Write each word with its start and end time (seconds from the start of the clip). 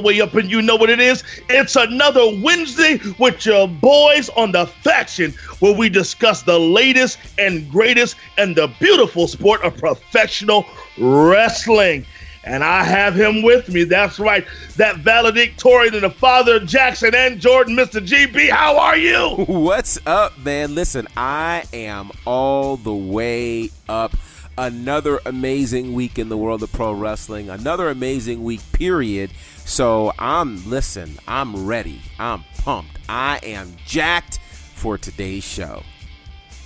the 0.00 0.06
way 0.06 0.20
up, 0.20 0.34
and 0.34 0.50
you 0.50 0.62
know 0.62 0.76
what 0.76 0.90
it 0.90 1.00
is. 1.00 1.22
It's 1.48 1.76
another 1.76 2.22
Wednesday 2.42 3.00
with 3.18 3.44
your 3.44 3.68
boys 3.68 4.28
on 4.30 4.52
the 4.52 4.66
faction, 4.66 5.32
where 5.60 5.74
we 5.74 5.88
discuss 5.88 6.42
the 6.42 6.58
latest 6.58 7.18
and 7.38 7.70
greatest 7.70 8.16
and 8.38 8.56
the 8.56 8.72
beautiful 8.78 9.28
sport 9.28 9.62
of 9.62 9.76
professional 9.76 10.66
wrestling. 10.98 12.06
And 12.42 12.64
I 12.64 12.82
have 12.84 13.14
him 13.14 13.42
with 13.42 13.68
me. 13.68 13.84
That's 13.84 14.18
right. 14.18 14.46
That 14.76 14.98
valedictorian 14.98 15.92
and 15.92 16.04
the 16.04 16.10
father 16.10 16.56
of 16.56 16.66
Jackson 16.66 17.14
and 17.14 17.38
Jordan, 17.38 17.76
Mr. 17.76 18.04
GB. 18.04 18.48
How 18.48 18.78
are 18.78 18.96
you? 18.96 19.44
What's 19.46 19.98
up, 20.06 20.38
man? 20.38 20.74
Listen, 20.74 21.06
I 21.18 21.64
am 21.74 22.10
all 22.24 22.78
the 22.78 22.94
way 22.94 23.68
up. 23.90 24.16
Another 24.56 25.20
amazing 25.24 25.94
week 25.94 26.18
in 26.18 26.28
the 26.28 26.36
world 26.36 26.62
of 26.62 26.72
pro 26.72 26.92
wrestling. 26.92 27.48
Another 27.48 27.88
amazing 27.88 28.42
week, 28.42 28.60
period. 28.72 29.30
So 29.74 30.12
I'm, 30.18 30.68
listen, 30.68 31.16
I'm 31.28 31.64
ready. 31.64 32.00
I'm 32.18 32.42
pumped. 32.58 32.98
I 33.08 33.38
am 33.44 33.76
jacked 33.86 34.40
for 34.74 34.98
today's 34.98 35.44
show. 35.44 35.84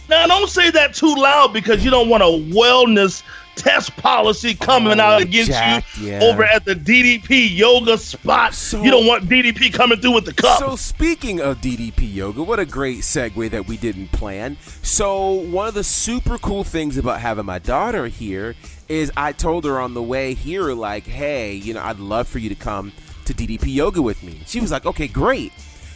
Now, 0.09 0.27
don't 0.27 0.49
say 0.49 0.71
that 0.71 0.95
too 0.95 1.15
loud 1.15 1.53
because 1.53 1.85
you 1.85 1.91
don't 1.91 2.09
want 2.09 2.23
a 2.23 2.27
wellness 2.27 3.23
test 3.57 3.95
policy 3.99 4.55
coming 4.55 5.01
Oh, 5.01 5.05
out 5.05 5.23
against 5.23 5.51
Jack, 5.51 5.85
you 5.99 6.09
yeah. 6.13 6.21
over 6.23 6.45
at 6.45 6.65
the 6.65 6.75
DDP 6.75 7.55
yoga 7.55 7.99
spot. 7.99 8.55
So- 8.55 8.83
you 8.83 8.91
don't 8.91 9.07
want 9.07 9.29
DDP 9.29 9.71
coming 9.73 10.01
through 10.01 10.13
with 10.13 10.25
the 10.25 10.33
cup. 10.35 10.59
So 10.59 10.75
speaking 10.75 11.41
of 11.43 11.59
DDP 11.61 12.13
yoga, 12.13 12.43
what 12.43 12.59
a 12.59 12.65
great 12.67 13.01
segue 13.01 13.51
that 13.51 13.69
we 13.69 13.77
didn't 13.77 14.13
plan. 14.13 14.57
So 14.83 15.31
one 15.31 15.69
of 15.69 15.75
the 15.75 15.85
super 15.85 16.39
cool 16.39 16.65
things 16.65 16.97
about 16.97 17.21
having 17.21 17.45
my 17.47 17.59
daughter 17.59 18.07
here 18.07 18.55
is 18.89 19.11
I 19.17 19.33
told 19.33 19.65
her 19.65 19.81
on 19.81 19.95
the 19.95 20.03
way 20.03 20.35
here, 20.35 20.73
like, 20.73 21.07
hey, 21.07 21.55
you 21.55 21.75
know, 21.75 21.83
I'd 21.83 21.99
love 21.99 22.29
for 22.29 22.39
you 22.39 22.49
to 22.49 22.55
come 22.55 22.93
to 23.25 23.35
DDP 23.35 23.75
yoga 23.75 24.03
with 24.03 24.23
me. 24.23 24.41
She 24.47 24.61
was 24.61 24.71
like, 24.71 24.87
okay, 24.87 25.09
great. 25.09 25.53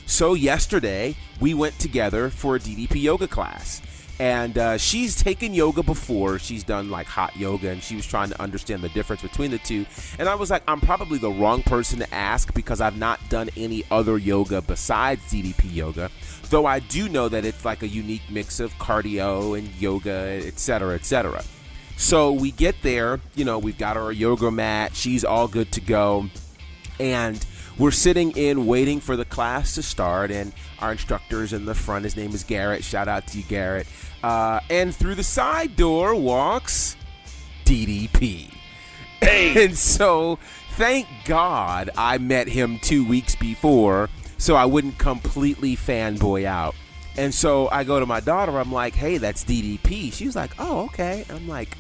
So 0.06 0.34
yesterday 0.34 1.16
we 1.40 1.52
went 1.54 1.78
together 1.78 2.30
for 2.30 2.56
a 2.56 2.58
DDP 2.58 3.02
yoga 3.02 3.28
class. 3.28 3.82
And 4.20 4.58
uh, 4.58 4.78
she's 4.78 5.14
taken 5.14 5.54
yoga 5.54 5.82
before. 5.82 6.40
She's 6.40 6.64
done 6.64 6.90
like 6.90 7.06
hot 7.06 7.36
yoga, 7.36 7.70
and 7.70 7.80
she 7.80 7.94
was 7.94 8.04
trying 8.04 8.30
to 8.30 8.42
understand 8.42 8.82
the 8.82 8.88
difference 8.88 9.22
between 9.22 9.52
the 9.52 9.58
two. 9.58 9.86
And 10.18 10.28
I 10.28 10.34
was 10.34 10.50
like, 10.50 10.64
I'm 10.66 10.80
probably 10.80 11.18
the 11.18 11.30
wrong 11.30 11.62
person 11.62 12.00
to 12.00 12.14
ask 12.14 12.52
because 12.52 12.80
I've 12.80 12.96
not 12.96 13.20
done 13.28 13.48
any 13.56 13.84
other 13.92 14.18
yoga 14.18 14.60
besides 14.60 15.22
DDP 15.30 15.72
yoga. 15.72 16.10
Though 16.50 16.66
I 16.66 16.80
do 16.80 17.08
know 17.08 17.28
that 17.28 17.44
it's 17.44 17.64
like 17.64 17.82
a 17.82 17.88
unique 17.88 18.22
mix 18.28 18.58
of 18.58 18.76
cardio 18.78 19.56
and 19.56 19.68
yoga, 19.76 20.42
etc., 20.44 20.96
etc. 20.96 21.44
So 21.98 22.30
we 22.32 22.52
get 22.52 22.76
there, 22.82 23.20
you 23.34 23.44
know, 23.44 23.58
we've 23.58 23.76
got 23.76 23.96
our 23.96 24.12
yoga 24.12 24.52
mat. 24.52 24.94
She's 24.94 25.24
all 25.24 25.48
good 25.48 25.72
to 25.72 25.80
go. 25.80 26.28
And 27.00 27.44
we're 27.76 27.90
sitting 27.90 28.30
in 28.36 28.66
waiting 28.66 29.00
for 29.00 29.16
the 29.16 29.24
class 29.24 29.74
to 29.74 29.82
start 29.82 30.30
and 30.30 30.52
our 30.78 30.92
instructor's 30.92 31.52
in 31.52 31.64
the 31.64 31.74
front. 31.74 32.04
His 32.04 32.16
name 32.16 32.30
is 32.32 32.44
garrett. 32.44 32.84
Shout 32.84 33.08
out 33.08 33.26
to 33.28 33.38
you 33.38 33.44
garrett. 33.44 33.88
Uh, 34.22 34.60
and 34.70 34.94
through 34.94 35.16
the 35.16 35.24
side 35.24 35.76
door 35.76 36.14
walks 36.14 36.96
ddp 37.64 38.50
Hey. 39.20 39.64
and 39.64 39.76
so 39.76 40.38
thank 40.72 41.06
god 41.24 41.90
i 41.96 42.16
met 42.18 42.48
him 42.48 42.78
two 42.80 43.06
weeks 43.06 43.36
before 43.36 44.08
so 44.38 44.56
i 44.56 44.64
wouldn't 44.64 44.98
completely 44.98 45.76
fanboy 45.76 46.46
out. 46.46 46.74
And 47.16 47.34
so 47.34 47.68
i 47.70 47.84
go 47.84 48.00
to 48.00 48.06
my 48.06 48.20
daughter. 48.20 48.56
I'm 48.58 48.72
like 48.72 48.94
hey 48.94 49.18
that's 49.18 49.44
ddp 49.44 50.12
she 50.12 50.26
was 50.26 50.36
like 50.36 50.52
oh 50.58 50.84
okay. 50.86 51.24
I'm 51.28 51.46
like 51.48 51.76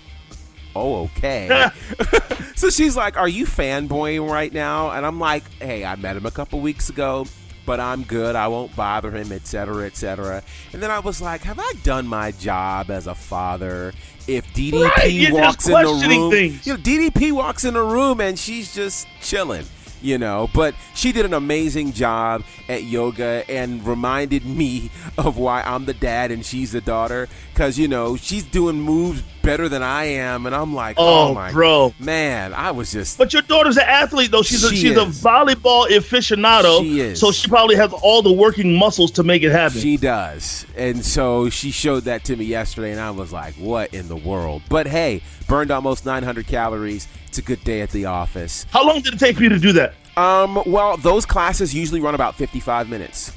oh 0.78 1.04
okay 1.16 1.68
so 2.56 2.70
she's 2.70 2.96
like, 2.96 3.16
"Are 3.16 3.28
you 3.28 3.46
fanboying 3.46 4.28
right 4.28 4.52
now?" 4.52 4.90
And 4.90 5.04
I'm 5.06 5.18
like, 5.20 5.44
"Hey, 5.60 5.84
I 5.84 5.96
met 5.96 6.16
him 6.16 6.26
a 6.26 6.30
couple 6.30 6.60
weeks 6.60 6.88
ago, 6.90 7.26
but 7.66 7.80
I'm 7.80 8.02
good. 8.04 8.34
I 8.36 8.48
won't 8.48 8.74
bother 8.74 9.10
him, 9.10 9.32
etc., 9.32 9.86
etc." 9.86 10.42
And 10.72 10.82
then 10.82 10.90
I 10.90 10.98
was 11.00 11.20
like, 11.20 11.42
"Have 11.42 11.58
I 11.58 11.72
done 11.82 12.06
my 12.06 12.32
job 12.32 12.90
as 12.90 13.06
a 13.06 13.14
father?" 13.14 13.92
If 14.26 14.46
DDP 14.52 14.82
Right, 14.84 15.32
walks 15.32 15.66
in 15.66 15.72
the 15.72 16.06
room, 16.06 16.30
things. 16.30 16.66
you 16.66 16.74
know, 16.74 16.78
DDP 16.78 17.32
walks 17.32 17.64
in 17.64 17.72
the 17.74 17.82
room 17.82 18.20
and 18.20 18.38
she's 18.38 18.74
just 18.74 19.06
chilling. 19.22 19.64
You 20.00 20.18
know, 20.18 20.48
but 20.54 20.74
she 20.94 21.12
did 21.12 21.24
an 21.24 21.34
amazing 21.34 21.92
job 21.92 22.44
at 22.68 22.84
yoga 22.84 23.44
and 23.48 23.84
reminded 23.86 24.44
me 24.44 24.90
of 25.18 25.36
why 25.38 25.62
I'm 25.62 25.84
the 25.86 25.94
dad 25.94 26.30
and 26.30 26.44
she's 26.44 26.72
the 26.72 26.80
daughter. 26.80 27.28
Because, 27.52 27.78
you 27.78 27.88
know, 27.88 28.16
she's 28.16 28.44
doing 28.44 28.80
moves 28.80 29.22
better 29.42 29.68
than 29.68 29.82
I 29.82 30.04
am. 30.04 30.46
And 30.46 30.54
I'm 30.54 30.74
like, 30.74 30.96
oh, 30.98 31.28
Oh, 31.30 31.34
my 31.34 31.50
bro. 31.50 31.94
Man, 31.98 32.52
I 32.54 32.70
was 32.70 32.92
just 32.92 33.18
But 33.18 33.32
your 33.32 33.42
daughter's 33.42 33.76
an 33.76 33.84
athlete, 33.86 34.30
though. 34.30 34.42
She's 34.42 34.62
a, 34.62 34.70
She 34.70 34.76
she's 34.76 34.96
a 34.96 35.06
volleyball 35.06 35.88
aficionado. 35.88 36.80
She 36.80 37.00
is. 37.00 37.18
So 37.20 37.32
she 37.32 37.48
probably 37.48 37.76
has 37.76 37.92
all 37.92 38.22
the 38.22 38.32
working 38.32 38.74
muscles 38.74 39.10
to 39.12 39.22
make 39.22 39.42
it 39.42 39.50
happen. 39.50 39.80
She 39.80 39.96
does. 39.96 40.66
And 40.76 41.04
so 41.04 41.48
she 41.50 41.70
showed 41.70 42.04
that 42.04 42.24
to 42.24 42.36
me 42.36 42.44
yesterday, 42.44 42.92
and 42.92 43.00
I 43.00 43.10
was 43.10 43.32
like, 43.32 43.54
what 43.54 43.92
in 43.94 44.08
the 44.08 44.16
world? 44.16 44.62
But 44.68 44.86
hey, 44.86 45.22
burned 45.48 45.70
almost 45.70 46.06
900 46.06 46.46
calories. 46.46 47.08
It's 47.26 47.38
a 47.38 47.42
good 47.42 47.62
day 47.64 47.80
at 47.80 47.90
the 47.90 48.04
office. 48.04 48.66
How 48.70 48.86
long 48.86 49.00
did 49.00 49.14
it 49.14 49.18
take 49.18 49.36
for 49.36 49.42
you 49.42 49.48
to 49.48 49.58
do 49.58 49.72
that? 49.72 49.94
Um, 50.16 50.62
well, 50.66 50.96
those 50.96 51.26
classes 51.26 51.74
usually 51.74 52.00
run 52.00 52.14
about 52.14 52.34
55 52.36 52.88
minutes. 52.88 53.32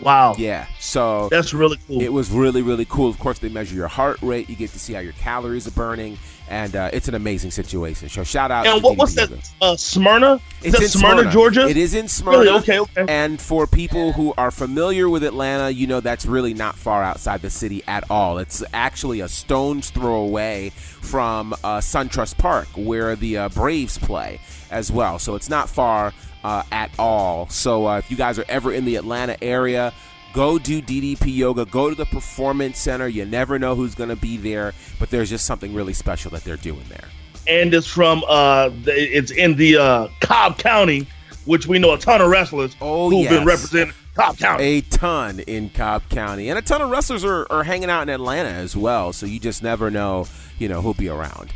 Wow. 0.00 0.34
Yeah. 0.38 0.66
So 0.78 1.28
That's 1.30 1.52
really 1.52 1.78
cool. 1.86 2.00
it 2.00 2.12
was 2.12 2.30
really, 2.30 2.62
really 2.62 2.86
cool. 2.86 3.08
Of 3.08 3.18
course, 3.18 3.38
they 3.38 3.48
measure 3.48 3.74
your 3.74 3.88
heart 3.88 4.20
rate. 4.22 4.48
You 4.48 4.56
get 4.56 4.70
to 4.70 4.78
see 4.78 4.92
how 4.92 5.00
your 5.00 5.12
calories 5.14 5.66
are 5.66 5.72
burning. 5.72 6.18
And 6.50 6.74
uh, 6.74 6.90
it's 6.92 7.06
an 7.06 7.14
amazing 7.14 7.52
situation. 7.52 8.08
So 8.08 8.24
shout 8.24 8.50
out 8.50 8.66
and 8.66 8.80
to 8.80 8.86
what, 8.86 8.98
what's 8.98 9.14
that? 9.14 9.30
Uh, 9.60 9.76
Smyrna? 9.76 10.40
Is 10.62 10.74
It's 10.74 10.82
in 10.82 11.00
Smyrna, 11.00 11.30
Georgia? 11.30 11.68
It 11.68 11.76
is 11.76 11.94
in 11.94 12.08
Smyrna. 12.08 12.38
Really? 12.38 12.58
Okay, 12.58 12.80
okay. 12.80 13.04
And 13.08 13.40
for 13.40 13.68
people 13.68 14.12
who 14.12 14.34
are 14.36 14.50
familiar 14.50 15.08
with 15.08 15.22
Atlanta, 15.22 15.70
you 15.70 15.86
know 15.86 16.00
that's 16.00 16.26
really 16.26 16.52
not 16.52 16.74
far 16.74 17.04
outside 17.04 17.40
the 17.40 17.50
city 17.50 17.84
at 17.86 18.04
all. 18.10 18.38
It's 18.38 18.64
actually 18.74 19.20
a 19.20 19.28
stone's 19.28 19.90
throw 19.90 20.16
away 20.16 20.70
from 20.70 21.52
uh, 21.52 21.78
SunTrust 21.78 22.36
Park, 22.36 22.66
where 22.74 23.14
the 23.14 23.38
uh, 23.38 23.48
Braves 23.50 23.96
play 23.96 24.40
as 24.72 24.90
well. 24.90 25.20
So 25.20 25.36
it's 25.36 25.48
not 25.48 25.68
far 25.68 26.12
uh, 26.42 26.64
at 26.72 26.90
all. 26.98 27.48
So 27.48 27.86
uh, 27.86 27.98
if 27.98 28.10
you 28.10 28.16
guys 28.16 28.40
are 28.40 28.44
ever 28.48 28.72
in 28.72 28.84
the 28.84 28.96
Atlanta 28.96 29.42
area, 29.42 29.92
go 30.32 30.58
do 30.58 30.80
DDP 30.82 31.34
yoga. 31.36 31.64
Go 31.64 31.88
to 31.90 31.94
the 31.94 32.06
Performance 32.06 32.78
Center. 32.78 33.08
You 33.08 33.24
never 33.24 33.58
know 33.58 33.74
who's 33.74 33.94
going 33.94 34.10
to 34.10 34.16
be 34.16 34.36
there, 34.36 34.72
but 34.98 35.10
there's 35.10 35.30
just 35.30 35.46
something 35.46 35.74
really 35.74 35.92
special 35.92 36.30
that 36.32 36.44
they're 36.44 36.56
doing 36.56 36.84
there. 36.88 37.04
and 37.46 37.72
it's 37.74 37.86
from 37.86 38.22
uh 38.28 38.70
it's 38.86 39.30
in 39.30 39.56
the 39.56 39.76
uh 39.76 40.08
Cobb 40.20 40.58
County, 40.58 41.06
which 41.46 41.66
we 41.66 41.78
know 41.78 41.94
a 41.94 41.98
ton 41.98 42.20
of 42.20 42.28
wrestlers 42.30 42.76
Oh, 42.80 43.10
who've 43.10 43.22
yes. 43.22 43.32
been 43.32 43.44
representing 43.46 43.94
Cobb 44.14 44.36
County. 44.38 44.64
a 44.64 44.80
ton 44.82 45.40
in 45.40 45.70
Cobb 45.70 46.02
County, 46.10 46.48
and 46.50 46.58
a 46.58 46.62
ton 46.62 46.82
of 46.82 46.90
wrestlers 46.90 47.24
are, 47.24 47.46
are 47.50 47.64
hanging 47.64 47.88
out 47.90 48.02
in 48.02 48.08
Atlanta 48.10 48.50
as 48.50 48.76
well. 48.76 49.12
So 49.12 49.24
you 49.26 49.40
just 49.40 49.62
never 49.62 49.90
know, 49.90 50.26
you 50.58 50.68
know, 50.68 50.82
who'll 50.82 50.94
be 50.94 51.08
around. 51.08 51.52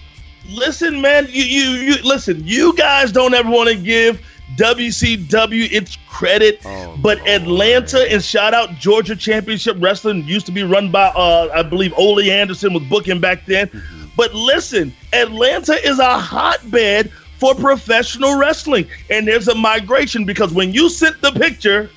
Listen, 0.49 1.01
man, 1.01 1.27
you 1.31 1.43
you 1.45 1.71
you 1.71 2.03
listen. 2.03 2.43
You 2.47 2.75
guys 2.77 3.13
don't 3.13 3.35
ever 3.35 3.51
want 3.51 3.69
to 3.71 3.77
give 3.77 4.21
WCW 4.57 5.73
its 5.73 5.99
credit, 6.09 6.61
Oh, 6.65 6.97
but 7.03 7.19
Lord. 7.19 7.29
Atlanta 7.31 8.13
and 8.13 8.23
shout 8.23 8.55
out 8.55 8.71
Georgia 8.79 9.17
Championship 9.17 9.77
Wrestling 9.81 10.25
used 10.25 10.47
to 10.47 10.53
be 10.53 10.63
run 10.63 10.91
by 10.91 11.07
uh 11.07 11.49
I 11.53 11.63
believe 11.63 11.93
Ole 11.97 12.31
Anderson 12.31 12.73
was 12.73 12.83
booking 12.85 13.21
back 13.21 13.47
then. 13.47 13.67
Mm-hmm. 13.69 14.05
But 14.17 14.33
listen, 14.33 14.95
Atlanta 15.13 15.75
is 15.87 15.99
a 15.99 16.19
hotbed 16.19 17.11
for 17.39 17.55
professional 17.55 18.39
wrestling, 18.39 18.87
and 19.11 19.27
there's 19.27 19.49
a 19.49 19.55
migration 19.55 20.25
because 20.25 20.53
when 20.53 20.73
you 20.73 20.89
sent 20.89 21.21
the 21.21 21.33
picture, 21.33 21.91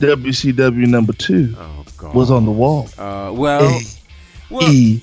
WCW 0.00 0.86
number 0.86 1.12
two 1.12 1.54
Oh 1.58 1.84
was 2.14 2.30
on 2.30 2.44
the 2.44 2.50
wall. 2.50 2.88
Uh, 2.98 3.32
well, 3.34 3.80
well, 4.50 4.70
E 4.70 5.00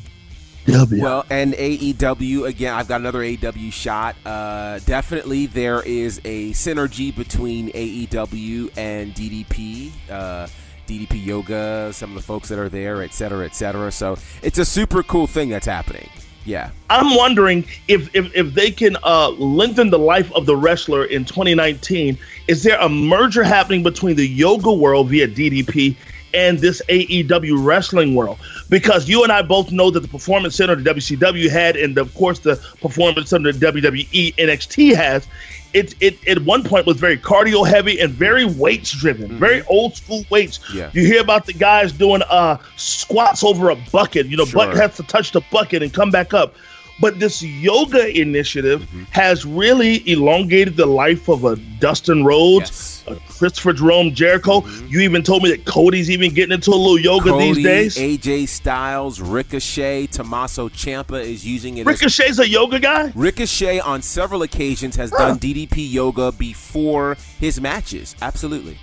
W. 0.67 1.01
well, 1.01 1.25
and 1.29 1.53
AEW 1.53 2.47
again. 2.47 2.73
I've 2.73 2.87
got 2.87 3.01
another 3.01 3.19
AEW 3.19 3.71
shot. 3.71 4.15
Uh, 4.25 4.79
definitely, 4.85 5.45
there 5.45 5.81
is 5.81 6.19
a 6.25 6.51
synergy 6.51 7.15
between 7.15 7.71
AEW 7.71 8.71
and 8.77 9.13
DDP. 9.13 9.91
Uh, 10.09 10.47
DDP 10.87 11.25
Yoga, 11.25 11.91
some 11.93 12.11
of 12.11 12.15
the 12.15 12.21
folks 12.21 12.47
that 12.49 12.59
are 12.59 12.69
there, 12.69 13.01
et 13.01 13.11
cetera, 13.11 13.43
et 13.43 13.55
cetera. 13.55 13.91
So 13.91 14.17
it's 14.43 14.59
a 14.59 14.65
super 14.65 15.01
cool 15.01 15.25
thing 15.25 15.49
that's 15.49 15.65
happening. 15.65 16.07
Yeah. 16.45 16.69
I'm 16.91 17.15
wondering 17.15 17.65
if, 17.87 18.15
if 18.15 18.33
if 18.35 18.53
they 18.53 18.69
can 18.69 18.97
uh, 19.03 19.29
lengthen 19.29 19.89
the 19.89 19.97
life 19.99 20.31
of 20.33 20.45
the 20.45 20.55
wrestler 20.55 21.05
in 21.05 21.25
2019. 21.25 22.17
Is 22.47 22.61
there 22.63 22.79
a 22.79 22.87
merger 22.87 23.43
happening 23.43 23.81
between 23.81 24.15
the 24.15 24.27
yoga 24.27 24.71
world 24.71 25.09
via 25.09 25.27
DDP 25.27 25.95
and 26.35 26.59
this 26.59 26.83
AEW 26.87 27.65
wrestling 27.65 28.13
world? 28.13 28.37
Because 28.69 29.07
you 29.07 29.23
and 29.23 29.31
I 29.31 29.41
both 29.41 29.71
know 29.71 29.91
that 29.91 29.99
the 29.99 30.07
Performance 30.07 30.55
Center 30.55 30.75
the 30.75 30.89
WCW 30.93 31.49
had, 31.49 31.75
and 31.75 31.97
of 31.97 32.13
course 32.15 32.39
the 32.39 32.55
Performance 32.81 33.29
Center 33.29 33.51
the 33.51 33.65
WWE 33.65 34.35
NXT 34.35 34.95
has, 34.95 35.27
it 35.73 35.93
it 35.99 36.27
at 36.27 36.39
one 36.43 36.63
point 36.63 36.87
was 36.87 36.97
very 36.97 37.17
cardio 37.17 37.67
heavy 37.67 37.99
and 37.99 38.11
very 38.11 38.45
weights 38.45 38.91
driven, 38.91 39.37
very 39.37 39.61
old 39.63 39.95
school 39.95 40.23
weights. 40.29 40.59
Yeah. 40.73 40.89
You 40.93 41.05
hear 41.05 41.21
about 41.21 41.45
the 41.45 41.53
guys 41.53 41.91
doing 41.91 42.21
uh 42.29 42.57
squats 42.77 43.43
over 43.43 43.69
a 43.69 43.75
bucket. 43.75 44.25
You 44.27 44.37
know, 44.37 44.45
butt 44.45 44.75
has 44.75 44.95
to 44.97 45.03
touch 45.03 45.31
the 45.31 45.41
bucket 45.51 45.83
and 45.83 45.93
come 45.93 46.11
back 46.11 46.33
up. 46.33 46.55
But 46.99 47.19
this 47.19 47.43
yoga 47.43 48.07
initiative 48.19 48.83
mm-hmm. 48.83 49.03
has 49.11 49.45
really 49.45 50.09
elongated 50.09 50.77
the 50.77 50.85
life 50.85 51.27
of 51.27 51.43
a 51.43 51.57
Dustin 51.79 52.23
Rhodes, 52.23 53.03
yes. 53.07 53.19
a 53.19 53.33
Christopher 53.33 53.73
Jerome 53.73 54.13
Jericho. 54.13 54.61
Mm-hmm. 54.61 54.87
You 54.87 54.99
even 55.01 55.21
told 55.21 55.43
me 55.43 55.49
that 55.49 55.65
Cody's 55.65 56.09
even 56.09 56.33
getting 56.33 56.53
into 56.53 56.71
a 56.71 56.75
little 56.75 56.99
yoga 56.99 57.31
Cody, 57.31 57.53
these 57.53 57.63
days. 57.63 57.97
AJ 57.97 58.47
Styles, 58.47 59.19
Ricochet, 59.19 60.07
Tommaso 60.07 60.69
Ciampa 60.69 61.21
is 61.21 61.45
using 61.45 61.77
it. 61.77 61.85
Ricochet's 61.85 62.19
as, 62.31 62.39
a 62.39 62.47
yoga 62.47 62.79
guy. 62.79 63.11
Ricochet 63.13 63.79
on 63.79 64.01
several 64.01 64.41
occasions 64.43 64.95
has 64.95 65.11
huh. 65.11 65.29
done 65.29 65.39
DDP 65.39 65.91
yoga 65.91 66.31
before 66.31 67.17
his 67.39 67.59
matches. 67.59 68.15
Absolutely. 68.21 68.77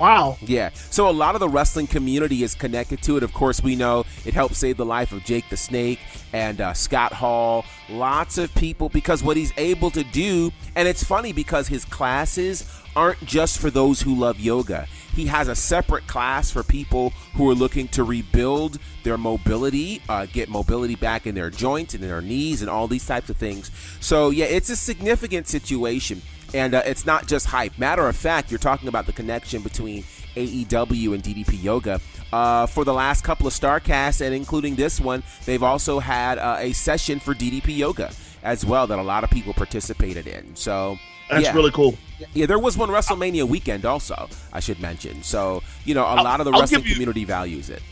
Wow. 0.00 0.36
Yeah. 0.40 0.70
So 0.74 1.08
a 1.08 1.12
lot 1.12 1.34
of 1.34 1.40
the 1.40 1.48
wrestling 1.48 1.86
community 1.86 2.42
is 2.42 2.54
connected 2.54 3.02
to 3.02 3.16
it. 3.16 3.22
Of 3.22 3.32
course, 3.32 3.62
we 3.62 3.76
know 3.76 4.04
it 4.24 4.34
helped 4.34 4.56
save 4.56 4.76
the 4.76 4.84
life 4.84 5.12
of 5.12 5.24
Jake 5.24 5.48
the 5.50 5.56
Snake 5.56 6.00
and 6.32 6.60
uh, 6.60 6.72
Scott 6.72 7.12
Hall. 7.12 7.64
Lots 7.88 8.38
of 8.38 8.52
people 8.54 8.88
because 8.88 9.22
what 9.22 9.36
he's 9.36 9.52
able 9.56 9.90
to 9.92 10.02
do, 10.04 10.50
and 10.74 10.88
it's 10.88 11.04
funny 11.04 11.32
because 11.32 11.68
his 11.68 11.84
classes 11.84 12.68
aren't 12.96 13.24
just 13.24 13.58
for 13.58 13.70
those 13.70 14.02
who 14.02 14.14
love 14.14 14.40
yoga. 14.40 14.86
He 15.14 15.26
has 15.26 15.48
a 15.48 15.54
separate 15.54 16.06
class 16.06 16.50
for 16.50 16.62
people 16.62 17.10
who 17.34 17.48
are 17.48 17.54
looking 17.54 17.86
to 17.88 18.02
rebuild 18.02 18.78
their 19.04 19.16
mobility, 19.16 20.02
uh, 20.08 20.26
get 20.26 20.48
mobility 20.48 20.96
back 20.96 21.26
in 21.26 21.34
their 21.34 21.50
joints 21.50 21.94
and 21.94 22.02
in 22.02 22.10
their 22.10 22.20
knees, 22.20 22.62
and 22.62 22.70
all 22.70 22.88
these 22.88 23.06
types 23.06 23.30
of 23.30 23.36
things. 23.36 23.70
So, 24.00 24.30
yeah, 24.30 24.46
it's 24.46 24.70
a 24.70 24.76
significant 24.76 25.46
situation. 25.46 26.22
And 26.54 26.72
uh, 26.72 26.82
it's 26.86 27.04
not 27.04 27.26
just 27.26 27.46
hype. 27.46 27.76
Matter 27.78 28.08
of 28.08 28.16
fact, 28.16 28.50
you're 28.50 28.58
talking 28.58 28.88
about 28.88 29.06
the 29.06 29.12
connection 29.12 29.60
between 29.60 30.04
AEW 30.36 31.14
and 31.14 31.22
DDP 31.22 31.62
Yoga. 31.62 32.00
Uh, 32.32 32.66
for 32.66 32.84
the 32.84 32.94
last 32.94 33.22
couple 33.22 33.46
of 33.46 33.52
Starrcasts, 33.52 34.20
and 34.20 34.34
including 34.34 34.74
this 34.74 35.00
one, 35.00 35.22
they've 35.44 35.62
also 35.62 35.98
had 35.98 36.38
uh, 36.38 36.56
a 36.58 36.72
session 36.72 37.20
for 37.20 37.34
DDP 37.34 37.76
Yoga 37.76 38.10
as 38.42 38.64
well 38.64 38.86
that 38.86 38.98
a 38.98 39.02
lot 39.02 39.24
of 39.24 39.30
people 39.30 39.52
participated 39.52 40.26
in. 40.26 40.54
So 40.56 40.98
that's 41.30 41.44
yeah. 41.44 41.54
really 41.54 41.70
cool. 41.70 41.96
Yeah, 42.32 42.46
there 42.46 42.58
was 42.58 42.76
one 42.76 42.88
WrestleMania 42.88 43.44
weekend 43.44 43.84
also, 43.84 44.28
I 44.52 44.60
should 44.60 44.80
mention. 44.80 45.22
So, 45.22 45.62
you 45.84 45.94
know, 45.94 46.02
a 46.02 46.06
I'll, 46.06 46.24
lot 46.24 46.40
of 46.40 46.46
the 46.46 46.52
wrestling 46.52 46.84
you, 46.84 46.92
community 46.92 47.24
values 47.24 47.70
it. 47.70 47.82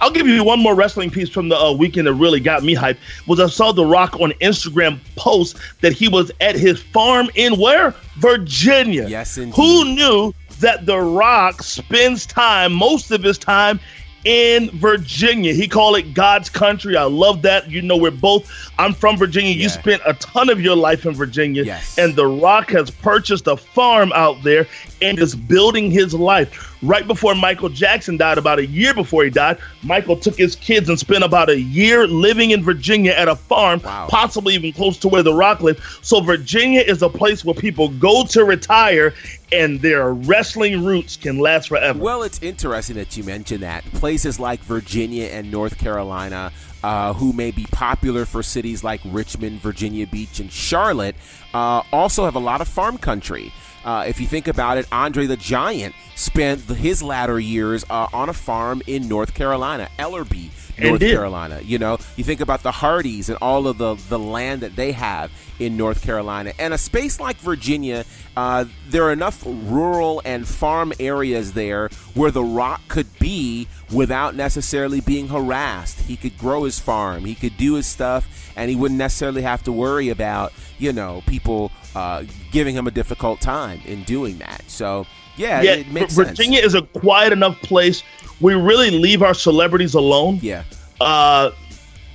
I'll 0.00 0.10
give 0.10 0.26
you 0.26 0.44
one 0.44 0.60
more 0.60 0.74
wrestling 0.74 1.10
piece 1.10 1.28
from 1.28 1.48
the 1.48 1.56
uh, 1.56 1.72
weekend 1.72 2.06
that 2.06 2.14
really 2.14 2.40
got 2.40 2.62
me 2.62 2.74
hyped. 2.74 2.98
Was 3.26 3.40
I 3.40 3.46
saw 3.46 3.72
The 3.72 3.84
Rock 3.84 4.18
on 4.20 4.32
Instagram 4.42 4.98
post 5.16 5.56
that 5.80 5.92
he 5.92 6.08
was 6.08 6.30
at 6.40 6.54
his 6.54 6.82
farm 6.82 7.30
in 7.34 7.58
where 7.58 7.94
Virginia. 8.18 9.08
Yes, 9.08 9.38
indeed. 9.38 9.54
Who 9.56 9.84
knew 9.84 10.34
that 10.60 10.86
The 10.86 10.98
Rock 10.98 11.62
spends 11.62 12.26
time, 12.26 12.72
most 12.72 13.10
of 13.10 13.22
his 13.22 13.38
time, 13.38 13.80
in 14.26 14.70
Virginia. 14.72 15.54
He 15.54 15.68
called 15.68 15.96
it 15.96 16.12
God's 16.12 16.50
country. 16.50 16.96
I 16.96 17.04
love 17.04 17.42
that. 17.42 17.70
You 17.70 17.80
know, 17.80 17.96
we're 17.96 18.10
both. 18.10 18.50
I'm 18.76 18.92
from 18.92 19.16
Virginia. 19.16 19.52
Yeah. 19.52 19.62
You 19.62 19.68
spent 19.68 20.02
a 20.04 20.14
ton 20.14 20.50
of 20.50 20.60
your 20.60 20.76
life 20.76 21.06
in 21.06 21.14
Virginia, 21.14 21.62
yes. 21.62 21.96
and 21.96 22.14
The 22.16 22.26
Rock 22.26 22.70
has 22.70 22.90
purchased 22.90 23.46
a 23.46 23.56
farm 23.56 24.12
out 24.14 24.42
there 24.42 24.66
and 25.02 25.18
is 25.18 25.34
building 25.34 25.90
his 25.90 26.14
life. 26.14 26.74
Right 26.82 27.06
before 27.06 27.34
Michael 27.34 27.68
Jackson 27.68 28.16
died, 28.16 28.38
about 28.38 28.58
a 28.58 28.66
year 28.66 28.94
before 28.94 29.24
he 29.24 29.30
died, 29.30 29.58
Michael 29.82 30.16
took 30.16 30.36
his 30.36 30.56
kids 30.56 30.88
and 30.88 30.98
spent 30.98 31.24
about 31.24 31.48
a 31.48 31.58
year 31.58 32.06
living 32.06 32.50
in 32.50 32.62
Virginia 32.62 33.12
at 33.12 33.28
a 33.28 33.36
farm, 33.36 33.80
wow. 33.82 34.06
possibly 34.10 34.54
even 34.54 34.72
close 34.72 34.98
to 34.98 35.08
where 35.08 35.22
The 35.22 35.32
Rock 35.32 35.60
lived. 35.60 35.80
So 36.02 36.20
Virginia 36.20 36.80
is 36.80 37.02
a 37.02 37.08
place 37.08 37.44
where 37.44 37.54
people 37.54 37.88
go 37.88 38.24
to 38.26 38.44
retire 38.44 39.14
and 39.52 39.80
their 39.80 40.12
wrestling 40.12 40.84
roots 40.84 41.16
can 41.16 41.38
last 41.38 41.68
forever. 41.68 41.98
Well, 41.98 42.22
it's 42.22 42.42
interesting 42.42 42.96
that 42.96 43.16
you 43.16 43.24
mention 43.24 43.60
that. 43.60 43.84
Places 43.92 44.40
like 44.40 44.60
Virginia 44.60 45.26
and 45.26 45.50
North 45.50 45.78
Carolina, 45.78 46.52
uh, 46.82 47.12
who 47.14 47.32
may 47.32 47.50
be 47.50 47.66
popular 47.70 48.24
for 48.24 48.42
cities 48.42 48.84
like 48.84 49.00
Richmond, 49.04 49.60
Virginia 49.60 50.06
Beach, 50.06 50.40
and 50.40 50.50
Charlotte, 50.50 51.16
uh, 51.54 51.82
also 51.92 52.24
have 52.24 52.34
a 52.34 52.40
lot 52.40 52.60
of 52.60 52.68
farm 52.68 52.98
country. 52.98 53.52
Uh, 53.86 54.04
if 54.08 54.20
you 54.20 54.26
think 54.26 54.48
about 54.48 54.78
it, 54.78 54.86
Andre 54.90 55.26
the 55.26 55.36
Giant 55.36 55.94
spent 56.16 56.62
his 56.62 57.04
latter 57.04 57.38
years 57.38 57.84
uh, 57.88 58.08
on 58.12 58.28
a 58.28 58.32
farm 58.32 58.82
in 58.88 59.06
North 59.08 59.32
Carolina, 59.32 59.88
Ellerbe, 59.96 60.50
North 60.76 61.00
Carolina. 61.00 61.60
You 61.62 61.78
know, 61.78 61.98
you 62.16 62.24
think 62.24 62.40
about 62.40 62.64
the 62.64 62.72
Hardys 62.72 63.28
and 63.28 63.38
all 63.40 63.68
of 63.68 63.78
the, 63.78 63.94
the 64.08 64.18
land 64.18 64.62
that 64.62 64.74
they 64.74 64.90
have 64.90 65.30
in 65.60 65.76
North 65.76 66.02
Carolina. 66.02 66.52
And 66.58 66.74
a 66.74 66.78
space 66.78 67.20
like 67.20 67.36
Virginia, 67.36 68.04
uh, 68.36 68.64
there 68.88 69.04
are 69.04 69.12
enough 69.12 69.44
rural 69.46 70.20
and 70.24 70.48
farm 70.48 70.92
areas 70.98 71.52
there 71.52 71.88
where 72.14 72.32
The 72.32 72.42
Rock 72.42 72.80
could 72.88 73.16
be 73.20 73.68
without 73.92 74.34
necessarily 74.34 75.00
being 75.00 75.28
harassed. 75.28 76.00
He 76.00 76.16
could 76.16 76.36
grow 76.38 76.64
his 76.64 76.80
farm, 76.80 77.24
he 77.24 77.36
could 77.36 77.56
do 77.56 77.74
his 77.74 77.86
stuff, 77.86 78.52
and 78.56 78.68
he 78.68 78.74
wouldn't 78.74 78.98
necessarily 78.98 79.42
have 79.42 79.62
to 79.62 79.70
worry 79.70 80.08
about, 80.08 80.52
you 80.76 80.92
know, 80.92 81.22
people 81.26 81.70
uh, 81.96 82.24
giving 82.52 82.76
him 82.76 82.86
a 82.86 82.90
difficult 82.90 83.40
time 83.40 83.80
in 83.86 84.02
doing 84.04 84.36
that. 84.36 84.62
So, 84.66 85.06
yeah, 85.36 85.62
yeah 85.62 85.72
it 85.76 85.90
makes 85.90 86.12
Virginia 86.12 86.60
sense. 86.60 86.74
is 86.74 86.74
a 86.74 86.82
quiet 86.82 87.32
enough 87.32 87.58
place. 87.62 88.02
We 88.38 88.52
really 88.52 88.90
leave 88.90 89.22
our 89.22 89.32
celebrities 89.32 89.94
alone. 89.94 90.38
Yeah. 90.42 90.64
Uh, 91.00 91.52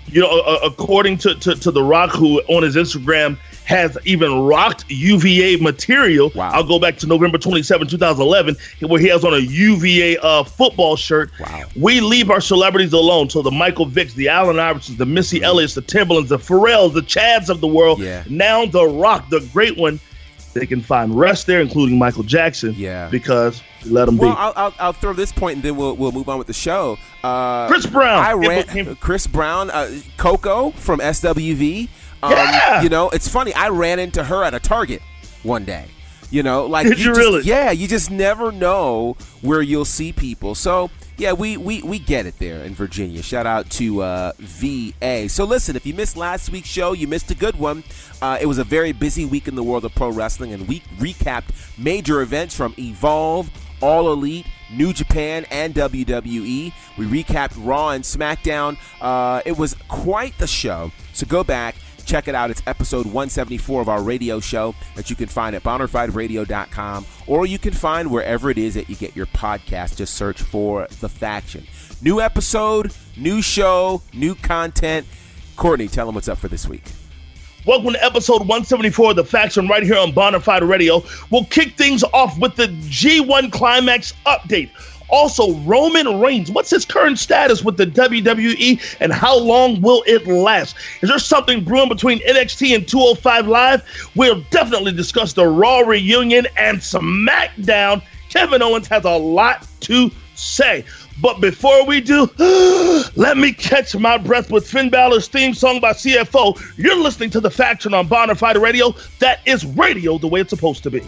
you 0.07 0.21
know, 0.21 0.41
according 0.63 1.17
to, 1.19 1.35
to, 1.35 1.55
to 1.55 1.71
The 1.71 1.83
Rock, 1.83 2.11
who 2.11 2.41
on 2.43 2.63
his 2.63 2.75
Instagram 2.75 3.37
has 3.65 3.97
even 4.03 4.41
rocked 4.41 4.89
UVA 4.89 5.57
material. 5.57 6.31
Wow. 6.35 6.51
I'll 6.53 6.63
go 6.63 6.79
back 6.79 6.97
to 6.97 7.07
November 7.07 7.37
27, 7.37 7.87
2011, 7.87 8.55
where 8.89 8.99
he 8.99 9.07
has 9.07 9.23
on 9.23 9.33
a 9.33 9.37
UVA 9.37 10.17
uh, 10.17 10.43
football 10.43 10.95
shirt. 10.95 11.31
Wow. 11.39 11.63
We 11.75 12.01
leave 12.01 12.29
our 12.29 12.41
celebrities 12.41 12.93
alone. 12.93 13.29
So 13.29 13.41
the 13.41 13.51
Michael 13.51 13.87
Vicks, 13.87 14.13
the 14.13 14.27
Allen 14.27 14.57
Iversons, 14.57 14.97
the 14.97 15.05
Missy 15.05 15.37
mm-hmm. 15.37 15.45
Elliott's, 15.45 15.75
the 15.75 15.81
Timbalands, 15.81 16.27
the 16.27 16.37
Pharrells, 16.37 16.93
the 16.93 17.01
Chads 17.01 17.49
of 17.49 17.61
the 17.61 17.67
world. 17.67 17.99
Yeah. 17.99 18.23
Now 18.29 18.65
The 18.65 18.85
Rock, 18.85 19.29
the 19.29 19.47
great 19.53 19.77
one, 19.77 19.99
they 20.53 20.65
can 20.65 20.81
find 20.81 21.17
rest 21.17 21.47
there, 21.47 21.61
including 21.61 21.97
Michael 21.97 22.23
Jackson. 22.23 22.73
Yeah. 22.75 23.07
Because 23.09 23.61
let 23.85 24.05
them 24.05 24.17
well, 24.17 24.31
be. 24.31 24.37
I'll, 24.37 24.53
I'll, 24.55 24.73
I'll, 24.79 24.93
throw 24.93 25.13
this 25.13 25.31
point 25.31 25.55
and 25.55 25.63
then 25.63 25.75
we'll, 25.75 25.95
we'll 25.95 26.11
move 26.11 26.29
on 26.29 26.37
with 26.37 26.47
the 26.47 26.53
show. 26.53 26.97
Uh, 27.23 27.67
Chris 27.67 27.85
Brown. 27.85 28.23
I 28.23 28.33
ran 28.33 28.95
Chris 28.97 29.27
Brown, 29.27 29.69
uh, 29.69 29.91
Coco 30.17 30.71
from 30.71 30.99
SWV. 30.99 31.89
Um, 32.23 32.31
yeah. 32.31 32.81
You 32.81 32.89
know, 32.89 33.09
it's 33.09 33.27
funny. 33.27 33.53
I 33.53 33.69
ran 33.69 33.99
into 33.99 34.23
her 34.23 34.43
at 34.43 34.53
a 34.53 34.59
Target 34.59 35.01
one 35.43 35.65
day. 35.65 35.85
You 36.29 36.43
know, 36.43 36.65
like 36.65 36.87
Did 36.87 36.99
you, 36.99 37.09
you 37.09 37.15
just, 37.15 37.19
really? 37.19 37.43
Yeah, 37.43 37.71
you 37.71 37.87
just 37.87 38.09
never 38.09 38.51
know 38.51 39.17
where 39.41 39.61
you'll 39.61 39.83
see 39.83 40.13
people. 40.13 40.55
So 40.55 40.89
yeah, 41.17 41.33
we, 41.33 41.57
we, 41.57 41.83
we 41.83 41.99
get 41.99 42.25
it 42.25 42.39
there 42.39 42.63
in 42.63 42.73
Virginia. 42.73 43.21
Shout 43.21 43.45
out 43.45 43.69
to 43.71 44.01
uh, 44.01 44.31
VA. 44.39 45.29
So 45.29 45.43
listen, 45.43 45.75
if 45.75 45.85
you 45.85 45.93
missed 45.93 46.17
last 46.17 46.49
week's 46.49 46.67
show, 46.69 46.93
you 46.93 47.07
missed 47.07 47.29
a 47.29 47.35
good 47.35 47.57
one. 47.57 47.83
Uh, 48.21 48.37
it 48.41 48.45
was 48.45 48.57
a 48.57 48.63
very 48.63 48.91
busy 48.91 49.25
week 49.25 49.47
in 49.47 49.55
the 49.55 49.61
world 49.61 49.85
of 49.85 49.93
pro 49.93 50.09
wrestling, 50.09 50.53
and 50.53 50.67
we 50.67 50.79
recapped 50.97 51.49
major 51.77 52.21
events 52.21 52.55
from 52.55 52.73
Evolve, 52.79 53.51
All 53.81 54.11
Elite, 54.11 54.45
New 54.71 54.93
Japan, 54.93 55.45
and 55.51 55.73
WWE. 55.73 56.73
We 56.97 57.05
recapped 57.05 57.53
Raw 57.57 57.89
and 57.89 58.03
SmackDown. 58.03 58.77
Uh, 58.99 59.41
it 59.45 59.57
was 59.57 59.75
quite 59.87 60.37
the 60.37 60.47
show. 60.47 60.91
So 61.13 61.25
go 61.25 61.43
back 61.43 61.75
Check 62.05 62.27
it 62.27 62.35
out. 62.35 62.51
It's 62.51 62.61
episode 62.67 63.05
174 63.05 63.81
of 63.81 63.89
our 63.89 64.01
radio 64.01 64.39
show 64.39 64.75
that 64.95 65.09
you 65.09 65.15
can 65.15 65.27
find 65.27 65.55
at 65.55 65.63
bonafideradio.com 65.63 67.05
or 67.27 67.45
you 67.45 67.57
can 67.57 67.73
find 67.73 68.11
wherever 68.11 68.49
it 68.49 68.57
is 68.57 68.73
that 68.73 68.89
you 68.89 68.95
get 68.95 69.15
your 69.15 69.27
podcast. 69.27 69.97
Just 69.97 70.15
search 70.15 70.41
for 70.41 70.87
The 70.99 71.09
Faction. 71.09 71.65
New 72.01 72.19
episode, 72.19 72.93
new 73.15 73.41
show, 73.41 74.01
new 74.13 74.35
content. 74.35 75.07
Courtney, 75.55 75.87
tell 75.87 76.05
them 76.05 76.15
what's 76.15 76.27
up 76.27 76.37
for 76.37 76.47
this 76.47 76.67
week. 76.67 76.83
Welcome 77.63 77.93
to 77.93 78.03
episode 78.03 78.39
174 78.39 79.11
of 79.11 79.15
The 79.17 79.23
Faction 79.23 79.67
right 79.67 79.83
here 79.83 79.95
on 79.95 80.13
Bonafide 80.13 80.67
Radio. 80.67 81.03
We'll 81.29 81.45
kick 81.45 81.77
things 81.77 82.03
off 82.05 82.39
with 82.39 82.55
the 82.55 82.69
G1 82.69 83.51
Climax 83.51 84.13
update. 84.25 84.71
Also, 85.09 85.53
Roman 85.59 86.19
Reigns, 86.19 86.49
what's 86.49 86.71
his 86.71 86.85
current 86.85 87.19
status 87.19 87.63
with 87.63 87.77
the 87.77 87.85
WWE 87.85 88.97
and 88.99 89.13
how 89.13 89.37
long 89.37 89.79
will 89.79 90.03
it 90.07 90.25
last? 90.25 90.75
Is 91.01 91.09
there 91.09 91.19
something 91.19 91.63
brewing 91.63 91.87
between 91.87 92.17
NXT 92.21 92.73
and 92.73 92.87
205 92.87 93.47
Live? 93.47 94.09
We'll 94.15 94.41
definitely 94.49 94.93
discuss 94.93 95.33
the 95.33 95.45
Raw 95.45 95.81
reunion 95.81 96.47
and 96.57 96.79
SmackDown. 96.79 98.01
Kevin 98.29 98.63
Owens 98.63 98.87
has 98.87 99.05
a 99.05 99.11
lot 99.11 99.67
to 99.81 100.09
say. 100.33 100.83
But 101.21 101.39
before 101.39 101.85
we 101.85 102.01
do, 102.01 102.27
let 103.15 103.37
me 103.37 103.53
catch 103.53 103.95
my 103.95 104.17
breath 104.17 104.49
with 104.49 104.67
Finn 104.67 104.89
Balor's 104.89 105.27
theme 105.27 105.53
song 105.53 105.79
by 105.79 105.93
CFO. 105.93 106.59
You're 106.77 106.97
listening 106.97 107.29
to 107.31 107.39
The 107.39 107.51
Faction 107.51 107.93
on 107.93 108.07
Bonafide 108.07 108.59
Radio. 108.59 108.95
That 109.19 109.39
is 109.45 109.63
radio 109.65 110.17
the 110.17 110.27
way 110.27 110.41
it's 110.41 110.49
supposed 110.49 110.81
to 110.83 110.89
be. 110.89 111.01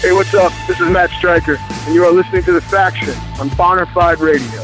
Hey, 0.00 0.12
what's 0.12 0.34
up? 0.34 0.52
This 0.66 0.80
is 0.80 0.90
Matt 0.90 1.10
Striker, 1.10 1.56
and 1.58 1.94
you 1.94 2.04
are 2.04 2.12
listening 2.12 2.42
to 2.42 2.52
The 2.52 2.60
Faction 2.60 3.14
on 3.40 3.48
Bonafide 3.50 4.18
Radio. 4.18 4.63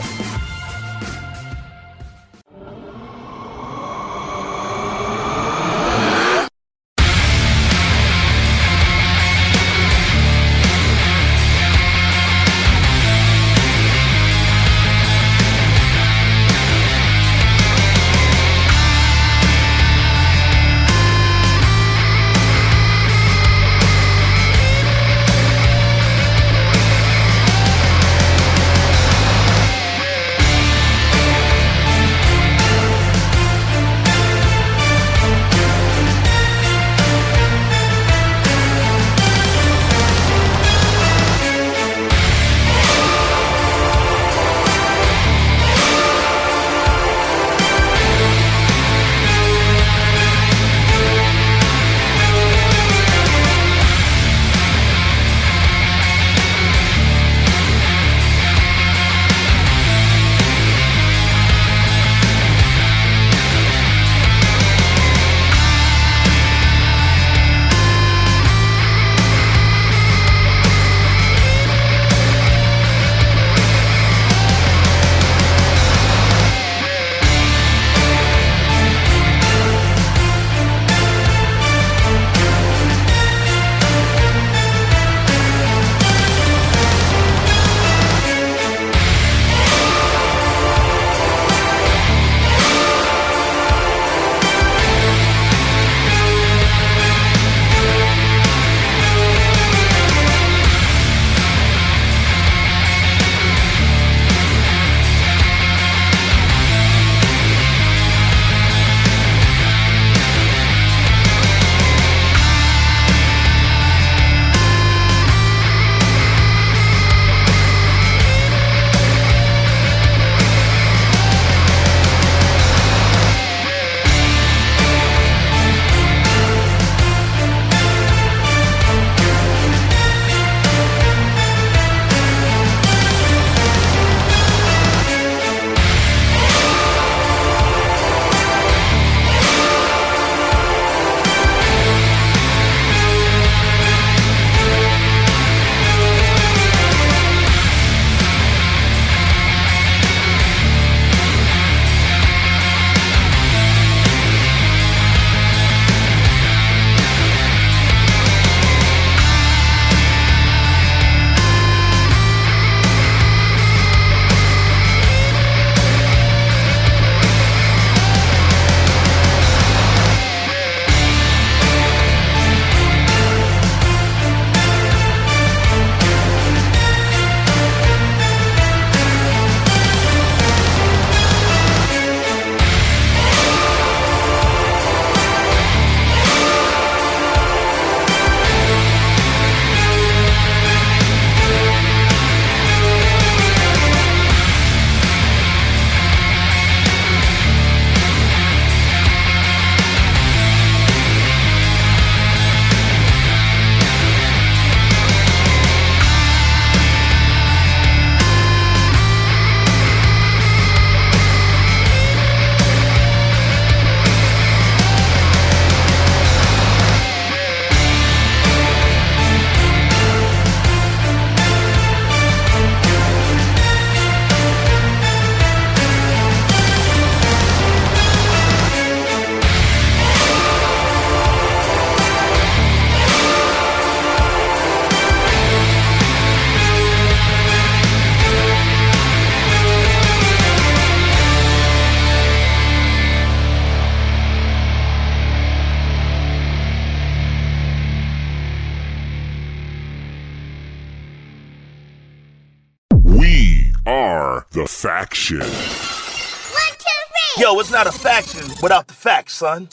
Yo, 257.50 257.58
it's 257.58 257.72
not 257.72 257.88
a 257.88 257.90
faction 257.90 258.48
without 258.62 258.86
the 258.86 258.94
facts, 258.94 259.32
son. 259.32 259.68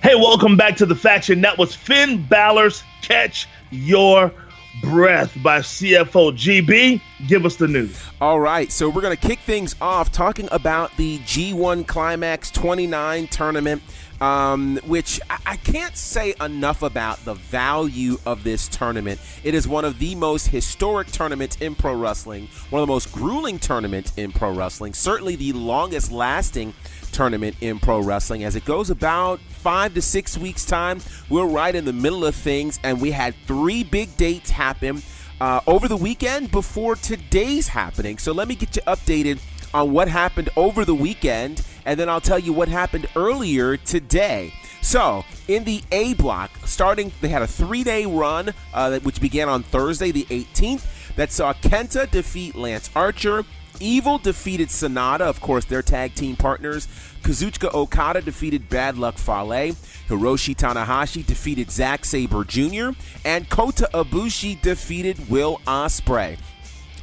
Hey, 0.00 0.14
welcome 0.14 0.56
back 0.56 0.76
to 0.76 0.86
the 0.86 0.94
faction. 0.94 1.40
That 1.40 1.58
was 1.58 1.74
Finn 1.74 2.24
Balor's 2.28 2.84
Catch 3.02 3.48
Your 3.72 4.32
Breath 4.80 5.36
by 5.42 5.58
CFO 5.58 6.30
GB. 6.30 7.00
Give 7.26 7.44
us 7.44 7.56
the 7.56 7.66
news. 7.66 8.00
All 8.20 8.38
right, 8.38 8.70
so 8.70 8.88
we're 8.88 9.02
going 9.02 9.16
to 9.16 9.26
kick 9.26 9.40
things 9.40 9.74
off 9.80 10.12
talking 10.12 10.48
about 10.52 10.96
the 10.96 11.18
G1 11.18 11.84
Climax 11.88 12.52
29 12.52 13.26
tournament 13.26 13.82
um, 14.24 14.78
which 14.86 15.20
I, 15.28 15.56
can't 15.56 15.96
say 15.96 16.34
enough 16.40 16.82
about 16.82 17.22
the 17.26 17.34
value 17.34 18.16
of 18.24 18.42
this 18.42 18.68
tournament. 18.68 19.20
It 19.42 19.54
is 19.54 19.68
one 19.68 19.84
of 19.84 19.98
the 19.98 20.14
most 20.14 20.46
historic 20.46 21.08
tournaments 21.12 21.56
in 21.56 21.74
pro 21.74 21.94
wrestling, 21.94 22.48
one 22.70 22.80
of 22.80 22.88
the 22.88 22.92
most 22.92 23.12
grueling 23.12 23.58
tournaments 23.58 24.14
in 24.16 24.32
pro 24.32 24.52
wrestling, 24.52 24.94
certainly 24.94 25.36
the 25.36 25.52
longest 25.52 26.10
lasting 26.10 26.72
tournament 27.12 27.56
in 27.60 27.78
pro 27.78 28.00
wrestling. 28.00 28.44
As 28.44 28.56
it 28.56 28.64
goes 28.64 28.88
about 28.88 29.40
five 29.40 29.92
to 29.92 30.00
six 30.00 30.38
weeks 30.38 30.64
time 30.64 31.00
we're 31.28 31.46
right 31.46 31.74
in 31.74 31.84
the 31.84 31.92
middle 31.92 32.24
of 32.24 32.34
things 32.34 32.80
and 32.82 33.00
we 33.00 33.10
had 33.10 33.34
three 33.46 33.84
big 33.84 34.16
dates 34.16 34.48
happen 34.50 35.02
uh, 35.40 35.60
over 35.66 35.86
the 35.86 35.96
weekend 35.96 36.50
before 36.50 36.96
today's 36.96 37.68
happening. 37.68 38.16
So 38.16 38.32
let 38.32 38.48
me 38.48 38.54
get 38.54 38.74
you 38.74 38.82
updated 38.82 39.38
on 39.74 39.92
what 39.92 40.08
happened 40.08 40.48
over 40.56 40.84
the 40.84 40.94
weekend, 40.94 41.62
and 41.84 41.98
then 41.98 42.08
I'll 42.08 42.20
tell 42.20 42.38
you 42.38 42.52
what 42.52 42.68
happened 42.68 43.06
earlier 43.16 43.76
today. 43.76 44.52
So, 44.82 45.24
in 45.48 45.64
the 45.64 45.82
A 45.92 46.14
block, 46.14 46.50
starting, 46.66 47.10
they 47.20 47.28
had 47.28 47.42
a 47.42 47.46
three 47.46 47.84
day 47.84 48.04
run, 48.04 48.52
uh, 48.72 48.98
which 49.00 49.20
began 49.20 49.48
on 49.48 49.62
Thursday, 49.62 50.10
the 50.10 50.24
18th, 50.24 51.14
that 51.16 51.32
saw 51.32 51.54
Kenta 51.54 52.10
defeat 52.10 52.54
Lance 52.54 52.90
Archer. 52.94 53.44
Evil 53.80 54.18
defeated 54.18 54.68
Sanada, 54.68 55.22
of 55.22 55.40
course, 55.40 55.64
their 55.64 55.82
tag 55.82 56.14
team 56.14 56.36
partners. 56.36 56.86
Kazuchika 57.22 57.72
Okada 57.74 58.20
defeated 58.20 58.68
Bad 58.68 58.98
Luck 58.98 59.16
Fale. 59.16 59.74
Hiroshi 60.08 60.54
Tanahashi 60.54 61.24
defeated 61.24 61.70
Zack 61.70 62.04
Sabre 62.04 62.44
Jr. 62.44 62.90
And 63.24 63.48
Kota 63.48 63.88
Ibushi 63.94 64.60
defeated 64.60 65.28
Will 65.28 65.60
Ospreay. 65.66 66.38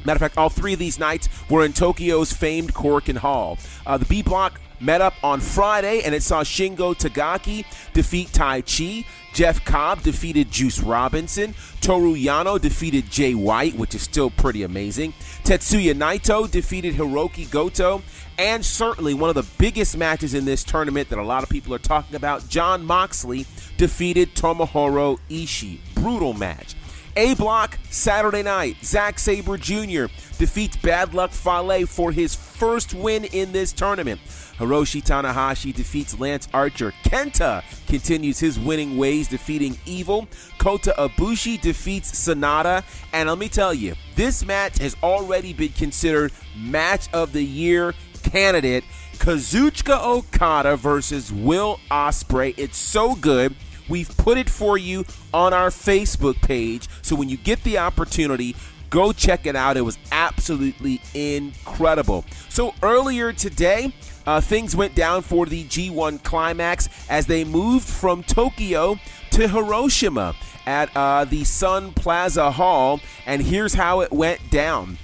Matter 0.04 0.16
of 0.16 0.20
fact, 0.20 0.38
all 0.38 0.48
three 0.48 0.72
of 0.72 0.78
these 0.78 0.98
nights 0.98 1.28
were 1.50 1.64
in 1.64 1.72
Tokyo's 1.72 2.32
famed 2.32 2.74
Korakuen 2.74 3.18
Hall. 3.18 3.58
Uh, 3.86 3.96
the 3.96 4.04
B 4.04 4.22
block 4.22 4.60
met 4.82 5.00
up 5.00 5.14
on 5.22 5.40
Friday, 5.40 6.02
and 6.02 6.14
it 6.14 6.22
saw 6.22 6.42
Shingo 6.42 6.94
Takagi 6.94 7.64
defeat 7.92 8.28
Taichi. 8.28 9.06
Jeff 9.32 9.64
Cobb 9.64 10.02
defeated 10.02 10.50
Juice 10.50 10.80
Robinson. 10.80 11.54
Toru 11.80 12.14
Yano 12.14 12.60
defeated 12.60 13.10
Jay 13.10 13.34
White, 13.34 13.74
which 13.76 13.94
is 13.94 14.02
still 14.02 14.30
pretty 14.30 14.62
amazing. 14.62 15.14
Tetsuya 15.44 15.94
Naito 15.94 16.50
defeated 16.50 16.94
Hiroki 16.94 17.50
Goto. 17.50 18.02
And 18.38 18.64
certainly 18.64 19.14
one 19.14 19.30
of 19.30 19.36
the 19.36 19.46
biggest 19.58 19.96
matches 19.96 20.34
in 20.34 20.44
this 20.44 20.64
tournament 20.64 21.08
that 21.10 21.18
a 21.18 21.22
lot 21.22 21.42
of 21.42 21.48
people 21.48 21.74
are 21.74 21.78
talking 21.78 22.16
about, 22.16 22.48
John 22.48 22.84
Moxley 22.84 23.46
defeated 23.76 24.34
Tomohiro 24.34 25.18
Ishii. 25.30 25.78
Brutal 25.94 26.32
match. 26.32 26.74
A 27.16 27.34
block 27.34 27.78
Saturday 27.90 28.42
night. 28.42 28.76
Zack 28.82 29.18
Sabre 29.18 29.58
Jr. 29.58 30.06
defeats 30.38 30.76
Bad 30.78 31.12
Luck 31.12 31.30
Fale 31.30 31.86
for 31.86 32.10
his 32.10 32.34
first 32.34 32.94
win 32.94 33.24
in 33.26 33.52
this 33.52 33.72
tournament. 33.72 34.18
Hiroshi 34.58 35.02
Tanahashi 35.02 35.74
defeats 35.74 36.18
Lance 36.18 36.48
Archer. 36.54 36.94
Kenta 37.04 37.62
continues 37.86 38.38
his 38.38 38.58
winning 38.58 38.96
ways, 38.96 39.28
defeating 39.28 39.76
Evil. 39.84 40.26
Kota 40.58 40.94
Ibushi 40.96 41.60
defeats 41.60 42.12
Sanada. 42.12 42.82
And 43.12 43.28
let 43.28 43.38
me 43.38 43.48
tell 43.48 43.74
you, 43.74 43.94
this 44.16 44.44
match 44.44 44.78
has 44.78 44.96
already 45.02 45.52
been 45.52 45.72
considered 45.72 46.32
match 46.56 47.12
of 47.12 47.32
the 47.32 47.44
year 47.44 47.92
candidate. 48.22 48.84
Kazuchika 49.14 50.02
Okada 50.02 50.76
versus 50.76 51.30
Will 51.30 51.78
Ospreay. 51.90 52.54
It's 52.56 52.78
so 52.78 53.14
good. 53.14 53.54
We've 53.92 54.16
put 54.16 54.38
it 54.38 54.48
for 54.48 54.78
you 54.78 55.04
on 55.34 55.52
our 55.52 55.68
Facebook 55.68 56.40
page. 56.40 56.88
So 57.02 57.14
when 57.14 57.28
you 57.28 57.36
get 57.36 57.62
the 57.62 57.76
opportunity, 57.76 58.56
go 58.88 59.12
check 59.12 59.44
it 59.44 59.54
out. 59.54 59.76
It 59.76 59.82
was 59.82 59.98
absolutely 60.10 61.02
incredible. 61.12 62.24
So 62.48 62.72
earlier 62.82 63.34
today, 63.34 63.92
uh, 64.26 64.40
things 64.40 64.74
went 64.74 64.94
down 64.94 65.20
for 65.20 65.44
the 65.44 65.64
G1 65.64 66.22
Climax 66.24 66.88
as 67.10 67.26
they 67.26 67.44
moved 67.44 67.86
from 67.86 68.22
Tokyo 68.22 68.98
to 69.32 69.46
Hiroshima 69.46 70.36
at 70.64 70.88
uh, 70.96 71.26
the 71.26 71.44
Sun 71.44 71.92
Plaza 71.92 72.50
Hall. 72.50 72.98
And 73.26 73.42
here's 73.42 73.74
how 73.74 74.00
it 74.00 74.10
went 74.10 74.50
down 74.50 74.96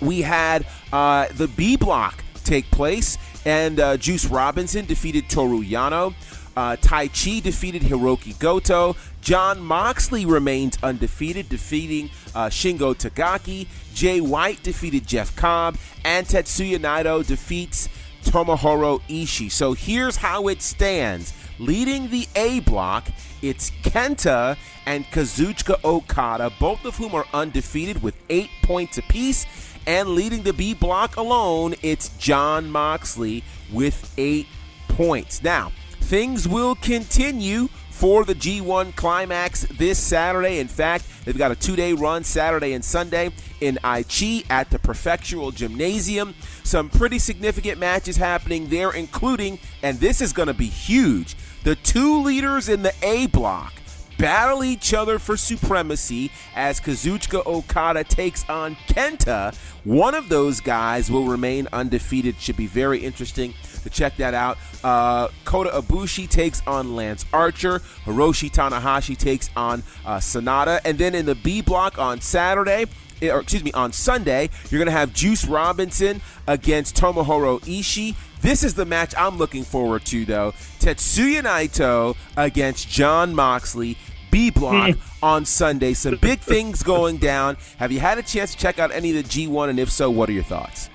we 0.00 0.22
had 0.22 0.66
uh, 0.94 1.26
the 1.34 1.46
B 1.46 1.76
block 1.76 2.24
take 2.50 2.70
place, 2.70 3.16
and 3.44 3.78
uh, 3.78 3.96
Juice 3.96 4.26
Robinson 4.26 4.84
defeated 4.86 5.28
Toru 5.28 5.62
Yano. 5.62 6.14
Uh, 6.56 6.76
Taichi 6.76 7.42
defeated 7.42 7.82
Hiroki 7.82 8.38
Goto. 8.38 8.96
John 9.20 9.60
Moxley 9.60 10.24
remains 10.26 10.78
undefeated, 10.82 11.48
defeating 11.48 12.10
uh, 12.34 12.46
Shingo 12.48 12.94
Takagi. 12.94 13.66
Jay 13.94 14.20
White 14.20 14.62
defeated 14.62 15.06
Jeff 15.06 15.34
Cobb. 15.36 15.76
And 16.04 16.26
Tetsuya 16.26 16.78
Naito 16.78 17.26
defeats 17.26 17.88
Tomohiro 18.24 19.00
Ishii. 19.08 19.50
So 19.50 19.72
here's 19.72 20.16
how 20.16 20.48
it 20.48 20.62
stands. 20.62 21.34
Leading 21.58 22.08
the 22.08 22.26
A 22.36 22.60
block, 22.60 23.08
it's 23.42 23.70
Kenta 23.82 24.56
and 24.86 25.04
Kazuchika 25.06 25.82
Okada, 25.84 26.50
both 26.58 26.84
of 26.86 26.96
whom 26.96 27.14
are 27.14 27.26
undefeated 27.34 28.02
with 28.02 28.16
eight 28.30 28.50
points 28.62 28.96
apiece. 28.96 29.46
And 29.86 30.10
leading 30.10 30.42
the 30.42 30.52
B 30.52 30.74
block 30.74 31.16
alone, 31.16 31.74
it's 31.82 32.10
John 32.18 32.70
Moxley 32.70 33.44
with 33.72 34.12
eight 34.16 34.46
points. 34.88 35.42
Now, 35.42 35.72
things 36.00 36.48
will 36.48 36.74
continue 36.74 37.68
for 37.90 38.24
the 38.24 38.34
G1 38.34 38.96
Climax 38.96 39.66
this 39.76 39.98
Saturday. 39.98 40.58
In 40.58 40.68
fact, 40.68 41.04
they've 41.24 41.36
got 41.36 41.50
a 41.50 41.54
two 41.54 41.76
day 41.76 41.92
run 41.92 42.24
Saturday 42.24 42.72
and 42.72 42.84
Sunday 42.84 43.30
in 43.60 43.78
Aichi 43.84 44.46
at 44.48 44.70
the 44.70 44.78
Prefectural 44.78 45.54
Gymnasium. 45.54 46.34
Some 46.64 46.88
pretty 46.88 47.18
significant 47.18 47.78
matches 47.78 48.16
happening 48.16 48.68
there, 48.68 48.90
including, 48.90 49.58
and 49.82 50.00
this 50.00 50.22
is 50.22 50.32
going 50.32 50.48
to 50.48 50.54
be 50.54 50.66
huge, 50.66 51.36
the 51.62 51.76
two 51.76 52.22
leaders 52.22 52.70
in 52.70 52.82
the 52.82 52.94
A 53.02 53.26
block 53.26 53.74
battle 54.20 54.62
each 54.62 54.92
other 54.92 55.18
for 55.18 55.36
supremacy 55.36 56.30
as 56.54 56.78
Kazuchika 56.78 57.44
Okada 57.46 58.04
takes 58.04 58.46
on 58.50 58.76
Kenta. 58.86 59.54
One 59.84 60.14
of 60.14 60.28
those 60.28 60.60
guys 60.60 61.10
will 61.10 61.24
remain 61.24 61.66
undefeated. 61.72 62.38
Should 62.38 62.56
be 62.58 62.66
very 62.66 62.98
interesting 62.98 63.54
to 63.82 63.88
check 63.88 64.16
that 64.18 64.34
out. 64.34 64.58
Uh, 64.84 65.28
Kota 65.44 65.70
Ibushi 65.70 66.28
takes 66.28 66.62
on 66.66 66.94
Lance 66.96 67.24
Archer. 67.32 67.78
Hiroshi 68.04 68.50
Tanahashi 68.50 69.16
takes 69.16 69.48
on 69.56 69.82
uh, 70.04 70.18
Sanada. 70.18 70.80
And 70.84 70.98
then 70.98 71.14
in 71.14 71.24
the 71.24 71.34
B 71.34 71.62
block 71.62 71.98
on 71.98 72.20
Saturday, 72.20 72.86
eh, 73.22 73.30
or 73.30 73.40
excuse 73.40 73.64
me, 73.64 73.72
on 73.72 73.92
Sunday, 73.92 74.50
you're 74.68 74.78
going 74.78 74.86
to 74.86 74.92
have 74.92 75.14
Juice 75.14 75.46
Robinson 75.46 76.20
against 76.46 76.94
Tomohiro 76.94 77.60
Ishii. 77.60 78.14
This 78.42 78.64
is 78.64 78.74
the 78.74 78.86
match 78.86 79.14
I'm 79.18 79.36
looking 79.36 79.64
forward 79.64 80.04
to, 80.06 80.24
though. 80.24 80.52
Tetsuya 80.78 81.42
Naito 81.42 82.16
against 82.36 82.88
John 82.88 83.34
Moxley. 83.34 83.98
B 84.30 84.50
block 84.50 84.96
on 85.22 85.44
Sunday. 85.44 85.94
Some 85.94 86.16
big 86.16 86.40
things 86.40 86.82
going 86.82 87.18
down. 87.18 87.56
Have 87.78 87.92
you 87.92 88.00
had 88.00 88.18
a 88.18 88.22
chance 88.22 88.52
to 88.52 88.58
check 88.58 88.78
out 88.78 88.92
any 88.92 89.16
of 89.16 89.16
the 89.16 89.46
G1? 89.46 89.68
And 89.70 89.78
if 89.78 89.90
so, 89.90 90.10
what 90.10 90.28
are 90.28 90.32
your 90.32 90.42
thoughts? 90.42 90.90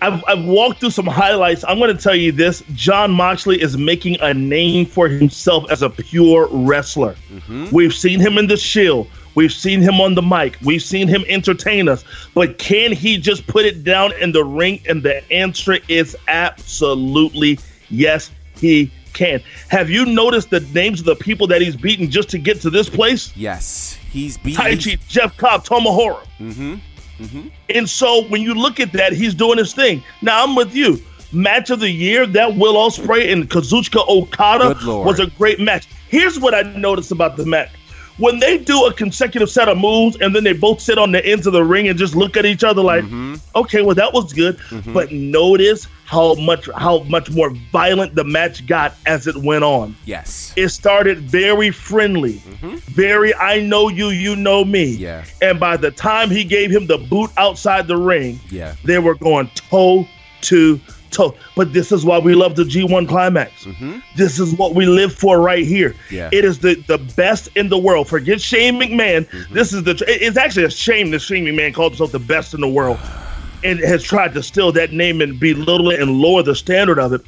I've, 0.00 0.22
I've 0.26 0.44
walked 0.44 0.80
through 0.80 0.90
some 0.90 1.06
highlights. 1.06 1.64
I'm 1.66 1.78
going 1.78 1.96
to 1.96 2.02
tell 2.02 2.14
you 2.14 2.30
this 2.30 2.62
John 2.74 3.10
Moxley 3.10 3.60
is 3.60 3.78
making 3.78 4.20
a 4.20 4.34
name 4.34 4.84
for 4.84 5.08
himself 5.08 5.64
as 5.70 5.82
a 5.82 5.88
pure 5.88 6.46
wrestler. 6.50 7.16
Mm-hmm. 7.32 7.68
We've 7.74 7.94
seen 7.94 8.20
him 8.20 8.36
in 8.36 8.46
the 8.46 8.56
Shield. 8.56 9.08
We've 9.34 9.52
seen 9.52 9.80
him 9.80 10.00
on 10.00 10.14
the 10.14 10.22
mic. 10.22 10.58
We've 10.62 10.82
seen 10.82 11.08
him 11.08 11.24
entertain 11.26 11.88
us. 11.88 12.04
But 12.34 12.58
can 12.58 12.92
he 12.92 13.16
just 13.16 13.46
put 13.46 13.64
it 13.64 13.82
down 13.82 14.12
in 14.20 14.32
the 14.32 14.44
ring? 14.44 14.80
And 14.88 15.02
the 15.02 15.28
answer 15.32 15.78
is 15.88 16.16
absolutely 16.28 17.58
yes, 17.88 18.30
he 18.56 18.92
can. 19.14 19.40
Have 19.68 19.88
you 19.88 20.04
noticed 20.04 20.50
the 20.50 20.60
names 20.60 21.00
of 21.00 21.06
the 21.06 21.16
people 21.16 21.46
that 21.46 21.62
he's 21.62 21.76
beaten 21.76 22.10
just 22.10 22.28
to 22.30 22.38
get 22.38 22.60
to 22.60 22.70
this 22.70 22.88
place? 22.88 23.34
Yes, 23.36 23.98
he's 24.10 24.36
beaten 24.36 24.62
Taichi, 24.62 24.98
Jeff 25.08 25.36
Cobb, 25.36 25.64
Tomohiro. 25.64 26.22
Mm-hmm. 26.38 26.74
Mm-hmm. 27.20 27.48
And 27.70 27.88
so 27.88 28.24
when 28.28 28.42
you 28.42 28.54
look 28.54 28.80
at 28.80 28.92
that, 28.92 29.12
he's 29.12 29.34
doing 29.34 29.58
his 29.58 29.72
thing. 29.72 30.02
Now 30.20 30.44
I'm 30.44 30.54
with 30.54 30.74
you. 30.74 31.00
Match 31.32 31.70
of 31.70 31.80
the 31.80 31.90
year, 31.90 32.26
that 32.26 32.56
Will 32.56 32.74
Ospreay 32.74 33.32
and 33.32 33.48
Kazuchika 33.50 34.06
Okada 34.08 34.76
was 34.86 35.18
a 35.18 35.26
great 35.26 35.58
match. 35.58 35.88
Here's 36.08 36.38
what 36.38 36.54
I 36.54 36.62
noticed 36.62 37.10
about 37.10 37.36
the 37.36 37.44
match. 37.44 37.70
When 38.18 38.38
they 38.38 38.58
do 38.58 38.86
a 38.86 38.92
consecutive 38.92 39.50
set 39.50 39.68
of 39.68 39.76
moves 39.76 40.16
and 40.20 40.34
then 40.34 40.44
they 40.44 40.52
both 40.52 40.80
sit 40.80 40.98
on 40.98 41.10
the 41.10 41.24
ends 41.26 41.48
of 41.48 41.52
the 41.52 41.64
ring 41.64 41.88
and 41.88 41.98
just 41.98 42.14
look 42.14 42.36
at 42.36 42.46
each 42.46 42.62
other 42.62 42.80
like, 42.80 43.02
mm-hmm. 43.02 43.34
okay, 43.56 43.82
well, 43.82 43.96
that 43.96 44.12
was 44.12 44.32
good. 44.32 44.56
Mm-hmm. 44.58 44.92
But 44.92 45.10
notice 45.10 45.88
how 46.04 46.34
much 46.34 46.68
how 46.76 47.02
much 47.04 47.30
more 47.30 47.50
violent 47.72 48.14
the 48.14 48.24
match 48.24 48.66
got 48.66 48.94
as 49.06 49.26
it 49.26 49.36
went 49.36 49.64
on. 49.64 49.96
Yes. 50.04 50.52
It 50.56 50.68
started 50.68 51.20
very 51.20 51.70
friendly, 51.70 52.34
mm-hmm. 52.34 52.76
very 52.92 53.34
I 53.34 53.60
know 53.60 53.88
you, 53.88 54.08
you 54.08 54.36
know 54.36 54.64
me. 54.64 54.84
Yeah. 54.84 55.24
And 55.40 55.58
by 55.58 55.76
the 55.76 55.90
time 55.90 56.30
he 56.30 56.44
gave 56.44 56.70
him 56.70 56.86
the 56.86 56.98
boot 56.98 57.30
outside 57.36 57.88
the 57.88 57.96
ring, 57.96 58.38
Yeah. 58.50 58.74
they 58.84 58.98
were 58.98 59.14
going 59.14 59.48
toe 59.54 60.06
to 60.42 60.80
toe. 61.10 61.34
But 61.56 61.72
this 61.72 61.92
is 61.92 62.04
why 62.04 62.18
we 62.18 62.34
love 62.34 62.56
the 62.56 62.64
G1 62.64 63.08
climax. 63.08 63.64
Mm-hmm. 63.64 63.98
This 64.16 64.38
is 64.38 64.54
what 64.54 64.74
we 64.74 64.86
live 64.86 65.14
for 65.14 65.40
right 65.40 65.64
here. 65.64 65.94
Yeah. 66.10 66.28
It 66.32 66.44
is 66.44 66.58
the, 66.58 66.74
the 66.86 66.98
best 66.98 67.48
in 67.54 67.68
the 67.68 67.78
world. 67.78 68.08
Forget 68.08 68.40
Shane 68.40 68.78
McMahon. 68.78 69.26
Mm-hmm. 69.28 69.54
This 69.54 69.72
is 69.72 69.84
the. 69.84 70.02
It's 70.06 70.36
actually 70.36 70.64
a 70.64 70.70
shame 70.70 71.10
that 71.12 71.20
Shane 71.20 71.44
McMahon 71.44 71.72
called 71.72 71.92
himself 71.92 72.12
the 72.12 72.18
best 72.18 72.52
in 72.52 72.60
the 72.60 72.68
world 72.68 72.98
and 73.64 73.80
has 73.80 74.02
tried 74.02 74.34
to 74.34 74.42
steal 74.42 74.70
that 74.72 74.92
name 74.92 75.20
and 75.20 75.40
belittle 75.40 75.90
it 75.90 76.00
and 76.00 76.12
lower 76.18 76.42
the 76.42 76.54
standard 76.54 76.98
of 76.98 77.12
it. 77.12 77.22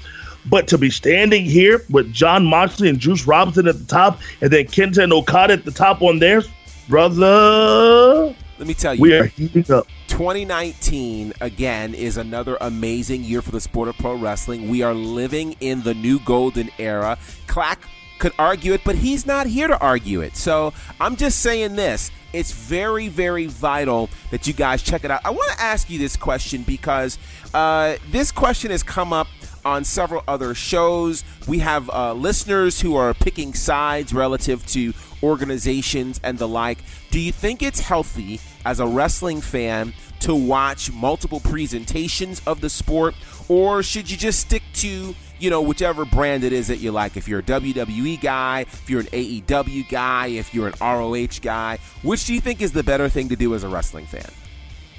But 0.48 0.68
to 0.68 0.78
be 0.78 0.90
standing 0.90 1.44
here 1.44 1.82
with 1.90 2.12
John 2.12 2.44
Moxley 2.46 2.88
and 2.88 2.98
Juice 3.00 3.26
Robinson 3.26 3.66
at 3.66 3.78
the 3.78 3.84
top, 3.86 4.20
and 4.40 4.50
then 4.50 4.66
Kenta 4.66 5.02
and 5.02 5.12
Okada 5.12 5.54
at 5.54 5.64
the 5.64 5.72
top 5.72 6.02
on 6.02 6.20
theirs, 6.20 6.48
brother, 6.88 8.34
Let 8.58 8.68
me 8.68 8.74
tell 8.74 8.94
you. 8.94 9.00
we 9.02 9.14
are 9.14 9.24
heating 9.24 9.70
up. 9.72 9.88
2019 10.08 11.32
again 11.40 11.94
is 11.94 12.16
another 12.16 12.56
amazing 12.60 13.24
year 13.24 13.42
for 13.42 13.50
the 13.50 13.60
sport 13.60 13.88
of 13.88 13.98
pro 13.98 14.14
wrestling. 14.14 14.68
We 14.70 14.82
are 14.82 14.94
living 14.94 15.56
in 15.60 15.82
the 15.82 15.94
new 15.94 16.20
golden 16.20 16.70
era. 16.78 17.18
Clack 17.48 17.80
could 18.18 18.32
argue 18.38 18.72
it, 18.72 18.82
but 18.84 18.96
he's 18.96 19.26
not 19.26 19.46
here 19.46 19.68
to 19.68 19.78
argue 19.80 20.20
it. 20.20 20.36
So 20.36 20.72
I'm 21.00 21.16
just 21.16 21.40
saying 21.40 21.76
this. 21.76 22.10
It's 22.32 22.52
very, 22.52 23.08
very 23.08 23.46
vital 23.46 24.10
that 24.30 24.46
you 24.46 24.52
guys 24.52 24.82
check 24.82 25.04
it 25.04 25.10
out. 25.10 25.20
I 25.24 25.30
want 25.30 25.50
to 25.52 25.60
ask 25.62 25.88
you 25.88 25.98
this 25.98 26.16
question 26.16 26.62
because 26.62 27.18
uh, 27.54 27.96
this 28.10 28.30
question 28.30 28.70
has 28.70 28.82
come 28.82 29.12
up 29.12 29.28
on 29.64 29.84
several 29.84 30.22
other 30.28 30.54
shows. 30.54 31.24
We 31.48 31.58
have 31.58 31.90
uh, 31.90 32.12
listeners 32.12 32.80
who 32.80 32.94
are 32.96 33.14
picking 33.14 33.54
sides 33.54 34.12
relative 34.12 34.64
to 34.68 34.92
organizations 35.22 36.20
and 36.22 36.38
the 36.38 36.46
like. 36.46 36.78
Do 37.10 37.18
you 37.18 37.32
think 37.32 37.62
it's 37.62 37.80
healthy 37.80 38.40
as 38.64 38.80
a 38.80 38.86
wrestling 38.86 39.40
fan 39.40 39.92
to 40.20 40.34
watch 40.34 40.92
multiple 40.92 41.40
presentations 41.40 42.40
of 42.46 42.60
the 42.60 42.70
sport, 42.70 43.14
or 43.48 43.82
should 43.82 44.10
you 44.10 44.16
just 44.16 44.40
stick 44.40 44.62
to 44.74 45.14
you 45.38 45.50
know 45.50 45.60
whichever 45.60 46.04
brand 46.04 46.44
it 46.44 46.52
is 46.52 46.68
that 46.68 46.78
you 46.78 46.92
like? 46.92 47.16
If 47.16 47.28
you're 47.28 47.40
a 47.40 47.44
WWE 47.44 48.20
guy, 48.20 48.60
if 48.60 48.88
you're 48.88 49.00
an 49.00 49.06
AEW 49.06 49.88
guy, 49.88 50.28
if 50.28 50.54
you're 50.54 50.68
an 50.68 50.74
ROH 50.80 51.40
guy, 51.42 51.78
which 52.02 52.26
do 52.26 52.34
you 52.34 52.40
think 52.40 52.60
is 52.60 52.72
the 52.72 52.82
better 52.82 53.08
thing 53.08 53.28
to 53.28 53.36
do 53.36 53.54
as 53.54 53.64
a 53.64 53.68
wrestling 53.68 54.06
fan? 54.06 54.30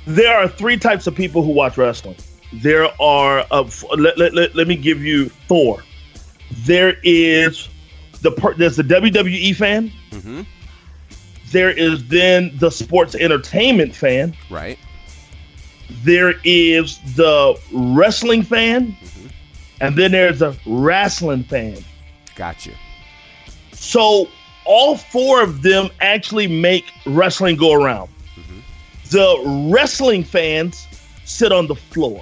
There 0.06 0.36
are 0.36 0.48
three 0.48 0.78
types 0.78 1.06
of 1.08 1.16
people 1.16 1.44
who 1.44 1.52
watch 1.52 1.78
wrestling. 1.78 2.16
There 2.54 2.90
are, 3.02 3.46
uh, 3.52 3.64
f- 3.64 3.84
let, 3.98 4.18
let, 4.18 4.34
let, 4.34 4.56
let 4.56 4.68
me 4.68 4.78
give 4.78 5.04
you 5.04 5.28
four. 5.48 5.84
There 6.66 6.96
is 7.04 7.68
the 8.22 8.32
per, 8.32 8.54
there's 8.54 8.78
the 8.78 8.84
WWE 8.84 9.56
fan. 9.56 9.92
Mm-hmm. 10.12 10.42
There 11.52 11.72
is 11.72 12.08
then 12.08 12.52
the 12.58 12.70
sports 12.70 13.16
entertainment 13.16 13.96
fan. 13.96 14.36
Right? 14.50 14.80
There 16.04 16.36
is 16.44 17.00
the 17.16 17.60
wrestling 17.74 18.44
fan, 18.44 18.96
and 19.82 19.96
then 19.96 20.12
there's 20.12 20.42
a 20.42 20.56
wrestling 20.66 21.44
fan. 21.44 21.78
Gotcha. 22.36 22.72
So 23.74 24.28
all 24.66 24.98
four 24.98 25.42
of 25.42 25.62
them 25.62 25.90
actually 26.02 26.48
make 26.48 26.86
wrestling 27.06 27.56
go 27.56 27.74
around. 27.74 28.10
Mm-hmm. 28.36 28.60
The 29.10 29.72
wrestling 29.74 30.24
fans 30.24 30.88
sit 31.26 31.52
on 31.52 31.68
the 31.68 31.76
floor. 31.76 32.22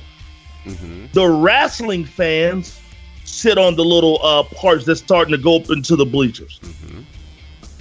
Mm-hmm. 0.65 1.07
The 1.13 1.27
wrestling 1.27 2.05
fans 2.05 2.79
sit 3.23 3.57
on 3.57 3.75
the 3.75 3.83
little 3.83 4.23
uh, 4.23 4.43
parts 4.43 4.85
that's 4.85 5.01
starting 5.01 5.31
to 5.31 5.37
go 5.37 5.57
up 5.57 5.69
into 5.69 5.95
the 5.95 6.05
bleachers. 6.05 6.59
Mm-hmm. 6.61 7.01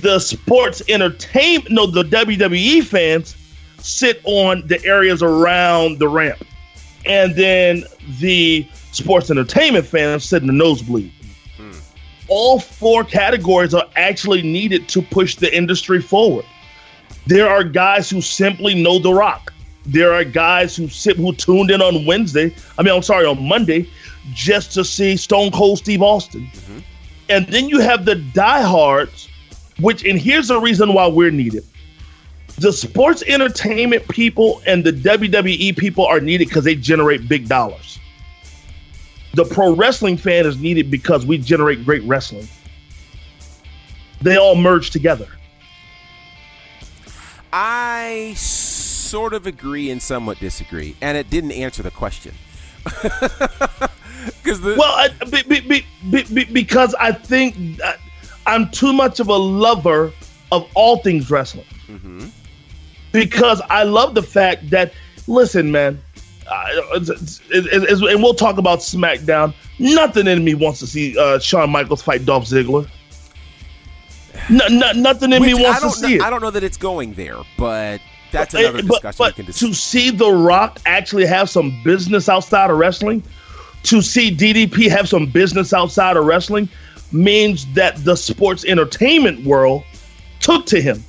The 0.01 0.19
sports 0.19 0.83
entertainment, 0.89 1.71
no, 1.71 1.87
the 1.87 2.03
WWE 2.03 2.85
fans 2.85 3.37
sit 3.79 4.21
on 4.25 4.67
the 4.67 4.83
areas 4.85 5.23
around 5.23 5.99
the 5.99 6.09
ramp. 6.09 6.45
And 7.07 7.35
then 7.35 7.85
the 8.19 8.67
sports 8.95 9.31
entertainment 9.31 9.87
fans 9.87 10.25
sit 10.25 10.43
in 10.43 10.47
the 10.47 10.53
nosebleed 10.53 11.13
all 12.29 12.59
four 12.59 13.05
categories 13.05 13.75
are 13.75 13.87
actually 13.97 14.43
needed 14.43 14.89
to 14.89 15.03
push 15.03 15.37
the 15.37 15.55
industry 15.55 16.01
forward. 16.01 16.45
There 17.27 17.49
are 17.49 17.65
guys 17.65 18.11
who 18.11 18.21
simply 18.21 18.75
know 18.75 18.99
The 18.99 19.13
Rock. 19.13 19.53
There 19.87 20.13
are 20.15 20.25
guys 20.25 20.75
who 20.77 20.89
sit 20.89 21.17
who 21.17 21.35
tuned 21.35 21.71
in 21.71 21.83
on 21.83 22.07
Wednesday. 22.07 22.55
I 22.79 22.83
mean, 22.83 22.95
I'm 22.95 23.03
sorry, 23.03 23.27
on 23.27 23.47
Monday, 23.47 23.89
just 24.33 24.73
to 24.73 24.85
see 24.85 25.17
Stone 25.17 25.51
Cold 25.53 25.79
Steve 25.79 26.03
Austin. 26.03 26.47
Mm-hmm. 26.47 26.79
And 27.29 27.47
then 27.49 27.69
you 27.69 27.81
have 27.81 28.05
the 28.05 28.17
diehards, 28.17 29.29
which 29.81 30.05
and 30.05 30.19
here's 30.19 30.49
the 30.49 30.59
reason 30.59 30.95
why 30.95 31.07
we're 31.07 31.31
needed. 31.31 31.65
The 32.59 32.73
sports 32.73 33.23
entertainment 33.27 34.09
people 34.09 34.63
and 34.67 34.85
the 34.85 34.93
WWE 34.93 35.77
people 35.77 36.07
are 36.07 36.21
needed 36.21 36.49
because 36.49 36.65
they 36.65 36.77
generate 36.77 37.29
big 37.29 37.49
dollars 37.49 37.99
the 39.35 39.45
pro 39.45 39.75
wrestling 39.75 40.17
fan 40.17 40.47
is 40.47 40.59
needed 40.59 40.91
because 40.91 41.27
we 41.27 41.39
generate 41.39 41.85
great 41.85 42.03
wrestling. 42.05 42.49
They 44.21 44.37
all 44.37 44.55
merge 44.55 44.91
together. 44.91 45.29
I 47.53 48.35
sort 48.37 49.33
of 49.33 49.47
agree 49.47 49.91
and 49.91 50.03
somewhat 50.03 50.39
disagree, 50.41 50.97
and 51.01 51.17
it 51.17 51.31
didn't 51.31 51.53
answer 51.53 51.83
the 51.83 51.91
question. 51.91 52.35
Because 54.43 54.61
the 54.61 54.75
Well, 54.79 54.93
I, 54.93 55.09
be, 55.31 55.43
be, 55.43 55.61
be, 55.61 55.87
be, 56.11 56.23
be- 56.35 56.53
because 56.53 56.95
I 56.95 57.13
think 57.13 57.77
that 57.79 57.99
I'm 58.47 58.71
too 58.71 58.93
much 58.93 59.21
of 59.21 59.29
a 59.29 59.37
lover 59.37 60.13
of 60.53 60.69
all 60.75 60.99
things 60.99 61.31
wrestling. 61.31 61.67
Mm-hmm. 61.89 62.27
Because 63.13 63.61
I 63.71 63.85
love 63.85 64.15
the 64.15 64.23
fact 64.23 64.71
that, 64.71 64.93
listen, 65.27 65.71
man, 65.71 66.01
uh, 66.51 66.67
it's- 66.97 67.41
it's- 67.51 68.01
and 68.01 68.23
we'll 68.23 68.35
talk 68.35 68.59
about 68.59 68.81
SmackDown. 68.81 69.55
Nothing 69.79 70.27
in 70.27 70.45
me 70.45 70.55
wants 70.55 70.79
to 70.81 70.87
see 70.87 71.17
uh, 71.19 71.39
Shawn 71.39 71.71
Michaels 71.71 72.03
fight 72.03 72.25
Dolph 72.25 72.45
Ziggler. 72.45 72.89
No, 74.51 74.67
no, 74.69 74.93
nothing 74.93 75.33
in 75.33 75.43
me 75.43 75.55
wants 75.55 75.81
to 75.83 75.91
see 75.91 76.09
know, 76.11 76.15
it. 76.17 76.23
I 76.23 76.31
don't 76.31 76.43
know 76.43 76.51
that 76.51 76.63
it's 76.65 76.77
going 76.77 77.15
there, 77.15 77.39
but 77.57 78.01
that's 78.33 78.53
another 78.55 78.83
but- 78.83 78.87
discussion 79.03 79.17
but 79.19 79.33
we 79.33 79.33
can 79.37 79.47
discuss. 79.47 79.69
to 79.69 79.75
see 79.75 80.11
The 80.11 80.31
Rock 80.31 80.81
actually 80.87 81.25
have 81.27 81.49
some 81.49 81.81
business 81.85 82.29
outside 82.29 82.71
of 82.71 82.77
wrestling, 82.79 83.23
to 83.85 84.03
see 84.03 84.35
DDP 84.35 84.89
have 84.91 85.09
some 85.09 85.27
business 85.27 85.73
outside 85.73 86.17
of 86.17 86.25
wrestling, 86.25 86.69
means 87.13 87.67
that 87.75 88.03
the 88.05 88.17
sports 88.17 88.65
entertainment 88.65 89.45
world 89.47 89.85
took 90.41 90.67
to 90.67 90.81
him. 90.81 91.03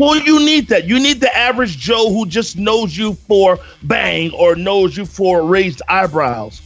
Well, 0.00 0.16
you 0.16 0.38
need 0.38 0.68
that. 0.68 0.86
You 0.86 0.98
need 0.98 1.20
the 1.20 1.36
average 1.36 1.76
Joe 1.76 2.10
who 2.10 2.24
just 2.24 2.56
knows 2.56 2.96
you 2.96 3.12
for 3.28 3.58
bang 3.82 4.32
or 4.32 4.56
knows 4.56 4.96
you 4.96 5.04
for 5.04 5.44
raised 5.44 5.82
eyebrows. 5.90 6.62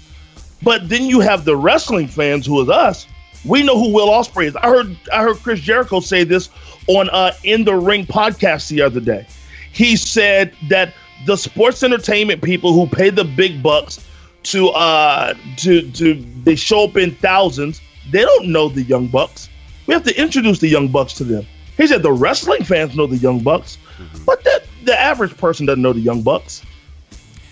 But 0.62 0.88
then 0.88 1.06
you 1.06 1.18
have 1.18 1.44
the 1.44 1.56
wrestling 1.56 2.06
fans 2.06 2.46
who 2.46 2.62
is 2.62 2.68
us. 2.68 3.08
We 3.44 3.64
know 3.64 3.76
who 3.76 3.92
Will 3.92 4.06
Ospreay 4.06 4.44
is. 4.46 4.54
I 4.54 4.68
heard 4.68 4.96
I 5.12 5.22
heard 5.22 5.38
Chris 5.42 5.58
Jericho 5.58 5.98
say 5.98 6.22
this 6.22 6.48
on 6.86 7.10
uh 7.10 7.32
In 7.42 7.64
the 7.64 7.74
Ring 7.74 8.06
podcast 8.06 8.68
the 8.68 8.80
other 8.82 9.00
day. 9.00 9.26
He 9.72 9.96
said 9.96 10.54
that 10.68 10.94
the 11.26 11.36
sports 11.36 11.82
entertainment 11.82 12.40
people 12.40 12.72
who 12.72 12.86
pay 12.86 13.10
the 13.10 13.24
big 13.24 13.60
bucks 13.60 13.98
to 14.44 14.68
uh 14.68 15.34
to 15.56 15.90
to 15.90 16.14
they 16.44 16.54
show 16.54 16.84
up 16.84 16.96
in 16.96 17.16
thousands, 17.16 17.80
they 18.12 18.22
don't 18.22 18.46
know 18.46 18.68
the 18.68 18.82
young 18.82 19.08
bucks. 19.08 19.48
We 19.88 19.94
have 19.94 20.04
to 20.04 20.16
introduce 20.16 20.60
the 20.60 20.68
young 20.68 20.86
bucks 20.86 21.14
to 21.14 21.24
them. 21.24 21.44
He 21.76 21.86
said 21.86 22.02
the 22.02 22.12
wrestling 22.12 22.64
fans 22.64 22.96
know 22.96 23.06
the 23.06 23.16
young 23.16 23.40
bucks, 23.40 23.78
but 24.24 24.42
the 24.44 24.62
the 24.84 24.98
average 24.98 25.36
person 25.36 25.66
doesn't 25.66 25.82
know 25.82 25.92
the 25.92 26.00
young 26.00 26.22
bucks. 26.22 26.62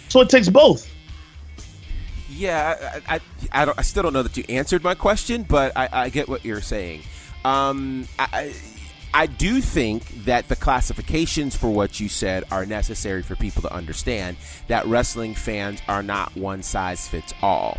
So 0.09 0.21
it 0.21 0.29
takes 0.29 0.49
both. 0.49 0.89
Yeah, 2.29 3.01
I, 3.09 3.17
I, 3.17 3.21
I, 3.53 3.65
don't, 3.65 3.79
I 3.79 3.83
still 3.83 4.03
don't 4.03 4.13
know 4.13 4.23
that 4.23 4.37
you 4.37 4.45
answered 4.49 4.83
my 4.83 4.95
question, 4.95 5.43
but 5.43 5.77
I, 5.77 5.89
I 5.93 6.09
get 6.09 6.29
what 6.29 6.45
you're 6.45 6.61
saying. 6.61 7.03
Um, 7.45 8.07
I, 8.19 8.29
I 8.33 8.55
I 9.15 9.27
do 9.27 9.61
think 9.61 10.25
that 10.25 10.49
the 10.49 10.57
classifications 10.57 11.55
for 11.55 11.69
what 11.69 12.01
you 12.01 12.09
said 12.09 12.45
are 12.51 12.65
necessary 12.65 13.23
for 13.23 13.37
people 13.37 13.61
to 13.63 13.73
understand 13.73 14.39
that 14.69 14.87
wrestling 14.87 15.35
fans 15.35 15.83
are 15.87 16.03
not 16.03 16.35
one 16.35 16.63
size 16.63 17.07
fits 17.09 17.35
all. 17.43 17.77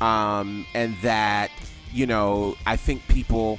Um, 0.00 0.64
and 0.74 0.96
that, 0.98 1.50
you 1.92 2.06
know, 2.06 2.54
I 2.66 2.76
think 2.76 3.06
people, 3.08 3.58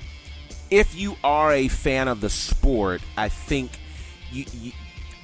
if 0.70 0.96
you 0.96 1.16
are 1.24 1.52
a 1.52 1.68
fan 1.68 2.08
of 2.08 2.22
the 2.22 2.30
sport, 2.30 3.02
I 3.16 3.30
think 3.30 3.72
you, 4.32 4.46
you 4.54 4.72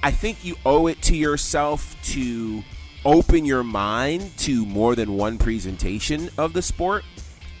I 0.02 0.10
think 0.10 0.44
you 0.44 0.56
owe 0.66 0.86
it 0.86 1.00
to 1.02 1.16
yourself 1.16 1.96
to 2.12 2.62
open 3.04 3.44
your 3.44 3.62
mind 3.64 4.36
to 4.38 4.64
more 4.66 4.94
than 4.94 5.16
one 5.16 5.38
presentation 5.38 6.30
of 6.38 6.52
the 6.52 6.62
sport. 6.62 7.04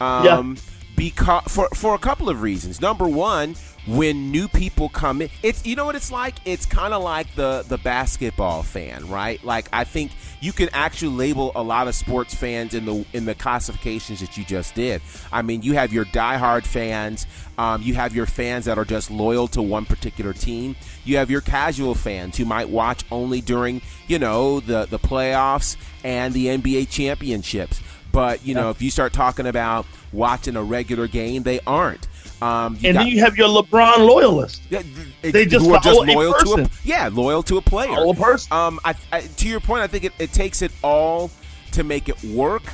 Um, 0.00 0.56
because 0.96 1.42
for 1.48 1.68
for 1.74 1.94
a 1.94 1.98
couple 1.98 2.28
of 2.28 2.42
reasons. 2.42 2.80
Number 2.80 3.08
one, 3.08 3.56
when 3.86 4.30
new 4.30 4.48
people 4.48 4.88
come 4.88 5.20
in 5.20 5.28
it's 5.42 5.66
you 5.66 5.76
know 5.76 5.84
what 5.84 5.94
it's 5.94 6.10
like? 6.10 6.34
It's 6.44 6.66
kind 6.66 6.94
of 6.94 7.02
like 7.02 7.34
the 7.34 7.64
the 7.68 7.78
basketball 7.78 8.62
fan 8.62 9.08
right? 9.08 9.42
Like 9.44 9.68
i 9.72 9.84
think 9.84 10.12
you 10.40 10.52
can 10.52 10.68
actually 10.72 11.16
label 11.16 11.52
a 11.54 11.62
lot 11.62 11.88
of 11.88 11.94
sports 11.94 12.34
fans 12.34 12.74
in 12.74 12.84
the 12.84 13.04
in 13.12 13.24
the 13.24 13.34
classifications 13.34 14.20
that 14.20 14.36
you 14.36 14.44
just 14.44 14.74
did. 14.74 15.02
I 15.32 15.42
mean 15.42 15.62
you 15.62 15.74
have 15.74 15.92
your 15.92 16.04
diehard 16.06 16.64
fans 16.64 17.26
um, 17.56 17.82
you 17.82 17.94
have 17.94 18.14
your 18.14 18.26
fans 18.26 18.64
that 18.64 18.78
are 18.78 18.84
just 18.84 19.10
loyal 19.10 19.46
to 19.48 19.62
one 19.62 19.84
particular 19.84 20.32
team. 20.32 20.74
You 21.04 21.18
have 21.18 21.30
your 21.30 21.40
casual 21.40 21.94
fans 21.94 22.36
who 22.36 22.44
might 22.44 22.68
watch 22.68 23.04
only 23.10 23.40
during 23.40 23.80
you 24.08 24.18
know 24.18 24.60
the 24.60 24.86
the 24.86 24.98
playoffs 24.98 25.76
and 26.02 26.34
the 26.34 26.46
nba 26.46 26.88
championships 26.88 27.80
but 28.14 28.46
you 28.46 28.54
know 28.54 28.70
if 28.70 28.80
you 28.80 28.90
start 28.90 29.12
talking 29.12 29.46
about 29.46 29.84
watching 30.12 30.56
a 30.56 30.62
regular 30.62 31.06
game 31.06 31.42
they 31.42 31.60
aren't 31.66 32.06
um, 32.42 32.74
and 32.84 32.94
got, 32.94 33.04
then 33.04 33.06
you 33.06 33.20
have 33.20 33.38
your 33.38 33.48
LeBron 33.48 33.98
loyalists. 33.98 34.60
Yeah, 34.68 34.82
they 35.22 35.46
just 35.46 35.66
are 35.66 35.80
just 35.80 36.06
loyal 36.06 36.34
to 36.34 36.62
a 36.62 36.70
yeah, 36.82 37.08
loyal 37.10 37.42
to 37.44 37.56
a 37.56 37.62
player. 37.62 37.88
Follow 37.88 38.10
a 38.10 38.14
person. 38.14 38.52
Um, 38.52 38.80
I, 38.84 38.94
I, 39.12 39.20
to 39.22 39.48
your 39.48 39.60
point, 39.60 39.82
I 39.82 39.86
think 39.86 40.04
it, 40.04 40.12
it, 40.18 40.32
takes 40.32 40.60
it 40.60 40.70
all 40.82 41.30
to 41.72 41.84
make 41.84 42.08
it 42.10 42.22
work. 42.24 42.66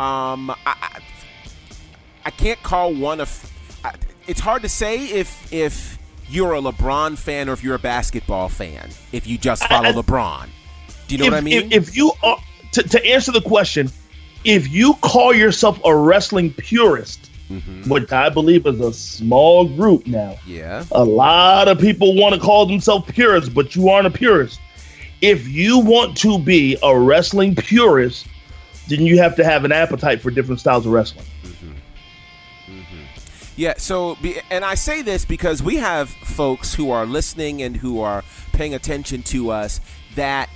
Um, 0.00 0.50
I, 0.50 0.56
I, 0.66 1.00
I 2.26 2.30
can't 2.30 2.62
call 2.62 2.94
one 2.94 3.20
of. 3.20 3.52
it's 4.26 4.40
hard 4.40 4.62
to 4.62 4.68
say 4.68 5.04
if 5.04 5.52
if 5.52 5.98
you're 6.30 6.54
a 6.54 6.60
LeBron 6.60 7.18
fan 7.18 7.50
or 7.50 7.52
if 7.52 7.62
you're 7.62 7.74
a 7.74 7.80
basketball 7.80 8.48
fan. 8.48 8.88
If 9.12 9.26
you 9.26 9.36
just 9.36 9.66
follow 9.66 9.92
LeBron, 9.92 10.48
do 11.06 11.14
you 11.14 11.18
know 11.18 11.26
if, 11.26 11.32
what 11.32 11.38
I 11.38 11.40
mean? 11.42 11.72
If, 11.72 11.88
if 11.88 11.96
you 11.96 12.12
are, 12.22 12.38
to, 12.72 12.82
to 12.82 13.04
answer 13.04 13.32
the 13.32 13.42
question, 13.42 13.90
if 14.48 14.68
you 14.68 14.94
call 14.94 15.34
yourself 15.34 15.78
a 15.84 15.94
wrestling 15.94 16.52
purist 16.54 17.28
mm-hmm. 17.50 17.88
which 17.90 18.12
I 18.12 18.28
believe 18.28 18.66
is 18.66 18.80
a 18.80 18.92
small 18.92 19.66
group 19.66 20.06
now. 20.06 20.36
Yeah. 20.46 20.84
A 20.92 21.04
lot 21.04 21.68
of 21.68 21.78
people 21.78 22.14
want 22.14 22.34
to 22.34 22.40
call 22.40 22.66
themselves 22.66 23.10
purists, 23.10 23.48
but 23.48 23.74
you 23.74 23.88
aren't 23.88 24.06
a 24.06 24.10
purist. 24.10 24.60
If 25.20 25.48
you 25.48 25.78
want 25.78 26.16
to 26.18 26.38
be 26.38 26.76
a 26.82 26.98
wrestling 26.98 27.56
purist, 27.56 28.26
then 28.88 29.00
you 29.00 29.18
have 29.18 29.34
to 29.36 29.44
have 29.44 29.64
an 29.64 29.72
appetite 29.72 30.20
for 30.20 30.30
different 30.30 30.60
styles 30.60 30.86
of 30.86 30.92
wrestling. 30.92 31.26
Mm-hmm. 31.42 31.70
Mm-hmm. 32.72 33.02
Yeah, 33.56 33.74
so, 33.76 34.16
and 34.50 34.64
I 34.64 34.74
say 34.74 35.02
this 35.02 35.24
because 35.24 35.62
we 35.62 35.76
have 35.76 36.10
folks 36.10 36.74
who 36.74 36.90
are 36.90 37.04
listening 37.04 37.62
and 37.62 37.76
who 37.76 38.00
are 38.00 38.22
paying 38.52 38.74
attention 38.74 39.22
to 39.24 39.50
us 39.50 39.80
that 40.14 40.48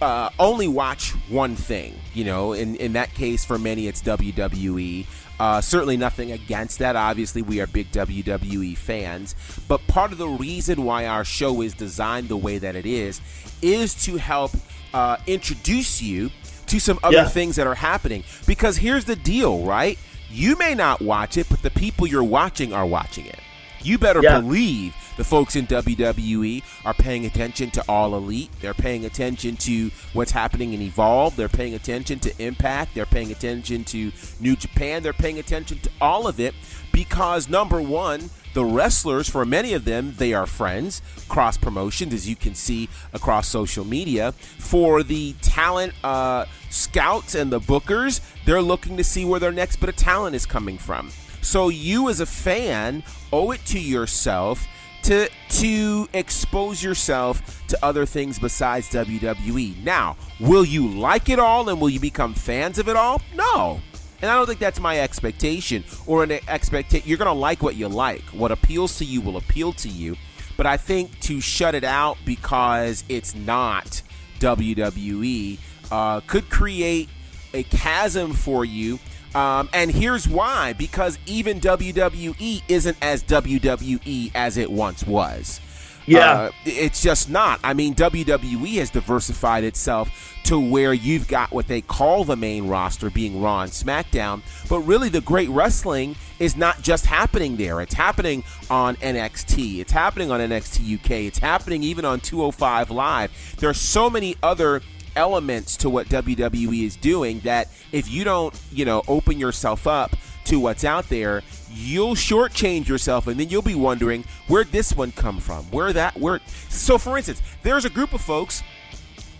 uh, 0.00 0.30
only 0.38 0.68
watch 0.68 1.10
one 1.28 1.56
thing. 1.56 1.94
You 2.12 2.24
know, 2.24 2.52
in, 2.52 2.76
in 2.76 2.92
that 2.94 3.14
case, 3.14 3.44
for 3.44 3.58
many, 3.58 3.86
it's 3.86 4.02
WWE. 4.02 5.06
Uh, 5.38 5.60
certainly 5.60 5.96
nothing 5.96 6.32
against 6.32 6.78
that. 6.78 6.96
Obviously, 6.96 7.42
we 7.42 7.60
are 7.60 7.66
big 7.66 7.90
WWE 7.90 8.76
fans. 8.76 9.34
But 9.66 9.86
part 9.86 10.12
of 10.12 10.18
the 10.18 10.28
reason 10.28 10.84
why 10.84 11.06
our 11.06 11.24
show 11.24 11.60
is 11.60 11.74
designed 11.74 12.28
the 12.28 12.36
way 12.36 12.58
that 12.58 12.76
it 12.76 12.86
is 12.86 13.20
is 13.62 13.94
to 14.04 14.16
help 14.16 14.52
uh, 14.92 15.16
introduce 15.26 16.00
you 16.00 16.30
to 16.66 16.78
some 16.78 16.98
other 17.02 17.16
yeah. 17.16 17.28
things 17.28 17.56
that 17.56 17.66
are 17.66 17.74
happening. 17.74 18.24
Because 18.46 18.76
here's 18.76 19.04
the 19.04 19.16
deal, 19.16 19.64
right? 19.64 19.98
You 20.30 20.56
may 20.56 20.74
not 20.74 21.00
watch 21.00 21.36
it, 21.36 21.48
but 21.48 21.62
the 21.62 21.70
people 21.70 22.06
you're 22.06 22.24
watching 22.24 22.72
are 22.72 22.86
watching 22.86 23.26
it. 23.26 23.38
You 23.84 23.98
better 23.98 24.22
yeah. 24.22 24.40
believe 24.40 24.96
the 25.18 25.24
folks 25.24 25.56
in 25.56 25.66
WWE 25.66 26.62
are 26.86 26.94
paying 26.94 27.26
attention 27.26 27.70
to 27.72 27.84
All 27.86 28.16
Elite. 28.16 28.50
They're 28.62 28.72
paying 28.72 29.04
attention 29.04 29.56
to 29.58 29.90
what's 30.14 30.32
happening 30.32 30.72
in 30.72 30.80
Evolve. 30.80 31.36
They're 31.36 31.50
paying 31.50 31.74
attention 31.74 32.18
to 32.20 32.42
Impact. 32.42 32.94
They're 32.94 33.04
paying 33.04 33.30
attention 33.30 33.84
to 33.84 34.10
New 34.40 34.56
Japan. 34.56 35.02
They're 35.02 35.12
paying 35.12 35.38
attention 35.38 35.80
to 35.80 35.90
all 36.00 36.26
of 36.26 36.40
it 36.40 36.54
because, 36.92 37.48
number 37.48 37.82
one, 37.82 38.30
the 38.54 38.64
wrestlers, 38.64 39.28
for 39.28 39.44
many 39.44 39.74
of 39.74 39.84
them, 39.84 40.14
they 40.16 40.32
are 40.32 40.46
friends, 40.46 41.02
cross 41.28 41.58
promotions, 41.58 42.14
as 42.14 42.28
you 42.28 42.36
can 42.36 42.54
see 42.54 42.88
across 43.12 43.48
social 43.48 43.84
media. 43.84 44.32
For 44.32 45.02
the 45.02 45.34
talent 45.42 45.92
uh, 46.02 46.46
scouts 46.70 47.34
and 47.34 47.52
the 47.52 47.60
bookers, 47.60 48.20
they're 48.46 48.62
looking 48.62 48.96
to 48.96 49.04
see 49.04 49.24
where 49.24 49.40
their 49.40 49.52
next 49.52 49.76
bit 49.76 49.90
of 49.90 49.96
talent 49.96 50.34
is 50.34 50.46
coming 50.46 50.78
from. 50.78 51.10
So 51.44 51.68
you, 51.68 52.08
as 52.08 52.20
a 52.20 52.26
fan, 52.26 53.04
owe 53.32 53.50
it 53.50 53.64
to 53.66 53.78
yourself 53.78 54.66
to 55.02 55.28
to 55.50 56.08
expose 56.14 56.82
yourself 56.82 57.62
to 57.68 57.78
other 57.84 58.06
things 58.06 58.38
besides 58.38 58.90
WWE. 58.90 59.84
Now, 59.84 60.16
will 60.40 60.64
you 60.64 60.88
like 60.88 61.28
it 61.28 61.38
all 61.38 61.68
and 61.68 61.80
will 61.80 61.90
you 61.90 62.00
become 62.00 62.32
fans 62.32 62.78
of 62.78 62.88
it 62.88 62.96
all? 62.96 63.20
No. 63.34 63.80
And 64.22 64.30
I 64.30 64.36
don't 64.36 64.46
think 64.46 64.58
that's 64.58 64.80
my 64.80 65.00
expectation 65.00 65.84
or 66.06 66.24
an 66.24 66.32
expectation. 66.48 67.06
You're 67.06 67.18
going 67.18 67.26
to 67.26 67.38
like 67.38 67.62
what 67.62 67.76
you 67.76 67.88
like. 67.88 68.22
What 68.32 68.50
appeals 68.50 68.96
to 68.98 69.04
you 69.04 69.20
will 69.20 69.36
appeal 69.36 69.74
to 69.74 69.88
you. 69.88 70.16
But 70.56 70.66
I 70.66 70.78
think 70.78 71.20
to 71.20 71.42
shut 71.42 71.74
it 71.74 71.84
out 71.84 72.16
because 72.24 73.04
it's 73.10 73.34
not 73.34 74.00
WWE 74.38 75.58
uh, 75.92 76.20
could 76.20 76.48
create 76.48 77.10
a 77.52 77.64
chasm 77.64 78.32
for 78.32 78.64
you 78.64 78.98
um, 79.34 79.68
and 79.72 79.90
here's 79.90 80.28
why 80.28 80.72
because 80.74 81.18
even 81.26 81.60
WWE 81.60 82.62
isn't 82.68 82.96
as 83.02 83.22
WWE 83.24 84.30
as 84.34 84.56
it 84.56 84.70
once 84.70 85.06
was. 85.06 85.60
Yeah. 86.06 86.32
Uh, 86.32 86.50
it's 86.64 87.02
just 87.02 87.30
not. 87.30 87.60
I 87.64 87.74
mean, 87.74 87.94
WWE 87.94 88.74
has 88.76 88.90
diversified 88.90 89.64
itself 89.64 90.34
to 90.44 90.60
where 90.60 90.92
you've 90.92 91.26
got 91.26 91.50
what 91.52 91.68
they 91.68 91.80
call 91.80 92.24
the 92.24 92.36
main 92.36 92.68
roster 92.68 93.08
being 93.08 93.40
Raw 93.40 93.62
and 93.62 93.72
SmackDown, 93.72 94.42
but 94.68 94.80
really 94.80 95.08
the 95.08 95.22
great 95.22 95.48
wrestling 95.48 96.16
is 96.38 96.56
not 96.56 96.82
just 96.82 97.06
happening 97.06 97.56
there. 97.56 97.80
It's 97.80 97.94
happening 97.94 98.44
on 98.68 98.96
NXT. 98.96 99.80
It's 99.80 99.92
happening 99.92 100.30
on 100.30 100.40
NXT 100.40 100.96
UK. 101.00 101.10
It's 101.10 101.38
happening 101.38 101.82
even 101.82 102.04
on 102.04 102.20
205 102.20 102.90
Live. 102.90 103.56
There 103.58 103.70
are 103.70 103.74
so 103.74 104.10
many 104.10 104.36
other 104.42 104.82
elements 105.16 105.76
to 105.78 105.90
what 105.90 106.08
WWE 106.08 106.84
is 106.84 106.96
doing 106.96 107.40
that 107.40 107.68
if 107.92 108.10
you 108.10 108.24
don't, 108.24 108.58
you 108.72 108.84
know, 108.84 109.02
open 109.08 109.38
yourself 109.38 109.86
up 109.86 110.16
to 110.44 110.60
what's 110.60 110.84
out 110.84 111.08
there, 111.08 111.42
you'll 111.70 112.14
shortchange 112.14 112.86
yourself 112.86 113.26
and 113.26 113.38
then 113.40 113.48
you'll 113.48 113.62
be 113.62 113.74
wondering 113.74 114.24
where'd 114.48 114.70
this 114.72 114.94
one 114.94 115.12
come 115.12 115.40
from? 115.40 115.64
Where 115.66 115.92
that 115.92 116.18
where 116.18 116.40
so 116.68 116.98
for 116.98 117.16
instance, 117.16 117.42
there's 117.62 117.84
a 117.84 117.90
group 117.90 118.12
of 118.12 118.20
folks 118.20 118.62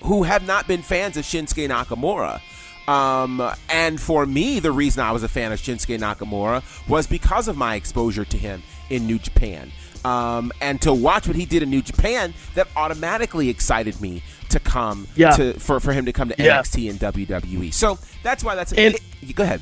who 0.03 0.23
have 0.23 0.47
not 0.47 0.67
been 0.67 0.83
fans 0.83 1.17
of 1.17 1.25
Shinsuke 1.25 1.69
Nakamura. 1.69 2.41
Um, 2.87 3.43
and 3.71 3.99
for 3.99 4.27
me, 4.27 4.61
the 4.61 4.73
reason 4.73 5.03
I 5.03 5.13
was 5.13 5.23
a 5.23 5.29
fan 5.29 5.53
of 5.53 5.59
Shinsuke 5.59 5.99
Nakamura 5.99 6.63
was 6.89 7.07
because 7.07 7.49
of 7.49 7.57
my 7.57 7.77
exposure 7.77 8.27
to 8.27 8.37
him 8.37 8.63
in 8.91 9.07
New 9.07 9.19
Japan. 9.19 9.73
Um, 10.05 10.53
and 10.61 10.81
to 10.83 10.93
watch 10.93 11.27
what 11.27 11.37
he 11.37 11.47
did 11.47 11.63
in 11.63 11.71
New 11.71 11.83
Japan, 11.83 12.35
that 12.55 12.69
automatically 12.77 13.49
excited 13.49 14.01
me 14.01 14.23
to 14.51 14.61
come 14.61 15.09
yeah. 15.17 15.31
to 15.31 15.55
for, 15.55 15.81
for 15.81 15.93
him 15.93 16.05
to 16.05 16.13
come 16.13 16.29
to 16.29 16.35
yeah. 16.39 16.61
NXT 16.61 16.91
and 16.91 17.01
WWE. 17.01 17.73
So 17.73 17.99
that's 18.23 18.45
why 18.45 18.55
that's 18.55 18.73
and 18.73 18.95
it, 18.95 19.35
go 19.35 19.43
ahead. 19.43 19.61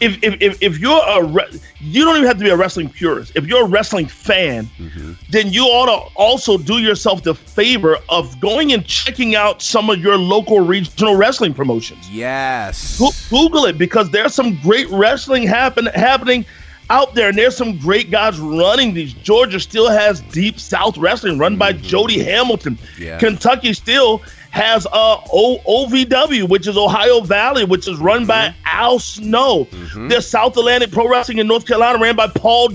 If, 0.00 0.18
if, 0.22 0.62
if 0.62 0.78
you're 0.78 1.02
a 1.06 1.22
re- 1.22 1.60
you 1.78 2.04
don't 2.06 2.16
even 2.16 2.26
have 2.26 2.38
to 2.38 2.44
be 2.44 2.48
a 2.48 2.56
wrestling 2.56 2.88
purist. 2.88 3.32
If 3.34 3.46
you're 3.46 3.66
a 3.66 3.68
wrestling 3.68 4.06
fan, 4.06 4.64
mm-hmm. 4.78 5.12
then 5.28 5.52
you 5.52 5.64
ought 5.64 5.86
to 5.86 6.14
also 6.14 6.56
do 6.56 6.78
yourself 6.78 7.22
the 7.22 7.34
favor 7.34 7.98
of 8.08 8.40
going 8.40 8.72
and 8.72 8.84
checking 8.86 9.34
out 9.34 9.60
some 9.60 9.90
of 9.90 9.98
your 10.00 10.16
local 10.16 10.60
regional 10.60 11.16
wrestling 11.16 11.52
promotions. 11.52 12.08
Yes, 12.08 12.98
Google 13.28 13.66
it 13.66 13.76
because 13.76 14.10
there's 14.10 14.34
some 14.34 14.58
great 14.62 14.88
wrestling 14.88 15.46
happen 15.46 15.84
happening 15.86 16.46
out 16.90 17.14
there, 17.14 17.28
and 17.28 17.38
there's 17.38 17.56
some 17.56 17.78
great 17.78 18.10
guys 18.10 18.38
running 18.38 18.92
these. 18.92 19.14
Georgia 19.14 19.60
still 19.60 19.88
has 19.88 20.20
Deep 20.20 20.60
South 20.60 20.98
Wrestling 20.98 21.38
run 21.38 21.56
by 21.56 21.72
mm-hmm. 21.72 21.82
Jody 21.82 22.22
Hamilton. 22.22 22.78
Yeah. 22.98 23.18
Kentucky 23.18 23.72
still 23.72 24.20
has 24.50 24.86
uh, 24.86 25.20
o- 25.32 25.58
OVW, 25.66 26.48
which 26.48 26.66
is 26.66 26.76
Ohio 26.76 27.20
Valley, 27.20 27.64
which 27.64 27.88
is 27.88 27.98
run 27.98 28.20
mm-hmm. 28.20 28.26
by 28.26 28.54
Al 28.64 28.98
Snow. 28.98 29.66
Mm-hmm. 29.66 30.08
There's 30.08 30.26
South 30.26 30.56
Atlantic 30.56 30.90
Pro 30.90 31.08
Wrestling 31.08 31.38
in 31.38 31.46
North 31.46 31.66
Carolina, 31.66 31.98
ran 31.98 32.16
by 32.16 32.26
Paul 32.26 32.70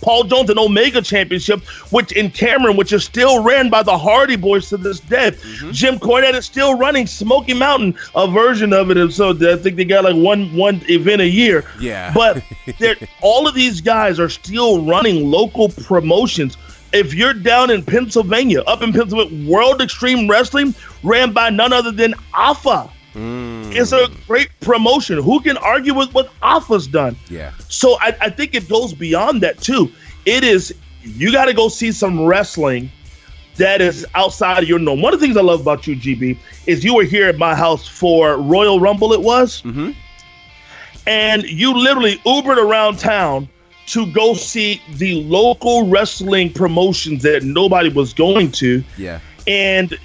Paul 0.00 0.24
Jones, 0.24 0.50
and 0.50 0.58
Omega 0.58 1.02
Championship, 1.02 1.60
which 1.90 2.12
in 2.12 2.30
Cameron, 2.30 2.76
which 2.76 2.92
is 2.92 3.04
still 3.04 3.42
ran 3.42 3.68
by 3.68 3.82
the 3.82 3.96
Hardy 3.96 4.36
Boys 4.36 4.68
to 4.68 4.76
this 4.76 5.00
day. 5.00 5.32
Mm-hmm. 5.32 5.72
Jim 5.72 5.98
Cornette 5.98 6.34
is 6.34 6.46
still 6.46 6.78
running 6.78 7.06
Smoky 7.06 7.54
Mountain, 7.54 7.96
a 8.14 8.28
version 8.28 8.72
of 8.72 8.90
it. 8.90 8.96
And 8.96 9.12
so 9.12 9.30
I 9.30 9.56
think 9.56 9.76
they 9.76 9.84
got 9.84 10.04
like 10.04 10.16
one 10.16 10.54
one 10.54 10.80
event 10.88 11.20
a 11.20 11.28
year. 11.28 11.64
Yeah. 11.80 12.12
But 12.14 12.42
all 13.22 13.48
of 13.48 13.54
these 13.54 13.80
guys 13.80 14.20
are 14.20 14.28
still 14.28 14.84
running 14.84 15.30
local 15.30 15.68
promotions 15.68 16.56
if 16.92 17.14
you're 17.14 17.34
down 17.34 17.70
in 17.70 17.84
Pennsylvania, 17.84 18.62
up 18.62 18.82
in 18.82 18.92
Pennsylvania, 18.92 19.50
World 19.50 19.80
Extreme 19.80 20.28
Wrestling 20.28 20.74
ran 21.02 21.32
by 21.32 21.50
none 21.50 21.72
other 21.72 21.92
than 21.92 22.14
Alpha. 22.34 22.90
Mm. 23.14 23.74
It's 23.74 23.92
a 23.92 24.08
great 24.26 24.48
promotion. 24.60 25.22
Who 25.22 25.40
can 25.40 25.56
argue 25.56 25.94
with 25.94 26.12
what 26.14 26.30
Alpha's 26.42 26.86
done? 26.86 27.16
Yeah. 27.28 27.52
So 27.68 27.98
I, 28.00 28.16
I 28.20 28.30
think 28.30 28.54
it 28.54 28.68
goes 28.68 28.92
beyond 28.92 29.42
that 29.42 29.60
too. 29.60 29.90
It 30.24 30.44
is 30.44 30.74
you 31.02 31.32
got 31.32 31.46
to 31.46 31.54
go 31.54 31.68
see 31.68 31.92
some 31.92 32.24
wrestling 32.24 32.90
that 33.56 33.80
is 33.80 34.06
outside 34.14 34.62
of 34.62 34.68
your 34.68 34.78
norm. 34.78 35.02
One 35.02 35.12
of 35.12 35.20
the 35.20 35.26
things 35.26 35.36
I 35.36 35.42
love 35.42 35.60
about 35.60 35.86
you, 35.86 35.96
GB, 35.96 36.38
is 36.66 36.84
you 36.84 36.94
were 36.94 37.04
here 37.04 37.28
at 37.28 37.38
my 37.38 37.54
house 37.54 37.88
for 37.88 38.36
Royal 38.36 38.78
Rumble. 38.78 39.12
It 39.12 39.20
was, 39.20 39.62
mm-hmm. 39.62 39.90
and 41.06 41.42
you 41.42 41.76
literally 41.76 42.18
Ubered 42.18 42.56
around 42.56 42.98
town 42.98 43.48
to 43.88 44.10
go 44.12 44.34
see 44.34 44.82
the 44.94 45.22
local 45.24 45.88
wrestling 45.88 46.52
promotions 46.52 47.22
that 47.22 47.42
nobody 47.42 47.88
was 47.88 48.12
going 48.12 48.52
to. 48.52 48.82
Yeah. 48.96 49.20
And 49.46 49.98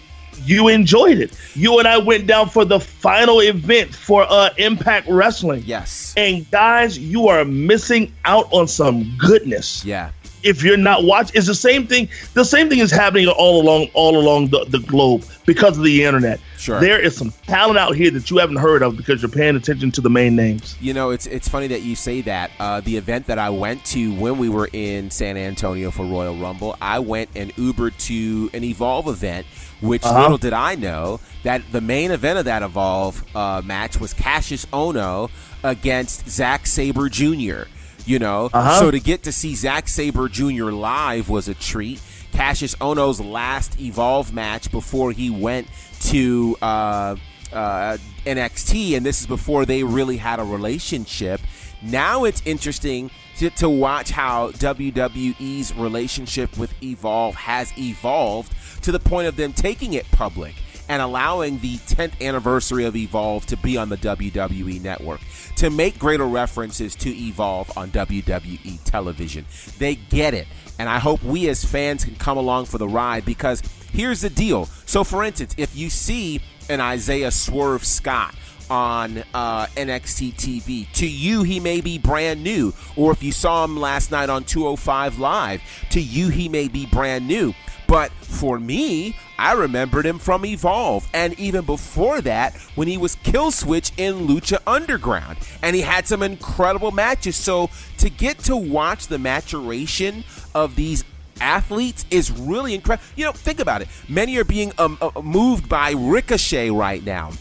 you 0.45 0.67
enjoyed 0.67 1.19
it. 1.19 1.37
You 1.53 1.79
and 1.79 1.87
I 1.87 1.97
went 1.97 2.27
down 2.27 2.49
for 2.49 2.65
the 2.65 2.79
final 2.79 3.39
event 3.41 3.93
for 3.93 4.25
uh, 4.29 4.49
Impact 4.57 5.07
Wrestling. 5.07 5.63
Yes. 5.65 6.13
And 6.17 6.49
guys, 6.51 6.97
you 6.97 7.27
are 7.27 7.45
missing 7.45 8.13
out 8.25 8.51
on 8.51 8.67
some 8.67 9.15
goodness. 9.17 9.83
Yeah. 9.85 10.11
If 10.43 10.63
you're 10.63 10.77
not 10.77 11.03
watching, 11.03 11.35
it's 11.37 11.47
the 11.47 11.55
same 11.55 11.87
thing. 11.87 12.09
The 12.33 12.43
same 12.43 12.69
thing 12.69 12.79
is 12.79 12.91
happening 12.91 13.27
all 13.27 13.61
along, 13.61 13.87
all 13.93 14.17
along 14.17 14.47
the, 14.49 14.65
the 14.65 14.79
globe 14.79 15.23
because 15.45 15.77
of 15.77 15.83
the 15.83 16.03
internet. 16.03 16.39
Sure. 16.57 16.79
There 16.79 16.99
is 16.99 17.15
some 17.15 17.31
talent 17.47 17.77
out 17.77 17.95
here 17.95 18.09
that 18.11 18.29
you 18.29 18.37
haven't 18.37 18.57
heard 18.57 18.81
of 18.83 18.95
because 18.95 19.21
you're 19.21 19.29
paying 19.31 19.55
attention 19.55 19.91
to 19.91 20.01
the 20.01 20.09
main 20.09 20.35
names. 20.35 20.77
You 20.79 20.93
know, 20.93 21.09
it's 21.11 21.25
it's 21.27 21.47
funny 21.47 21.67
that 21.67 21.81
you 21.81 21.95
say 21.95 22.21
that. 22.21 22.51
Uh, 22.59 22.81
the 22.81 22.95
event 22.97 23.27
that 23.27 23.37
I 23.39 23.49
went 23.49 23.83
to 23.85 24.13
when 24.15 24.37
we 24.37 24.49
were 24.49 24.69
in 24.71 25.09
San 25.11 25.35
Antonio 25.37 25.91
for 25.91 26.05
Royal 26.05 26.35
Rumble, 26.37 26.75
I 26.81 26.99
went 26.99 27.29
and 27.35 27.53
Ubered 27.55 27.97
to 28.07 28.49
an 28.53 28.63
Evolve 28.63 29.07
event. 29.07 29.45
Which 29.81 30.03
Uh-huh. 30.05 30.21
little 30.21 30.37
did 30.37 30.53
I 30.53 30.75
know 30.75 31.19
that 31.43 31.61
the 31.73 31.81
main 31.81 32.11
event 32.11 32.39
of 32.39 32.45
that 32.45 32.63
Evolve 32.63 33.21
uh, 33.35 33.61
match 33.65 33.99
was 33.99 34.13
Kassius 34.13 34.65
Ohno 34.67 35.29
against 35.61 36.29
Zack 36.29 36.65
Sabre 36.65 37.09
Jr. 37.09 37.63
You 38.05 38.19
know, 38.19 38.49
Uh-huh. 38.53 38.79
so 38.79 38.91
to 38.91 38.99
get 38.99 39.23
to 39.23 39.31
see 39.31 39.55
Zack 39.55 39.87
Sabre 39.87 40.27
Jr. 40.27 40.71
live 40.71 41.29
was 41.29 41.47
a 41.47 41.53
treat. 41.53 42.01
Kassius 42.33 42.75
Ohno's 42.77 43.21
last 43.21 43.79
Evolve 43.79 44.33
match 44.33 44.71
before 44.71 45.11
he 45.11 45.29
went 45.29 45.67
to 46.01 46.57
uh, 46.61 47.15
uh, 47.53 47.97
NXT, 48.25 48.97
and 48.97 49.05
this 49.05 49.21
is 49.21 49.27
before 49.27 49.65
they 49.65 49.83
really 49.83 50.17
had 50.17 50.39
a 50.39 50.43
relationship. 50.43 51.39
Now 51.81 52.23
it's 52.23 52.41
interesting 52.45 53.11
to, 53.37 53.49
to 53.51 53.69
watch 53.69 54.09
how 54.11 54.51
WWE's 54.51 55.73
relationship 55.75 56.57
with 56.57 56.73
Evolve 56.83 57.35
has 57.35 57.71
evolved 57.77 58.53
to 58.83 58.91
the 58.91 58.99
point 58.99 59.27
of 59.27 59.35
them 59.35 59.53
taking 59.53 59.93
it 59.93 60.09
public 60.11 60.55
and 60.89 61.01
allowing 61.01 61.59
the 61.59 61.77
10th 61.77 62.19
anniversary 62.21 62.85
of 62.85 62.95
Evolve 62.95 63.45
to 63.47 63.57
be 63.57 63.77
on 63.77 63.89
the 63.89 63.97
WWE 63.97 64.81
network, 64.81 65.21
to 65.55 65.69
make 65.69 65.97
greater 65.97 66.25
references 66.25 66.95
to 66.95 67.09
Evolve 67.09 67.75
on 67.77 67.91
WWE 67.91 68.83
television. 68.83 69.45
They 69.79 69.95
get 69.95 70.33
it. 70.33 70.47
And 70.79 70.89
I 70.89 70.99
hope 70.99 71.23
we 71.23 71.49
as 71.49 71.63
fans 71.63 72.03
can 72.03 72.15
come 72.15 72.37
along 72.37 72.65
for 72.65 72.77
the 72.77 72.87
ride 72.87 73.25
because 73.25 73.61
here's 73.91 74.21
the 74.21 74.29
deal. 74.29 74.65
So, 74.85 75.03
for 75.03 75.23
instance, 75.23 75.53
if 75.57 75.75
you 75.75 75.89
see 75.89 76.41
an 76.69 76.81
Isaiah 76.81 77.31
Swerve 77.31 77.85
Scott 77.85 78.35
on 78.69 79.23
uh, 79.33 79.67
NXT 79.67 80.33
TV. 80.35 80.91
To 80.93 81.07
you, 81.07 81.43
he 81.43 81.59
may 81.59 81.81
be 81.81 81.97
brand 81.97 82.43
new. 82.43 82.73
Or 82.95 83.11
if 83.11 83.21
you 83.21 83.31
saw 83.31 83.63
him 83.63 83.77
last 83.77 84.11
night 84.11 84.29
on 84.29 84.43
205 84.43 85.19
Live, 85.19 85.61
to 85.91 86.01
you, 86.01 86.29
he 86.29 86.49
may 86.49 86.67
be 86.67 86.85
brand 86.85 87.27
new. 87.27 87.53
But 87.93 88.11
for 88.11 88.59
me, 88.59 89.15
I 89.37 89.53
remembered 89.53 90.07
him 90.07 90.17
from 90.17 90.47
Evolve. 90.47 91.07
And 91.13 91.39
even 91.39 91.63
before 91.63 92.21
that, 92.21 92.55
when 92.73 92.87
he 92.87 92.97
was 92.97 93.13
Kill 93.17 93.51
Switch 93.51 93.91
in 93.97 94.25
Lucha 94.25 94.57
Underground. 94.65 95.37
And 95.61 95.75
he 95.75 95.83
had 95.83 96.07
some 96.07 96.23
incredible 96.23 96.89
matches. 96.89 97.35
So 97.35 97.69
to 97.99 98.09
get 98.09 98.39
to 98.45 98.57
watch 98.57 99.05
the 99.05 99.19
maturation 99.19 100.23
of 100.55 100.75
these 100.75 101.03
athletes 101.39 102.07
is 102.09 102.31
really 102.31 102.73
incredible. 102.73 103.05
You 103.15 103.25
know, 103.25 103.31
think 103.31 103.59
about 103.59 103.83
it. 103.83 103.89
Many 104.09 104.37
are 104.37 104.43
being 104.43 104.71
um, 104.79 104.97
uh, 104.99 105.21
moved 105.21 105.69
by 105.69 105.91
Ricochet 105.91 106.71
right 106.71 107.05
now. 107.05 107.33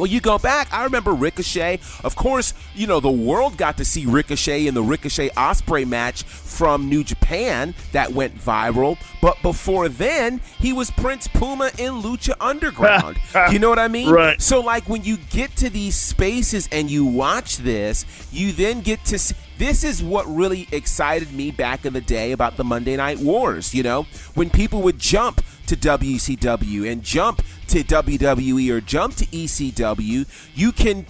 Well, 0.00 0.06
you 0.06 0.22
go 0.22 0.38
back. 0.38 0.72
I 0.72 0.84
remember 0.84 1.12
Ricochet. 1.12 1.78
Of 2.02 2.16
course, 2.16 2.54
you 2.74 2.86
know 2.86 3.00
the 3.00 3.10
world 3.10 3.58
got 3.58 3.76
to 3.76 3.84
see 3.84 4.06
Ricochet 4.06 4.66
in 4.66 4.72
the 4.72 4.82
Ricochet 4.82 5.28
Ospreay 5.30 5.86
match 5.86 6.22
from 6.22 6.88
New 6.88 7.04
Japan 7.04 7.74
that 7.92 8.10
went 8.12 8.34
viral. 8.34 8.96
But 9.20 9.36
before 9.42 9.90
then, 9.90 10.40
he 10.58 10.72
was 10.72 10.90
Prince 10.90 11.28
Puma 11.28 11.70
in 11.76 12.00
Lucha 12.00 12.32
Underground. 12.40 13.18
you 13.52 13.58
know 13.58 13.68
what 13.68 13.78
I 13.78 13.88
mean? 13.88 14.08
Right. 14.08 14.40
So, 14.40 14.60
like 14.60 14.88
when 14.88 15.04
you 15.04 15.18
get 15.28 15.54
to 15.56 15.68
these 15.68 15.96
spaces 15.96 16.66
and 16.72 16.90
you 16.90 17.04
watch 17.04 17.58
this, 17.58 18.06
you 18.32 18.52
then 18.52 18.80
get 18.80 19.04
to 19.06 19.18
see. 19.18 19.34
This 19.58 19.84
is 19.84 20.02
what 20.02 20.26
really 20.26 20.66
excited 20.72 21.30
me 21.34 21.50
back 21.50 21.84
in 21.84 21.92
the 21.92 22.00
day 22.00 22.32
about 22.32 22.56
the 22.56 22.64
Monday 22.64 22.96
Night 22.96 23.18
Wars. 23.18 23.74
You 23.74 23.82
know, 23.82 24.06
when 24.32 24.48
people 24.48 24.80
would 24.80 24.98
jump 24.98 25.42
to 25.70 25.76
WCW 25.76 26.90
and 26.90 27.00
jump 27.00 27.42
to 27.68 27.84
WWE 27.84 28.70
or 28.70 28.80
jump 28.80 29.14
to 29.14 29.26
ECW, 29.26 30.26
you 30.56 30.72
can 30.72 31.06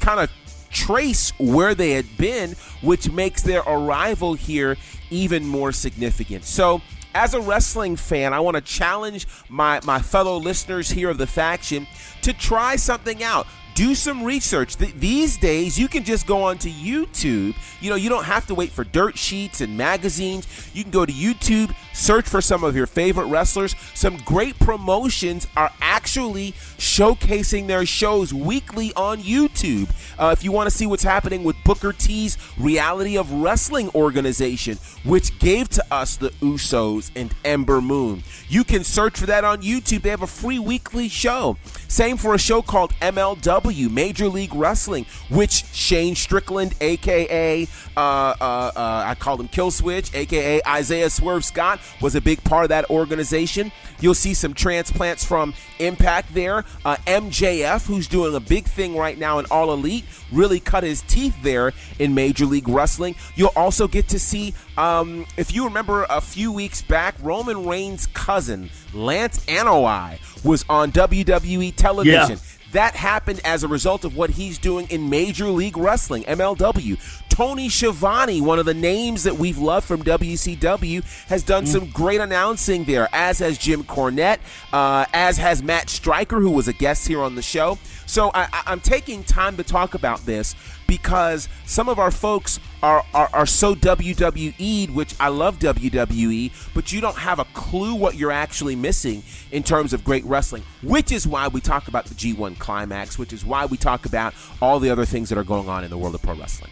kind 0.00 0.18
of 0.18 0.30
trace 0.70 1.30
where 1.38 1.74
they 1.74 1.90
had 1.90 2.06
been, 2.16 2.52
which 2.80 3.10
makes 3.10 3.42
their 3.42 3.60
arrival 3.60 4.32
here 4.32 4.78
even 5.10 5.46
more 5.46 5.72
significant. 5.72 6.44
So, 6.44 6.80
as 7.14 7.34
a 7.34 7.40
wrestling 7.40 7.96
fan, 7.96 8.32
I 8.32 8.40
want 8.40 8.54
to 8.54 8.60
challenge 8.62 9.26
my, 9.50 9.80
my 9.84 10.00
fellow 10.00 10.38
listeners 10.38 10.90
here 10.90 11.10
of 11.10 11.18
the 11.18 11.26
faction 11.26 11.86
to 12.22 12.32
try 12.32 12.76
something 12.76 13.22
out. 13.22 13.46
Do 13.78 13.94
some 13.94 14.24
research. 14.24 14.74
Th- 14.74 14.92
these 14.94 15.36
days, 15.36 15.78
you 15.78 15.86
can 15.86 16.02
just 16.02 16.26
go 16.26 16.42
onto 16.42 16.68
YouTube. 16.68 17.54
You 17.80 17.90
know, 17.90 17.94
you 17.94 18.08
don't 18.08 18.24
have 18.24 18.44
to 18.48 18.54
wait 18.56 18.72
for 18.72 18.82
dirt 18.82 19.16
sheets 19.16 19.60
and 19.60 19.78
magazines. 19.78 20.48
You 20.74 20.82
can 20.82 20.90
go 20.90 21.06
to 21.06 21.12
YouTube, 21.12 21.72
search 21.94 22.28
for 22.28 22.40
some 22.40 22.64
of 22.64 22.74
your 22.74 22.88
favorite 22.88 23.26
wrestlers. 23.26 23.76
Some 23.94 24.16
great 24.24 24.58
promotions 24.58 25.46
are 25.56 25.70
actually 25.80 26.54
showcasing 26.76 27.68
their 27.68 27.86
shows 27.86 28.34
weekly 28.34 28.92
on 28.96 29.20
YouTube. 29.20 29.88
Uh, 30.18 30.34
if 30.36 30.42
you 30.42 30.50
want 30.50 30.68
to 30.68 30.76
see 30.76 30.86
what's 30.86 31.04
happening 31.04 31.44
with 31.44 31.54
Booker 31.64 31.92
T's 31.92 32.36
Reality 32.58 33.16
of 33.16 33.30
Wrestling 33.30 33.90
organization, 33.94 34.76
which 35.04 35.38
gave 35.38 35.68
to 35.68 35.84
us 35.92 36.16
the 36.16 36.30
Usos 36.40 37.12
and 37.14 37.32
Ember 37.44 37.80
Moon, 37.80 38.24
you 38.48 38.64
can 38.64 38.82
search 38.82 39.20
for 39.20 39.26
that 39.26 39.44
on 39.44 39.62
YouTube. 39.62 40.02
They 40.02 40.10
have 40.10 40.22
a 40.22 40.26
free 40.26 40.58
weekly 40.58 41.08
show. 41.08 41.56
Same 41.86 42.16
for 42.16 42.34
a 42.34 42.38
show 42.38 42.60
called 42.60 42.92
MLW, 43.00 43.67
Major 43.90 44.28
League 44.28 44.54
Wrestling, 44.54 45.06
which 45.30 45.64
Shane 45.72 46.14
Strickland, 46.14 46.74
aka 46.80 47.66
uh, 47.96 48.00
uh, 48.00 48.34
uh, 48.40 49.02
I 49.06 49.14
called 49.14 49.40
him 49.40 49.48
Kill 49.48 49.70
Switch, 49.70 50.14
aka 50.14 50.60
Isaiah 50.66 51.10
Swerve 51.10 51.44
Scott, 51.44 51.80
was 52.00 52.14
a 52.14 52.20
big 52.20 52.42
part 52.44 52.64
of 52.64 52.68
that 52.70 52.88
organization. 52.90 53.72
You'll 54.00 54.14
see 54.14 54.34
some 54.34 54.54
transplants 54.54 55.24
from 55.24 55.54
Impact 55.78 56.32
there. 56.34 56.64
Uh, 56.84 56.96
MJF, 57.06 57.86
who's 57.86 58.06
doing 58.06 58.34
a 58.34 58.40
big 58.40 58.66
thing 58.66 58.96
right 58.96 59.18
now 59.18 59.38
in 59.38 59.46
All 59.50 59.72
Elite, 59.72 60.04
really 60.32 60.60
cut 60.60 60.84
his 60.84 61.02
teeth 61.02 61.36
there 61.42 61.72
in 61.98 62.14
Major 62.14 62.46
League 62.46 62.68
Wrestling. 62.68 63.16
You'll 63.34 63.52
also 63.56 63.88
get 63.88 64.08
to 64.08 64.18
see, 64.18 64.54
um, 64.76 65.26
if 65.36 65.52
you 65.52 65.64
remember 65.64 66.06
a 66.10 66.20
few 66.20 66.52
weeks 66.52 66.82
back, 66.82 67.14
Roman 67.22 67.66
Reigns' 67.66 68.06
cousin, 68.06 68.70
Lance 68.92 69.44
Anoa'i, 69.46 70.18
was 70.44 70.64
on 70.68 70.92
WWE 70.92 71.74
television. 71.74 72.38
Yeah. 72.38 72.57
That 72.72 72.94
happened 72.94 73.40
as 73.44 73.62
a 73.62 73.68
result 73.68 74.04
of 74.04 74.16
what 74.16 74.30
he's 74.30 74.58
doing 74.58 74.86
in 74.90 75.08
Major 75.08 75.46
League 75.46 75.76
Wrestling, 75.76 76.24
MLW. 76.24 76.98
Tony 77.28 77.68
Schiavone, 77.68 78.40
one 78.40 78.58
of 78.58 78.66
the 78.66 78.74
names 78.74 79.22
that 79.22 79.36
we've 79.36 79.58
loved 79.58 79.86
from 79.86 80.02
WCW, 80.02 81.04
has 81.28 81.42
done 81.42 81.66
some 81.66 81.88
great 81.90 82.20
announcing 82.20 82.84
there, 82.84 83.08
as 83.12 83.38
has 83.38 83.56
Jim 83.56 83.84
Cornette, 83.84 84.38
uh, 84.72 85.06
as 85.14 85.36
has 85.36 85.62
Matt 85.62 85.88
Striker, 85.88 86.40
who 86.40 86.50
was 86.50 86.68
a 86.68 86.72
guest 86.72 87.06
here 87.06 87.22
on 87.22 87.36
the 87.36 87.42
show. 87.42 87.78
So 88.06 88.30
I, 88.34 88.48
I, 88.52 88.62
I'm 88.66 88.80
taking 88.80 89.22
time 89.22 89.56
to 89.56 89.62
talk 89.62 89.94
about 89.94 90.26
this 90.26 90.56
because 90.88 91.48
some 91.66 91.88
of 91.88 92.00
our 92.00 92.10
folks 92.10 92.58
are, 92.82 93.04
are, 93.14 93.28
are 93.32 93.46
so 93.46 93.76
WWE'd, 93.76 94.90
which 94.90 95.14
I 95.20 95.28
love 95.28 95.60
WWE, 95.60 96.50
but 96.74 96.90
you 96.92 97.00
don't 97.00 97.16
have 97.16 97.38
a 97.38 97.44
clue 97.54 97.94
what 97.94 98.16
you're 98.16 98.32
actually 98.32 98.74
missing 98.74 99.22
in 99.52 99.62
terms 99.62 99.92
of 99.92 100.02
great 100.02 100.24
wrestling, 100.24 100.64
which 100.82 101.12
is 101.12 101.28
why 101.28 101.46
we 101.46 101.60
talk 101.60 101.86
about 101.86 102.06
the 102.06 102.14
G1 102.14 102.58
Climax, 102.58 103.18
which 103.18 103.32
is 103.32 103.44
why 103.44 103.66
we 103.66 103.76
talk 103.76 104.06
about 104.06 104.34
all 104.60 104.80
the 104.80 104.90
other 104.90 105.04
things 105.04 105.28
that 105.28 105.38
are 105.38 105.44
going 105.44 105.68
on 105.68 105.84
in 105.84 105.90
the 105.90 105.98
world 105.98 106.16
of 106.16 106.22
pro 106.22 106.34
wrestling. 106.34 106.70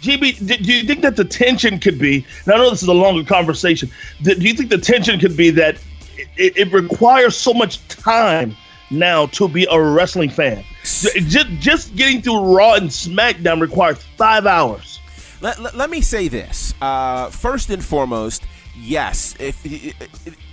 GB, 0.00 0.64
do 0.64 0.72
you 0.72 0.84
think 0.84 1.02
that 1.02 1.16
the 1.16 1.24
tension 1.24 1.78
could 1.78 1.98
be? 1.98 2.24
And 2.44 2.54
I 2.54 2.56
know 2.56 2.70
this 2.70 2.82
is 2.82 2.88
a 2.88 2.94
longer 2.94 3.22
conversation. 3.22 3.90
Do 4.22 4.34
do 4.34 4.48
you 4.48 4.54
think 4.54 4.70
the 4.70 4.78
tension 4.78 5.20
could 5.20 5.36
be 5.36 5.50
that 5.50 5.76
it, 6.36 6.56
it 6.56 6.72
requires 6.72 7.36
so 7.36 7.52
much 7.52 7.86
time 7.88 8.56
now 8.90 9.26
to 9.26 9.48
be 9.48 9.66
a 9.70 9.80
wrestling 9.80 10.30
fan? 10.30 10.64
Just, 10.82 11.48
just 11.58 11.96
getting 11.96 12.22
through 12.22 12.56
Raw 12.56 12.74
and 12.74 12.88
SmackDown 12.88 13.60
requires 13.60 14.02
five 14.16 14.46
hours. 14.46 15.00
Let, 15.40 15.58
let, 15.60 15.74
let 15.74 15.90
me 15.90 16.00
say 16.00 16.28
this. 16.28 16.74
Uh, 16.80 17.30
first 17.30 17.70
and 17.70 17.84
foremost, 17.84 18.42
yes, 18.76 19.34
if 19.38 19.64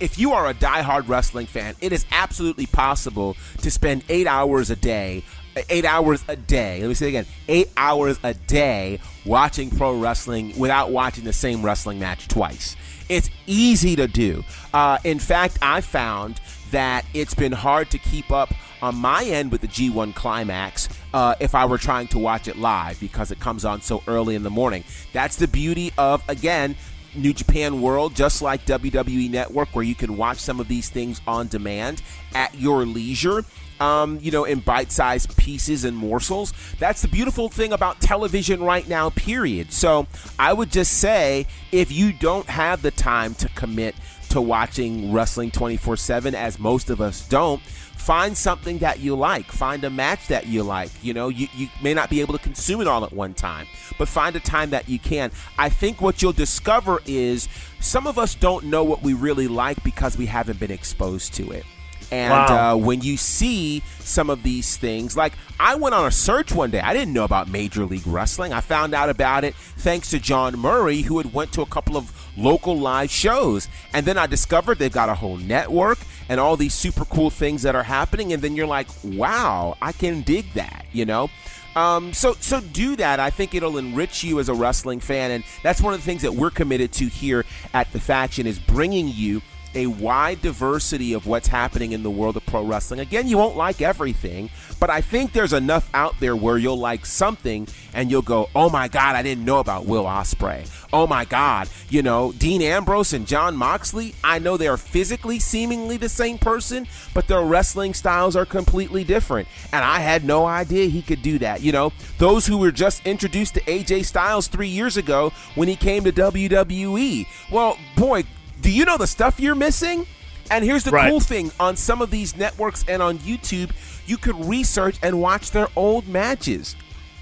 if 0.00 0.18
you 0.18 0.32
are 0.32 0.48
a 0.48 0.54
diehard 0.54 1.08
wrestling 1.08 1.46
fan, 1.46 1.74
it 1.80 1.92
is 1.92 2.06
absolutely 2.10 2.66
possible 2.66 3.36
to 3.58 3.70
spend 3.70 4.04
eight 4.08 4.26
hours 4.26 4.70
a 4.70 4.76
day, 4.76 5.24
eight 5.68 5.84
hours 5.84 6.24
a 6.28 6.36
day. 6.36 6.80
Let 6.80 6.88
me 6.88 6.94
say 6.94 7.06
it 7.06 7.10
again, 7.10 7.26
eight 7.48 7.70
hours 7.76 8.18
a 8.22 8.34
day 8.34 9.00
watching 9.26 9.70
pro 9.70 9.98
wrestling 9.98 10.58
without 10.58 10.90
watching 10.90 11.24
the 11.24 11.32
same 11.32 11.62
wrestling 11.62 11.98
match 11.98 12.28
twice. 12.28 12.76
It's 13.08 13.30
easy 13.46 13.96
to 13.96 14.06
do. 14.06 14.44
Uh, 14.72 14.98
in 15.04 15.18
fact, 15.18 15.58
I 15.62 15.80
found 15.80 16.40
that 16.70 17.04
it's 17.14 17.34
been 17.34 17.52
hard 17.52 17.90
to 17.90 17.98
keep 17.98 18.30
up 18.30 18.52
on 18.82 18.94
my 18.96 19.24
end 19.24 19.50
with 19.50 19.60
the 19.60 19.68
G1 19.68 20.14
Climax 20.14 20.88
uh, 21.12 21.34
if 21.40 21.54
I 21.54 21.64
were 21.64 21.78
trying 21.78 22.08
to 22.08 22.18
watch 22.18 22.48
it 22.48 22.56
live 22.56 23.00
because 23.00 23.30
it 23.30 23.40
comes 23.40 23.64
on 23.64 23.80
so 23.80 24.02
early 24.06 24.34
in 24.34 24.42
the 24.42 24.50
morning. 24.50 24.84
That's 25.12 25.36
the 25.36 25.48
beauty 25.48 25.92
of, 25.98 26.22
again, 26.28 26.76
New 27.14 27.32
Japan 27.32 27.80
World, 27.80 28.14
just 28.14 28.42
like 28.42 28.64
WWE 28.66 29.30
Network, 29.30 29.74
where 29.74 29.84
you 29.84 29.94
can 29.94 30.16
watch 30.16 30.38
some 30.38 30.60
of 30.60 30.68
these 30.68 30.88
things 30.88 31.20
on 31.26 31.48
demand 31.48 32.02
at 32.34 32.54
your 32.54 32.84
leisure. 32.84 33.44
Um, 33.80 34.18
you 34.20 34.32
know, 34.32 34.42
in 34.42 34.58
bite 34.58 34.90
sized 34.90 35.36
pieces 35.36 35.84
and 35.84 35.96
morsels. 35.96 36.52
That's 36.80 37.00
the 37.00 37.06
beautiful 37.06 37.48
thing 37.48 37.72
about 37.72 38.00
television 38.00 38.60
right 38.60 38.88
now, 38.88 39.10
period. 39.10 39.72
So 39.72 40.08
I 40.36 40.52
would 40.52 40.72
just 40.72 40.94
say 40.94 41.46
if 41.70 41.92
you 41.92 42.12
don't 42.12 42.48
have 42.48 42.82
the 42.82 42.90
time 42.90 43.34
to 43.36 43.48
commit 43.50 43.94
to 44.28 44.40
watching 44.40 45.12
wrestling 45.12 45.50
24 45.50 45.96
7, 45.96 46.34
as 46.34 46.58
most 46.58 46.90
of 46.90 47.00
us 47.00 47.26
don't, 47.28 47.62
find 47.62 48.36
something 48.36 48.78
that 48.78 49.00
you 49.00 49.14
like. 49.14 49.46
Find 49.46 49.84
a 49.84 49.90
match 49.90 50.28
that 50.28 50.46
you 50.46 50.62
like. 50.62 50.90
You 51.02 51.14
know 51.14 51.28
you, 51.28 51.48
you 51.54 51.68
may 51.82 51.94
not 51.94 52.10
be 52.10 52.20
able 52.20 52.34
to 52.34 52.42
consume 52.42 52.80
it 52.80 52.86
all 52.86 53.04
at 53.04 53.12
one 53.12 53.34
time 53.34 53.66
but 53.98 54.08
find 54.08 54.34
a 54.36 54.40
time 54.40 54.70
that 54.70 54.88
you 54.88 54.98
can. 54.98 55.30
I 55.58 55.68
think 55.68 56.00
what 56.00 56.22
you'll 56.22 56.32
discover 56.32 57.00
is 57.04 57.48
some 57.80 58.06
of 58.06 58.18
us 58.18 58.34
don't 58.34 58.66
know 58.66 58.84
what 58.84 59.02
we 59.02 59.12
really 59.12 59.48
like 59.48 59.82
because 59.84 60.16
we 60.16 60.26
haven't 60.26 60.60
been 60.60 60.70
exposed 60.70 61.34
to 61.34 61.50
it 61.50 61.64
and 62.10 62.32
wow. 62.32 62.72
uh, 62.72 62.76
when 62.76 63.00
you 63.02 63.16
see 63.16 63.82
some 64.00 64.30
of 64.30 64.42
these 64.42 64.76
things, 64.76 65.16
like 65.16 65.34
I 65.60 65.74
went 65.74 65.94
on 65.94 66.06
a 66.06 66.10
search 66.10 66.52
one 66.52 66.70
day. 66.70 66.80
I 66.80 66.92
didn't 66.94 67.12
know 67.12 67.24
about 67.24 67.48
Major 67.48 67.84
League 67.84 68.06
Wrestling. 68.06 68.52
I 68.52 68.60
found 68.60 68.94
out 68.94 69.10
about 69.10 69.44
it 69.44 69.54
thanks 69.54 70.10
to 70.10 70.18
John 70.18 70.58
Murray, 70.58 71.02
who 71.02 71.18
had 71.18 71.32
went 71.32 71.52
to 71.52 71.62
a 71.62 71.66
couple 71.66 71.96
of 71.96 72.12
local 72.36 72.78
live 72.78 73.10
shows. 73.10 73.68
And 73.92 74.06
then 74.06 74.16
I 74.16 74.26
discovered 74.26 74.78
they've 74.78 74.92
got 74.92 75.08
a 75.08 75.14
whole 75.14 75.36
network 75.36 75.98
and 76.28 76.40
all 76.40 76.56
these 76.56 76.74
super 76.74 77.04
cool 77.06 77.30
things 77.30 77.62
that 77.62 77.74
are 77.74 77.82
happening. 77.82 78.32
And 78.32 78.42
then 78.42 78.56
you're 78.56 78.66
like, 78.66 78.88
wow, 79.02 79.76
I 79.82 79.92
can 79.92 80.22
dig 80.22 80.52
that, 80.54 80.86
you 80.92 81.04
know? 81.04 81.28
Um, 81.76 82.12
so 82.12 82.32
so 82.40 82.60
do 82.60 82.96
that. 82.96 83.20
I 83.20 83.30
think 83.30 83.54
it'll 83.54 83.78
enrich 83.78 84.24
you 84.24 84.40
as 84.40 84.48
a 84.48 84.54
wrestling 84.54 84.98
fan, 84.98 85.30
and 85.30 85.44
that's 85.62 85.80
one 85.80 85.94
of 85.94 86.00
the 86.00 86.04
things 86.04 86.22
that 86.22 86.34
we're 86.34 86.50
committed 86.50 86.90
to 86.94 87.04
here 87.06 87.44
at 87.72 87.92
the 87.92 88.00
faction 88.00 88.48
is 88.48 88.58
bringing 88.58 89.06
you 89.06 89.42
a 89.78 89.86
wide 89.86 90.42
diversity 90.42 91.12
of 91.12 91.26
what's 91.26 91.48
happening 91.48 91.92
in 91.92 92.02
the 92.02 92.10
world 92.10 92.36
of 92.36 92.44
pro 92.46 92.64
wrestling. 92.64 93.00
Again, 93.00 93.28
you 93.28 93.38
won't 93.38 93.56
like 93.56 93.80
everything, 93.80 94.50
but 94.80 94.90
I 94.90 95.00
think 95.00 95.32
there's 95.32 95.52
enough 95.52 95.88
out 95.94 96.18
there 96.20 96.34
where 96.36 96.58
you'll 96.58 96.78
like 96.78 97.06
something 97.06 97.68
and 97.94 98.10
you'll 98.10 98.22
go, 98.22 98.50
"Oh 98.54 98.68
my 98.68 98.88
god, 98.88 99.16
I 99.16 99.22
didn't 99.22 99.44
know 99.44 99.60
about 99.60 99.86
Will 99.86 100.04
Ospreay. 100.04 100.68
Oh 100.92 101.06
my 101.06 101.24
god, 101.24 101.68
you 101.88 102.02
know, 102.02 102.32
Dean 102.32 102.60
Ambrose 102.60 103.12
and 103.12 103.26
Jon 103.26 103.56
Moxley, 103.56 104.14
I 104.24 104.38
know 104.38 104.56
they 104.56 104.68
are 104.68 104.76
physically 104.76 105.38
seemingly 105.38 105.96
the 105.96 106.08
same 106.08 106.38
person, 106.38 106.86
but 107.14 107.28
their 107.28 107.42
wrestling 107.42 107.94
styles 107.94 108.34
are 108.36 108.46
completely 108.46 109.04
different. 109.04 109.48
And 109.72 109.84
I 109.84 110.00
had 110.00 110.24
no 110.24 110.46
idea 110.46 110.88
he 110.88 111.02
could 111.02 111.22
do 111.22 111.38
that. 111.38 111.60
You 111.60 111.72
know, 111.72 111.92
those 112.18 112.46
who 112.46 112.58
were 112.58 112.72
just 112.72 113.06
introduced 113.06 113.54
to 113.54 113.60
AJ 113.62 114.06
Styles 114.06 114.48
3 114.48 114.66
years 114.66 114.96
ago 114.96 115.32
when 115.54 115.68
he 115.68 115.76
came 115.76 116.04
to 116.04 116.12
WWE. 116.12 117.26
Well, 117.50 117.78
boy, 117.96 118.24
do 118.60 118.70
you 118.70 118.84
know 118.84 118.96
the 118.96 119.06
stuff 119.06 119.40
you're 119.40 119.54
missing? 119.54 120.06
And 120.50 120.64
here's 120.64 120.84
the 120.84 120.90
right. 120.90 121.10
cool 121.10 121.20
thing 121.20 121.50
on 121.60 121.76
some 121.76 122.00
of 122.00 122.10
these 122.10 122.36
networks 122.36 122.84
and 122.88 123.02
on 123.02 123.18
YouTube, 123.18 123.70
you 124.06 124.16
could 124.16 124.36
research 124.46 124.98
and 125.02 125.20
watch 125.20 125.50
their 125.50 125.68
old 125.76 126.08
matches. 126.08 126.74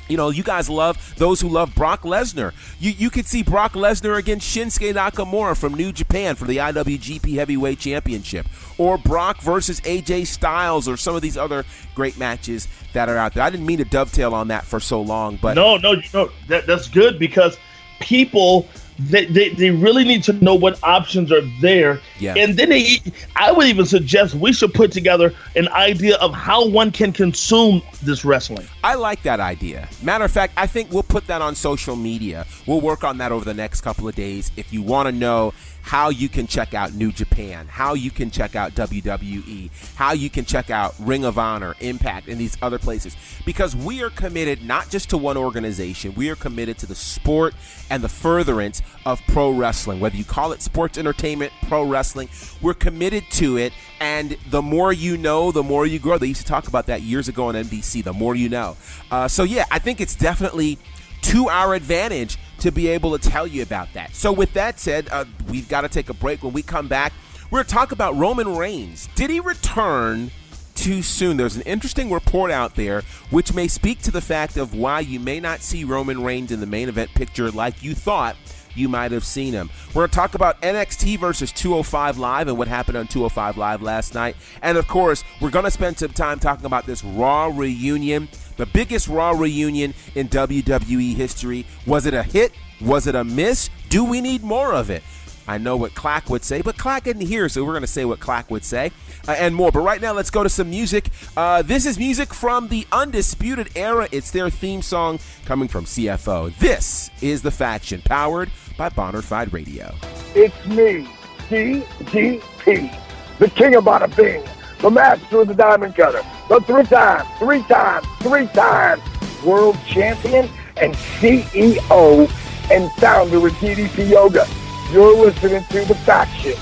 You 0.08 0.16
know, 0.16 0.30
you 0.30 0.44
guys 0.44 0.70
love 0.70 1.14
those 1.16 1.40
who 1.40 1.48
love 1.48 1.74
Brock 1.74 2.02
Lesnar. 2.02 2.52
You 2.78 2.92
you 2.92 3.10
could 3.10 3.26
see 3.26 3.42
Brock 3.42 3.72
Lesnar 3.72 4.16
against 4.16 4.46
Shinsuke 4.56 4.94
Nakamura 4.94 5.56
from 5.56 5.74
New 5.74 5.92
Japan 5.92 6.36
for 6.36 6.44
the 6.44 6.58
IWGP 6.58 7.34
Heavyweight 7.34 7.80
Championship, 7.80 8.46
or 8.78 8.98
Brock 8.98 9.40
versus 9.40 9.80
AJ 9.80 10.28
Styles, 10.28 10.86
or 10.86 10.96
some 10.96 11.16
of 11.16 11.22
these 11.22 11.36
other 11.36 11.64
great 11.96 12.16
matches 12.18 12.68
that 12.92 13.08
are 13.08 13.16
out 13.16 13.34
there. 13.34 13.42
I 13.42 13.50
didn't 13.50 13.66
mean 13.66 13.78
to 13.78 13.84
dovetail 13.84 14.32
on 14.32 14.48
that 14.48 14.64
for 14.64 14.78
so 14.78 15.02
long, 15.02 15.38
but 15.42 15.54
no, 15.54 15.76
no, 15.76 16.00
no, 16.14 16.30
that, 16.46 16.66
that's 16.66 16.86
good 16.86 17.18
because 17.18 17.58
people 17.98 18.68
they, 18.98 19.26
they, 19.26 19.50
they 19.50 19.70
really 19.70 20.04
need 20.04 20.22
to 20.24 20.32
know 20.32 20.54
what 20.54 20.82
options 20.82 21.30
are 21.30 21.42
there. 21.60 22.00
Yeah. 22.18 22.34
And 22.36 22.56
then 22.56 22.70
they, 22.70 23.00
I 23.36 23.52
would 23.52 23.66
even 23.66 23.86
suggest 23.86 24.34
we 24.34 24.52
should 24.52 24.72
put 24.72 24.92
together 24.92 25.34
an 25.54 25.68
idea 25.68 26.16
of 26.16 26.32
how 26.32 26.66
one 26.66 26.90
can 26.90 27.12
consume 27.12 27.82
this 28.02 28.24
wrestling. 28.24 28.66
I 28.82 28.94
like 28.94 29.22
that 29.22 29.40
idea. 29.40 29.88
Matter 30.02 30.24
of 30.24 30.32
fact, 30.32 30.54
I 30.56 30.66
think 30.66 30.90
we'll 30.90 31.02
put 31.02 31.26
that 31.26 31.42
on 31.42 31.54
social 31.54 31.96
media. 31.96 32.46
We'll 32.66 32.80
work 32.80 33.04
on 33.04 33.18
that 33.18 33.32
over 33.32 33.44
the 33.44 33.54
next 33.54 33.82
couple 33.82 34.08
of 34.08 34.14
days. 34.14 34.50
If 34.56 34.72
you 34.72 34.82
want 34.82 35.06
to 35.06 35.12
know 35.12 35.52
how 35.86 36.08
you 36.08 36.28
can 36.28 36.48
check 36.48 36.74
out 36.74 36.94
New 36.94 37.12
Japan, 37.12 37.68
how 37.68 37.94
you 37.94 38.10
can 38.10 38.28
check 38.28 38.56
out 38.56 38.72
WWE, 38.72 39.70
how 39.94 40.14
you 40.14 40.28
can 40.28 40.44
check 40.44 40.68
out 40.68 40.96
Ring 40.98 41.24
of 41.24 41.38
Honor, 41.38 41.76
Impact, 41.78 42.26
and 42.26 42.40
these 42.40 42.58
other 42.60 42.76
places. 42.76 43.16
Because 43.44 43.76
we 43.76 44.02
are 44.02 44.10
committed 44.10 44.64
not 44.64 44.90
just 44.90 45.10
to 45.10 45.16
one 45.16 45.36
organization, 45.36 46.12
we 46.16 46.28
are 46.28 46.34
committed 46.34 46.76
to 46.78 46.86
the 46.86 46.96
sport 46.96 47.54
and 47.88 48.02
the 48.02 48.08
furtherance 48.08 48.82
of 49.04 49.22
pro 49.28 49.52
wrestling. 49.52 50.00
Whether 50.00 50.16
you 50.16 50.24
call 50.24 50.50
it 50.50 50.60
sports 50.60 50.98
entertainment, 50.98 51.52
pro 51.68 51.84
wrestling, 51.84 52.30
we're 52.60 52.74
committed 52.74 53.22
to 53.34 53.56
it. 53.56 53.72
And 54.00 54.36
the 54.50 54.62
more 54.62 54.92
you 54.92 55.16
know, 55.16 55.52
the 55.52 55.62
more 55.62 55.86
you 55.86 56.00
grow. 56.00 56.18
They 56.18 56.26
used 56.26 56.40
to 56.40 56.46
talk 56.48 56.66
about 56.66 56.86
that 56.86 57.02
years 57.02 57.28
ago 57.28 57.46
on 57.46 57.54
NBC. 57.54 58.02
The 58.02 58.12
more 58.12 58.34
you 58.34 58.48
know. 58.48 58.76
Uh, 59.12 59.28
so 59.28 59.44
yeah, 59.44 59.66
I 59.70 59.78
think 59.78 60.00
it's 60.00 60.16
definitely 60.16 60.78
to 61.22 61.48
our 61.48 61.74
advantage 61.74 62.38
to 62.60 62.70
be 62.70 62.88
able 62.88 63.16
to 63.16 63.30
tell 63.30 63.46
you 63.46 63.62
about 63.62 63.92
that. 63.94 64.14
So, 64.14 64.32
with 64.32 64.52
that 64.54 64.80
said, 64.80 65.08
uh, 65.10 65.24
we've 65.48 65.68
got 65.68 65.82
to 65.82 65.88
take 65.88 66.08
a 66.08 66.14
break. 66.14 66.42
When 66.42 66.52
we 66.52 66.62
come 66.62 66.88
back, 66.88 67.12
we're 67.50 67.58
going 67.58 67.66
to 67.66 67.74
talk 67.74 67.92
about 67.92 68.16
Roman 68.16 68.56
Reigns. 68.56 69.08
Did 69.14 69.30
he 69.30 69.40
return 69.40 70.30
too 70.74 71.02
soon? 71.02 71.36
There's 71.36 71.56
an 71.56 71.62
interesting 71.62 72.10
report 72.10 72.50
out 72.50 72.74
there 72.74 73.02
which 73.30 73.54
may 73.54 73.68
speak 73.68 74.00
to 74.02 74.10
the 74.10 74.20
fact 74.20 74.56
of 74.56 74.74
why 74.74 75.00
you 75.00 75.20
may 75.20 75.40
not 75.40 75.60
see 75.60 75.84
Roman 75.84 76.22
Reigns 76.22 76.50
in 76.50 76.60
the 76.60 76.66
main 76.66 76.88
event 76.88 77.14
picture 77.14 77.50
like 77.50 77.82
you 77.82 77.94
thought 77.94 78.36
you 78.76 78.88
might 78.88 79.12
have 79.12 79.24
seen 79.24 79.52
him. 79.52 79.70
We're 79.88 80.02
going 80.02 80.10
to 80.10 80.16
talk 80.16 80.34
about 80.34 80.60
NXT 80.60 81.18
versus 81.18 81.50
205 81.52 82.18
Live 82.18 82.48
and 82.48 82.58
what 82.58 82.68
happened 82.68 82.98
on 82.98 83.06
205 83.06 83.56
Live 83.56 83.82
last 83.82 84.14
night. 84.14 84.36
And 84.62 84.76
of 84.78 84.86
course, 84.86 85.24
we're 85.40 85.50
going 85.50 85.64
to 85.64 85.70
spend 85.70 85.98
some 85.98 86.12
time 86.12 86.38
talking 86.38 86.66
about 86.66 86.86
this 86.86 87.02
Raw 87.02 87.46
reunion 87.46 88.28
the 88.56 88.66
biggest 88.66 89.08
Raw 89.08 89.30
reunion 89.30 89.94
in 90.14 90.28
WWE 90.28 91.14
history. 91.14 91.66
Was 91.86 92.06
it 92.06 92.14
a 92.14 92.22
hit? 92.22 92.52
Was 92.80 93.06
it 93.06 93.14
a 93.14 93.24
miss? 93.24 93.70
Do 93.88 94.04
we 94.04 94.20
need 94.20 94.42
more 94.42 94.72
of 94.72 94.90
it? 94.90 95.02
I 95.48 95.58
know 95.58 95.76
what 95.76 95.94
Clack 95.94 96.28
would 96.28 96.44
say, 96.44 96.60
but 96.60 96.76
Clack 96.76 97.06
isn't 97.06 97.20
here, 97.20 97.48
so 97.48 97.64
we're 97.64 97.72
going 97.72 97.82
to 97.82 97.86
say 97.86 98.04
what 98.04 98.18
Clack 98.18 98.50
would 98.50 98.64
say 98.64 98.90
uh, 99.28 99.32
and 99.32 99.54
more. 99.54 99.70
But 99.70 99.80
right 99.80 100.00
now, 100.00 100.12
let's 100.12 100.30
go 100.30 100.42
to 100.42 100.48
some 100.48 100.70
music. 100.70 101.08
Uh, 101.36 101.62
this 101.62 101.86
is 101.86 101.98
music 101.98 102.34
from 102.34 102.68
the 102.68 102.86
Undisputed 102.90 103.70
Era. 103.76 104.08
It's 104.10 104.30
their 104.32 104.50
theme 104.50 104.82
song 104.82 105.20
coming 105.44 105.68
from 105.68 105.84
CFO. 105.84 106.56
This 106.58 107.10
is 107.20 107.42
The 107.42 107.50
Faction, 107.50 108.02
powered 108.02 108.50
by 108.76 108.88
Bonafide 108.88 109.52
Radio. 109.52 109.94
It's 110.34 110.66
me, 110.66 111.06
DDP, 111.48 112.98
the 113.38 113.50
king 113.50 113.74
of 113.76 113.84
bada 113.84 114.14
bing 114.16 114.44
the 114.80 114.90
master 114.90 115.40
of 115.40 115.48
the 115.48 115.54
diamond 115.54 115.94
cutter, 115.94 116.22
the 116.48 116.60
three 116.60 116.84
time, 116.84 117.26
three 117.38 117.62
time, 117.62 118.02
three 118.20 118.46
time 118.48 119.00
world 119.44 119.76
champion 119.86 120.48
and 120.76 120.94
CEO 120.94 122.30
and 122.70 122.90
founder 122.92 123.46
of 123.46 123.52
DDP 123.54 124.10
Yoga. 124.10 124.46
You're 124.92 125.16
listening 125.16 125.64
to 125.64 125.84
The 125.84 125.94
Faction 125.94 126.54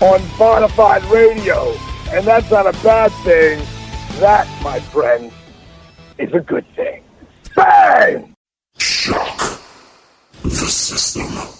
on 0.00 0.20
Bonafide 0.38 1.08
Radio. 1.10 1.72
And 2.10 2.26
that's 2.26 2.50
not 2.50 2.66
a 2.66 2.72
bad 2.82 3.12
thing. 3.24 3.58
That, 4.20 4.48
my 4.62 4.80
friend, 4.80 5.30
is 6.18 6.32
a 6.32 6.40
good 6.40 6.66
thing. 6.74 7.04
Bang! 7.54 8.34
Shock 8.78 9.60
the 10.42 10.50
system. 10.50 11.59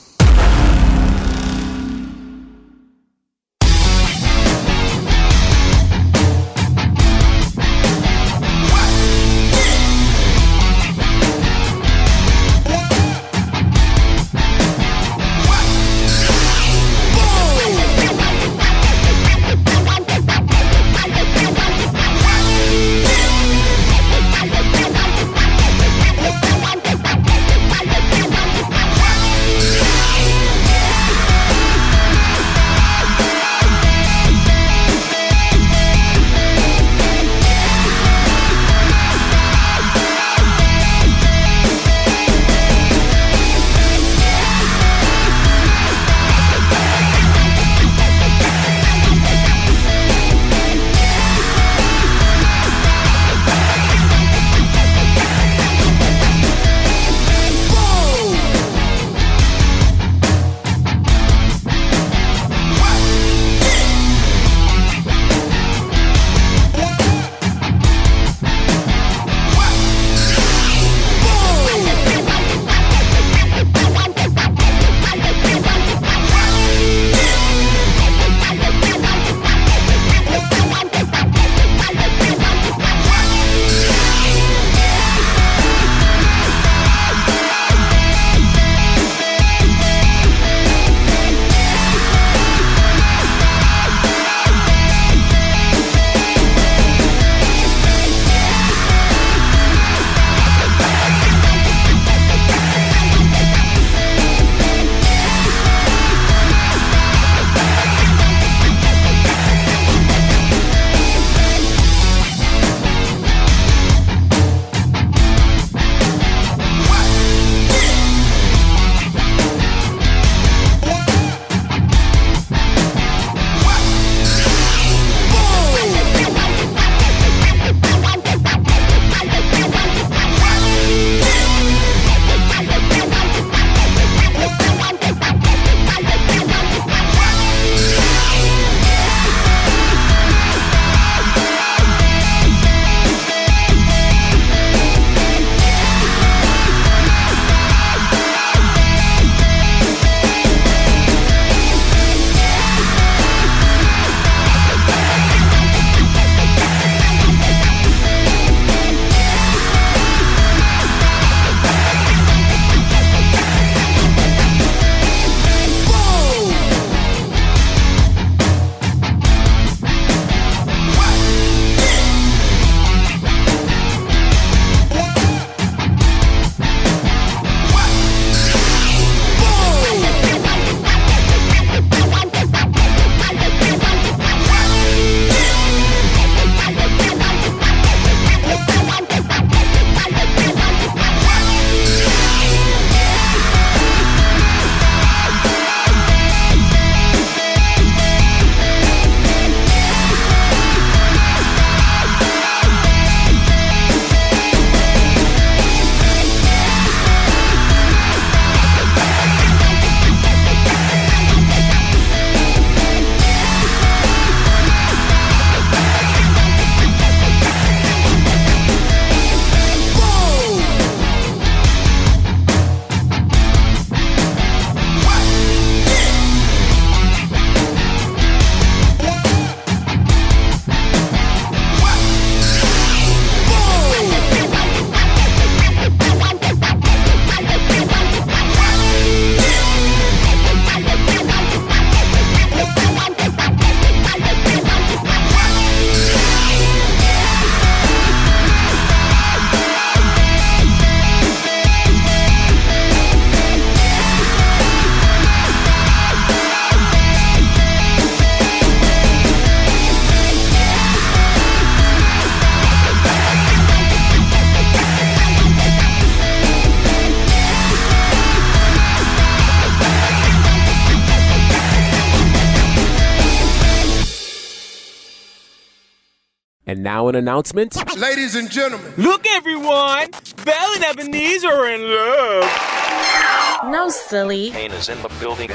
An 277.11 277.17
announcement. 277.17 277.77
Ladies 277.99 278.37
and 278.37 278.51
gentlemen, 278.51 278.93
Look, 278.97 279.27
everyone! 279.27 280.09
Belle 280.45 280.73
and 280.77 280.85
Ebenezer 280.85 281.49
are 281.49 281.69
in 281.69 281.83
love. 281.83 283.71
No, 283.71 283.91
silly. 283.91 284.51
Kane 284.51 284.71
is 284.71 284.89
in 284.89 285.01
the 285.03 285.11
building. 285.21 285.51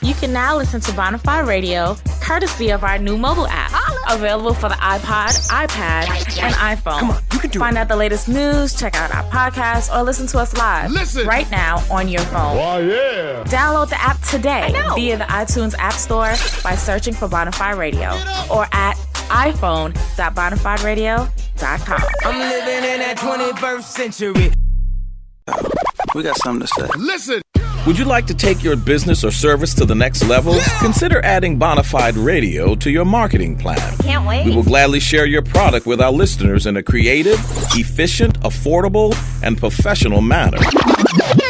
You 0.00 0.14
can 0.14 0.32
now 0.32 0.56
listen 0.56 0.80
to 0.80 0.92
Bonafide 0.92 1.46
Radio 1.46 1.96
courtesy 2.22 2.70
of 2.70 2.82
our 2.84 2.98
new 2.98 3.18
mobile 3.18 3.46
app. 3.48 3.72
Available 4.08 4.54
for 4.54 4.68
the 4.68 4.74
iPod, 4.76 5.48
iPad, 5.50 6.08
and 6.42 6.54
iPhone. 6.54 6.98
Come 7.00 7.10
on, 7.10 7.22
you 7.32 7.38
can 7.38 7.50
do 7.50 7.58
Find 7.58 7.76
out 7.76 7.88
the 7.88 7.96
latest 7.96 8.28
news, 8.28 8.74
check 8.74 8.94
out 8.96 9.14
our 9.14 9.22
podcast, 9.24 9.94
or 9.94 10.02
listen 10.02 10.26
to 10.28 10.38
us 10.38 10.56
live. 10.56 10.90
Listen. 10.90 11.26
Right 11.26 11.50
now 11.50 11.84
on 11.90 12.08
your 12.08 12.22
phone. 12.22 12.56
oh 12.58 12.78
yeah. 12.78 13.44
Download 13.44 13.88
the 13.88 14.00
app 14.00 14.20
today 14.22 14.72
via 14.94 15.16
the 15.18 15.24
iTunes 15.24 15.74
App 15.78 15.92
Store 15.92 16.34
by 16.62 16.74
searching 16.74 17.14
for 17.14 17.28
Bonafide 17.28 17.76
Radio 17.76 18.10
or 18.50 18.66
at 18.72 18.94
iphone.bonafideradio.com. 19.32 22.02
I'm 22.24 22.38
living 22.38 22.84
in 22.84 23.00
that 23.00 23.16
21st 23.18 23.82
century. 23.82 24.52
We 26.14 26.22
got 26.22 26.36
something 26.36 26.66
to 26.66 26.72
say. 26.78 26.88
Listen. 26.98 27.42
Would 27.84 27.98
you 27.98 28.04
like 28.04 28.26
to 28.26 28.34
take 28.34 28.62
your 28.62 28.76
business 28.76 29.24
or 29.24 29.32
service 29.32 29.74
to 29.74 29.84
the 29.84 29.94
next 29.94 30.22
level? 30.28 30.56
Consider 30.78 31.20
adding 31.24 31.58
Bonafide 31.58 32.14
Radio 32.24 32.76
to 32.76 32.90
your 32.92 33.04
marketing 33.04 33.58
plan. 33.58 33.96
Can't 33.98 34.24
wait. 34.24 34.44
We 34.46 34.54
will 34.54 34.62
gladly 34.62 35.00
share 35.00 35.26
your 35.26 35.42
product 35.42 35.84
with 35.84 36.00
our 36.00 36.12
listeners 36.12 36.66
in 36.66 36.76
a 36.76 36.82
creative, 36.84 37.40
efficient, 37.74 38.38
affordable, 38.42 39.16
and 39.42 39.58
professional 39.58 40.20
manner. 40.20 40.58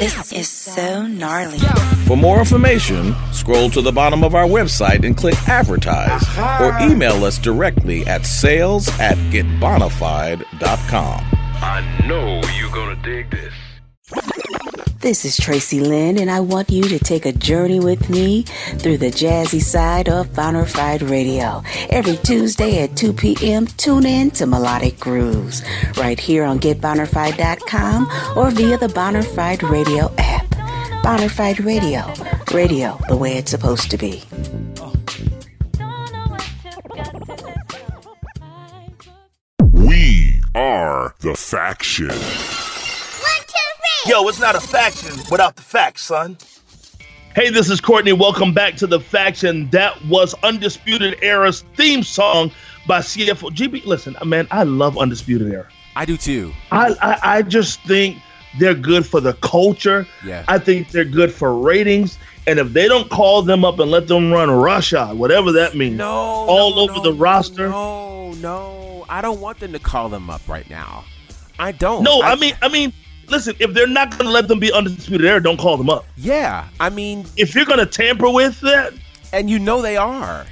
This 0.00 0.32
is 0.32 0.48
so 0.48 1.06
gnarly. 1.06 1.58
For 2.06 2.16
more 2.16 2.38
information, 2.38 3.14
scroll 3.32 3.68
to 3.68 3.82
the 3.82 3.92
bottom 3.92 4.24
of 4.24 4.34
our 4.34 4.46
website 4.46 5.04
and 5.04 5.14
click 5.14 5.36
advertise 5.50 6.26
or 6.62 6.78
email 6.80 7.26
us 7.26 7.36
directly 7.36 8.06
at 8.06 8.24
sales 8.24 8.88
at 8.98 9.18
getbonafide.com. 9.30 11.24
I 11.64 12.06
know 12.08 12.40
you're 12.58 12.72
gonna 12.72 12.96
dig 13.02 13.30
this. 13.30 13.52
This 15.02 15.24
is 15.24 15.36
Tracy 15.36 15.80
Lynn, 15.80 16.16
and 16.16 16.30
I 16.30 16.38
want 16.38 16.70
you 16.70 16.84
to 16.84 16.96
take 16.96 17.26
a 17.26 17.32
journey 17.32 17.80
with 17.80 18.08
me 18.08 18.44
through 18.78 18.98
the 18.98 19.10
jazzy 19.10 19.60
side 19.60 20.08
of 20.08 20.28
Bonafide 20.28 21.10
Radio. 21.10 21.64
Every 21.90 22.16
Tuesday 22.18 22.84
at 22.84 22.96
2 22.96 23.12
p.m., 23.12 23.66
tune 23.66 24.06
in 24.06 24.30
to 24.30 24.46
Melodic 24.46 25.00
Grooves 25.00 25.64
right 25.96 26.20
here 26.20 26.44
on 26.44 26.60
GetBonafide.com 26.60 28.38
or 28.38 28.52
via 28.52 28.78
the 28.78 28.86
Bonafide 28.86 29.68
Radio 29.68 30.08
app. 30.18 30.46
Bonafide 31.02 31.64
Radio, 31.64 32.04
radio 32.56 32.96
the 33.08 33.16
way 33.16 33.36
it's 33.38 33.50
supposed 33.50 33.90
to 33.90 33.98
be. 33.98 34.22
We 39.72 40.40
are 40.54 41.16
the 41.18 41.34
faction. 41.34 42.71
Yo, 44.04 44.26
it's 44.26 44.40
not 44.40 44.56
a 44.56 44.60
faction 44.60 45.16
without 45.30 45.54
the 45.54 45.62
facts, 45.62 46.02
son. 46.02 46.36
Hey, 47.36 47.50
this 47.50 47.70
is 47.70 47.80
Courtney. 47.80 48.12
Welcome 48.12 48.52
back 48.52 48.74
to 48.78 48.86
the 48.88 48.98
faction. 48.98 49.70
That 49.70 50.04
was 50.06 50.34
Undisputed 50.42 51.18
Era's 51.22 51.62
theme 51.76 52.02
song 52.02 52.50
by 52.88 52.98
CFO. 52.98 53.50
GB, 53.50 53.86
listen, 53.86 54.16
man, 54.24 54.48
I 54.50 54.64
love 54.64 54.98
Undisputed 54.98 55.52
Era. 55.52 55.68
I 55.94 56.04
do 56.04 56.16
too. 56.16 56.52
I, 56.72 56.94
I, 57.00 57.36
I 57.36 57.42
just 57.42 57.80
think 57.84 58.18
they're 58.58 58.74
good 58.74 59.06
for 59.06 59.20
the 59.20 59.34
culture. 59.34 60.04
Yeah. 60.24 60.44
I 60.48 60.58
think 60.58 60.90
they're 60.90 61.04
good 61.04 61.32
for 61.32 61.56
ratings. 61.56 62.18
And 62.48 62.58
if 62.58 62.72
they 62.72 62.88
don't 62.88 63.08
call 63.08 63.42
them 63.42 63.64
up 63.64 63.78
and 63.78 63.88
let 63.90 64.08
them 64.08 64.32
run 64.32 64.50
Russia, 64.50 65.14
whatever 65.14 65.52
that 65.52 65.76
means, 65.76 65.96
No. 65.96 66.10
all 66.10 66.74
no, 66.74 66.82
over 66.82 66.94
no, 66.94 67.02
the 67.02 67.12
roster. 67.12 67.68
No, 67.68 68.32
no. 68.32 69.06
I 69.08 69.20
don't 69.22 69.40
want 69.40 69.60
them 69.60 69.72
to 69.72 69.78
call 69.78 70.08
them 70.08 70.28
up 70.28 70.46
right 70.48 70.68
now. 70.68 71.04
I 71.58 71.70
don't. 71.70 72.02
No, 72.02 72.20
I 72.22 72.34
mean, 72.34 72.54
I 72.60 72.68
mean, 72.68 72.92
listen, 73.28 73.54
if 73.58 73.72
they're 73.74 73.86
not 73.86 74.10
going 74.10 74.24
to 74.24 74.30
let 74.30 74.48
them 74.48 74.58
be 74.58 74.72
undisputed 74.72 75.26
era, 75.26 75.42
don't 75.42 75.58
call 75.58 75.76
them 75.76 75.90
up. 75.90 76.04
Yeah. 76.16 76.68
I 76.80 76.90
mean, 76.90 77.26
If 77.36 77.54
you're 77.54 77.64
going 77.64 77.78
to 77.78 77.86
tamper 77.86 78.30
with 78.30 78.60
that, 78.60 78.92
and 79.32 79.48
you 79.48 79.58
know 79.58 79.80
they 79.82 79.96
are. 79.96 80.46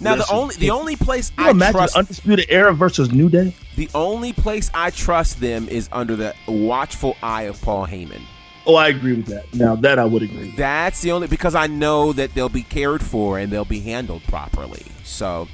Now 0.00 0.16
Listen, 0.16 0.26
the 0.34 0.40
only 0.40 0.54
the 0.56 0.70
only 0.70 0.96
place 0.96 1.30
I 1.38 1.50
imagine 1.50 1.74
trust 1.74 1.96
undisputed 1.96 2.46
era 2.48 2.74
versus 2.74 3.12
New 3.12 3.28
Day. 3.28 3.54
the 3.76 3.88
only 3.94 4.32
place 4.32 4.68
I 4.74 4.90
trust 4.90 5.38
them 5.38 5.68
is 5.68 5.88
under 5.92 6.16
the 6.16 6.34
watchful 6.48 7.16
eye 7.22 7.42
of 7.42 7.60
Paul 7.62 7.86
Heyman. 7.86 8.20
Oh, 8.66 8.74
I 8.74 8.88
agree 8.88 9.14
with 9.14 9.26
that. 9.26 9.52
Now 9.54 9.76
that 9.76 10.00
I 10.00 10.04
would 10.04 10.22
agree. 10.22 10.52
That's 10.56 11.00
the 11.02 11.12
only 11.12 11.28
because 11.28 11.54
I 11.54 11.68
know 11.68 12.12
that 12.14 12.34
they'll 12.34 12.48
be 12.48 12.64
cared 12.64 13.02
for 13.02 13.38
and 13.38 13.52
they'll 13.52 13.64
be 13.64 13.78
handled 13.80 14.24
properly. 14.24 14.82
So, 15.04 15.46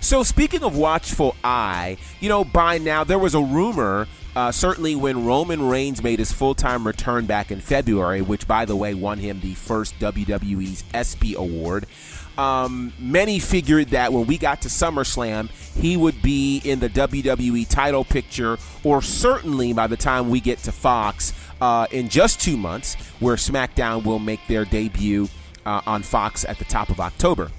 so 0.00 0.22
speaking 0.22 0.62
of 0.64 0.76
watchful 0.76 1.34
eye, 1.42 1.96
you 2.20 2.28
know, 2.28 2.44
by 2.44 2.76
now 2.76 3.04
there 3.04 3.18
was 3.18 3.34
a 3.34 3.40
rumor. 3.40 4.06
Uh, 4.36 4.50
certainly, 4.50 4.96
when 4.96 5.24
Roman 5.24 5.68
Reigns 5.68 6.02
made 6.02 6.18
his 6.18 6.32
full-time 6.32 6.86
return 6.86 7.26
back 7.26 7.52
in 7.52 7.60
February, 7.60 8.20
which, 8.20 8.48
by 8.48 8.64
the 8.64 8.74
way, 8.74 8.92
won 8.94 9.18
him 9.18 9.40
the 9.40 9.54
first 9.54 9.98
WWE's 10.00 10.82
ESPY 10.92 11.34
award, 11.34 11.86
um, 12.36 12.92
many 12.98 13.38
figured 13.38 13.90
that 13.90 14.12
when 14.12 14.26
we 14.26 14.38
got 14.38 14.62
to 14.62 14.68
SummerSlam, 14.68 15.48
he 15.80 15.96
would 15.96 16.20
be 16.20 16.60
in 16.64 16.80
the 16.80 16.88
WWE 16.88 17.68
title 17.68 18.04
picture, 18.04 18.58
or 18.82 19.02
certainly 19.02 19.72
by 19.72 19.86
the 19.86 19.96
time 19.96 20.30
we 20.30 20.40
get 20.40 20.58
to 20.60 20.72
Fox 20.72 21.32
uh, 21.60 21.86
in 21.92 22.08
just 22.08 22.40
two 22.40 22.56
months, 22.56 22.94
where 23.20 23.36
SmackDown 23.36 24.04
will 24.04 24.18
make 24.18 24.40
their 24.48 24.64
debut 24.64 25.28
uh, 25.64 25.80
on 25.86 26.02
Fox 26.02 26.44
at 26.44 26.58
the 26.58 26.64
top 26.64 26.90
of 26.90 26.98
October. 26.98 27.50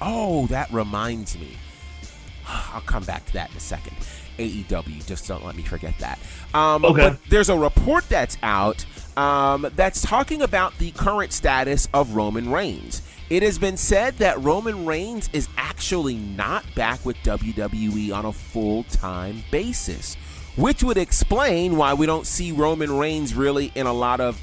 Oh, 0.00 0.46
that 0.46 0.72
reminds 0.72 1.38
me. 1.38 1.56
I'll 2.48 2.80
come 2.80 3.04
back 3.04 3.26
to 3.26 3.32
that 3.34 3.50
in 3.50 3.56
a 3.56 3.60
second. 3.60 3.94
AEW, 4.38 5.06
just 5.06 5.26
don't 5.28 5.44
let 5.44 5.56
me 5.56 5.62
forget 5.62 5.94
that. 5.98 6.18
Um, 6.54 6.84
Okay. 6.84 7.10
But 7.10 7.18
there's 7.28 7.48
a 7.48 7.56
report 7.56 8.08
that's 8.08 8.36
out 8.42 8.84
um, 9.16 9.66
that's 9.76 10.02
talking 10.02 10.42
about 10.42 10.76
the 10.78 10.90
current 10.92 11.32
status 11.32 11.88
of 11.92 12.14
Roman 12.14 12.50
Reigns. 12.50 13.02
It 13.30 13.42
has 13.42 13.58
been 13.58 13.76
said 13.76 14.18
that 14.18 14.42
Roman 14.42 14.84
Reigns 14.84 15.30
is 15.32 15.48
actually 15.56 16.16
not 16.16 16.64
back 16.74 17.04
with 17.04 17.16
WWE 17.18 18.14
on 18.14 18.26
a 18.26 18.32
full 18.32 18.84
time 18.84 19.42
basis, 19.50 20.16
which 20.56 20.82
would 20.82 20.98
explain 20.98 21.76
why 21.76 21.94
we 21.94 22.06
don't 22.06 22.26
see 22.26 22.52
Roman 22.52 22.96
Reigns 22.98 23.34
really 23.34 23.72
in 23.74 23.86
a 23.86 23.92
lot 23.92 24.20
of 24.20 24.38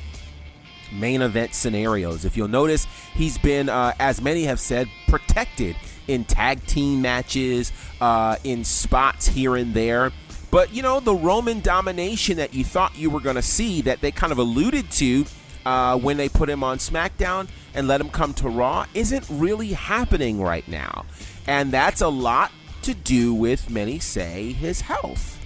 main 0.92 1.22
event 1.22 1.54
scenarios. 1.54 2.26
If 2.26 2.36
you'll 2.36 2.48
notice, 2.48 2.88
he's 3.14 3.38
been, 3.38 3.70
uh, 3.70 3.94
as 4.00 4.22
many 4.22 4.44
have 4.46 4.60
said, 4.60 4.88
protected 5.08 5.76
in 6.10 6.26
tag 6.26 6.66
team 6.66 7.01
matches, 7.01 7.72
uh, 8.01 8.36
in 8.43 8.64
spots 8.64 9.28
here 9.28 9.55
and 9.55 9.74
there. 9.74 10.12
But, 10.51 10.74
you 10.74 10.82
know, 10.82 10.99
the 10.99 11.14
Roman 11.14 11.62
domination 11.62 12.38
that 12.38 12.53
you 12.53 12.64
thought 12.64 12.97
you 12.97 13.12
were 13.12 13.20
going 13.20 13.36
to 13.36 13.43
see, 13.43 13.82
that 13.84 14.01
they 14.01 14.12
kind 14.12 14.32
of 14.32 14.39
alluded 14.39 14.89
to 14.91 15.26
uh, 15.66 15.97
when 15.99 16.18
they 16.18 16.28
put 16.28 16.49
him 16.49 16.64
on 16.64 16.80
SmackDown 16.80 17.47
and 17.76 17.88
let 17.88 18.01
him 18.01 18.10
come 18.10 18.34
to 18.36 18.49
Raw, 18.49 18.88
isn't 18.95 19.26
really 19.30 19.74
happening 19.74 20.41
right 20.41 20.68
now. 20.68 21.05
And 21.45 21.72
that's 21.72 22.01
a 22.01 22.10
lot 22.10 22.51
to 22.82 22.95
do 22.95 23.36
with, 23.36 23.70
many 23.70 23.99
say, 23.99 24.53
his 24.53 24.82
health. 24.82 25.39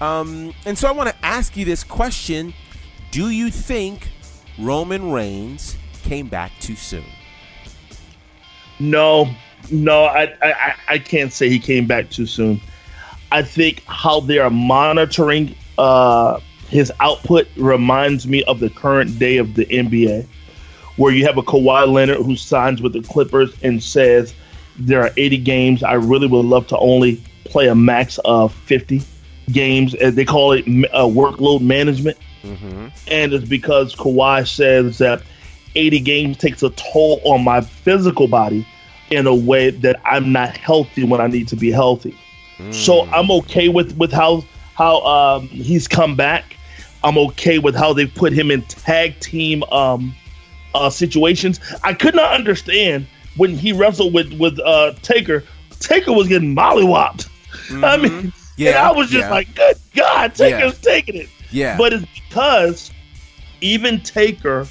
Um, 0.00 0.52
and 0.66 0.76
so 0.76 0.88
I 0.88 0.92
want 0.92 1.10
to 1.10 1.24
ask 1.24 1.56
you 1.56 1.64
this 1.64 1.84
question 1.84 2.54
Do 3.10 3.30
you 3.30 3.50
think 3.50 4.08
Roman 4.58 5.12
Reigns 5.12 5.76
came 6.02 6.28
back 6.28 6.52
too 6.60 6.76
soon? 6.76 7.04
No, 8.80 9.28
no, 9.70 10.04
I, 10.04 10.34
I, 10.42 10.74
I- 10.88 10.98
can't 10.98 11.32
say 11.32 11.48
he 11.48 11.58
came 11.58 11.86
back 11.86 12.10
too 12.10 12.26
soon. 12.26 12.60
I 13.30 13.42
think 13.42 13.82
how 13.86 14.20
they 14.20 14.38
are 14.38 14.50
monitoring 14.50 15.54
uh, 15.76 16.40
his 16.68 16.92
output 17.00 17.46
reminds 17.56 18.26
me 18.26 18.42
of 18.44 18.60
the 18.60 18.70
current 18.70 19.18
day 19.18 19.36
of 19.36 19.54
the 19.54 19.66
NBA, 19.66 20.26
where 20.96 21.12
you 21.12 21.24
have 21.26 21.36
a 21.38 21.42
Kawhi 21.42 21.86
Leonard 21.90 22.18
who 22.18 22.36
signs 22.36 22.80
with 22.82 22.92
the 22.94 23.02
Clippers 23.02 23.54
and 23.62 23.82
says, 23.82 24.34
There 24.78 25.02
are 25.02 25.10
80 25.16 25.38
games. 25.38 25.82
I 25.82 25.94
really 25.94 26.26
would 26.26 26.44
love 26.46 26.66
to 26.68 26.78
only 26.78 27.22
play 27.44 27.68
a 27.68 27.74
max 27.74 28.18
of 28.24 28.52
50 28.54 29.02
games. 29.52 29.94
And 29.94 30.16
they 30.16 30.24
call 30.24 30.52
it 30.52 30.64
uh, 30.92 31.04
workload 31.04 31.60
management. 31.62 32.16
And 33.08 33.32
it's 33.32 33.44
because 33.48 33.94
Kawhi 33.94 34.46
says 34.48 34.98
that 34.98 35.22
80 35.74 36.00
games 36.00 36.36
takes 36.38 36.62
a 36.62 36.70
toll 36.70 37.20
on 37.24 37.44
my 37.44 37.60
physical 37.60 38.26
body 38.28 38.66
in 39.10 39.26
a 39.26 39.34
way 39.34 39.70
that 39.70 40.00
I'm 40.04 40.32
not 40.32 40.56
healthy 40.56 41.04
when 41.04 41.20
I 41.20 41.26
need 41.26 41.48
to 41.48 41.56
be 41.56 41.70
healthy. 41.70 42.16
So 42.72 43.04
I'm 43.06 43.30
okay 43.30 43.68
with 43.68 43.96
with 43.96 44.10
how 44.10 44.44
how 44.74 45.00
um, 45.02 45.46
he's 45.48 45.86
come 45.86 46.16
back. 46.16 46.56
I'm 47.04 47.16
okay 47.18 47.60
with 47.60 47.76
how 47.76 47.92
they 47.92 48.06
put 48.06 48.32
him 48.32 48.50
in 48.50 48.62
tag 48.62 49.20
team 49.20 49.62
um, 49.64 50.12
uh, 50.74 50.90
situations. 50.90 51.60
I 51.84 51.94
could 51.94 52.16
not 52.16 52.32
understand 52.32 53.06
when 53.36 53.54
he 53.56 53.72
wrestled 53.72 54.12
with 54.12 54.32
with 54.40 54.58
uh, 54.58 54.94
Taker. 55.02 55.44
Taker 55.78 56.12
was 56.12 56.26
getting 56.26 56.54
mollywopped. 56.54 57.28
I 57.84 57.96
mean, 57.96 58.12
and 58.12 58.32
Yeah, 58.56 58.88
I 58.88 58.92
was 58.92 59.08
just 59.08 59.26
yeah. 59.26 59.30
like, 59.30 59.54
"Good 59.54 59.76
God, 59.94 60.34
Taker's 60.34 60.80
taking 60.80 61.14
it." 61.14 61.28
Yeah. 61.52 61.78
But 61.78 61.92
it's 61.92 62.06
because 62.28 62.90
even 63.60 64.00
Taker, 64.00 64.66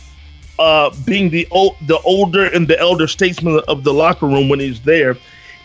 uh, 0.59 0.89
being 1.05 1.29
the 1.29 1.47
o- 1.51 1.75
the 1.87 1.99
older 1.99 2.45
and 2.45 2.67
the 2.67 2.79
elder 2.79 3.07
statesman 3.07 3.59
of 3.67 3.83
the 3.83 3.93
locker 3.93 4.25
room 4.27 4.49
when 4.49 4.59
he's 4.59 4.79
there, 4.81 5.17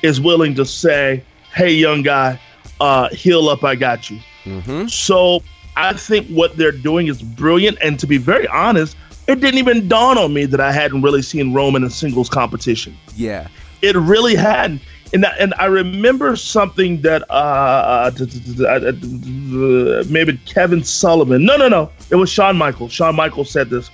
is 0.02 0.20
willing 0.20 0.54
to 0.56 0.64
say, 0.64 1.22
"Hey, 1.54 1.72
young 1.72 2.02
guy, 2.02 2.38
uh, 2.80 3.08
"Heal 3.10 3.48
Up, 3.48 3.64
I 3.64 3.74
Got 3.74 4.10
You." 4.10 4.18
Mm-hmm. 4.44 4.86
So 4.88 5.42
I 5.76 5.92
think 5.94 6.26
what 6.28 6.56
they're 6.56 6.72
doing 6.72 7.06
is 7.06 7.22
brilliant. 7.22 7.78
And 7.82 7.98
to 8.00 8.06
be 8.06 8.18
very 8.18 8.46
honest, 8.48 8.96
it 9.28 9.40
didn't 9.40 9.58
even 9.58 9.88
dawn 9.88 10.18
on 10.18 10.34
me 10.34 10.44
that 10.46 10.60
I 10.60 10.72
hadn't 10.72 11.02
really 11.02 11.22
seen 11.22 11.52
Roman 11.54 11.84
in 11.84 11.90
singles 11.90 12.28
competition. 12.28 12.96
Yeah. 13.14 13.46
It 13.80 13.96
really 13.96 14.34
hadn't. 14.34 14.82
And, 15.14 15.24
I- 15.26 15.36
and 15.38 15.54
I 15.58 15.66
remember 15.66 16.34
something 16.36 17.00
that 17.02 17.22
uh, 17.30 18.10
uh, 18.10 20.04
maybe 20.08 20.38
Kevin 20.46 20.82
Sullivan. 20.84 21.44
No, 21.44 21.56
no, 21.56 21.68
no. 21.68 21.90
It 22.10 22.16
was 22.16 22.30
Shawn 22.30 22.56
Michaels. 22.56 22.92
Shawn 22.92 23.14
Michaels 23.16 23.50
said 23.50 23.70
this 23.70 23.90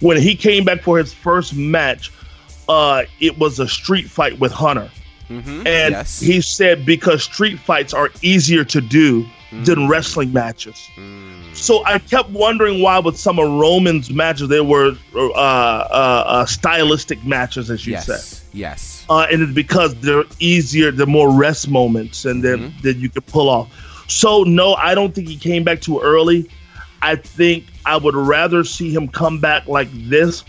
when 0.00 0.20
he 0.20 0.34
came 0.34 0.64
back 0.64 0.82
for 0.82 0.98
his 0.98 1.12
first 1.12 1.54
match. 1.54 2.12
Uh, 2.66 3.04
it 3.20 3.38
was 3.38 3.60
a 3.60 3.68
street 3.68 4.08
fight 4.08 4.38
with 4.38 4.50
Hunter, 4.50 4.90
Mm-hmm. 5.28 5.66
and 5.66 5.92
yes. 5.92 6.20
he 6.20 6.40
said 6.40 6.84
because 6.84 7.24
street 7.24 7.58
fights 7.58 7.94
are 7.94 8.10
easier 8.22 8.62
to 8.64 8.80
do 8.80 9.26
than 9.62 9.88
wrestling 9.88 10.32
matches. 10.32 10.90
So 11.52 11.84
I 11.84 11.98
kept 11.98 12.30
wondering 12.30 12.82
why 12.82 12.98
with 12.98 13.16
some 13.16 13.38
of 13.38 13.48
Roman's 13.48 14.10
matches 14.10 14.48
they 14.48 14.60
were 14.60 14.96
uh, 15.14 15.30
uh, 15.30 16.24
uh, 16.26 16.46
stylistic 16.46 17.24
matches, 17.24 17.70
as 17.70 17.86
you 17.86 17.92
yes. 17.92 18.06
said. 18.06 18.48
Yes. 18.52 19.06
Uh, 19.08 19.26
and 19.30 19.42
it's 19.42 19.52
because 19.52 19.94
they're 20.00 20.24
easier, 20.40 20.90
they're 20.90 21.06
more 21.06 21.30
rest 21.30 21.68
moments, 21.70 22.24
and 22.24 22.42
then 22.42 22.74
that 22.82 22.96
you 22.96 23.08
could 23.08 23.26
pull 23.26 23.48
off. 23.48 23.70
So 24.08 24.42
no, 24.42 24.74
I 24.74 24.94
don't 24.94 25.14
think 25.14 25.28
he 25.28 25.36
came 25.36 25.62
back 25.64 25.80
too 25.80 26.00
early. 26.00 26.50
I 27.04 27.16
think 27.16 27.66
I 27.84 27.98
would 27.98 28.14
rather 28.14 28.64
see 28.64 28.90
him 28.90 29.08
come 29.08 29.38
back 29.38 29.66
like 29.66 29.88
this, 29.92 30.42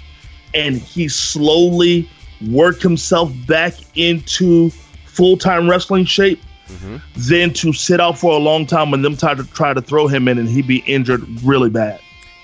and 0.53 0.77
he 0.77 1.09
slowly 1.09 2.09
work 2.49 2.81
himself 2.81 3.31
back 3.45 3.73
into 3.95 4.69
full 5.05 5.35
time 5.35 5.69
wrestling 5.69 6.05
shape, 6.05 6.41
mm-hmm. 6.67 6.97
than 7.29 7.51
to 7.53 7.73
sit 7.73 7.99
out 7.99 8.17
for 8.17 8.31
a 8.33 8.37
long 8.37 8.65
time 8.65 8.93
and 8.93 9.03
them 9.03 9.17
try 9.17 9.33
to 9.33 9.43
try 9.43 9.73
to 9.73 9.81
throw 9.81 10.07
him 10.07 10.29
in 10.29 10.37
and 10.37 10.47
he 10.47 10.61
be 10.61 10.77
injured 10.85 11.23
really 11.43 11.69
bad. 11.69 11.99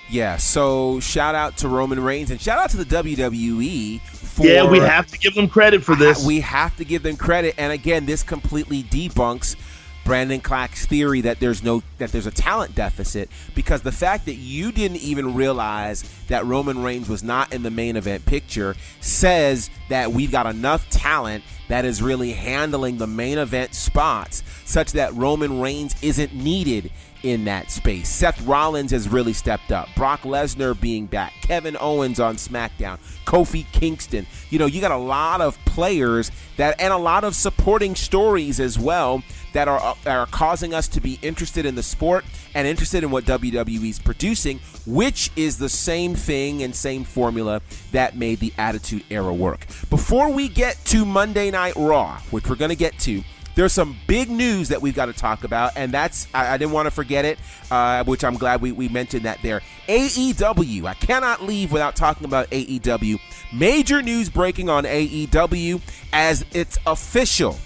Yeah. 0.10 0.36
So 0.36 1.00
shout 1.00 1.36
out 1.36 1.56
to 1.58 1.70
Roman 1.70 2.04
Reigns 2.04 2.32
and 2.32 2.42
shout 2.42 2.60
out 2.60 2.70
to 2.72 2.78
the 2.78 2.86
WWE 2.86 4.02
for 4.02 4.46
yeah, 4.46 4.70
we 4.70 4.80
have 4.80 5.08
to 5.08 5.18
give 5.18 5.36
them 5.36 5.48
credit 5.48 5.86
for 5.86 5.96
this. 5.96 6.26
We 6.26 6.42
have 6.42 6.76
to 6.78 6.86
give 6.86 7.02
them 7.02 7.16
credit. 7.16 7.56
And 7.58 7.72
again, 7.72 8.06
this 8.06 8.24
completely 8.24 8.84
debunks 8.84 9.56
Brandon 10.04 10.42
Clack's 10.42 10.86
theory 10.86 11.22
that 11.22 11.40
there's 11.40 11.64
no 11.64 11.84
that 11.98 12.12
there's 12.12 12.26
a 12.26 12.32
talent 12.32 12.76
deficit 12.76 13.30
because 13.56 13.82
the 13.82 13.92
fact 13.92 14.26
that 14.26 14.36
you 14.36 14.72
didn't 14.72 14.98
even 14.98 15.36
realize 15.36 16.04
that 16.28 16.46
Roman 16.46 16.82
Reigns 16.82 17.08
was 17.08 17.24
not 17.24 17.54
in 17.54 17.64
the 17.64 17.72
main 17.72 17.96
event 17.96 18.26
picture 18.26 18.76
says 19.00 19.70
that 19.90 20.12
we've 20.12 20.32
got 20.32 20.48
enough 20.48 20.90
talent 20.90 21.44
that 21.68 21.86
is 21.86 22.02
really 22.02 22.34
handling 22.34 22.98
the 22.98 23.08
main 23.08 23.38
event 23.38 23.74
spots 23.74 24.44
such 24.66 24.92
that 24.94 25.14
Roman 25.14 25.62
Reigns 25.62 25.96
isn't 26.02 26.34
needed 26.34 26.92
in 27.24 27.46
that 27.46 27.70
space. 27.72 28.10
Seth 28.10 28.42
Rollins 28.42 28.92
has 28.92 29.08
really 29.08 29.34
stepped 29.34 29.72
up. 29.72 29.88
Brock 29.96 30.22
Lesnar 30.22 30.80
being 30.80 31.06
back. 31.06 31.34
Kevin 31.42 31.78
Owens 31.80 32.20
on 32.20 32.36
SmackDown. 32.36 32.98
Kofi 33.26 33.66
Kingston. 33.72 34.26
You 34.50 34.60
know, 34.60 34.66
you 34.66 34.82
got 34.82 34.92
a 34.92 34.98
lot 34.98 35.42
of 35.42 35.58
players 35.66 36.32
that 36.58 36.80
and 36.80 36.92
a 36.92 36.98
lot 36.98 37.24
of 37.24 37.36
supporting 37.36 37.96
stories 37.96 38.60
as 38.60 38.78
well 38.78 39.24
that 39.54 39.68
are 39.68 39.96
are 40.06 40.26
causing 40.28 40.74
us 40.74 40.88
to 40.90 41.02
be 41.02 41.20
interested 41.22 41.66
in 41.66 41.76
the 41.76 41.84
sport 41.84 42.26
and 42.54 42.68
interested 42.68 43.04
in 43.04 43.12
what 43.12 43.26
WWE's 43.26 44.00
producing, 44.00 44.60
which 44.86 45.32
is 45.36 45.58
the 45.58 45.70
same 45.70 46.16
thing 46.16 46.64
and 46.64 46.76
same 46.76 47.04
formula 47.04 47.62
that 47.92 48.16
made 48.16 48.40
the 48.40 48.54
Attitude 48.58 49.04
Era 49.10 49.34
work. 49.34 49.66
Before 49.90 50.30
we 50.32 50.48
get 50.48 50.84
to 50.86 51.06
Monday 51.06 51.52
Night 51.52 51.76
Raw, 51.76 52.18
which 52.32 52.50
we're 52.50 52.56
going 52.56 52.70
to 52.70 52.76
get 52.76 52.98
to, 53.00 53.24
there's 53.56 53.74
some 53.74 53.98
big 54.08 54.30
news 54.30 54.70
that 54.70 54.82
we've 54.82 54.96
got 54.96 55.08
to 55.08 55.14
talk 55.14 55.44
about, 55.44 55.74
and 55.76 55.92
that's 55.92 56.28
I, 56.34 56.54
I 56.54 56.58
didn't 56.58 56.72
want 56.72 56.88
to 56.88 56.92
forget 56.92 57.26
it, 57.26 57.38
uh, 57.70 58.04
which 58.06 58.24
I'm 58.24 58.36
glad 58.36 58.62
we, 58.62 58.72
we 58.72 58.88
mentioned 58.88 59.24
that 59.26 59.42
there. 59.42 59.62
AEW, 59.88 60.86
I 60.86 60.94
cannot 60.94 61.44
leave 61.44 61.72
without 61.72 61.96
talking 61.96 62.26
about 62.26 62.50
AEW. 62.52 63.20
Major 63.54 64.02
news 64.02 64.30
breaking 64.30 64.70
on 64.70 64.86
AEW 64.86 65.82
as 66.14 66.46
it's 66.54 66.78
official. 66.86 67.58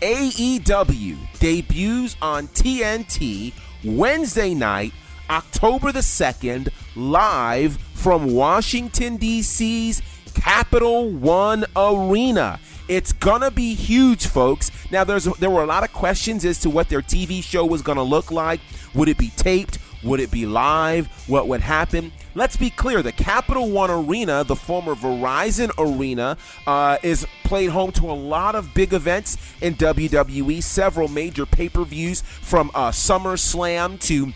AEW 0.00 1.16
debuts 1.38 2.16
on 2.20 2.48
TNT 2.48 3.52
Wednesday 3.84 4.52
night, 4.52 4.92
October 5.30 5.92
the 5.92 6.00
2nd, 6.00 6.68
live 6.94 7.78
from 7.94 8.32
Washington, 8.32 9.16
D.C.'s 9.16 10.02
Capital 10.34 11.10
One 11.10 11.64
Arena. 11.74 12.60
It's 12.88 13.12
gonna 13.12 13.50
be 13.50 13.74
huge, 13.74 14.26
folks. 14.26 14.70
Now, 14.90 15.02
there's 15.02 15.24
there 15.24 15.50
were 15.50 15.62
a 15.62 15.66
lot 15.66 15.82
of 15.82 15.92
questions 15.92 16.44
as 16.44 16.60
to 16.60 16.70
what 16.70 16.88
their 16.88 17.02
TV 17.02 17.42
show 17.42 17.64
was 17.64 17.82
gonna 17.82 18.02
look 18.02 18.30
like. 18.30 18.60
Would 18.94 19.08
it 19.08 19.18
be 19.18 19.30
taped? 19.30 19.78
Would 20.04 20.20
it 20.20 20.30
be 20.30 20.46
live? 20.46 21.06
What 21.26 21.48
would 21.48 21.62
happen? 21.62 22.12
Let's 22.36 22.58
be 22.58 22.68
clear: 22.68 23.02
the 23.02 23.12
Capital 23.12 23.70
One 23.70 23.90
Arena, 23.90 24.44
the 24.44 24.54
former 24.54 24.94
Verizon 24.94 25.70
Arena, 25.78 26.36
uh, 26.66 26.98
is 27.02 27.26
played 27.44 27.70
home 27.70 27.92
to 27.92 28.10
a 28.10 28.12
lot 28.12 28.54
of 28.54 28.74
big 28.74 28.92
events 28.92 29.38
in 29.62 29.74
WWE. 29.76 30.62
Several 30.62 31.08
major 31.08 31.46
pay-per-views 31.46 32.20
from 32.20 32.70
uh, 32.74 32.90
SummerSlam 32.90 33.98
to 34.00 34.34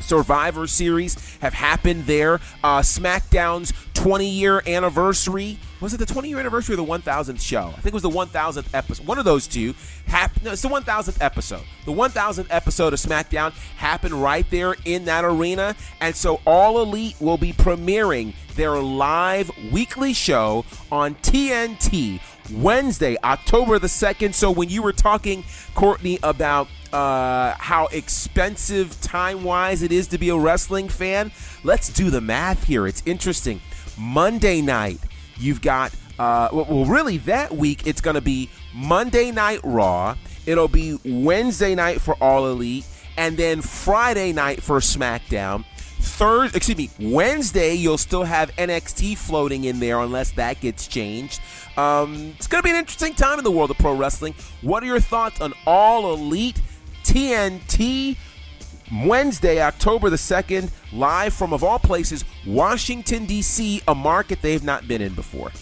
Survivor 0.00 0.66
Series 0.66 1.38
have 1.38 1.54
happened 1.54 2.06
there. 2.06 2.34
Uh, 2.64 2.80
SmackDown's 2.80 3.72
20 3.94 4.28
year 4.28 4.62
anniversary. 4.66 5.58
Was 5.80 5.94
it 5.94 5.98
the 5.98 6.06
20 6.06 6.28
year 6.28 6.38
anniversary 6.38 6.74
or 6.74 6.76
the 6.76 6.84
1000th 6.84 7.40
show? 7.40 7.68
I 7.68 7.80
think 7.80 7.86
it 7.86 7.94
was 7.94 8.02
the 8.02 8.10
1000th 8.10 8.66
episode. 8.74 9.06
One 9.06 9.18
of 9.18 9.24
those 9.24 9.46
two. 9.46 9.74
Hap- 10.06 10.42
no, 10.42 10.52
it's 10.52 10.62
the 10.62 10.68
1000th 10.68 11.18
episode. 11.20 11.62
The 11.84 11.92
1000th 11.92 12.46
episode 12.50 12.92
of 12.92 12.98
SmackDown 12.98 13.52
happened 13.76 14.14
right 14.14 14.48
there 14.50 14.74
in 14.84 15.04
that 15.04 15.24
arena. 15.24 15.76
And 16.00 16.16
so 16.16 16.40
All 16.46 16.82
Elite 16.82 17.16
will 17.20 17.38
be 17.38 17.52
premiering 17.52 18.34
their 18.54 18.78
live 18.78 19.50
weekly 19.70 20.12
show 20.12 20.64
on 20.90 21.14
TNT 21.16 22.20
Wednesday, 22.52 23.16
October 23.22 23.78
the 23.78 23.86
2nd. 23.86 24.34
So 24.34 24.50
when 24.50 24.68
you 24.68 24.82
were 24.82 24.92
talking, 24.92 25.44
Courtney, 25.74 26.18
about 26.22 26.68
uh, 26.92 27.54
how 27.58 27.86
expensive 27.86 29.00
time 29.00 29.44
wise 29.44 29.82
it 29.82 29.92
is 29.92 30.08
to 30.08 30.18
be 30.18 30.28
a 30.28 30.36
wrestling 30.36 30.88
fan, 30.88 31.32
let's 31.64 31.88
do 31.88 32.10
the 32.10 32.20
math 32.20 32.64
here. 32.64 32.86
It's 32.86 33.02
interesting. 33.06 33.60
Monday 33.98 34.60
night, 34.60 34.98
you've 35.38 35.60
got, 35.60 35.92
uh, 36.18 36.48
well, 36.52 36.84
really, 36.84 37.18
that 37.18 37.52
week 37.52 37.86
it's 37.86 38.00
going 38.00 38.14
to 38.14 38.20
be 38.20 38.50
Monday 38.74 39.30
Night 39.30 39.60
Raw, 39.64 40.16
it'll 40.46 40.68
be 40.68 40.98
Wednesday 41.04 41.74
night 41.74 42.00
for 42.00 42.14
All 42.22 42.46
Elite, 42.46 42.86
and 43.16 43.36
then 43.36 43.60
Friday 43.60 44.32
night 44.32 44.62
for 44.62 44.78
SmackDown. 44.78 45.64
Thursday, 46.00 46.56
excuse 46.56 46.78
me, 46.78 46.90
Wednesday, 46.98 47.74
you'll 47.74 47.98
still 47.98 48.24
have 48.24 48.54
NXT 48.56 49.18
floating 49.18 49.64
in 49.64 49.80
there 49.80 50.00
unless 50.00 50.32
that 50.32 50.60
gets 50.60 50.86
changed. 50.86 51.40
Um, 51.76 52.34
it's 52.36 52.46
going 52.46 52.62
to 52.62 52.64
be 52.64 52.70
an 52.70 52.76
interesting 52.76 53.14
time 53.14 53.38
in 53.38 53.44
the 53.44 53.50
world 53.50 53.70
of 53.70 53.78
pro 53.78 53.94
wrestling. 53.94 54.34
What 54.62 54.82
are 54.82 54.86
your 54.86 55.00
thoughts 55.00 55.40
on 55.40 55.52
All 55.66 56.12
Elite 56.14 56.60
TNT 57.04 58.16
Wednesday, 58.92 59.62
October 59.62 60.10
the 60.10 60.16
2nd, 60.16 60.70
live 60.92 61.32
from, 61.32 61.52
of 61.52 61.62
all 61.62 61.78
places, 61.78 62.24
Washington, 62.46 63.24
D.C., 63.24 63.82
a 63.86 63.94
market 63.94 64.42
they've 64.42 64.64
not 64.64 64.88
been 64.88 65.00
in 65.00 65.14
before? 65.14 65.52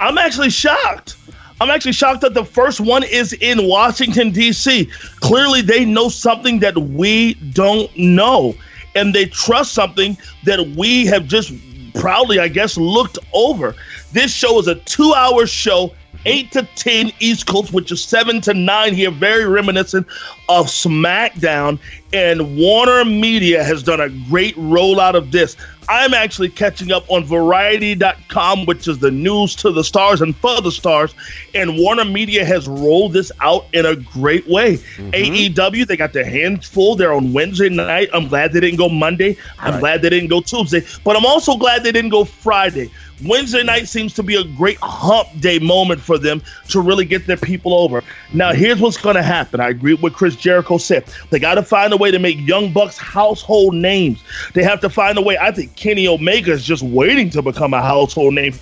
I'm 0.00 0.18
actually 0.18 0.50
shocked. 0.50 1.16
I'm 1.60 1.70
actually 1.70 1.92
shocked 1.92 2.20
that 2.22 2.34
the 2.34 2.44
first 2.44 2.80
one 2.80 3.04
is 3.04 3.32
in 3.32 3.66
Washington, 3.66 4.30
D.C. 4.30 4.86
Clearly, 5.20 5.62
they 5.62 5.84
know 5.84 6.08
something 6.08 6.58
that 6.58 6.76
we 6.76 7.34
don't 7.52 7.96
know, 7.96 8.54
and 8.94 9.14
they 9.14 9.26
trust 9.26 9.72
something 9.72 10.16
that 10.44 10.60
we 10.76 11.06
have 11.06 11.26
just 11.26 11.52
proudly, 11.94 12.40
I 12.40 12.48
guess, 12.48 12.76
looked 12.76 13.18
over. 13.32 13.74
This 14.12 14.34
show 14.34 14.58
is 14.58 14.66
a 14.68 14.74
two 14.74 15.14
hour 15.14 15.46
show. 15.46 15.94
8 16.26 16.50
to 16.52 16.62
10 16.74 17.12
East 17.20 17.46
Coast, 17.46 17.72
which 17.72 17.92
is 17.92 18.02
7 18.02 18.40
to 18.42 18.54
9 18.54 18.94
here, 18.94 19.10
very 19.10 19.46
reminiscent 19.46 20.06
of 20.48 20.66
SmackDown. 20.66 21.78
And 22.12 22.56
Warner 22.56 23.04
Media 23.04 23.64
has 23.64 23.82
done 23.82 24.00
a 24.00 24.08
great 24.08 24.54
rollout 24.56 25.14
of 25.14 25.32
this. 25.32 25.56
I'm 25.88 26.14
actually 26.14 26.48
catching 26.48 26.92
up 26.92 27.04
on 27.10 27.24
Variety.com, 27.24 28.64
which 28.66 28.88
is 28.88 28.98
the 29.00 29.10
news 29.10 29.54
to 29.56 29.70
the 29.70 29.84
stars 29.84 30.22
and 30.22 30.34
for 30.36 30.60
the 30.60 30.70
stars. 30.72 31.14
And 31.54 31.76
Warner 31.76 32.04
Media 32.04 32.44
has 32.44 32.66
rolled 32.68 33.12
this 33.12 33.30
out 33.40 33.66
in 33.72 33.84
a 33.84 33.96
great 33.96 34.46
way. 34.48 34.76
Mm-hmm. 34.76 35.10
AEW, 35.10 35.86
they 35.86 35.96
got 35.96 36.12
their 36.12 36.24
hands 36.24 36.66
full. 36.66 36.96
They're 36.96 37.12
on 37.12 37.32
Wednesday 37.32 37.68
night. 37.68 38.08
I'm 38.14 38.28
glad 38.28 38.52
they 38.52 38.60
didn't 38.60 38.78
go 38.78 38.88
Monday. 38.88 39.36
I'm 39.58 39.72
Right. 39.74 39.80
glad 39.80 40.02
they 40.02 40.10
didn't 40.10 40.28
go 40.30 40.40
Tuesday. 40.40 40.82
But 41.04 41.16
I'm 41.16 41.26
also 41.26 41.56
glad 41.56 41.82
they 41.82 41.92
didn't 41.92 42.10
go 42.10 42.24
Friday. 42.24 42.90
Wednesday 43.22 43.62
night 43.62 43.88
seems 43.88 44.12
to 44.14 44.22
be 44.22 44.34
a 44.36 44.44
great 44.44 44.78
hump 44.82 45.28
day 45.40 45.58
moment 45.58 46.00
for 46.00 46.18
them 46.18 46.42
to 46.68 46.80
really 46.80 47.04
get 47.04 47.26
their 47.26 47.36
people 47.36 47.74
over. 47.74 48.02
Now, 48.32 48.52
here's 48.52 48.80
what's 48.80 48.96
going 48.96 49.16
to 49.16 49.22
happen. 49.22 49.60
I 49.60 49.68
agree 49.68 49.94
with 49.94 50.02
what 50.02 50.12
Chris 50.14 50.34
Jericho 50.36 50.78
said. 50.78 51.04
They 51.30 51.38
got 51.38 51.54
to 51.54 51.62
find 51.62 51.92
a 51.92 51.96
way 51.96 52.10
to 52.10 52.18
make 52.18 52.38
Young 52.40 52.72
Bucks 52.72 52.98
household 52.98 53.74
names. 53.74 54.22
They 54.54 54.62
have 54.64 54.80
to 54.80 54.90
find 54.90 55.16
a 55.16 55.22
way. 55.22 55.38
I 55.38 55.52
think 55.52 55.76
Kenny 55.76 56.08
Omega 56.08 56.52
is 56.52 56.64
just 56.64 56.82
waiting 56.82 57.30
to 57.30 57.42
become 57.42 57.72
a 57.72 57.80
household 57.82 58.34
name. 58.34 58.54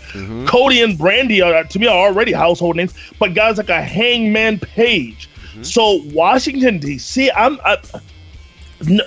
Cody 0.46 0.82
and 0.82 0.98
Brandi 0.98 1.44
are, 1.44 1.64
to 1.64 1.78
me, 1.78 1.86
are 1.86 2.06
already 2.08 2.32
household 2.32 2.76
names. 2.76 2.94
But 3.18 3.34
guys 3.34 3.56
like 3.56 3.70
a 3.70 3.82
Hangman 3.82 4.58
Page, 4.58 5.28
Mm-hmm. 5.52 5.64
So 5.64 6.00
Washington 6.14 6.78
D.C. 6.78 7.30
I'm. 7.30 7.60
I, 7.62 7.76
n- 8.88 9.02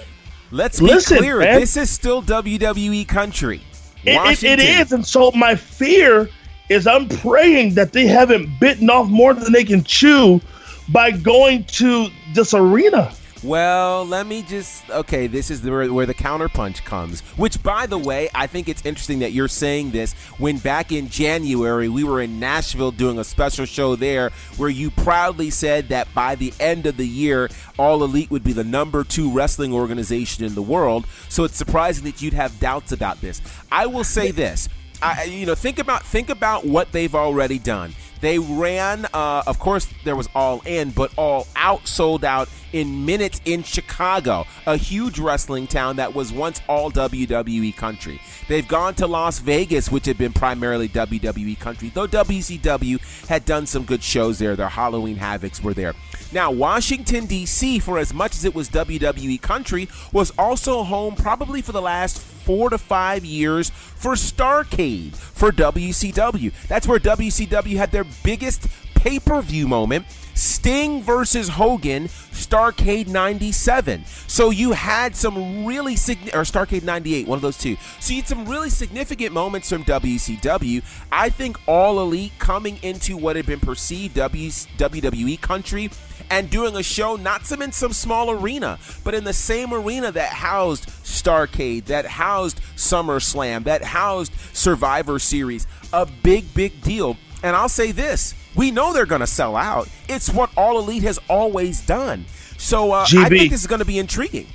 Let's 0.52 0.80
be 0.80 0.86
listen, 0.86 1.18
clear. 1.18 1.40
Man. 1.40 1.60
This 1.60 1.76
is 1.76 1.90
still 1.90 2.22
WWE 2.22 3.08
country. 3.08 3.62
It, 4.06 4.44
it, 4.44 4.60
it 4.60 4.60
is, 4.60 4.92
and 4.92 5.06
so 5.06 5.32
my 5.32 5.56
fear 5.56 6.30
is 6.70 6.88
I'm 6.88 7.08
praying 7.08 7.76
that 7.76 7.94
they 7.94 8.08
haven't 8.08 8.60
bitten 8.60 8.90
off 8.90 9.08
more 9.08 9.34
than 9.34 9.52
they 9.52 9.64
can 9.64 9.84
chew 9.84 10.42
by 10.90 11.12
going 11.12 11.64
to 11.66 12.08
this 12.34 12.54
arena. 12.54 13.12
Well, 13.44 14.06
let 14.06 14.28
me 14.28 14.42
just. 14.42 14.90
Okay, 14.90 15.28
this 15.28 15.52
is 15.52 15.62
the, 15.62 15.72
where 15.72 16.06
the 16.06 16.14
counterpunch 16.14 16.84
comes. 16.84 17.22
Which, 17.38 17.62
by 17.62 17.86
the 17.86 17.98
way, 17.98 18.30
I 18.34 18.48
think 18.48 18.70
it's 18.70 18.86
interesting 18.86 19.20
that 19.20 19.34
you're 19.34 19.48
saying 19.48 19.92
this 19.92 20.14
when 20.38 20.58
back 20.58 20.92
in 20.92 21.10
January 21.10 21.90
we 21.90 22.04
were 22.04 22.22
in 22.22 22.40
Nashville 22.40 22.92
doing 22.92 23.20
a 23.20 23.24
special 23.24 23.66
show 23.66 23.96
there 23.96 24.32
where 24.58 24.70
you 24.70 24.90
proudly 24.90 25.50
said 25.50 25.90
that 25.90 26.14
by 26.14 26.36
the 26.36 26.54
end 26.60 26.86
of 26.86 26.98
the 26.98 27.08
year, 27.08 27.50
All 27.78 28.04
Elite 28.04 28.32
would 28.32 28.44
be 28.44 28.54
the 28.54 28.64
number 28.64 29.04
two 29.04 29.32
wrestling 29.32 29.74
organization 29.74 30.46
in 30.46 30.56
the 30.56 30.62
world. 30.62 31.06
So 31.30 31.44
it's 31.44 31.58
surprising 31.58 32.06
that 32.06 32.22
you'd 32.22 32.34
have 32.34 32.60
doubts 32.60 32.92
about 32.92 33.22
this. 33.22 33.42
I 33.72 33.86
will 33.86 34.04
say 34.04 34.32
this. 34.32 34.70
I, 35.02 35.24
you 35.24 35.46
know, 35.46 35.56
think 35.56 35.78
about 35.80 36.04
think 36.04 36.30
about 36.30 36.66
what 36.66 36.92
they've 36.92 37.14
already 37.14 37.60
done. 37.60 37.94
They 38.26 38.40
ran, 38.40 39.06
uh, 39.14 39.44
of 39.46 39.60
course, 39.60 39.88
there 40.04 40.16
was 40.16 40.28
all 40.34 40.64
in, 40.66 40.90
but 40.90 41.14
all 41.16 41.46
out 41.56 41.88
sold 41.88 42.26
out 42.26 42.50
in 42.74 43.06
minutes 43.06 43.40
in 43.46 43.62
Chicago, 43.62 44.48
a 44.66 44.78
huge 44.78 45.20
wrestling 45.20 45.68
town 45.68 45.98
that 45.98 46.16
was 46.16 46.34
once 46.34 46.60
all 46.68 46.90
WWE 46.90 47.76
country. 47.78 48.20
They've 48.48 48.68
gone 48.68 48.96
to 48.96 49.06
Las 49.06 49.38
Vegas, 49.38 49.92
which 49.92 50.08
had 50.08 50.18
been 50.18 50.34
primarily 50.34 50.90
WWE 50.90 51.60
country, 51.60 51.92
though 51.94 52.08
WCW 52.08 53.28
had 53.28 53.46
done 53.46 53.68
some 53.68 53.84
good 53.84 54.02
shows 54.02 54.40
there. 54.40 54.56
Their 54.56 54.70
Halloween 54.70 55.18
Havocs 55.18 55.62
were 55.62 55.76
there. 55.76 55.94
Now, 56.32 56.50
Washington, 56.50 57.28
D.C., 57.28 57.78
for 57.78 58.00
as 58.00 58.12
much 58.12 58.34
as 58.34 58.44
it 58.44 58.56
was 58.56 58.70
WWE 58.70 59.40
country, 59.40 59.88
was 60.12 60.32
also 60.36 60.82
home 60.82 61.16
probably 61.16 61.62
for 61.62 61.74
the 61.74 61.82
last 61.82 62.35
four 62.46 62.70
to 62.70 62.78
five 62.78 63.26
years 63.26 63.70
for 63.70 64.14
Starcade 64.14 65.16
for 65.16 65.52
WCW. 65.52 66.54
That's 66.68 66.88
where 66.88 67.00
WCW 67.00 67.76
had 67.76 67.92
their 67.92 68.06
biggest 68.24 68.68
pay 68.94 69.20
per 69.20 69.42
view 69.42 69.68
moment. 69.68 70.06
Sting 70.36 71.02
versus 71.02 71.48
Hogan, 71.48 72.10
Starcade 72.10 73.08
97. 73.08 74.04
So 74.28 74.50
you 74.50 74.74
had 74.74 75.16
some 75.16 75.66
really 75.66 75.96
significant, 75.96 76.36
or 76.36 76.44
Starcade 76.44 76.84
98, 76.84 77.26
one 77.26 77.38
of 77.38 77.42
those 77.42 77.58
two. 77.58 77.78
So 78.02 78.14
you 78.14 78.20
had 78.20 78.28
some 78.28 78.46
really 78.46 78.70
significant 78.70 79.32
moments 79.32 79.70
from 79.70 79.86
WCW. 79.86 80.84
I 81.10 81.30
think 81.30 81.58
All 81.68 82.02
Elite 82.02 82.34
coming 82.38 82.78
into 82.84 83.16
what 83.16 83.38
had 83.38 83.46
been 83.46 83.62
perceived 83.62 84.18
WWE 84.18 85.40
country 85.40 85.90
and 86.30 86.50
doing 86.50 86.76
a 86.76 86.84
show 86.84 87.16
not 87.16 87.46
some 87.46 87.62
in 87.62 87.72
some 87.72 87.94
small 87.94 88.32
arena, 88.32 88.80
but 89.04 89.14
in 89.14 89.24
the 89.24 89.34
same 89.34 89.74
arena 89.74 90.12
that 90.12 90.30
housed 90.30 90.88
Starcade, 91.04 91.86
that 91.86 92.06
housed 92.06 92.62
SummerSlam, 92.76 93.64
that 93.66 93.84
housed 93.84 94.34
Survivor 94.54 95.20
Series. 95.20 95.68
A 95.94 96.06
big, 96.06 96.54
big 96.54 96.82
deal. 96.82 97.18
And 97.44 97.56
I'll 97.56 97.70
say 97.70 97.92
this 97.92 98.34
we 98.56 98.72
know 98.72 98.94
they're 98.94 99.06
going 99.06 99.22
to 99.22 99.28
sell 99.28 99.56
out. 99.56 99.88
It's 100.08 100.30
what 100.30 100.50
All 100.58 100.80
Elite 100.80 101.04
has 101.04 101.20
always 101.30 101.86
done. 101.86 102.26
So 102.58 102.92
uh, 102.92 103.06
I 103.10 103.30
think 103.30 103.52
this 103.52 103.62
is 103.62 103.68
going 103.68 103.80
to 103.80 103.86
be 103.86 104.00
intriguing. 104.00 104.48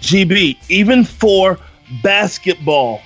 GB, 0.00 0.56
even 0.68 1.04
for 1.04 1.58
basketball, 2.02 3.02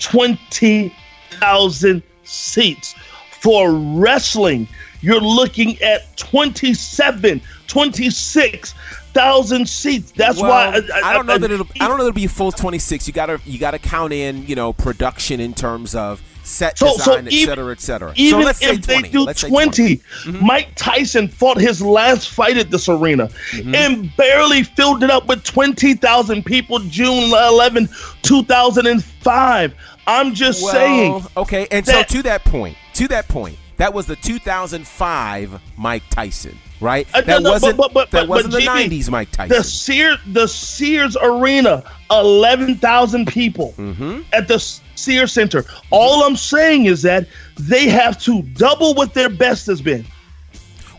20,000 0.00 2.02
seats. 2.24 2.94
For 3.40 3.72
wrestling, 3.72 4.68
you're 5.04 5.20
looking 5.20 5.80
at 5.82 6.16
27, 6.16 7.42
26,000 7.66 9.68
seats. 9.68 10.12
That's 10.12 10.40
well, 10.40 10.50
why 10.50 10.78
I, 10.78 11.00
I, 11.00 11.10
I, 11.10 11.12
don't 11.12 11.26
know 11.26 11.36
that 11.36 11.50
it'll. 11.50 11.66
I 11.78 11.86
don't 11.86 11.98
know 11.98 12.06
it'll 12.06 12.14
be 12.14 12.26
full 12.26 12.50
26. 12.50 13.06
You 13.06 13.12
gotta 13.12 13.38
you 13.44 13.58
gotta 13.58 13.78
count 13.78 14.14
in 14.14 14.46
you 14.46 14.56
know 14.56 14.72
production 14.72 15.40
in 15.40 15.52
terms 15.52 15.94
of 15.94 16.22
set 16.42 16.78
so, 16.78 16.96
design, 16.96 17.24
so 17.24 17.36
et 17.36 17.44
cetera, 17.44 17.72
et 17.72 17.80
cetera. 17.80 18.14
Even 18.16 18.42
so 18.42 18.48
if 18.48 18.60
20. 18.60 18.76
they 18.86 19.02
do 19.10 19.24
let's 19.24 19.42
20, 19.42 19.52
20. 19.52 19.96
Mm-hmm. 19.96 20.46
Mike 20.46 20.74
Tyson 20.74 21.28
fought 21.28 21.58
his 21.58 21.82
last 21.82 22.30
fight 22.30 22.56
at 22.56 22.70
this 22.70 22.88
arena 22.88 23.28
mm-hmm. 23.50 23.74
and 23.74 24.16
barely 24.16 24.62
filled 24.62 25.02
it 25.02 25.10
up 25.10 25.26
with 25.26 25.44
20,000 25.44 26.44
people 26.44 26.78
June 26.80 27.24
11, 27.24 27.88
2005. 28.22 29.74
I'm 30.06 30.34
just 30.34 30.62
well, 30.62 30.72
saying. 30.72 31.24
Okay, 31.36 31.66
and 31.70 31.84
so 31.84 32.02
to 32.02 32.22
that 32.22 32.44
point, 32.44 32.76
to 32.94 33.08
that 33.08 33.28
point, 33.28 33.58
that 33.76 33.92
was 33.92 34.06
the 34.06 34.16
2005 34.16 35.60
Mike 35.76 36.02
Tyson, 36.10 36.56
right? 36.80 37.06
Uh, 37.14 37.20
that 37.22 37.42
no, 37.42 37.52
wasn't 37.52 37.76
but, 37.76 37.92
but, 37.92 38.10
but, 38.10 38.10
that 38.10 38.28
wasn't 38.28 38.52
the 38.52 38.60
GB, 38.60 38.88
90s 38.88 39.10
Mike 39.10 39.30
Tyson. 39.30 39.56
The 39.56 39.64
Sears 39.64 40.18
the 40.28 40.46
Sears 40.46 41.16
Arena, 41.20 41.82
11,000 42.10 43.26
people 43.26 43.74
mm-hmm. 43.76 44.20
at 44.32 44.48
the 44.48 44.58
Sears 44.58 45.32
Center. 45.32 45.64
All 45.90 46.22
I'm 46.24 46.36
saying 46.36 46.86
is 46.86 47.02
that 47.02 47.26
they 47.58 47.88
have 47.88 48.20
to 48.22 48.42
double 48.42 48.94
what 48.94 49.14
their 49.14 49.28
best 49.28 49.66
has 49.66 49.82
been. 49.82 50.04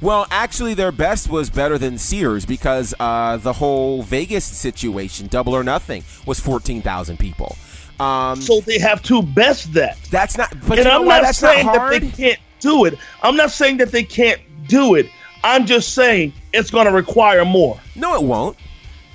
Well, 0.02 0.28
actually, 0.30 0.74
their 0.74 0.92
best 0.92 1.30
was 1.30 1.50
better 1.50 1.78
than 1.78 1.98
Sears 1.98 2.46
because 2.46 2.94
uh, 3.00 3.38
the 3.38 3.54
whole 3.54 4.04
Vegas 4.04 4.44
situation, 4.44 5.28
double 5.28 5.56
or 5.56 5.64
nothing, 5.64 6.04
was 6.26 6.40
14,000 6.40 7.18
people. 7.18 7.56
Um, 8.00 8.42
so 8.42 8.60
they 8.60 8.78
have 8.80 9.02
to 9.04 9.22
best 9.22 9.72
that. 9.74 9.98
That's 10.12 10.38
not. 10.38 10.54
But 10.68 10.80
and 10.80 10.88
I'm 10.88 11.06
not 11.06 11.34
saying 11.34 11.66
not 11.66 11.92
that 11.92 12.02
they 12.02 12.10
can't 12.10 12.40
do 12.66 12.86
it. 12.86 12.97
I'm 13.22 13.36
not 13.36 13.51
saying 13.51 13.78
that 13.78 13.91
they 13.91 14.03
can't 14.03 14.41
do 14.68 14.95
it. 14.95 15.07
I'm 15.43 15.68
just 15.68 15.93
saying 15.93 16.34
it's 16.51 16.72
going 16.72 16.88
to 16.88 16.91
require 16.91 17.45
more. 17.45 17.80
No, 17.95 18.16
it 18.16 18.24
won't. 18.24 18.57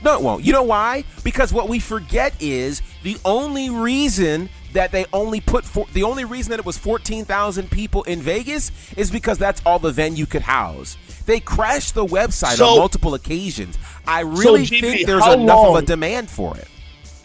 No, 0.03 0.14
it 0.14 0.22
won't. 0.22 0.44
You 0.44 0.53
know 0.53 0.62
why? 0.62 1.05
Because 1.24 1.53
what 1.53 1.68
we 1.68 1.80
forget 1.80 2.32
is 2.40 2.80
the 3.03 3.16
only 3.24 3.68
reason 3.68 4.48
that 4.72 4.92
they 4.92 5.05
only 5.12 5.40
put 5.40 5.64
for, 5.64 5.86
the 5.92 6.05
only 6.05 6.24
reason 6.24 6.51
that 6.51 6.61
it 6.61 6.64
was 6.64 6.78
14,000 6.78 7.68
people 7.70 8.05
in 8.05 8.22
Vegas 8.22 8.70
is 8.96 9.11
because 9.11 9.36
that's 9.36 9.61
all 9.66 9.80
the 9.80 9.90
venue 9.90 10.26
could 10.26 10.42
house. 10.42 10.96
They 11.26 11.40
crashed 11.40 11.94
the 11.94 12.07
website 12.07 12.55
so, 12.55 12.66
on 12.66 12.78
multiple 12.78 13.14
occasions. 13.14 13.76
I 14.07 14.20
really 14.20 14.64
so, 14.66 14.80
think 14.80 15.07
there's 15.07 15.26
enough 15.26 15.64
long, 15.64 15.76
of 15.76 15.82
a 15.82 15.86
demand 15.86 16.30
for 16.30 16.57
it. 16.57 16.68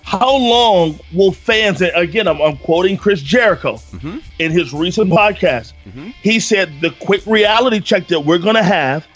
How 0.06 0.38
long 0.38 0.99
will 1.14 1.32
fans, 1.32 1.82
and 1.82 1.91
again, 1.95 2.28
I'm, 2.28 2.39
I'm 2.39 2.58
quoting 2.58 2.95
Chris 2.95 3.24
Jericho 3.24 3.74
mm-hmm. 3.74 4.20
in 4.38 4.51
his 4.51 4.72
recent 4.72 5.10
podcast. 5.10 5.74
Mm-hmm. 5.88 6.10
He 6.22 6.39
said 6.39 6.80
the 6.80 6.91
quick 7.01 7.26
reality 7.26 7.80
check 7.80 8.08
that 8.10 8.20
we're 8.20 8.38
going 8.38 8.56
to 8.56 8.64
have 8.64 9.08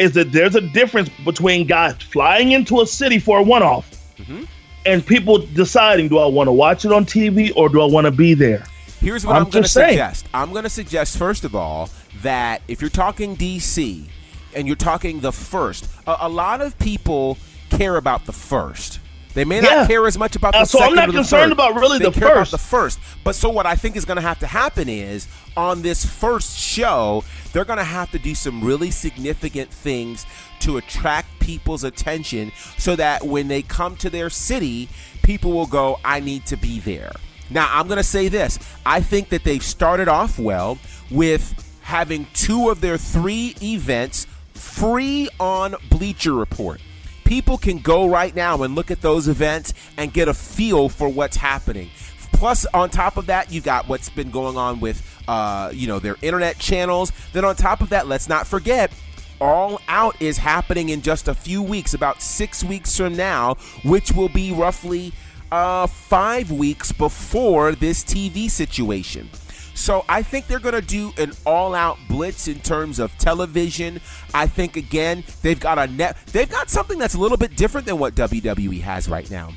is 0.00 0.12
that 0.14 0.32
there's 0.32 0.56
a 0.56 0.60
difference 0.60 1.08
between 1.24 1.68
guys 1.68 1.94
flying 2.02 2.50
into 2.50 2.80
a 2.80 2.86
city 2.86 3.20
for 3.20 3.38
a 3.38 3.42
one 3.44 3.62
off 3.62 3.88
mm-hmm. 4.16 4.42
and 4.84 5.06
people 5.06 5.38
deciding, 5.38 6.08
do 6.08 6.18
I 6.18 6.26
want 6.26 6.48
to 6.48 6.52
watch 6.52 6.84
it 6.84 6.90
on 6.90 7.04
TV 7.04 7.52
or 7.54 7.68
do 7.68 7.80
I 7.80 7.86
want 7.86 8.06
to 8.06 8.10
be 8.10 8.34
there? 8.34 8.64
Here's 8.98 9.24
what 9.24 9.36
I'm, 9.36 9.44
I'm 9.44 9.50
going 9.50 9.62
to 9.62 9.68
suggest. 9.68 10.26
I'm 10.34 10.50
going 10.50 10.64
to 10.64 10.70
suggest, 10.70 11.16
first 11.16 11.44
of 11.44 11.54
all, 11.54 11.90
that 12.22 12.60
if 12.66 12.80
you're 12.80 12.90
talking 12.90 13.36
DC 13.36 14.08
and 14.52 14.66
you're 14.66 14.74
talking 14.74 15.20
the 15.20 15.32
first, 15.32 15.88
a, 16.08 16.16
a 16.22 16.28
lot 16.28 16.60
of 16.60 16.76
people 16.80 17.38
care 17.70 17.96
about 17.96 18.26
the 18.26 18.32
first. 18.32 18.98
They 19.34 19.44
may 19.44 19.60
not 19.60 19.72
yeah. 19.72 19.86
care 19.86 20.06
as 20.06 20.16
much 20.16 20.36
about 20.36 20.52
the 20.52 20.60
uh, 20.60 20.64
so 20.64 20.78
second. 20.78 20.98
I'm 20.98 21.06
not 21.06 21.14
concerned 21.14 21.50
third. 21.50 21.52
about 21.52 21.74
really 21.74 21.98
they 21.98 22.04
the 22.06 22.12
care 22.12 22.28
first. 22.28 22.52
About 22.52 22.60
the 22.60 22.66
first. 22.66 23.00
But 23.24 23.34
so 23.34 23.50
what 23.50 23.66
I 23.66 23.74
think 23.74 23.96
is 23.96 24.04
going 24.04 24.16
to 24.16 24.22
have 24.22 24.38
to 24.38 24.46
happen 24.46 24.88
is 24.88 25.26
on 25.56 25.82
this 25.82 26.04
first 26.04 26.56
show, 26.56 27.24
they're 27.52 27.64
going 27.64 27.78
to 27.78 27.84
have 27.84 28.10
to 28.12 28.18
do 28.18 28.34
some 28.34 28.62
really 28.62 28.92
significant 28.92 29.70
things 29.70 30.24
to 30.60 30.76
attract 30.76 31.40
people's 31.40 31.84
attention, 31.84 32.52
so 32.78 32.96
that 32.96 33.26
when 33.26 33.48
they 33.48 33.60
come 33.60 33.96
to 33.96 34.08
their 34.08 34.30
city, 34.30 34.88
people 35.22 35.52
will 35.52 35.66
go, 35.66 35.98
"I 36.04 36.20
need 36.20 36.46
to 36.46 36.56
be 36.56 36.78
there." 36.78 37.12
Now, 37.50 37.68
I'm 37.70 37.86
going 37.88 37.98
to 37.98 38.02
say 38.04 38.28
this. 38.28 38.58
I 38.86 39.00
think 39.00 39.28
that 39.28 39.44
they've 39.44 39.62
started 39.62 40.08
off 40.08 40.38
well 40.38 40.78
with 41.10 41.78
having 41.82 42.26
two 42.32 42.70
of 42.70 42.80
their 42.80 42.96
three 42.96 43.54
events 43.62 44.26
free 44.54 45.28
on 45.38 45.74
Bleacher 45.90 46.32
Report 46.32 46.80
people 47.24 47.58
can 47.58 47.78
go 47.78 48.06
right 48.06 48.34
now 48.34 48.62
and 48.62 48.74
look 48.74 48.90
at 48.90 49.00
those 49.00 49.28
events 49.28 49.74
and 49.96 50.12
get 50.12 50.28
a 50.28 50.34
feel 50.34 50.88
for 50.88 51.08
what's 51.08 51.36
happening. 51.36 51.90
Plus, 52.32 52.66
on 52.74 52.90
top 52.90 53.16
of 53.16 53.26
that, 53.26 53.52
you 53.52 53.60
got 53.60 53.88
what's 53.88 54.10
been 54.10 54.30
going 54.30 54.56
on 54.56 54.80
with, 54.80 55.02
uh, 55.28 55.70
you 55.72 55.86
know, 55.86 55.98
their 55.98 56.16
internet 56.20 56.58
channels. 56.58 57.12
Then 57.32 57.44
on 57.44 57.56
top 57.56 57.80
of 57.80 57.90
that, 57.90 58.06
let's 58.06 58.28
not 58.28 58.46
forget, 58.46 58.92
All 59.40 59.80
Out 59.88 60.20
is 60.20 60.38
happening 60.38 60.88
in 60.90 61.00
just 61.00 61.28
a 61.28 61.34
few 61.34 61.62
weeks, 61.62 61.94
about 61.94 62.20
six 62.20 62.62
weeks 62.62 62.96
from 62.96 63.16
now, 63.16 63.54
which 63.84 64.12
will 64.12 64.28
be 64.28 64.52
roughly 64.52 65.12
uh, 65.52 65.86
five 65.86 66.50
weeks 66.50 66.92
before 66.92 67.72
this 67.72 68.02
TV 68.02 68.50
situation. 68.50 69.30
So 69.74 70.04
I 70.08 70.22
think 70.22 70.46
they're 70.46 70.60
going 70.60 70.74
to 70.74 70.80
do 70.80 71.12
an 71.18 71.32
all-out 71.44 71.98
blitz 72.08 72.48
in 72.48 72.60
terms 72.60 72.98
of 72.98 73.16
television. 73.18 74.00
I 74.32 74.46
think 74.46 74.76
again 74.76 75.24
they've 75.42 75.58
got 75.58 75.78
a 75.78 75.86
net. 75.86 76.16
They've 76.26 76.48
got 76.48 76.70
something 76.70 76.98
that's 76.98 77.14
a 77.14 77.18
little 77.18 77.36
bit 77.36 77.56
different 77.56 77.86
than 77.86 77.98
what 77.98 78.14
WWE 78.14 78.80
has 78.82 79.08
right 79.08 79.28
now. 79.30 79.50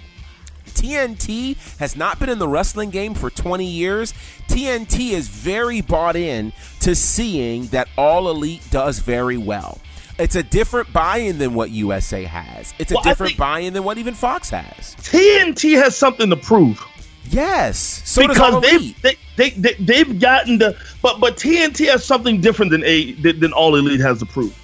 TNT 0.66 1.58
has 1.80 1.96
not 1.96 2.20
been 2.20 2.30
in 2.30 2.40
the 2.40 2.48
wrestling 2.48 2.90
game 2.92 3.14
for 3.16 3.30
20 3.30 3.66
years. 3.66 4.14
TNT 4.48 5.12
is 5.12 5.28
very 5.28 5.82
bought 5.82 6.16
in 6.16 6.54
to 6.82 6.94
seeing 6.96 7.66
that 7.68 7.88
All 7.98 8.30
Elite 8.30 8.62
does 8.70 9.00
very 9.00 9.38
well. 9.38 9.80
It's 10.20 10.36
a 10.36 10.44
different 10.44 10.92
buy-in 10.94 11.38
than 11.38 11.54
what 11.54 11.70
USA 11.72 12.24
has. 12.24 12.74
It's 12.80 12.92
a 12.92 12.96
Well, 12.96 13.04
different 13.04 13.38
buy-in 13.38 13.74
than 13.74 13.84
what 13.84 13.98
even 13.98 14.14
Fox 14.14 14.50
has. 14.50 14.96
TNT 15.02 15.76
has 15.82 15.96
something 15.96 16.30
to 16.30 16.36
prove. 16.36 16.84
Yes. 17.30 18.02
So 18.06 18.28
because 18.28 18.62
they've 18.62 19.02
they, 19.02 19.16
they, 19.36 19.50
they 19.52 19.74
they've 19.74 20.20
gotten 20.20 20.58
the 20.58 20.78
but 21.02 21.20
but 21.20 21.38
TNT 21.38 21.88
has 21.88 22.04
something 22.04 22.42
different 22.42 22.72
than 22.72 22.84
a 22.84 23.14
than 23.14 23.54
All 23.54 23.76
Elite 23.76 24.00
has 24.00 24.20
to 24.20 24.26
prove. 24.26 24.58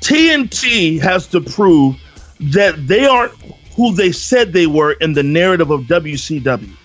TNT 0.00 1.00
has 1.00 1.26
to 1.28 1.40
prove 1.40 1.96
that 2.40 2.86
they 2.86 3.06
aren't 3.06 3.32
who 3.74 3.94
they 3.94 4.12
said 4.12 4.52
they 4.52 4.66
were 4.66 4.92
in 4.92 5.14
the 5.14 5.22
narrative 5.22 5.70
of 5.70 5.82
WCW. 5.82 6.76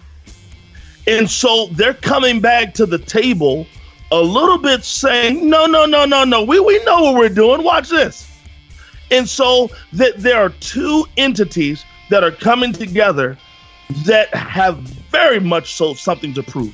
And 1.07 1.29
so 1.29 1.67
they're 1.71 1.93
coming 1.93 2.39
back 2.39 2.73
to 2.75 2.85
the 2.85 2.97
table 2.97 3.67
a 4.11 4.21
little 4.21 4.57
bit 4.57 4.83
saying, 4.83 5.49
no, 5.49 5.65
no, 5.65 5.85
no, 5.85 6.05
no, 6.05 6.23
no. 6.23 6.43
We, 6.43 6.59
we 6.59 6.83
know 6.83 7.01
what 7.01 7.15
we're 7.15 7.29
doing. 7.29 7.63
Watch 7.63 7.89
this. 7.89 8.31
And 9.11 9.27
so 9.27 9.69
that 9.93 10.17
there 10.17 10.39
are 10.39 10.49
two 10.49 11.05
entities 11.17 11.83
that 12.09 12.23
are 12.23 12.31
coming 12.31 12.73
together 12.73 13.37
that 14.05 14.33
have 14.33 14.98
very 15.11 15.39
much 15.39 15.73
so 15.73 15.93
something 15.93 16.33
to 16.33 16.43
prove. 16.43 16.73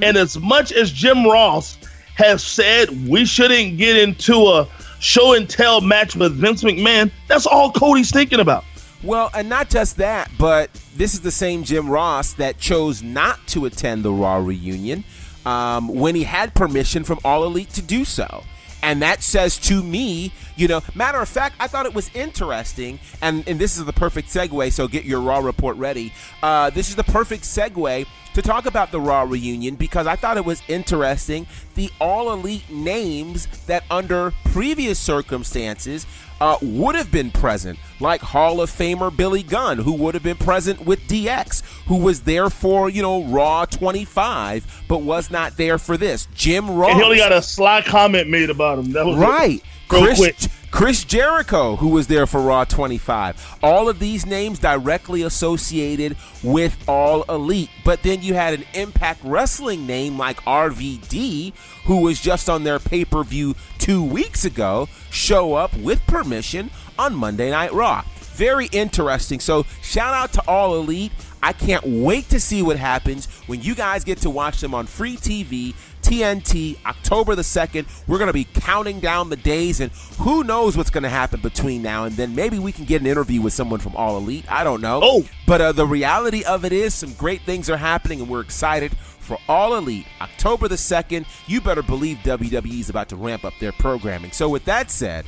And 0.00 0.16
as 0.16 0.38
much 0.38 0.72
as 0.72 0.90
Jim 0.90 1.26
Ross 1.26 1.78
has 2.14 2.42
said 2.42 3.08
we 3.08 3.24
shouldn't 3.24 3.76
get 3.76 3.96
into 3.96 4.34
a 4.46 4.68
show 5.00 5.34
and 5.34 5.48
tell 5.48 5.80
match 5.80 6.16
with 6.16 6.34
Vince 6.34 6.62
McMahon, 6.62 7.10
that's 7.28 7.46
all 7.46 7.70
Cody's 7.70 8.10
thinking 8.10 8.40
about. 8.40 8.64
Well, 9.02 9.30
and 9.34 9.48
not 9.50 9.68
just 9.68 9.98
that, 9.98 10.30
but 10.38 10.72
this 10.96 11.12
is 11.12 11.20
the 11.20 11.30
same 11.30 11.64
Jim 11.64 11.90
Ross 11.90 12.32
that 12.34 12.58
chose 12.58 13.02
not 13.02 13.46
to 13.48 13.66
attend 13.66 14.02
the 14.02 14.12
Raw 14.12 14.36
reunion 14.36 15.04
um, 15.44 15.88
when 15.88 16.14
he 16.14 16.24
had 16.24 16.54
permission 16.54 17.04
from 17.04 17.18
All 17.22 17.44
Elite 17.44 17.70
to 17.70 17.82
do 17.82 18.06
so. 18.06 18.44
And 18.84 19.00
that 19.00 19.22
says 19.22 19.56
to 19.60 19.82
me, 19.82 20.30
you 20.56 20.68
know, 20.68 20.82
matter 20.94 21.18
of 21.18 21.26
fact, 21.26 21.56
I 21.58 21.68
thought 21.68 21.86
it 21.86 21.94
was 21.94 22.10
interesting, 22.14 23.00
and, 23.22 23.42
and 23.48 23.58
this 23.58 23.78
is 23.78 23.86
the 23.86 23.94
perfect 23.94 24.28
segue, 24.28 24.72
so 24.72 24.86
get 24.86 25.04
your 25.04 25.22
Raw 25.22 25.38
report 25.38 25.78
ready. 25.78 26.12
Uh, 26.42 26.68
this 26.68 26.90
is 26.90 26.94
the 26.94 27.02
perfect 27.04 27.44
segue 27.44 28.06
to 28.34 28.42
talk 28.42 28.66
about 28.66 28.92
the 28.92 29.00
Raw 29.00 29.22
reunion 29.22 29.76
because 29.76 30.06
I 30.06 30.16
thought 30.16 30.36
it 30.36 30.44
was 30.44 30.60
interesting 30.68 31.46
the 31.76 31.90
All 31.98 32.30
Elite 32.30 32.68
names 32.70 33.46
that, 33.66 33.84
under 33.90 34.34
previous 34.52 34.98
circumstances, 34.98 36.06
uh, 36.40 36.58
would 36.62 36.94
have 36.94 37.10
been 37.10 37.30
present, 37.30 37.78
like 38.00 38.20
Hall 38.20 38.60
of 38.60 38.70
Famer 38.70 39.14
Billy 39.14 39.42
Gunn, 39.42 39.78
who 39.78 39.92
would 39.94 40.14
have 40.14 40.22
been 40.22 40.36
present 40.36 40.84
with 40.84 41.00
DX, 41.08 41.62
who 41.86 41.98
was 41.98 42.22
there 42.22 42.50
for, 42.50 42.88
you 42.90 43.02
know, 43.02 43.24
Raw 43.24 43.64
25, 43.64 44.84
but 44.88 45.02
was 45.02 45.30
not 45.30 45.56
there 45.56 45.78
for 45.78 45.96
this. 45.96 46.28
Jim 46.34 46.70
Ross. 46.70 46.90
And 46.90 46.98
he 46.98 47.04
only 47.04 47.16
got 47.18 47.32
a 47.32 47.42
sly 47.42 47.82
comment 47.82 48.28
made 48.28 48.50
about 48.50 48.78
him. 48.78 48.92
That 48.92 49.06
was 49.06 49.16
Right. 49.16 49.62
Real 49.90 50.02
Chris, 50.02 50.18
quick. 50.18 50.36
Chris 50.74 51.04
Jericho, 51.04 51.76
who 51.76 51.86
was 51.86 52.08
there 52.08 52.26
for 52.26 52.40
Raw 52.40 52.64
25. 52.64 53.58
All 53.62 53.88
of 53.88 54.00
these 54.00 54.26
names 54.26 54.58
directly 54.58 55.22
associated 55.22 56.16
with 56.42 56.76
All 56.88 57.22
Elite. 57.28 57.70
But 57.84 58.02
then 58.02 58.22
you 58.22 58.34
had 58.34 58.54
an 58.54 58.64
Impact 58.74 59.20
Wrestling 59.22 59.86
name 59.86 60.18
like 60.18 60.42
RVD, 60.42 61.52
who 61.84 62.00
was 62.00 62.20
just 62.20 62.50
on 62.50 62.64
their 62.64 62.80
pay 62.80 63.04
per 63.04 63.22
view 63.22 63.54
two 63.78 64.02
weeks 64.02 64.44
ago, 64.44 64.88
show 65.10 65.54
up 65.54 65.72
with 65.76 66.04
permission 66.08 66.72
on 66.98 67.14
Monday 67.14 67.52
Night 67.52 67.72
Raw. 67.72 68.02
Very 68.34 68.66
interesting. 68.66 69.40
So, 69.40 69.64
shout 69.80 70.12
out 70.14 70.32
to 70.34 70.42
All 70.48 70.76
Elite. 70.76 71.12
I 71.44 71.52
can't 71.52 71.84
wait 71.84 72.30
to 72.30 72.40
see 72.40 72.62
what 72.62 72.78
happens 72.78 73.26
when 73.46 73.60
you 73.60 73.74
guys 73.74 74.02
get 74.02 74.18
to 74.22 74.30
watch 74.30 74.60
them 74.62 74.72
on 74.72 74.86
free 74.86 75.16
TV, 75.16 75.74
TNT, 76.00 76.78
October 76.86 77.34
the 77.34 77.42
2nd. 77.42 77.86
We're 78.08 78.16
going 78.16 78.28
to 78.28 78.32
be 78.32 78.44
counting 78.44 78.98
down 78.98 79.28
the 79.28 79.36
days, 79.36 79.80
and 79.80 79.92
who 80.18 80.42
knows 80.42 80.74
what's 80.74 80.88
going 80.88 81.02
to 81.02 81.10
happen 81.10 81.40
between 81.40 81.82
now 81.82 82.04
and 82.04 82.16
then. 82.16 82.34
Maybe 82.34 82.58
we 82.58 82.72
can 82.72 82.86
get 82.86 83.02
an 83.02 83.06
interview 83.06 83.42
with 83.42 83.52
someone 83.52 83.78
from 83.78 83.94
All 83.94 84.16
Elite. 84.16 84.50
I 84.50 84.64
don't 84.64 84.80
know. 84.80 85.00
Oh. 85.02 85.24
But 85.46 85.60
uh, 85.60 85.72
the 85.72 85.86
reality 85.86 86.44
of 86.44 86.64
it 86.64 86.72
is, 86.72 86.94
some 86.94 87.12
great 87.12 87.42
things 87.42 87.68
are 87.68 87.76
happening, 87.76 88.20
and 88.20 88.28
we're 88.28 88.40
excited 88.40 88.96
for 88.96 89.38
All 89.46 89.74
Elite. 89.76 90.06
October 90.22 90.66
the 90.66 90.76
2nd. 90.76 91.26
You 91.46 91.60
better 91.60 91.82
believe 91.82 92.18
WWE 92.24 92.80
is 92.80 92.88
about 92.88 93.10
to 93.10 93.16
ramp 93.16 93.44
up 93.44 93.52
their 93.60 93.72
programming. 93.72 94.32
So, 94.32 94.48
with 94.48 94.64
that 94.64 94.90
said, 94.90 95.26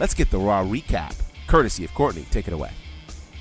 let's 0.00 0.12
get 0.12 0.30
the 0.30 0.38
Raw 0.38 0.64
recap. 0.64 1.14
Courtesy 1.52 1.84
of 1.84 1.92
Courtney. 1.92 2.24
Take 2.30 2.48
it 2.48 2.54
away. 2.54 2.70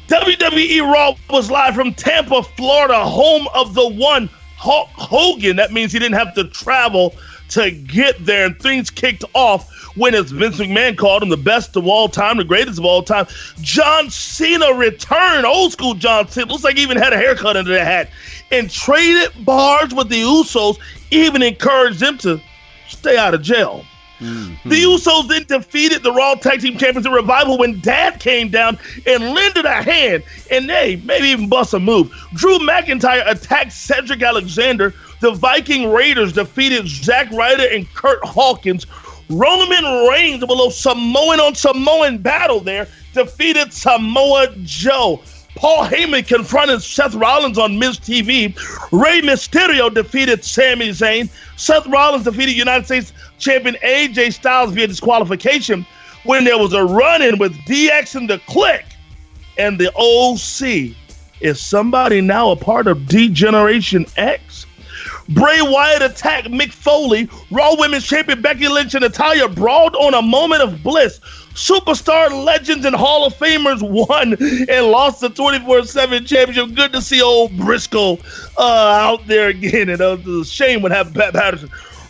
WWE 0.08 0.82
Raw 0.82 1.14
was 1.30 1.50
live 1.50 1.74
from 1.74 1.94
Tampa, 1.94 2.44
Florida, 2.44 3.06
home 3.06 3.48
of 3.56 3.74
the 3.74 3.88
one 3.88 4.30
Hulk 4.58 4.90
Hogan. 4.96 5.56
That 5.56 5.72
means 5.72 5.94
he 5.94 6.00
didn't 6.00 6.18
have 6.18 6.36
to 6.36 6.44
travel 6.50 7.16
to 7.52 7.72
get 7.72 8.26
there, 8.26 8.48
and 8.48 8.60
things 8.60 8.90
kicked 8.90 9.24
off 9.34 9.96
when, 9.96 10.14
as 10.14 10.32
Vince 10.32 10.58
McMahon 10.58 10.98
called 10.98 11.24
him, 11.24 11.30
the 11.30 11.38
best 11.38 11.78
of 11.78 11.88
all 11.88 12.10
time, 12.10 12.36
the 12.36 12.44
greatest 12.44 12.80
of 12.80 12.84
all 12.84 13.02
time. 13.02 13.28
John 13.62 14.10
Cena 14.10 14.74
returned, 14.74 15.46
old 15.46 15.72
school 15.72 15.94
John 15.94 16.28
Cena. 16.28 16.48
Looks 16.48 16.66
like 16.66 16.76
he 16.76 16.84
even 16.84 16.98
had 16.98 17.14
a 17.14 17.18
haircut 17.18 17.56
under 17.56 17.72
that 17.72 17.88
hat, 17.88 18.10
and 18.52 18.70
traded 18.70 19.46
bars 19.46 19.94
with 19.94 20.10
the 20.10 20.22
Usos. 20.22 20.78
Even 21.12 21.42
encouraged 21.42 22.02
them 22.02 22.18
to 22.18 22.42
stay 22.90 23.16
out 23.16 23.34
of 23.34 23.42
jail. 23.42 23.86
Mm-hmm. 24.22 24.70
The 24.70 24.84
Usos 24.84 25.28
then 25.28 25.46
defeated 25.46 26.04
the 26.04 26.12
Raw 26.12 26.36
Tag 26.36 26.62
Team 26.62 26.78
Champions 26.78 27.08
in 27.08 27.12
Revival 27.12 27.58
when 27.58 27.80
Dad 27.80 28.20
came 28.20 28.50
down 28.50 28.78
and 29.08 29.34
lended 29.34 29.66
a 29.66 29.82
hand 29.82 30.24
and 30.52 30.70
they 30.70 30.98
maybe 30.98 31.30
even 31.30 31.50
bust 31.50 31.74
a 31.74 31.80
move. 31.80 32.12
Drew 32.36 32.60
McIntyre 32.60 33.28
attacked 33.28 33.72
Cedric 33.72 34.22
Alexander. 34.22 34.94
The 35.22 35.32
Viking 35.32 35.92
Raiders 35.92 36.34
defeated 36.34 36.88
Zack 36.88 37.32
Ryder 37.32 37.68
and 37.72 37.92
Curt 37.94 38.24
Hawkins. 38.24 38.86
Roman 39.30 40.08
Reigns, 40.10 40.46
below 40.46 40.70
Samoan 40.70 41.40
on 41.40 41.56
Samoan 41.56 42.18
battle 42.18 42.60
there, 42.60 42.88
defeated 43.14 43.74
Samoa 43.74 44.54
Joe. 44.64 45.22
Paul 45.62 45.86
Heyman 45.86 46.28
confronted 46.28 46.82
Seth 46.82 47.14
Rollins 47.14 47.60
on 47.60 47.78
Miz 47.78 48.00
TV. 48.00 48.56
Rey 48.92 49.22
Mysterio 49.22 49.94
defeated 49.94 50.44
Sami 50.44 50.90
Zayn. 50.90 51.30
Seth 51.56 51.86
Rollins 51.86 52.24
defeated 52.24 52.54
United 52.54 52.86
States 52.86 53.14
champion 53.38 53.76
AJ 53.84 54.34
Styles 54.34 54.74
via 54.74 54.88
disqualification 54.88 55.86
when 56.24 56.46
there 56.46 56.58
was 56.58 56.74
a 56.74 56.84
run 56.84 57.22
in 57.22 57.38
with 57.38 57.54
DX 57.68 58.16
and 58.16 58.28
the 58.28 58.40
Kliq 58.40 58.82
and 59.60 59.80
the 59.80 59.94
OC. 59.96 60.96
Is 61.42 61.62
somebody 61.62 62.22
now 62.22 62.50
a 62.50 62.56
part 62.56 62.88
of 62.88 63.06
D 63.06 63.30
Generation 63.30 64.08
X? 64.18 64.66
Bray 65.30 65.62
Wyatt 65.62 66.02
attacked 66.02 66.48
Mick 66.48 66.72
Foley. 66.72 67.30
Raw 67.52 67.76
Women's 67.78 68.06
Champion 68.06 68.42
Becky 68.42 68.68
Lynch 68.68 68.96
and 68.96 69.04
Natalya 69.04 69.48
brawled 69.48 69.96
on 69.96 70.16
a 70.16 70.22
moment 70.24 70.64
of 70.64 70.82
bliss. 70.82 71.20
Superstar 71.54 72.46
legends 72.46 72.86
and 72.86 72.96
Hall 72.96 73.26
of 73.26 73.34
Famers 73.34 73.82
won 73.82 74.36
and 74.70 74.88
lost 74.88 75.22
the 75.22 75.30
24 75.30 75.84
7 75.84 76.26
championship. 76.26 76.76
Good 76.76 76.94
to 76.94 77.02
see 77.02 77.22
old 77.22 77.52
Brisco 77.52 78.20
uh, 78.58 78.62
out 78.62 79.28
there 79.28 79.50
again. 79.50 79.90
And 79.90 80.02
it 80.02 80.26
was 80.26 80.48
a 80.48 80.52
shame 80.52 80.82
what 80.82 80.92
happened 80.92 81.16
Pat 81.16 81.34
Patterson. 81.34 81.70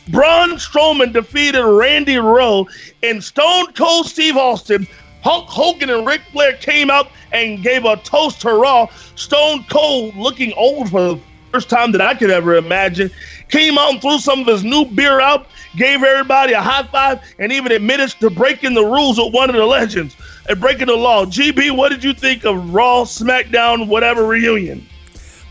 Braun 0.09 0.51
Strowman 0.51 1.13
defeated 1.13 1.63
Randy 1.63 2.17
Rowe 2.17 2.67
and 3.03 3.23
Stone 3.23 3.73
Cold 3.73 4.07
Steve 4.07 4.37
Austin. 4.37 4.87
Hulk 5.23 5.47
Hogan 5.47 5.89
and 5.89 6.05
Ric 6.05 6.21
Flair 6.31 6.53
came 6.53 6.89
out 6.89 7.11
and 7.31 7.61
gave 7.61 7.85
a 7.85 7.95
toast 7.97 8.41
to 8.41 8.53
Raw. 8.53 8.87
Stone 9.15 9.65
Cold, 9.69 10.15
looking 10.15 10.51
old 10.53 10.89
for 10.89 11.01
the 11.01 11.19
first 11.51 11.69
time 11.69 11.91
that 11.91 12.01
I 12.01 12.13
could 12.13 12.29
ever 12.29 12.55
imagine, 12.55 13.11
came 13.49 13.77
out 13.77 13.91
and 13.91 14.01
threw 14.01 14.17
some 14.19 14.41
of 14.41 14.47
his 14.47 14.63
new 14.63 14.85
beer 14.85 15.19
out, 15.19 15.47
gave 15.75 16.03
everybody 16.03 16.53
a 16.53 16.61
high 16.61 16.83
five, 16.83 17.19
and 17.39 17.51
even 17.51 17.71
admitted 17.71 18.09
to 18.21 18.29
breaking 18.29 18.73
the 18.73 18.85
rules 18.85 19.17
with 19.17 19.33
one 19.33 19.49
of 19.49 19.55
the 19.55 19.65
legends 19.65 20.15
and 20.47 20.59
breaking 20.59 20.87
the 20.87 20.95
law. 20.95 21.25
GB, 21.25 21.75
what 21.75 21.89
did 21.89 22.03
you 22.03 22.13
think 22.13 22.45
of 22.45 22.73
Raw, 22.73 23.03
SmackDown, 23.03 23.87
whatever 23.87 24.25
reunion? 24.25 24.87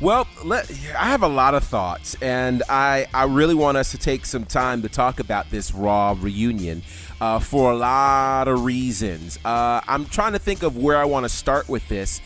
Well, 0.01 0.27
let, 0.43 0.71
I 0.99 1.11
have 1.11 1.23
a 1.23 1.29
lot 1.29 1.55
of 1.55 1.63
thoughts, 1.63 2.17
and 2.23 2.63
I, 2.71 3.07
I 3.13 3.25
really 3.25 3.55
want 3.55 3.77
us 3.77 3.91
to 3.91 3.99
take 3.99 4.25
some 4.25 4.47
time 4.47 4.81
to 4.81 4.89
talk 4.89 5.21
about 5.21 5.51
this 5.51 5.75
Raw 5.75 6.17
reunion 6.19 6.83
uh, 7.21 7.39
for 7.39 7.73
a 7.73 7.77
lot 7.77 8.49
of 8.49 8.65
reasons. 8.65 9.39
Uh, 9.45 9.83
I'm 9.87 10.07
trying 10.07 10.33
to 10.33 10.39
think 10.39 10.63
of 10.63 10.79
where 10.79 10.97
I 10.97 11.05
want 11.05 11.25
to 11.25 11.29
start 11.29 11.69
with 11.69 11.87
this. 11.89 12.23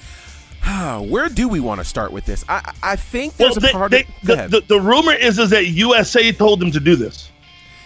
where 1.08 1.28
do 1.28 1.48
we 1.48 1.60
want 1.60 1.80
to 1.80 1.84
start 1.84 2.12
with 2.12 2.24
this? 2.26 2.44
I, 2.48 2.72
I 2.82 2.96
think 2.96 3.36
there's 3.36 3.56
Well, 3.58 3.70
a 3.70 3.72
part 3.72 3.90
they- 3.90 4.02
of. 4.02 4.08
they- 4.22 4.34
the, 4.36 4.48
the, 4.48 4.66
the 4.66 4.80
rumor 4.80 5.12
is, 5.12 5.38
is 5.38 5.50
that 5.50 5.66
USA 5.68 6.32
told 6.32 6.60
them 6.60 6.70
to 6.70 6.80
do 6.80 6.96
this. 6.96 7.30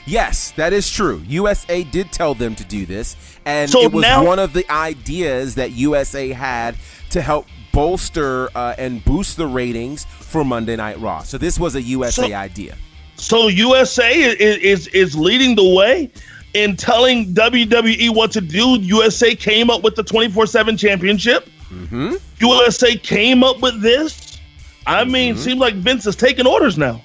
Yes, 0.06 0.52
that 0.52 0.72
is 0.72 0.90
true. 0.90 1.22
USA 1.28 1.84
did 1.84 2.12
tell 2.12 2.32
them 2.34 2.54
to 2.54 2.64
do 2.64 2.86
this, 2.86 3.14
and 3.44 3.70
So 3.70 3.82
it 3.82 3.92
was 3.92 4.02
now- 4.02 4.24
one 4.24 4.38
of 4.38 4.52
the 4.52 4.70
ideas 4.72 5.54
that 5.56 5.72
USA 5.72 6.30
had 6.30 6.76
to 7.10 7.20
help 7.20 7.46
bolster 7.72 8.48
uh, 8.56 8.74
and 8.78 9.04
boost 9.04 9.36
the 9.36 9.46
ratings 9.46 10.04
for 10.06 10.44
Monday 10.44 10.76
Night 10.76 10.98
Raw. 10.98 11.22
So 11.22 11.36
this 11.38 11.58
was 11.58 11.74
a 11.74 11.82
USA 11.82 12.28
So- 12.30 12.34
idea. 12.34 12.76
So 13.16 13.48
USA 13.48 14.12
is, 14.14 14.36
is 14.58 14.86
is 14.88 15.16
leading 15.16 15.56
the 15.56 15.74
way 15.74 16.08
in 16.54 16.76
telling 16.76 17.34
WWE 17.34 18.14
what 18.14 18.30
to 18.30 18.40
do. 18.40 18.78
USA 18.80 19.34
came 19.34 19.70
up 19.70 19.82
with 19.82 19.96
the 19.96 20.04
24/7 20.04 20.78
championship. 20.78 21.48
Mm-hmm. 21.70 22.14
USA 22.40 22.96
came 22.96 23.44
up 23.44 23.60
with 23.60 23.80
this. 23.80 24.38
I 24.86 25.04
mean, 25.04 25.36
seems 25.36 25.60
like 25.60 25.74
Vince 25.74 26.06
is 26.06 26.16
taking 26.16 26.46
orders 26.46 26.78
now. 26.78 27.02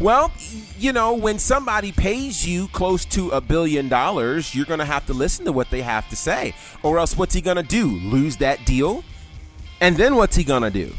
Well, 0.00 0.32
you 0.78 0.92
know, 0.92 1.14
when 1.14 1.38
somebody 1.38 1.90
pays 1.90 2.46
you 2.46 2.68
close 2.68 3.04
to 3.06 3.30
a 3.30 3.40
billion 3.40 3.88
dollars, 3.88 4.54
you're 4.54 4.64
going 4.64 4.78
to 4.78 4.84
have 4.84 5.04
to 5.06 5.12
listen 5.12 5.44
to 5.46 5.52
what 5.52 5.70
they 5.70 5.82
have 5.82 6.08
to 6.10 6.16
say. 6.16 6.54
Or 6.82 6.98
else, 6.98 7.16
what's 7.16 7.34
he 7.34 7.40
going 7.40 7.56
to 7.56 7.62
do? 7.62 7.86
Lose 7.86 8.36
that 8.36 8.64
deal? 8.64 9.02
And 9.80 9.96
then 9.96 10.14
what's 10.14 10.36
he 10.36 10.44
going 10.44 10.62
to 10.62 10.70
do? 10.70 10.94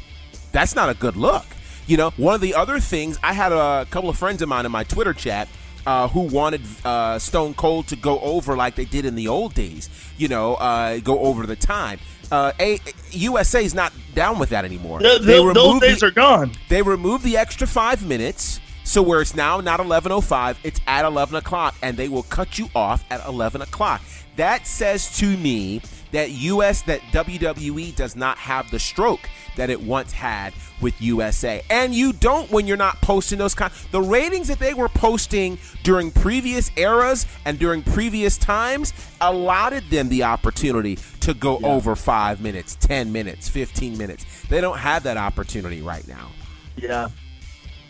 That's 0.51 0.76
not 0.76 0.89
a 0.89 0.93
good 0.93 1.16
look. 1.16 1.45
You 1.88 1.97
know, 1.97 2.12
one 2.18 2.36
of 2.36 2.41
the 2.41 2.53
other 2.53 2.80
things, 2.80 3.18
I 3.24 3.34
had 3.34 3.51
a 3.51 3.88
couple 3.89 4.10
of 4.10 4.18
friends 4.18 4.41
of 4.41 4.49
mine 4.49 4.66
in 4.66 4.72
my 4.72 4.84
Twitter 4.84 5.14
chat 5.14 5.47
uh, 5.88 6.07
who 6.10 6.22
wanted 6.22 6.62
uh, 6.86 7.18
Stone 7.20 7.55
Cold 7.55 7.88
to 7.88 7.95
go 7.95 8.20
over 8.20 8.55
like 8.55 8.76
they 8.76 8.86
did 8.86 9.05
in 9.05 9.16
the 9.16 9.28
old 9.28 9.53
days, 9.53 9.89
you 10.18 10.28
know, 10.28 10.55
uh, 10.55 10.99
go 10.99 11.20
over 11.20 11.47
the 11.47 11.55
time. 11.55 11.99
Uh, 12.32 12.52
a, 12.60 12.80
USA 13.12 13.64
is 13.64 13.74
not 13.74 13.92
down 14.14 14.40
with 14.40 14.50
that 14.50 14.66
anymore. 14.66 15.00
The, 15.00 15.20
the, 15.20 15.52
those 15.54 15.82
days 15.82 16.00
the, 16.02 16.08
are 16.08 16.12
gone. 16.12 16.52
They 16.68 16.82
removed 16.82 17.24
the 17.24 17.38
extra 17.38 17.66
five 17.66 18.06
minutes 18.06 18.60
so 18.90 19.04
where 19.04 19.22
it's 19.22 19.36
now 19.36 19.62
not 19.62 19.80
11:05, 19.80 20.58
it's 20.64 20.82
at 20.88 21.06
11 21.06 21.36
o'clock, 21.36 21.76
and 21.84 21.96
they 21.96 22.10
will 22.10 22.24
cut 22.24 22.58
you 22.58 22.70
off 22.74 23.06
at 23.12 23.24
11 23.28 23.62
o'clock. 23.62 24.02
That 24.36 24.66
says 24.66 25.16
to 25.20 25.38
me 25.38 25.84
that 26.12 26.32
US 26.32 26.82
that 26.84 27.01
WWE 27.12 27.95
does 27.95 28.16
not 28.16 28.38
have 28.38 28.70
the 28.72 28.80
stroke 28.80 29.30
that 29.55 29.70
it 29.70 29.82
once 29.82 30.12
had 30.12 30.53
with 30.82 31.01
USA. 31.01 31.62
And 31.70 31.93
you 31.93 32.14
don't 32.14 32.49
when 32.51 32.68
you're 32.68 32.78
not 32.78 33.01
posting 33.01 33.38
those 33.38 33.55
kind 33.55 33.72
the 33.91 34.01
ratings 34.01 34.47
that 34.47 34.60
they 34.60 34.74
were 34.74 34.89
posting 34.89 35.57
during 35.84 36.12
previous 36.12 36.72
eras 36.78 37.28
and 37.45 37.60
during 37.60 37.84
previous 37.84 38.38
times 38.38 38.93
allotted 39.22 39.89
them 39.89 40.10
the 40.10 40.24
opportunity 40.24 40.97
to 41.22 41.34
go 41.34 41.60
yeah. 41.60 41.68
over 41.68 41.95
5 41.95 42.41
minutes, 42.41 42.76
10 42.76 43.12
minutes, 43.12 43.49
15 43.49 43.97
minutes. 43.97 44.26
They 44.49 44.62
don't 44.62 44.78
have 44.78 45.03
that 45.03 45.18
opportunity 45.18 45.82
right 45.82 46.07
now. 46.07 46.30
Yeah. 46.78 47.10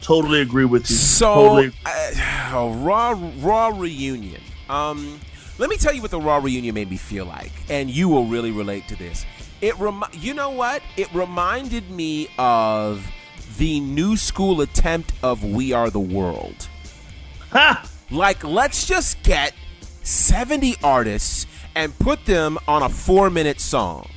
Totally 0.02 0.42
agree 0.42 0.66
with 0.66 0.90
you. 0.90 0.96
So, 0.96 1.36
totally. 1.36 1.72
Uh, 1.86 2.74
Raw 2.80 3.16
Raw 3.40 3.68
reunion. 3.76 4.42
Um, 4.70 5.20
let 5.60 5.70
me 5.70 5.78
tell 5.78 5.94
you 5.94 6.02
what 6.02 6.10
the 6.10 6.20
Raw 6.20 6.38
reunion 6.38 6.74
made 6.74 6.90
me 6.90 6.96
feel 6.98 7.26
like, 7.26 7.52
and 7.70 7.90
you 7.90 8.08
will 8.08 8.26
really 8.26 8.52
relate 8.52 8.88
to 8.88 8.96
this. 8.96 9.26
It 9.60 9.78
rem- 9.78 10.06
you 10.14 10.34
know 10.34 10.52
what? 10.52 10.82
It 10.96 11.14
reminded 11.14 11.92
me 11.92 12.30
of 12.38 13.06
the 13.58 13.82
new 13.82 14.16
school 14.16 14.62
attempt 14.62 15.12
of 15.22 15.44
We 15.44 15.74
Are 15.74 15.90
the 15.90 16.00
World. 16.00 16.68
Ha! 17.52 17.86
Like, 18.10 18.44
let's 18.46 18.88
just 18.88 19.22
get 19.24 19.54
70 20.04 20.78
artists 20.82 21.46
and 21.76 21.98
put 22.00 22.26
them 22.26 22.58
on 22.66 22.82
a 22.82 22.90
four 22.90 23.30
minute 23.30 23.60
song. 23.60 24.08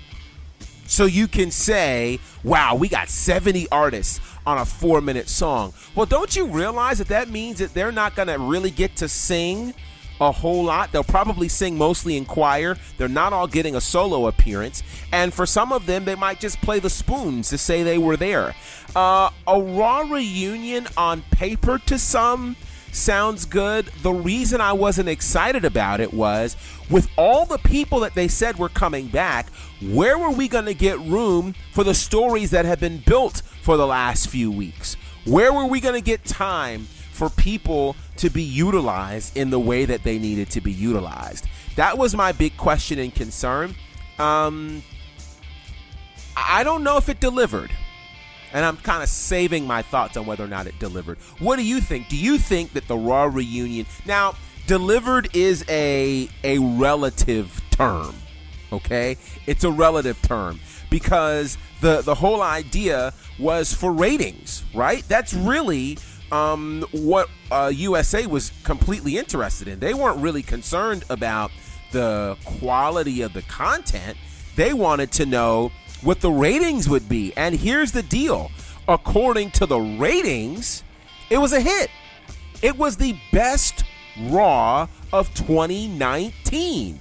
So 0.86 1.06
you 1.06 1.26
can 1.26 1.50
say, 1.50 2.20
wow, 2.44 2.76
we 2.76 2.88
got 2.88 3.08
70 3.08 3.66
artists 3.72 4.20
on 4.46 4.58
a 4.58 4.64
four 4.64 5.00
minute 5.00 5.28
song. 5.28 5.72
Well, 5.96 6.06
don't 6.06 6.36
you 6.36 6.46
realize 6.46 6.98
that 6.98 7.08
that 7.08 7.30
means 7.30 7.58
that 7.58 7.74
they're 7.74 7.92
not 7.92 8.14
going 8.14 8.28
to 8.28 8.38
really 8.38 8.70
get 8.70 8.94
to 8.96 9.08
sing 9.08 9.74
a 10.28 10.32
whole 10.32 10.64
lot? 10.64 10.92
They'll 10.92 11.04
probably 11.04 11.48
sing 11.48 11.76
mostly 11.76 12.16
in 12.16 12.24
choir. 12.24 12.76
They're 12.96 13.08
not 13.08 13.32
all 13.32 13.46
getting 13.46 13.76
a 13.76 13.80
solo 13.80 14.26
appearance. 14.26 14.82
And 15.12 15.32
for 15.32 15.46
some 15.46 15.72
of 15.72 15.86
them, 15.86 16.04
they 16.04 16.14
might 16.14 16.40
just 16.40 16.60
play 16.60 16.78
the 16.78 16.90
spoons 16.90 17.50
to 17.50 17.58
say 17.58 17.82
they 17.82 17.98
were 17.98 18.16
there. 18.16 18.54
Uh, 18.94 19.30
a 19.46 19.60
Raw 19.60 20.00
reunion 20.00 20.86
on 20.96 21.22
paper 21.30 21.78
to 21.86 21.98
some 21.98 22.56
sounds 22.92 23.46
good. 23.46 23.86
The 24.02 24.12
reason 24.12 24.60
I 24.60 24.72
wasn't 24.72 25.08
excited 25.08 25.64
about 25.64 26.00
it 26.00 26.12
was 26.12 26.56
with 26.90 27.08
all 27.16 27.46
the 27.46 27.58
people 27.58 28.00
that 28.00 28.14
they 28.14 28.28
said 28.28 28.58
were 28.58 28.68
coming 28.68 29.08
back, 29.08 29.48
where 29.80 30.18
were 30.18 30.30
we 30.30 30.46
going 30.46 30.66
to 30.66 30.74
get 30.74 30.98
room 31.00 31.54
for 31.72 31.84
the 31.84 31.94
stories 31.94 32.50
that 32.50 32.64
have 32.64 32.80
been 32.80 32.98
built 32.98 33.42
for 33.62 33.76
the 33.76 33.86
last 33.86 34.28
few 34.28 34.50
weeks? 34.50 34.96
Where 35.24 35.52
were 35.52 35.66
we 35.66 35.80
going 35.80 35.94
to 35.94 36.04
get 36.04 36.24
time 36.24 36.86
for 37.12 37.30
people 37.30 37.94
to 38.16 38.30
be 38.30 38.42
utilized 38.42 39.36
in 39.36 39.50
the 39.50 39.60
way 39.60 39.84
that 39.84 40.02
they 40.02 40.18
needed 40.18 40.50
to 40.50 40.60
be 40.60 40.72
utilized? 40.72 41.46
That 41.76 41.96
was 41.96 42.14
my 42.14 42.32
big 42.32 42.56
question 42.56 42.98
and 42.98 43.14
concern. 43.14 43.74
Um, 44.18 44.82
I 46.36 46.64
don't 46.64 46.82
know 46.82 46.96
if 46.96 47.08
it 47.08 47.20
delivered. 47.20 47.70
And 48.54 48.66
I'm 48.66 48.76
kind 48.78 49.02
of 49.02 49.08
saving 49.08 49.66
my 49.66 49.80
thoughts 49.80 50.16
on 50.16 50.26
whether 50.26 50.44
or 50.44 50.48
not 50.48 50.66
it 50.66 50.78
delivered. 50.78 51.18
What 51.38 51.56
do 51.56 51.64
you 51.64 51.80
think? 51.80 52.08
Do 52.08 52.16
you 52.16 52.36
think 52.36 52.74
that 52.74 52.86
the 52.86 52.96
Raw 52.96 53.24
reunion 53.24 53.86
now 54.04 54.34
delivered 54.66 55.34
is 55.34 55.64
a 55.70 56.28
a 56.44 56.58
relative 56.58 57.60
term? 57.70 58.14
Okay, 58.70 59.16
it's 59.46 59.64
a 59.64 59.70
relative 59.70 60.20
term 60.22 60.60
because 60.90 61.56
the 61.80 62.02
the 62.02 62.14
whole 62.14 62.42
idea 62.42 63.14
was 63.38 63.72
for 63.72 63.90
ratings, 63.90 64.64
right? 64.74 65.02
That's 65.08 65.32
really 65.32 65.96
um, 66.32 66.84
what 66.92 67.28
uh, 67.50 67.70
USA 67.72 68.26
was 68.26 68.52
completely 68.64 69.18
interested 69.18 69.68
in. 69.68 69.78
They 69.78 69.94
weren't 69.94 70.18
really 70.20 70.42
concerned 70.42 71.04
about 71.10 71.52
the 71.92 72.36
quality 72.44 73.20
of 73.20 73.34
the 73.34 73.42
content. 73.42 74.16
They 74.56 74.72
wanted 74.72 75.12
to 75.12 75.26
know 75.26 75.70
what 76.00 76.20
the 76.20 76.30
ratings 76.32 76.88
would 76.88 77.08
be. 77.08 77.32
And 77.36 77.54
here's 77.54 77.92
the 77.92 78.02
deal 78.02 78.50
according 78.88 79.50
to 79.52 79.66
the 79.66 79.78
ratings, 79.78 80.82
it 81.30 81.38
was 81.38 81.52
a 81.52 81.60
hit. 81.60 81.88
It 82.62 82.76
was 82.76 82.96
the 82.96 83.16
best 83.30 83.84
Raw 84.18 84.88
of 85.12 85.32
2019. 85.34 87.00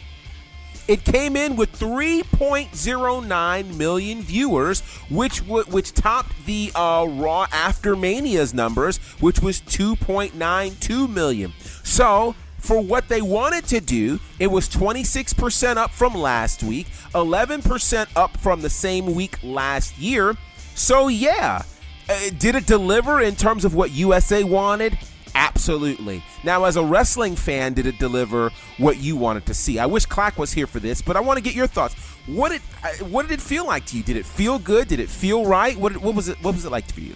It 0.92 1.06
came 1.06 1.38
in 1.38 1.56
with 1.56 1.72
3.09 1.80 3.78
million 3.78 4.22
viewers, 4.22 4.82
which 5.10 5.38
which 5.48 5.94
topped 5.94 6.46
the 6.46 6.70
uh, 6.76 7.08
Raw 7.08 7.48
After 7.54 7.96
Mania's 7.96 8.54
numbers, 8.54 8.98
which 9.22 9.40
was 9.40 9.62
2.92 9.62 11.10
million. 11.10 11.54
So 11.84 12.36
for 12.58 12.82
what 12.82 13.08
they 13.08 13.22
wanted 13.22 13.68
to 13.68 13.80
do. 13.80 14.20
It 14.38 14.48
was 14.48 14.68
26% 14.68 15.78
up 15.78 15.92
from 15.92 16.14
last 16.14 16.62
week, 16.62 16.88
11% 17.16 18.08
up 18.18 18.36
from 18.38 18.62
the 18.62 18.70
same 18.70 19.16
week 19.16 19.40
last 19.42 19.98
year. 19.98 20.36
So, 20.76 21.08
yeah, 21.08 21.64
uh, 22.10 22.20
did 22.38 22.56
it 22.56 22.66
deliver 22.68 23.22
in 23.22 23.38
terms 23.38 23.64
of 23.64 23.74
what 23.76 23.92
USA 23.92 24.44
wanted? 24.44 24.98
Absolutely. 25.36 26.24
Now, 26.44 26.66
as 26.66 26.76
a 26.76 26.84
wrestling 26.84 27.36
fan, 27.36 27.74
did 27.74 27.86
it 27.86 28.00
deliver 28.00 28.52
what 28.78 28.98
you 28.98 29.16
wanted 29.16 29.46
to 29.46 29.54
see? 29.54 29.80
I 29.80 29.86
wish 29.86 30.06
Clack 30.06 30.38
was 30.38 30.52
here 30.52 30.68
for 30.68 30.80
this, 30.80 31.02
but 31.02 31.16
I 31.16 31.20
want 31.20 31.38
to 31.38 31.44
get 31.44 31.56
your 31.56 31.68
thoughts. 31.68 31.96
What 32.26 32.52
did 32.52 32.62
uh, 32.84 33.06
what 33.06 33.28
did 33.28 33.32
it 33.32 33.42
feel 33.42 33.66
like 33.66 33.86
to 33.88 33.98
you? 33.98 34.04
Did 34.04 34.18
it 34.18 34.26
feel 34.26 34.60
good? 34.60 34.88
Did 34.88 35.00
it 35.00 35.10
feel 35.10 35.46
right? 35.46 35.78
What, 35.78 35.98
what 35.98 36.16
was 36.16 36.30
it? 36.30 36.38
What 36.44 36.56
was 36.56 36.66
it 36.66 36.72
like 36.72 36.92
for 36.92 37.02
you? 37.02 37.16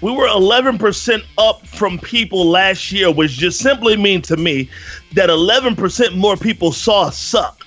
we 0.00 0.12
were 0.12 0.26
11% 0.26 1.22
up 1.38 1.66
from 1.66 1.98
people 1.98 2.46
last 2.46 2.90
year, 2.90 3.12
which 3.12 3.32
just 3.32 3.60
simply 3.60 3.96
means 3.96 4.28
to 4.28 4.36
me 4.36 4.68
that 5.12 5.28
11% 5.28 6.16
more 6.16 6.36
people 6.36 6.72
saw 6.72 7.08
us 7.08 7.18
suck. 7.18 7.66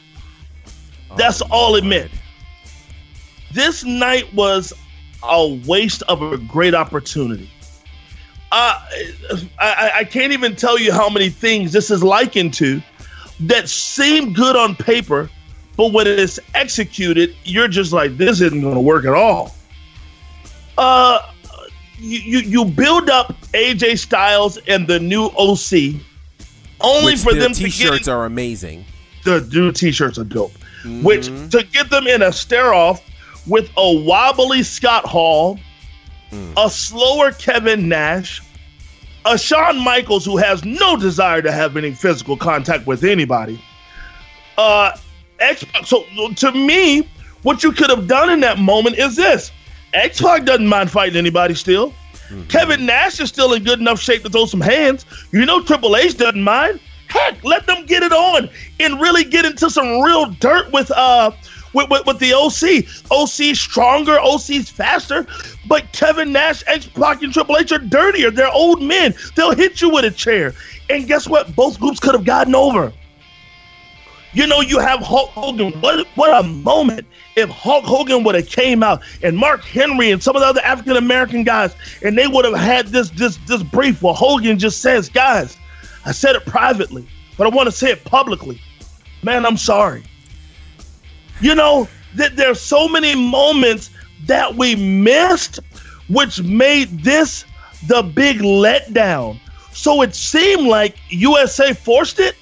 That's 1.16 1.42
oh, 1.44 1.48
all 1.52 1.76
it 1.76 1.84
meant. 1.84 2.12
This 3.52 3.84
night 3.84 4.34
was 4.34 4.74
a 5.22 5.48
waste 5.68 6.02
of 6.04 6.22
a 6.22 6.38
great 6.38 6.74
opportunity. 6.74 7.52
Uh, 8.56 8.80
I, 9.58 9.92
I 9.96 10.04
can't 10.04 10.32
even 10.32 10.56
tell 10.56 10.78
you 10.78 10.94
how 10.94 11.10
many 11.10 11.30
things 11.30 11.72
this 11.72 11.90
is 11.90 12.04
likened 12.04 12.54
to 12.56 12.84
that 13.40 13.68
seem 13.68 14.32
good 14.32 14.56
on 14.56 14.76
paper, 14.76 15.28
but 15.76 15.92
when 15.92 16.06
it's 16.06 16.40
executed, 16.54 17.36
you're 17.46 17.68
just 17.68 17.94
like, 17.94 18.16
this 18.16 18.42
isn't 18.42 18.62
going 18.62 18.76
to 18.76 18.80
work 18.80 19.06
at 19.06 19.16
all. 19.16 19.56
Uh, 20.78 21.32
you, 21.98 22.20
you, 22.20 22.40
you 22.42 22.66
build 22.66 23.10
up 23.10 23.34
AJ 23.54 23.98
Styles 23.98 24.60
and 24.68 24.88
the 24.88 25.00
new 25.00 25.32
OC 25.36 26.00
only 26.82 27.14
Which 27.14 27.22
for 27.22 27.34
them 27.34 27.54
to 27.54 27.68
hear 27.68 27.70
The 27.70 27.72
t-shirts 27.72 27.98
to 27.98 28.04
get 28.04 28.08
are 28.10 28.26
amazing. 28.26 28.86
The 29.24 29.42
new 29.52 29.72
t-shirts 29.72 30.20
are 30.20 30.26
dope. 30.26 30.52
Mm-hmm. 30.84 31.02
Which 31.02 31.26
to 31.26 31.64
get 31.72 31.90
them 31.90 32.06
in 32.06 32.22
a 32.22 32.32
stare 32.32 32.76
off 32.76 33.02
with 33.48 33.72
a 33.78 34.04
wobbly 34.04 34.62
Scott 34.62 35.06
Hall, 35.06 35.60
mm. 36.34 36.66
a 36.66 36.70
slower 36.70 37.32
Kevin 37.32 37.88
Nash, 37.88 38.42
a 39.26 39.38
Shawn 39.38 39.78
Michaels 39.80 40.26
who 40.26 40.38
has 40.38 40.66
no 40.66 40.98
desire 40.98 41.42
to 41.42 41.52
have 41.52 41.78
any 41.78 41.92
physical 41.92 42.38
contact 42.38 42.88
with 42.88 43.04
anybody. 43.04 43.62
Uh, 44.58 44.98
X. 45.40 45.66
So 45.86 46.06
to 46.36 46.52
me, 46.52 47.08
what 47.44 47.64
you 47.64 47.72
could 47.72 47.90
have 47.90 48.08
done 48.08 48.30
in 48.30 48.40
that 48.42 48.60
moment 48.60 48.98
is 48.98 49.16
this: 49.16 49.52
X 49.94 50.22
Pac 50.22 50.46
doesn't 50.46 50.68
mind 50.68 50.92
fighting 50.92 51.18
anybody 51.18 51.54
still. 51.54 51.90
Mm-hmm. 51.90 52.48
Kevin 52.48 52.86
Nash 52.86 53.20
is 53.20 53.30
still 53.30 53.54
in 53.54 53.64
good 53.64 53.80
enough 53.80 54.00
shape 54.00 54.24
to 54.24 54.30
throw 54.30 54.46
some 54.46 54.62
hands. 54.62 55.06
You 55.32 55.46
know 55.46 55.62
Triple 55.62 55.96
H 55.96 56.18
doesn't 56.18 56.42
mind. 56.42 56.80
Heck, 57.08 57.44
let 57.44 57.68
them 57.68 57.86
get 57.86 58.02
it 58.02 58.12
on 58.12 58.50
and 58.80 59.00
really 59.00 59.24
get 59.24 59.46
into 59.46 59.70
some 59.70 60.02
real 60.02 60.28
dirt 60.28 60.72
with 60.72 60.90
uh 60.92 61.32
with, 61.74 61.90
with, 61.90 62.06
with 62.06 62.20
the 62.20 62.34
OC. 62.34 62.86
OC 63.12 63.56
stronger, 63.56 64.18
OC's 64.20 64.70
faster, 64.70 65.26
but 65.68 65.92
Kevin 65.92 66.32
Nash, 66.32 66.64
X 66.68 66.88
Pac, 66.88 67.22
and 67.22 67.34
Triple 67.34 67.58
H 67.58 67.72
are 67.72 67.80
dirtier. 67.80 68.32
They're 68.32 68.52
old 68.52 68.82
men. 68.82 69.14
They'll 69.36 69.56
hit 69.56 69.82
you 69.82 69.90
with 69.90 70.06
a 70.06 70.12
chair. 70.12 70.54
And 70.90 71.08
guess 71.08 71.28
what? 71.28 71.56
Both 71.56 71.80
groups 71.80 72.00
could 72.00 72.14
have 72.14 72.26
gotten 72.26 72.56
over. 72.56 72.94
You 74.34 74.48
know, 74.48 74.62
you 74.62 74.80
have 74.80 75.00
Hulk 75.00 75.30
Hogan. 75.30 75.80
What 75.80 76.08
what 76.16 76.44
a 76.44 76.48
moment 76.48 77.06
if 77.36 77.50
Hulk 77.50 77.86
Hogan 77.86 78.24
would 78.24 78.34
have 78.34 78.48
came 78.48 78.82
out 78.82 79.04
and 79.22 79.38
Mark 79.38 79.64
Henry 79.64 80.10
and 80.10 80.24
some 80.24 80.36
of 80.36 80.42
the 80.42 80.48
other 80.48 80.62
African 80.62 80.98
American 80.98 81.44
guys, 81.44 81.76
and 82.02 82.18
they 82.18 82.28
would 82.28 82.44
have 82.44 82.56
had 82.56 82.88
this 82.88 83.12
this 83.12 83.38
this 83.48 83.62
brief 83.62 84.02
where 84.02 84.14
Hogan 84.14 84.58
just 84.58 84.82
says, 84.82 85.08
"Guys, 85.08 85.56
I 86.06 86.14
said 86.14 86.36
it 86.36 86.48
privately, 86.48 87.08
but 87.38 87.46
I 87.46 87.52
want 87.52 87.68
to 87.68 87.72
say 87.72 87.92
it 87.92 88.04
publicly. 88.06 88.60
Man, 89.22 89.46
I'm 89.46 89.58
sorry." 89.58 90.04
You 91.44 91.56
know 91.56 91.88
that 92.16 92.36
there's 92.36 92.60
so 92.60 92.88
many 92.88 93.16
moments 93.16 93.90
that 94.26 94.56
we 94.56 94.76
missed, 94.76 95.60
which 96.08 96.42
made 96.42 97.04
this 97.04 97.46
the 97.88 98.02
big 98.02 98.38
letdown. 98.40 99.40
So 99.72 100.02
it 100.02 100.16
seemed 100.16 100.68
like 100.68 100.96
USA 101.10 101.74
forced 101.74 102.20
it 102.20 102.36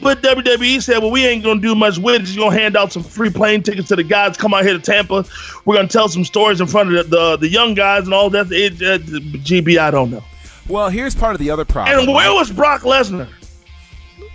but 0.00 0.22
WWE 0.22 0.80
said, 0.82 0.98
well, 0.98 1.10
we 1.10 1.26
ain't 1.26 1.42
going 1.42 1.60
to 1.60 1.62
do 1.62 1.74
much 1.74 1.98
with 1.98 2.22
it. 2.22 2.24
Just 2.24 2.38
going 2.38 2.52
to 2.52 2.58
hand 2.58 2.76
out 2.76 2.92
some 2.92 3.02
free 3.02 3.30
plane 3.30 3.62
tickets 3.62 3.88
to 3.88 3.96
the 3.96 4.02
guys. 4.02 4.36
Come 4.36 4.54
out 4.54 4.64
here 4.64 4.72
to 4.72 4.78
Tampa. 4.78 5.24
We're 5.64 5.74
going 5.74 5.88
to 5.88 5.92
tell 5.92 6.08
some 6.08 6.24
stories 6.24 6.60
in 6.60 6.66
front 6.66 6.94
of 6.94 7.10
the, 7.10 7.16
the, 7.16 7.36
the 7.36 7.48
young 7.48 7.74
guys 7.74 8.04
and 8.04 8.14
all 8.14 8.30
that. 8.30 8.50
It, 8.50 8.74
uh, 8.74 8.98
GB, 8.98 9.78
I 9.78 9.90
don't 9.90 10.10
know. 10.10 10.24
Well, 10.68 10.88
here's 10.88 11.14
part 11.14 11.34
of 11.34 11.40
the 11.40 11.50
other 11.50 11.64
problem. 11.64 11.98
And 11.98 12.14
where 12.14 12.32
was 12.32 12.50
Brock 12.50 12.82
Lesnar? 12.82 13.28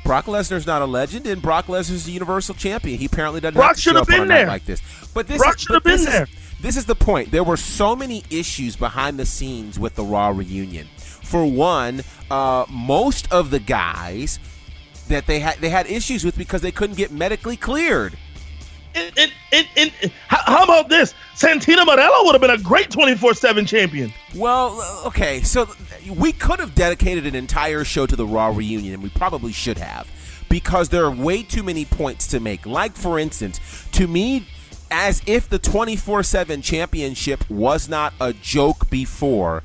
Brock 0.04 0.26
Lesnar's 0.26 0.68
not 0.68 0.82
a 0.82 0.86
legend, 0.86 1.26
and 1.28 1.42
Brock 1.42 1.68
Lesnar's 1.68 2.06
the 2.06 2.12
Universal 2.12 2.56
Champion. 2.56 3.00
He 3.00 3.06
apparently 3.06 3.42
doesn't 3.42 3.56
Brock 3.56 3.70
have 3.70 3.76
to 3.78 3.82
show 3.82 3.98
up 3.98 4.08
been 4.08 4.28
there. 4.28 4.48
like 4.48 4.66
this. 4.66 4.82
But 5.14 5.28
this 5.28 5.40
Brock 5.40 5.56
is, 5.56 5.62
should 5.62 5.74
have 5.74 5.84
been 5.84 5.98
this 5.98 6.06
there. 6.06 6.24
Is, 6.24 6.30
this 6.62 6.78
is 6.78 6.86
the 6.86 6.96
point. 6.96 7.32
There 7.32 7.44
were 7.44 7.58
so 7.58 7.96
many 7.96 8.24
issues 8.30 8.76
behind 8.76 9.20
the 9.20 9.26
scenes 9.26 9.80
with 9.80 9.96
the 9.96 10.04
Raw 10.04 10.30
reunion. 10.30 10.88
For 10.98 11.46
one, 11.46 12.04
uh, 12.30 12.66
most 12.70 13.32
of 13.32 13.50
the 13.50 13.60
guys 13.60 14.40
that 15.08 15.28
they 15.28 15.40
had 15.40 15.60
they 15.60 15.70
had 15.70 15.88
issues 15.88 16.24
with 16.24 16.38
because 16.38 16.62
they 16.62 16.72
couldn't 16.72 16.98
get 16.98 17.12
medically 17.12 17.58
cleared. 17.58 18.18
It, 18.96 19.34
it, 19.52 19.68
it, 19.76 19.94
it, 20.02 20.12
how, 20.30 20.64
about 20.64 20.88
this? 20.88 21.14
Santino 21.36 21.84
Marella 21.86 22.24
would 22.24 22.34
have 22.34 22.42
been 22.42 22.52
a 22.52 22.58
great 22.58 22.90
24 22.90 23.34
7 23.34 23.66
champion. 23.66 24.14
Well, 24.34 25.04
okay, 25.06 25.42
so 25.42 25.68
we 26.10 26.32
could 26.32 26.60
have 26.60 26.74
dedicated 26.76 27.26
an 27.26 27.36
entire 27.36 27.84
show 27.84 28.06
to 28.06 28.16
the 28.16 28.26
Raw 28.26 28.48
reunion, 28.48 28.94
and 28.94 29.04
we 29.04 29.10
probably 29.10 29.52
should 29.52 29.78
have, 29.78 30.10
because 30.48 30.90
there 30.90 31.04
are 31.04 31.12
way 31.12 31.44
too 31.44 31.62
many 31.62 31.84
points 31.84 32.28
to 32.28 32.40
make. 32.40 32.66
Like, 32.66 32.96
for 32.96 33.20
instance, 33.20 33.60
to 33.92 34.08
me, 34.08 34.48
as 34.90 35.22
if 35.26 35.50
the 35.50 35.60
24 35.60 36.24
7 36.24 36.62
championship 36.62 37.50
was 37.50 37.90
not 37.90 38.14
a 38.22 38.32
joke 38.32 38.90
before. 38.90 39.64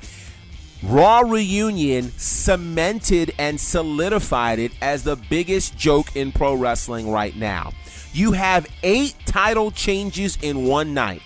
Raw 0.82 1.20
Reunion 1.20 2.10
cemented 2.16 3.34
and 3.38 3.60
solidified 3.60 4.58
it 4.58 4.72
as 4.80 5.04
the 5.04 5.16
biggest 5.16 5.76
joke 5.76 6.16
in 6.16 6.32
pro 6.32 6.54
wrestling 6.54 7.10
right 7.10 7.36
now. 7.36 7.72
You 8.12 8.32
have 8.32 8.66
eight 8.82 9.14
title 9.26 9.70
changes 9.70 10.38
in 10.40 10.64
one 10.64 10.94
night. 10.94 11.22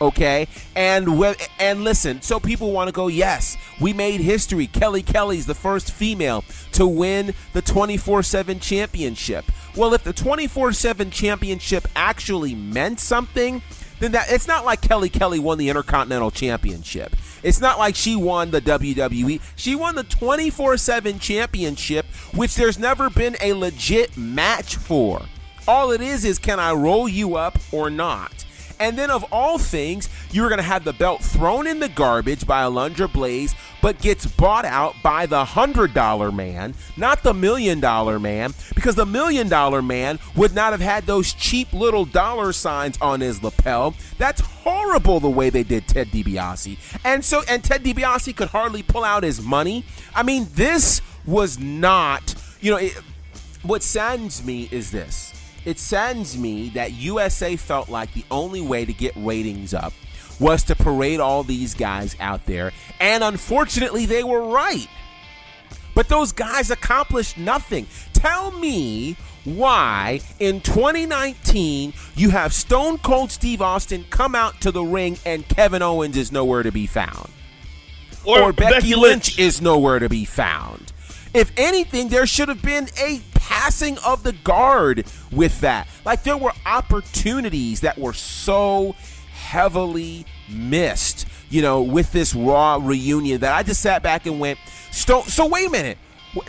Okay, 0.00 0.48
and 0.74 1.08
and 1.60 1.84
listen. 1.84 2.20
So 2.20 2.40
people 2.40 2.72
want 2.72 2.88
to 2.88 2.92
go. 2.92 3.06
Yes, 3.06 3.56
we 3.80 3.92
made 3.92 4.20
history. 4.20 4.66
Kelly 4.66 5.02
Kelly's 5.02 5.46
the 5.46 5.54
first 5.54 5.92
female 5.92 6.44
to 6.72 6.86
win 6.86 7.32
the 7.52 7.62
24/7 7.62 8.60
championship. 8.60 9.44
Well, 9.76 9.94
if 9.94 10.02
the 10.02 10.12
24/7 10.12 11.10
championship 11.12 11.86
actually 11.94 12.56
meant 12.56 12.98
something, 12.98 13.62
then 14.00 14.12
that 14.12 14.30
it's 14.30 14.48
not 14.48 14.64
like 14.64 14.80
Kelly 14.80 15.08
Kelly 15.08 15.38
won 15.38 15.58
the 15.58 15.68
Intercontinental 15.68 16.32
Championship. 16.32 17.14
It's 17.44 17.60
not 17.60 17.78
like 17.78 17.94
she 17.94 18.16
won 18.16 18.50
the 18.50 18.60
WWE. 18.62 19.40
She 19.54 19.76
won 19.76 19.94
the 19.94 20.02
24 20.04 20.78
7 20.78 21.18
championship, 21.18 22.06
which 22.32 22.56
there's 22.56 22.78
never 22.78 23.10
been 23.10 23.36
a 23.40 23.52
legit 23.52 24.16
match 24.16 24.76
for. 24.76 25.22
All 25.68 25.92
it 25.92 26.00
is 26.00 26.24
is 26.24 26.38
can 26.38 26.58
I 26.58 26.72
roll 26.72 27.06
you 27.08 27.36
up 27.36 27.58
or 27.70 27.90
not? 27.90 28.44
And 28.84 28.98
then, 28.98 29.10
of 29.10 29.24
all 29.32 29.56
things, 29.56 30.10
you're 30.30 30.50
going 30.50 30.58
to 30.58 30.62
have 30.62 30.84
the 30.84 30.92
belt 30.92 31.22
thrown 31.22 31.66
in 31.66 31.80
the 31.80 31.88
garbage 31.88 32.46
by 32.46 32.64
Alundra 32.64 33.10
Blaze, 33.10 33.54
but 33.80 33.98
gets 33.98 34.26
bought 34.26 34.66
out 34.66 34.94
by 35.02 35.24
the 35.24 35.42
$100 35.42 36.34
man, 36.34 36.74
not 36.94 37.22
the 37.22 37.32
million 37.32 37.80
dollar 37.80 38.20
man, 38.20 38.52
because 38.74 38.94
the 38.94 39.06
million 39.06 39.48
dollar 39.48 39.80
man 39.80 40.18
would 40.36 40.54
not 40.54 40.72
have 40.72 40.82
had 40.82 41.06
those 41.06 41.32
cheap 41.32 41.72
little 41.72 42.04
dollar 42.04 42.52
signs 42.52 42.98
on 43.00 43.22
his 43.22 43.42
lapel. 43.42 43.94
That's 44.18 44.42
horrible 44.42 45.18
the 45.18 45.30
way 45.30 45.48
they 45.48 45.62
did 45.62 45.88
Ted 45.88 46.08
DiBiase. 46.08 46.76
And 47.06 47.24
so, 47.24 47.42
and 47.48 47.64
Ted 47.64 47.84
DiBiase 47.84 48.36
could 48.36 48.48
hardly 48.48 48.82
pull 48.82 49.02
out 49.02 49.22
his 49.22 49.40
money. 49.40 49.86
I 50.14 50.22
mean, 50.22 50.46
this 50.52 51.00
was 51.24 51.58
not, 51.58 52.34
you 52.60 52.70
know, 52.70 52.76
it, 52.76 52.92
what 53.62 53.82
saddens 53.82 54.44
me 54.44 54.68
is 54.70 54.90
this 54.90 55.33
it 55.64 55.78
saddens 55.78 56.36
me 56.36 56.70
that 56.70 56.92
USA 56.92 57.56
felt 57.56 57.88
like 57.88 58.12
the 58.12 58.24
only 58.30 58.60
way 58.60 58.84
to 58.84 58.92
get 58.92 59.12
ratings 59.16 59.74
up 59.74 59.92
was 60.40 60.62
to 60.64 60.74
parade 60.76 61.20
all 61.20 61.42
these 61.42 61.74
guys 61.74 62.16
out 62.20 62.44
there. 62.46 62.72
And 63.00 63.22
unfortunately, 63.22 64.06
they 64.06 64.24
were 64.24 64.46
right. 64.46 64.88
But 65.94 66.08
those 66.08 66.32
guys 66.32 66.70
accomplished 66.70 67.38
nothing. 67.38 67.86
Tell 68.12 68.50
me 68.50 69.16
why 69.44 70.20
in 70.40 70.60
2019 70.60 71.92
you 72.16 72.30
have 72.30 72.52
Stone 72.52 72.98
Cold 72.98 73.30
Steve 73.30 73.62
Austin 73.62 74.04
come 74.10 74.34
out 74.34 74.60
to 74.62 74.70
the 74.72 74.82
ring 74.82 75.18
and 75.24 75.46
Kevin 75.48 75.82
Owens 75.82 76.16
is 76.16 76.32
nowhere 76.32 76.62
to 76.62 76.72
be 76.72 76.86
found. 76.86 77.30
Or, 78.24 78.40
or 78.40 78.52
Becky, 78.52 78.72
Becky 78.72 78.94
Lynch 78.94 79.36
Lynch. 79.36 79.38
is 79.38 79.60
nowhere 79.60 79.98
to 79.98 80.08
be 80.08 80.24
found. 80.24 80.92
If 81.34 81.52
anything, 81.56 82.08
there 82.08 82.26
should 82.26 82.48
have 82.48 82.62
been 82.62 82.88
a 82.98 83.20
passing 83.48 83.98
of 83.98 84.22
the 84.22 84.32
guard 84.32 85.04
with 85.30 85.60
that. 85.60 85.86
Like 86.04 86.22
there 86.22 86.36
were 86.38 86.52
opportunities 86.64 87.80
that 87.80 87.98
were 87.98 88.14
so 88.14 88.96
heavily 89.32 90.24
missed, 90.48 91.26
you 91.50 91.60
know, 91.62 91.82
with 91.82 92.10
this 92.12 92.34
Raw 92.34 92.78
reunion 92.80 93.40
that 93.42 93.54
I 93.54 93.62
just 93.62 93.80
sat 93.80 94.02
back 94.02 94.26
and 94.26 94.40
went, 94.40 94.58
Stone. 94.90 95.24
So 95.24 95.46
wait 95.46 95.68
a 95.68 95.70
minute, 95.70 95.98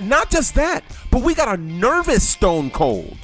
not 0.01 0.29
just 0.31 0.55
that, 0.55 0.83
but 1.11 1.21
we 1.21 1.35
got 1.35 1.53
a 1.53 1.61
nervous 1.61 2.27
Stone 2.27 2.71
Cold. 2.71 3.17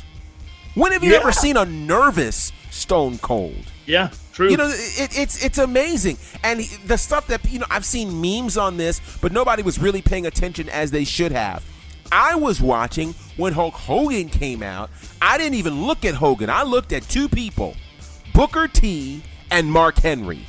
When 0.76 0.91
have 0.91 1.03
you 1.03 1.11
Yeah. 1.14 1.19
ever 1.19 1.31
seen 1.31 1.57
a 1.57 1.65
nervous 1.65 2.52
Stone 2.69 3.19
Cold? 3.19 3.72
Yeah, 3.85 4.10
true. 4.34 4.49
You 4.49 4.57
know, 4.57 4.68
it, 4.69 5.18
it's 5.18 5.43
it's 5.43 5.57
amazing, 5.57 6.18
and 6.43 6.61
the 6.85 6.98
stuff 6.98 7.27
that 7.27 7.41
you 7.49 7.60
know, 7.60 7.65
I've 7.69 7.84
seen 7.85 8.22
memes 8.22 8.57
on 8.57 8.77
this, 8.77 9.02
but 9.22 9.31
nobody 9.31 9.64
was 9.64 9.80
really 9.80 10.02
paying 10.02 10.26
attention 10.26 10.69
as 10.69 10.91
they 10.91 11.03
should 11.03 11.31
have. 11.31 11.64
I 12.11 12.35
was 12.35 12.61
watching 12.61 13.13
when 13.38 13.53
Hulk 13.53 13.73
Hogan 13.73 14.29
came 14.29 14.61
out. 14.61 14.89
I 15.21 15.38
didn't 15.38 15.55
even 15.55 15.83
look 15.85 16.03
at 16.05 16.15
Hogan. 16.15 16.49
I 16.49 16.63
looked 16.63 16.91
at 16.91 17.03
two 17.03 17.29
people, 17.29 17.75
Booker 18.33 18.67
T 18.67 19.23
and 19.49 19.71
Mark 19.71 19.99
Henry. 19.99 20.45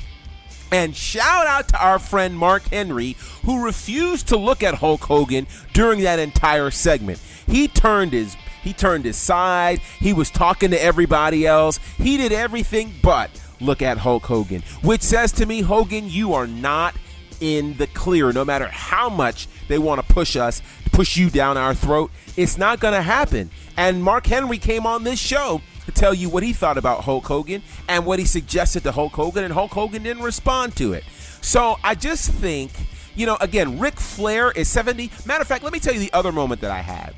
And 0.71 0.95
shout 0.95 1.45
out 1.45 1.67
to 1.69 1.85
our 1.85 1.99
friend 1.99 2.35
Mark 2.35 2.63
Henry, 2.63 3.15
who 3.45 3.63
refused 3.63 4.27
to 4.29 4.37
look 4.37 4.63
at 4.63 4.75
Hulk 4.75 5.03
Hogan 5.03 5.45
during 5.71 6.01
that 6.01 6.17
entire 6.17 6.71
segment. 6.71 7.19
He 7.45 7.67
turned 7.67 8.13
his 8.13 8.35
he 8.63 8.73
turned 8.73 9.05
his 9.05 9.17
side. 9.17 9.79
He 9.99 10.13
was 10.13 10.29
talking 10.29 10.71
to 10.71 10.81
everybody 10.81 11.45
else. 11.45 11.79
He 11.97 12.17
did 12.17 12.31
everything 12.31 12.93
but 13.03 13.29
look 13.59 13.81
at 13.81 13.97
Hulk 13.99 14.25
Hogan, 14.25 14.63
which 14.81 15.01
says 15.01 15.31
to 15.33 15.45
me, 15.45 15.61
Hogan, 15.61 16.09
you 16.09 16.33
are 16.33 16.47
not 16.47 16.95
in 17.39 17.75
the 17.77 17.87
clear. 17.87 18.31
No 18.31 18.45
matter 18.45 18.67
how 18.67 19.09
much 19.09 19.47
they 19.73 19.79
want 19.79 20.05
to 20.05 20.13
push 20.13 20.35
us, 20.35 20.61
push 20.91 21.17
you 21.17 21.31
down 21.31 21.57
our 21.57 21.73
throat, 21.73 22.11
it's 22.37 22.59
not 22.59 22.79
going 22.79 22.93
to 22.93 23.01
happen. 23.01 23.49
And 23.75 24.03
Mark 24.03 24.27
Henry 24.27 24.59
came 24.59 24.85
on 24.85 25.03
this 25.03 25.17
show 25.17 25.61
to 25.85 25.91
tell 25.91 26.13
you 26.13 26.29
what 26.29 26.43
he 26.43 26.53
thought 26.53 26.77
about 26.77 27.03
Hulk 27.03 27.25
Hogan 27.25 27.63
and 27.89 28.05
what 28.05 28.19
he 28.19 28.25
suggested 28.25 28.83
to 28.83 28.91
Hulk 28.91 29.13
Hogan, 29.13 29.43
and 29.43 29.51
Hulk 29.51 29.71
Hogan 29.71 30.03
didn't 30.03 30.21
respond 30.21 30.75
to 30.75 30.93
it. 30.93 31.03
So 31.41 31.77
I 31.83 31.95
just 31.95 32.29
think, 32.31 32.71
you 33.15 33.25
know, 33.25 33.35
again, 33.41 33.79
Ric 33.79 33.99
Flair 33.99 34.51
is 34.51 34.69
70. 34.69 35.09
Matter 35.25 35.41
of 35.41 35.47
fact, 35.47 35.63
let 35.63 35.73
me 35.73 35.79
tell 35.79 35.93
you 35.93 35.99
the 35.99 36.13
other 36.13 36.31
moment 36.31 36.61
that 36.61 36.71
I 36.71 36.81
had. 36.81 37.15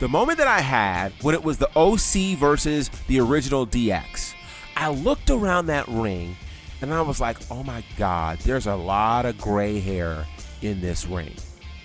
The 0.00 0.08
moment 0.08 0.38
that 0.38 0.48
I 0.48 0.60
had 0.60 1.12
when 1.20 1.34
it 1.34 1.44
was 1.44 1.58
the 1.58 1.70
OC 1.76 2.38
versus 2.38 2.90
the 3.06 3.20
original 3.20 3.66
DX, 3.66 4.34
I 4.76 4.88
looked 4.90 5.28
around 5.28 5.66
that 5.66 5.86
ring 5.88 6.36
and 6.80 6.94
I 6.94 7.02
was 7.02 7.20
like, 7.20 7.36
oh 7.50 7.62
my 7.64 7.82
God, 7.98 8.38
there's 8.38 8.66
a 8.66 8.76
lot 8.76 9.26
of 9.26 9.36
gray 9.38 9.78
hair 9.78 10.24
in 10.62 10.80
this 10.80 11.06
ring. 11.06 11.34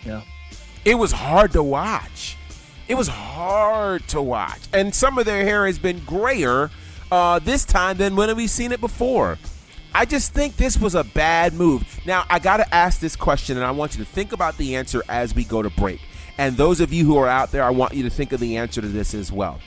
Yeah. 0.06 0.22
It 0.86 0.96
was 0.96 1.12
hard 1.12 1.52
to 1.54 1.64
watch. 1.64 2.38
It 2.88 2.96
was 2.96 3.08
hard 3.08 4.08
to 4.10 4.22
watch. 4.22 4.60
And 4.74 4.94
some 4.94 5.18
of 5.18 5.26
their 5.26 5.44
hair 5.44 5.66
has 5.66 5.80
been 5.80 6.00
grayer 6.06 6.70
uh, 7.12 7.40
this 7.40 7.64
time 7.64 7.98
than 7.98 8.16
when 8.16 8.36
we've 8.36 8.50
seen 8.50 8.72
it 8.72 8.82
before. 8.82 9.38
I 9.96 10.06
just 10.06 10.34
think 10.34 10.58
this 10.58 10.78
was 10.78 10.96
a 10.96 11.04
bad 11.04 11.54
move. 11.54 12.00
Now, 12.06 12.26
I 12.30 12.40
got 12.40 12.58
to 12.58 12.76
ask 12.76 13.00
this 13.00 13.16
question, 13.16 13.58
and 13.58 13.66
I 13.66 13.72
want 13.72 13.96
you 13.96 14.04
to 14.04 14.10
think 14.10 14.32
about 14.32 14.58
the 14.58 14.76
answer 14.76 15.04
as 15.08 15.36
we 15.36 15.44
go 15.44 15.62
to 15.62 15.70
break. 15.70 16.02
And 16.38 16.58
those 16.58 16.80
of 16.80 16.92
you 16.92 17.06
who 17.06 17.18
are 17.18 17.28
out 17.28 17.52
there, 17.52 17.64
I 17.64 17.70
want 17.70 17.94
you 17.94 18.04
to 18.04 18.10
think 18.10 18.32
of 18.32 18.40
the 18.40 18.58
answer 18.58 18.82
to 18.82 18.88
this 18.88 19.14
as 19.14 19.32
well. 19.32 19.60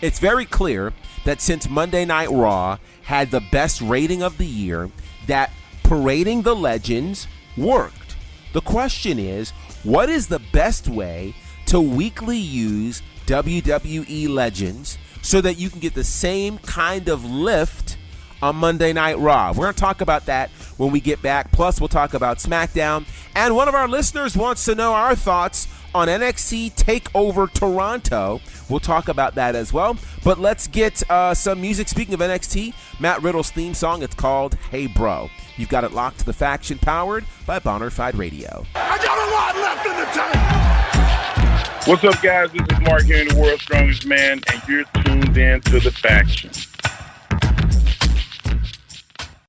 It's 0.00 0.18
very 0.18 0.44
clear 0.44 0.92
that 1.24 1.40
since 1.40 1.68
Monday 1.68 2.04
Night 2.04 2.30
Raw 2.30 2.78
had 3.02 3.30
the 3.30 3.42
best 3.52 3.80
rating 3.80 4.22
of 4.22 4.38
the 4.38 4.46
year, 4.46 4.90
that 5.28 5.52
parading 5.84 6.42
the 6.42 6.56
legends 6.56 7.28
worked. 7.56 8.07
The 8.52 8.60
question 8.60 9.18
is, 9.18 9.50
what 9.82 10.08
is 10.08 10.28
the 10.28 10.40
best 10.52 10.88
way 10.88 11.34
to 11.66 11.80
weekly 11.80 12.38
use 12.38 13.02
WWE 13.26 14.28
legends 14.28 14.96
so 15.20 15.40
that 15.42 15.58
you 15.58 15.68
can 15.68 15.80
get 15.80 15.94
the 15.94 16.04
same 16.04 16.56
kind 16.58 17.08
of 17.08 17.24
lift 17.24 17.98
on 18.40 18.56
Monday 18.56 18.92
Night 18.92 19.18
Raw. 19.18 19.50
We're 19.50 19.64
going 19.64 19.74
to 19.74 19.80
talk 19.80 20.00
about 20.00 20.26
that 20.26 20.50
when 20.76 20.90
we 20.90 21.00
get 21.00 21.20
back. 21.20 21.52
Plus, 21.52 21.80
we'll 21.80 21.88
talk 21.88 22.14
about 22.14 22.38
SmackDown. 22.38 23.06
And 23.34 23.54
one 23.54 23.68
of 23.68 23.74
our 23.74 23.88
listeners 23.88 24.36
wants 24.36 24.64
to 24.66 24.74
know 24.74 24.94
our 24.94 25.14
thoughts 25.14 25.68
on 25.94 26.08
NXT 26.08 26.74
TakeOver 26.74 27.52
Toronto. 27.52 28.40
We'll 28.68 28.80
talk 28.80 29.08
about 29.08 29.34
that 29.36 29.54
as 29.54 29.72
well. 29.72 29.96
But 30.24 30.38
let's 30.38 30.66
get 30.66 31.08
uh, 31.10 31.34
some 31.34 31.60
music. 31.60 31.88
Speaking 31.88 32.14
of 32.14 32.20
NXT, 32.20 32.74
Matt 33.00 33.22
Riddle's 33.22 33.50
theme 33.50 33.74
song. 33.74 34.02
It's 34.02 34.14
called 34.14 34.54
Hey 34.70 34.86
Bro. 34.86 35.30
You've 35.56 35.68
got 35.68 35.84
it 35.84 35.92
locked 35.92 36.20
to 36.20 36.24
the 36.24 36.32
faction 36.32 36.78
powered 36.78 37.24
by 37.46 37.58
Bonafide 37.58 38.16
Radio. 38.16 38.64
I 38.74 38.98
got 38.98 39.18
a 39.18 39.30
lot 39.32 39.56
left 39.56 39.86
in 39.86 39.96
the 39.96 40.06
tank. 40.12 41.86
What's 41.86 42.04
up, 42.04 42.22
guys? 42.22 42.50
This 42.52 42.66
is 42.70 42.80
Mark 42.80 43.04
here 43.04 43.22
in 43.22 43.28
the 43.28 43.36
World's 43.40 43.62
Strongest 43.62 44.06
Man, 44.06 44.40
and 44.52 44.62
you're 44.68 44.84
tuned 45.04 45.38
in 45.38 45.60
to 45.62 45.80
the 45.80 45.90
faction. 45.90 46.50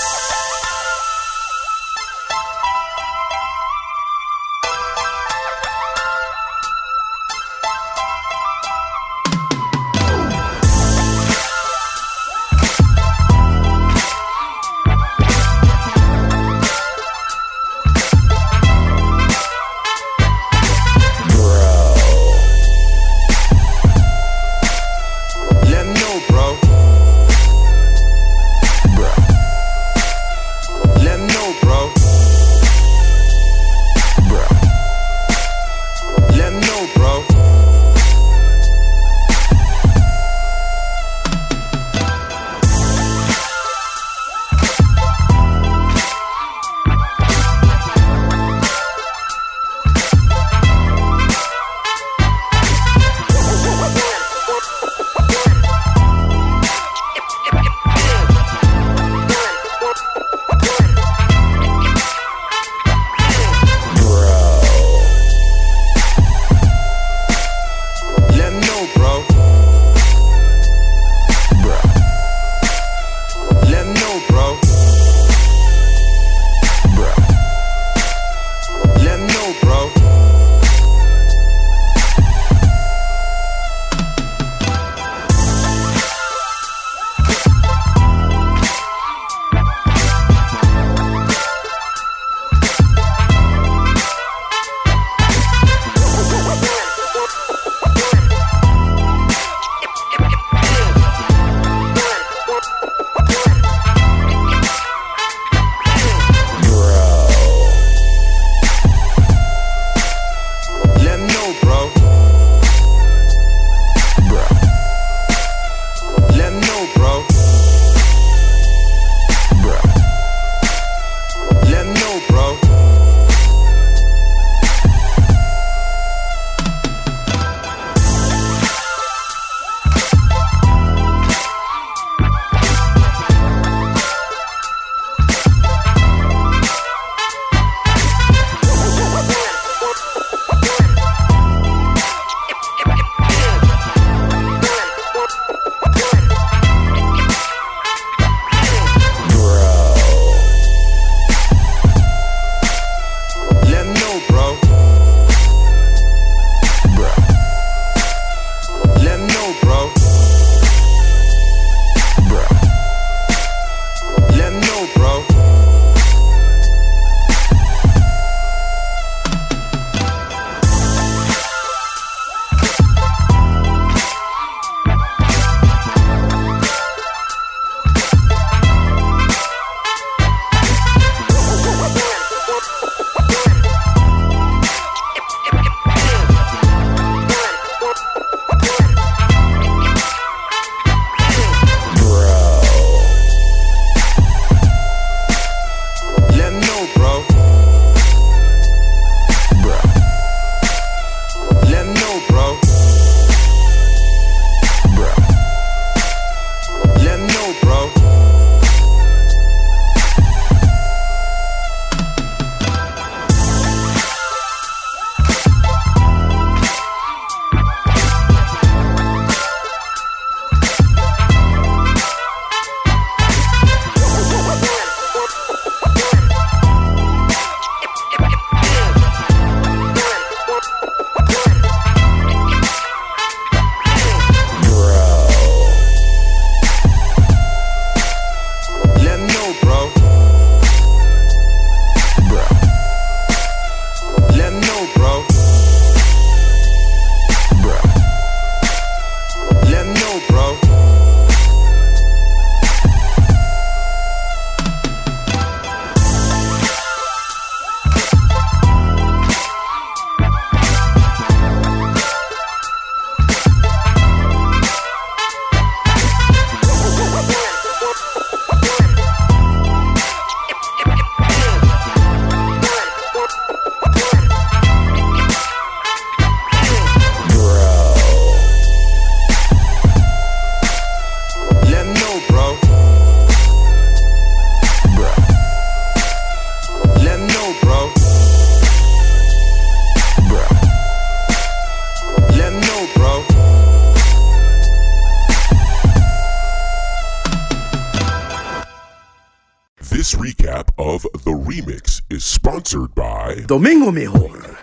Domingo 303.55 303.93
Mejor. 303.93 304.59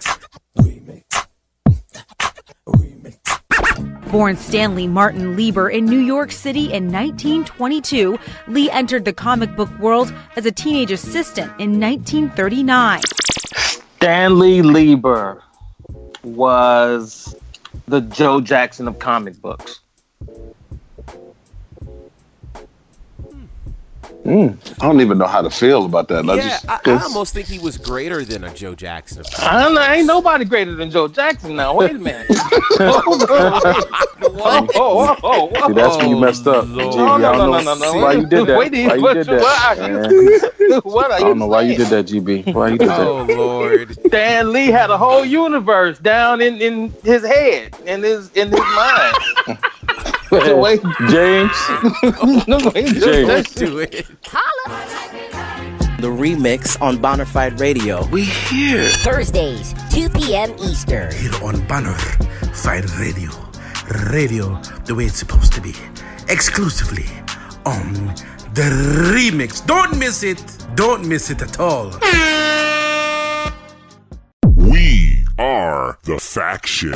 Born 4.12 4.36
Stanley 4.36 4.86
Martin 4.86 5.38
Lieber 5.38 5.70
in 5.70 5.86
New 5.86 6.00
York 6.00 6.34
City 6.34 6.74
in 6.74 6.92
1922, 6.92 8.20
Lee 8.50 8.70
entered 8.70 9.06
the 9.06 9.14
comic 9.14 9.56
book 9.56 9.70
world 9.80 10.14
as 10.36 10.46
a 10.46 10.52
teenage 10.52 10.92
assistant 10.92 11.48
in 11.58 11.80
1939. 11.80 13.00
Stanley 13.96 14.62
Lieber 14.62 15.42
was 16.24 17.34
the 17.88 18.02
Joe 18.02 18.42
Jackson 18.42 18.90
of 18.90 19.00
comic 19.00 19.42
books. 19.42 19.81
Mm, 24.23 24.56
I 24.80 24.85
don't 24.85 25.02
even 25.02 25.18
know 25.18 25.26
how 25.26 25.41
to 25.41 25.49
feel 25.49 25.85
about 25.85 26.07
that. 26.10 26.30
I 26.30 26.35
yeah, 26.35 26.41
just, 26.41 26.69
I, 26.69 26.80
I 26.85 27.02
almost 27.02 27.34
think 27.34 27.48
he 27.48 27.57
was 27.57 27.77
greater 27.77 28.23
than 28.23 28.43
a 28.43 28.53
Joe 28.53 28.76
Jackson. 28.76 29.23
I 29.39 29.64
don't 29.64 29.73
know. 29.73 29.81
Ain't 29.81 30.06
nobody 30.06 30.45
greater 30.45 30.76
than 30.76 30.91
Joe 30.91 31.07
Jackson 31.07 31.56
now. 31.56 31.73
Wait 31.73 31.91
a 31.91 31.93
minute. 31.95 32.27
oh, 32.80 33.02
oh, 34.19 34.69
oh, 34.76 35.18
oh, 35.23 35.68
See, 35.68 35.73
that's 35.73 35.98
when 35.98 36.10
you 36.10 36.19
messed 36.19 36.45
up. 36.45 36.68
No, 36.68 36.91
no, 36.91 37.18
no, 37.18 37.61
no, 37.61 37.76
no, 37.76 37.93
Why 37.95 38.14
you 38.14 38.27
did 38.27 38.45
that? 38.45 38.60
Wait, 38.60 38.72
why 38.72 38.95
you 38.95 39.14
did 39.15 39.26
that? 39.26 39.41
What 39.41 39.80
are 39.80 40.14
you, 40.14 40.80
what 40.84 41.11
I 41.11 41.19
don't 41.19 41.39
know 41.39 41.48
why 41.48 41.61
you 41.61 41.76
did 41.76 41.88
that, 41.88 42.06
GB. 42.06 42.53
Why 42.53 42.69
you 42.69 42.77
did 42.77 42.89
that? 42.89 42.99
Oh 42.99 43.23
Lord. 43.23 43.98
Stan 44.06 44.52
Lee 44.52 44.68
had 44.68 44.91
a 44.91 44.98
whole 44.98 45.26
universe 45.26 45.98
down 45.98 46.41
in, 46.41 46.61
in 46.61 46.93
his 47.03 47.26
head, 47.26 47.76
in 47.85 48.03
his 48.03 48.30
in 48.34 48.52
his 48.52 48.60
mind. 48.60 49.15
the 50.32 50.56
way 50.56 50.78
James, 51.10 51.52
the 52.48 52.72
way 52.74 52.86
James. 52.86 53.53
Do 53.53 53.80
it. 53.80 54.08
The 56.02 56.08
remix 56.08 56.82
on 56.82 56.98
Bonafide 56.98 57.60
Radio. 57.60 58.06
We 58.08 58.24
here. 58.24 58.90
Thursdays, 58.90 59.76
2 59.91 60.10
p.m. 60.10 60.56
Eastern. 60.60 61.14
Here 61.14 61.34
on 61.44 61.56
Bonafide 61.68 62.99
Radio. 62.99 63.30
Radio 64.10 64.60
the 64.86 64.95
way 64.95 65.06
it's 65.06 65.20
supposed 65.20 65.53
to 65.53 65.62
be. 65.62 65.74
Exclusively 66.30 67.06
on 67.66 67.94
the 68.53 68.70
remix. 69.14 69.66
Don't 69.66 69.98
miss 69.99 70.24
it. 70.24 70.41
Don't 70.76 71.06
miss 71.06 71.30
it 71.30 71.41
at 71.41 71.60
all. 71.60 71.91
We 74.56 75.26
are 75.38 75.99
the 76.03 76.20
faction. 76.20 76.94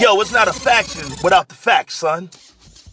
Yo, 0.00 0.18
it's 0.18 0.32
not 0.32 0.48
a 0.48 0.52
faction 0.54 1.06
without 1.22 1.46
the 1.50 1.54
facts, 1.54 1.94
son. 1.94 2.30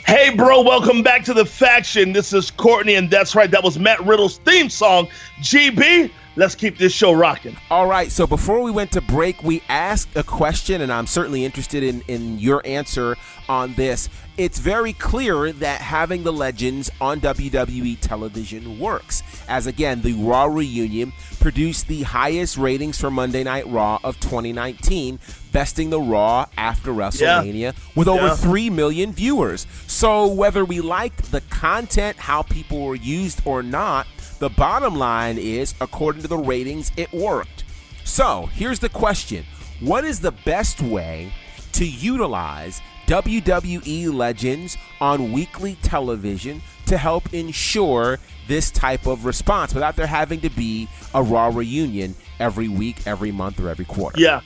Hey, 0.05 0.29
bro, 0.35 0.61
welcome 0.61 1.03
back 1.03 1.23
to 1.23 1.33
the 1.33 1.45
faction. 1.45 2.11
This 2.11 2.33
is 2.33 2.51
Courtney, 2.51 2.95
and 2.95 3.09
that's 3.09 3.33
right, 3.33 3.49
that 3.49 3.63
was 3.63 3.79
Matt 3.79 4.05
Riddle's 4.05 4.39
theme 4.39 4.69
song. 4.69 5.07
GB, 5.39 6.11
let's 6.35 6.53
keep 6.53 6.77
this 6.77 6.91
show 6.91 7.13
rocking. 7.13 7.55
All 7.71 7.87
right, 7.87 8.11
so 8.11 8.27
before 8.27 8.61
we 8.61 8.71
went 8.71 8.91
to 8.91 8.99
break, 8.99 9.41
we 9.41 9.61
asked 9.69 10.17
a 10.17 10.23
question, 10.23 10.81
and 10.81 10.91
I'm 10.91 11.07
certainly 11.07 11.45
interested 11.45 11.81
in, 11.81 12.03
in 12.09 12.39
your 12.39 12.61
answer 12.65 13.15
on 13.47 13.73
this. 13.75 14.09
It's 14.37 14.59
very 14.59 14.93
clear 14.93 15.51
that 15.51 15.81
having 15.81 16.21
the 16.21 16.31
legends 16.31 16.91
on 17.01 17.19
WWE 17.21 17.97
television 17.99 18.77
works, 18.77 19.23
as 19.49 19.65
again, 19.65 20.03
the 20.03 20.13
Raw 20.13 20.45
reunion 20.45 21.11
produced 21.39 21.87
the 21.87 22.03
highest 22.03 22.55
ratings 22.55 22.99
for 23.01 23.09
Monday 23.09 23.43
Night 23.43 23.65
Raw 23.67 23.99
of 24.03 24.19
2019, 24.19 25.17
besting 25.51 25.89
the 25.89 25.99
Raw 25.99 26.45
after 26.55 26.91
WrestleMania 26.91 27.59
Yeah. 27.59 27.71
with 27.95 28.07
over 28.07 28.27
Yeah. 28.27 28.35
3 28.35 28.69
million 28.69 29.11
viewers. 29.11 29.65
So, 29.87 30.27
whether 30.27 30.63
we 30.63 30.81
liked 30.81 31.31
the 31.31 31.41
content, 31.41 32.17
how 32.19 32.43
people 32.43 32.81
were 32.85 32.95
used 32.95 33.41
or 33.43 33.63
not, 33.63 34.05
the 34.37 34.49
bottom 34.49 34.95
line 34.95 35.39
is, 35.39 35.73
according 35.81 36.21
to 36.21 36.27
the 36.27 36.37
ratings, 36.37 36.91
it 36.95 37.11
worked. 37.11 37.63
So, 38.03 38.49
here's 38.53 38.79
the 38.79 38.89
question 38.89 39.45
What 39.79 40.05
is 40.05 40.19
the 40.19 40.31
best 40.31 40.79
way 40.81 41.31
to 41.73 41.85
utilize 41.85 42.81
WWE 43.07 44.13
legends 44.13 44.77
on 44.99 45.31
weekly 45.31 45.77
television 45.81 46.61
to 46.87 46.97
help 46.97 47.33
ensure 47.33 48.19
this 48.47 48.69
type 48.69 49.07
of 49.07 49.25
response 49.25 49.73
without 49.73 49.95
there 49.95 50.07
having 50.07 50.41
to 50.41 50.49
be 50.49 50.89
a 51.13 51.23
Raw 51.23 51.47
reunion 51.47 52.15
every 52.39 52.67
week, 52.67 53.07
every 53.07 53.31
month, 53.31 53.61
or 53.61 53.69
every 53.69 53.85
quarter? 53.85 54.19
Yeah. 54.19 54.41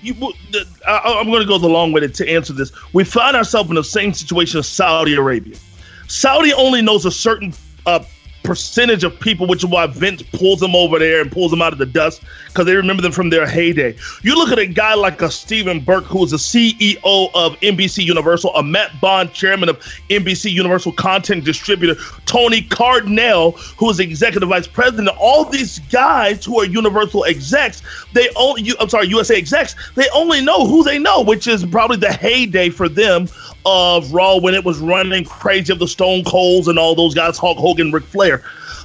You, 0.00 0.14
I, 0.86 1.20
I'm 1.20 1.26
going 1.26 1.42
to 1.42 1.46
go 1.46 1.58
the 1.58 1.68
long 1.68 1.92
way 1.92 2.00
to, 2.00 2.08
to 2.08 2.28
answer 2.28 2.54
this. 2.54 2.72
We 2.94 3.04
find 3.04 3.36
ourselves 3.36 3.68
in 3.68 3.74
the 3.74 3.84
same 3.84 4.14
situation 4.14 4.60
as 4.60 4.68
Saudi 4.68 5.14
Arabia. 5.14 5.56
Saudi 6.06 6.54
only 6.54 6.80
knows 6.80 7.04
a 7.04 7.10
certain 7.10 7.52
uh, 7.84 8.02
percentage 8.48 9.04
of 9.04 9.20
people, 9.20 9.46
which 9.46 9.62
is 9.62 9.68
why 9.68 9.86
Vince 9.86 10.22
pulls 10.22 10.58
them 10.58 10.74
over 10.74 10.98
there 10.98 11.20
and 11.20 11.30
pulls 11.30 11.50
them 11.50 11.60
out 11.60 11.74
of 11.74 11.78
the 11.78 11.84
dust 11.84 12.22
because 12.46 12.64
they 12.64 12.74
remember 12.74 13.02
them 13.02 13.12
from 13.12 13.28
their 13.28 13.46
heyday. 13.46 13.94
You 14.22 14.36
look 14.36 14.50
at 14.50 14.58
a 14.58 14.64
guy 14.64 14.94
like 14.94 15.20
a 15.20 15.30
Stephen 15.30 15.80
Burke, 15.80 16.06
who 16.06 16.24
is 16.24 16.30
the 16.30 16.38
CEO 16.38 17.30
of 17.34 17.60
NBC 17.60 18.06
Universal, 18.06 18.54
a 18.54 18.62
Matt 18.62 18.98
Bond, 19.02 19.34
chairman 19.34 19.68
of 19.68 19.78
NBC 20.08 20.50
Universal 20.50 20.92
content 20.92 21.44
distributor, 21.44 22.00
Tony 22.24 22.62
Cardinal, 22.62 23.50
who 23.76 23.90
is 23.90 24.00
executive 24.00 24.48
vice 24.48 24.66
president. 24.66 25.14
All 25.20 25.44
these 25.44 25.80
guys 25.90 26.42
who 26.42 26.58
are 26.58 26.64
Universal 26.64 27.26
execs, 27.26 27.82
they 28.14 28.30
only, 28.34 28.72
I'm 28.80 28.88
sorry, 28.88 29.08
USA 29.08 29.36
execs, 29.36 29.76
they 29.94 30.08
only 30.14 30.40
know 30.40 30.66
who 30.66 30.82
they 30.84 30.98
know, 30.98 31.20
which 31.20 31.46
is 31.46 31.66
probably 31.66 31.98
the 31.98 32.14
heyday 32.14 32.70
for 32.70 32.88
them 32.88 33.28
of 33.68 34.12
Raw 34.12 34.38
when 34.38 34.54
it 34.54 34.64
was 34.64 34.78
running 34.78 35.24
crazy 35.24 35.72
of 35.72 35.78
the 35.78 35.88
Stone 35.88 36.24
Colds 36.24 36.68
and 36.68 36.78
all 36.78 36.94
those 36.94 37.14
guys, 37.14 37.36
Hulk 37.36 37.58
Hogan, 37.58 37.92
Ric 37.92 38.04
Flair. 38.04 38.42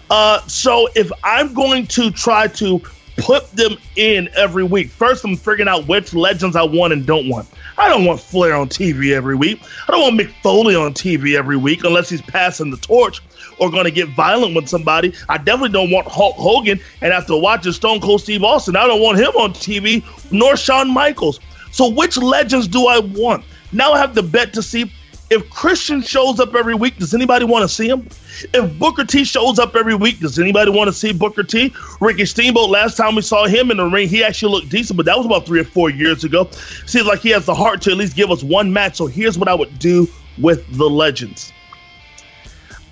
Uh, 0.09 0.41
so 0.47 0.89
if 0.95 1.09
I'm 1.23 1.53
going 1.53 1.87
to 1.87 2.11
try 2.11 2.47
to 2.47 2.81
put 3.15 3.49
them 3.51 3.77
in 3.95 4.29
every 4.35 4.63
week, 4.63 4.89
first 4.89 5.23
I'm 5.23 5.37
figuring 5.37 5.69
out 5.69 5.87
which 5.87 6.13
legends 6.13 6.55
I 6.55 6.63
want 6.63 6.91
and 6.91 7.05
don't 7.05 7.29
want. 7.29 7.47
I 7.77 7.87
don't 7.87 8.05
want 8.05 8.19
Flair 8.19 8.55
on 8.55 8.67
TV 8.67 9.13
every 9.13 9.35
week. 9.35 9.61
I 9.87 9.91
don't 9.91 10.01
want 10.01 10.19
Mick 10.19 10.33
Foley 10.41 10.75
on 10.75 10.93
TV 10.93 11.37
every 11.37 11.57
week 11.57 11.83
unless 11.83 12.09
he's 12.09 12.21
passing 12.21 12.69
the 12.69 12.77
torch 12.77 13.21
or 13.59 13.71
going 13.71 13.85
to 13.85 13.91
get 13.91 14.09
violent 14.09 14.55
with 14.55 14.67
somebody. 14.67 15.13
I 15.29 15.37
definitely 15.37 15.69
don't 15.69 15.91
want 15.91 16.07
Hulk 16.07 16.35
Hogan. 16.35 16.79
And 17.01 17.13
after 17.13 17.37
watching 17.37 17.71
Stone 17.71 18.01
Cold 18.01 18.21
Steve 18.21 18.43
Austin, 18.43 18.75
I 18.75 18.85
don't 18.85 19.01
want 19.01 19.17
him 19.17 19.31
on 19.37 19.53
TV, 19.53 20.03
nor 20.31 20.57
Shawn 20.57 20.93
Michaels. 20.93 21.39
So 21.71 21.89
which 21.89 22.17
legends 22.17 22.67
do 22.67 22.87
I 22.87 22.99
want? 22.99 23.45
Now 23.73 23.93
I 23.93 23.97
have 23.97 24.13
to 24.15 24.23
bet 24.23 24.53
to 24.53 24.61
see 24.61 24.91
if 25.29 25.49
Christian 25.49 26.03
shows 26.03 26.39
up 26.39 26.53
every 26.53 26.75
week, 26.75 26.97
does 26.97 27.13
anybody 27.15 27.43
want 27.43 27.63
to 27.63 27.67
see 27.67 27.87
him? 27.87 28.07
If 28.53 28.77
Booker 28.77 29.03
T 29.03 29.23
shows 29.23 29.57
up 29.57 29.75
every 29.75 29.95
week, 29.95 30.19
does 30.19 30.37
anybody 30.37 30.69
want 30.69 30.89
to 30.89 30.93
see 30.93 31.11
Booker 31.11 31.41
T? 31.43 31.73
Ricky 31.99 32.25
Steamboat, 32.25 32.69
last 32.69 32.97
time 32.97 33.15
we 33.15 33.23
saw 33.23 33.47
him 33.47 33.71
in 33.71 33.77
the 33.77 33.85
ring, 33.85 34.07
he 34.07 34.23
actually 34.23 34.51
looked 34.53 34.69
decent, 34.69 34.97
but 34.97 35.07
that 35.07 35.17
was 35.17 35.25
about 35.25 35.47
three 35.47 35.59
or 35.59 35.63
four 35.63 35.89
years 35.89 36.23
ago. 36.23 36.47
Seems 36.85 37.07
like 37.07 37.21
he 37.21 37.29
has 37.31 37.45
the 37.45 37.55
heart 37.55 37.81
to 37.83 37.91
at 37.91 37.97
least 37.97 38.15
give 38.15 38.29
us 38.29 38.43
one 38.43 38.71
match. 38.71 38.97
So 38.97 39.07
here's 39.07 39.37
what 39.37 39.47
I 39.47 39.55
would 39.55 39.79
do 39.79 40.07
with 40.39 40.77
the 40.77 40.87
Legends. 40.87 41.51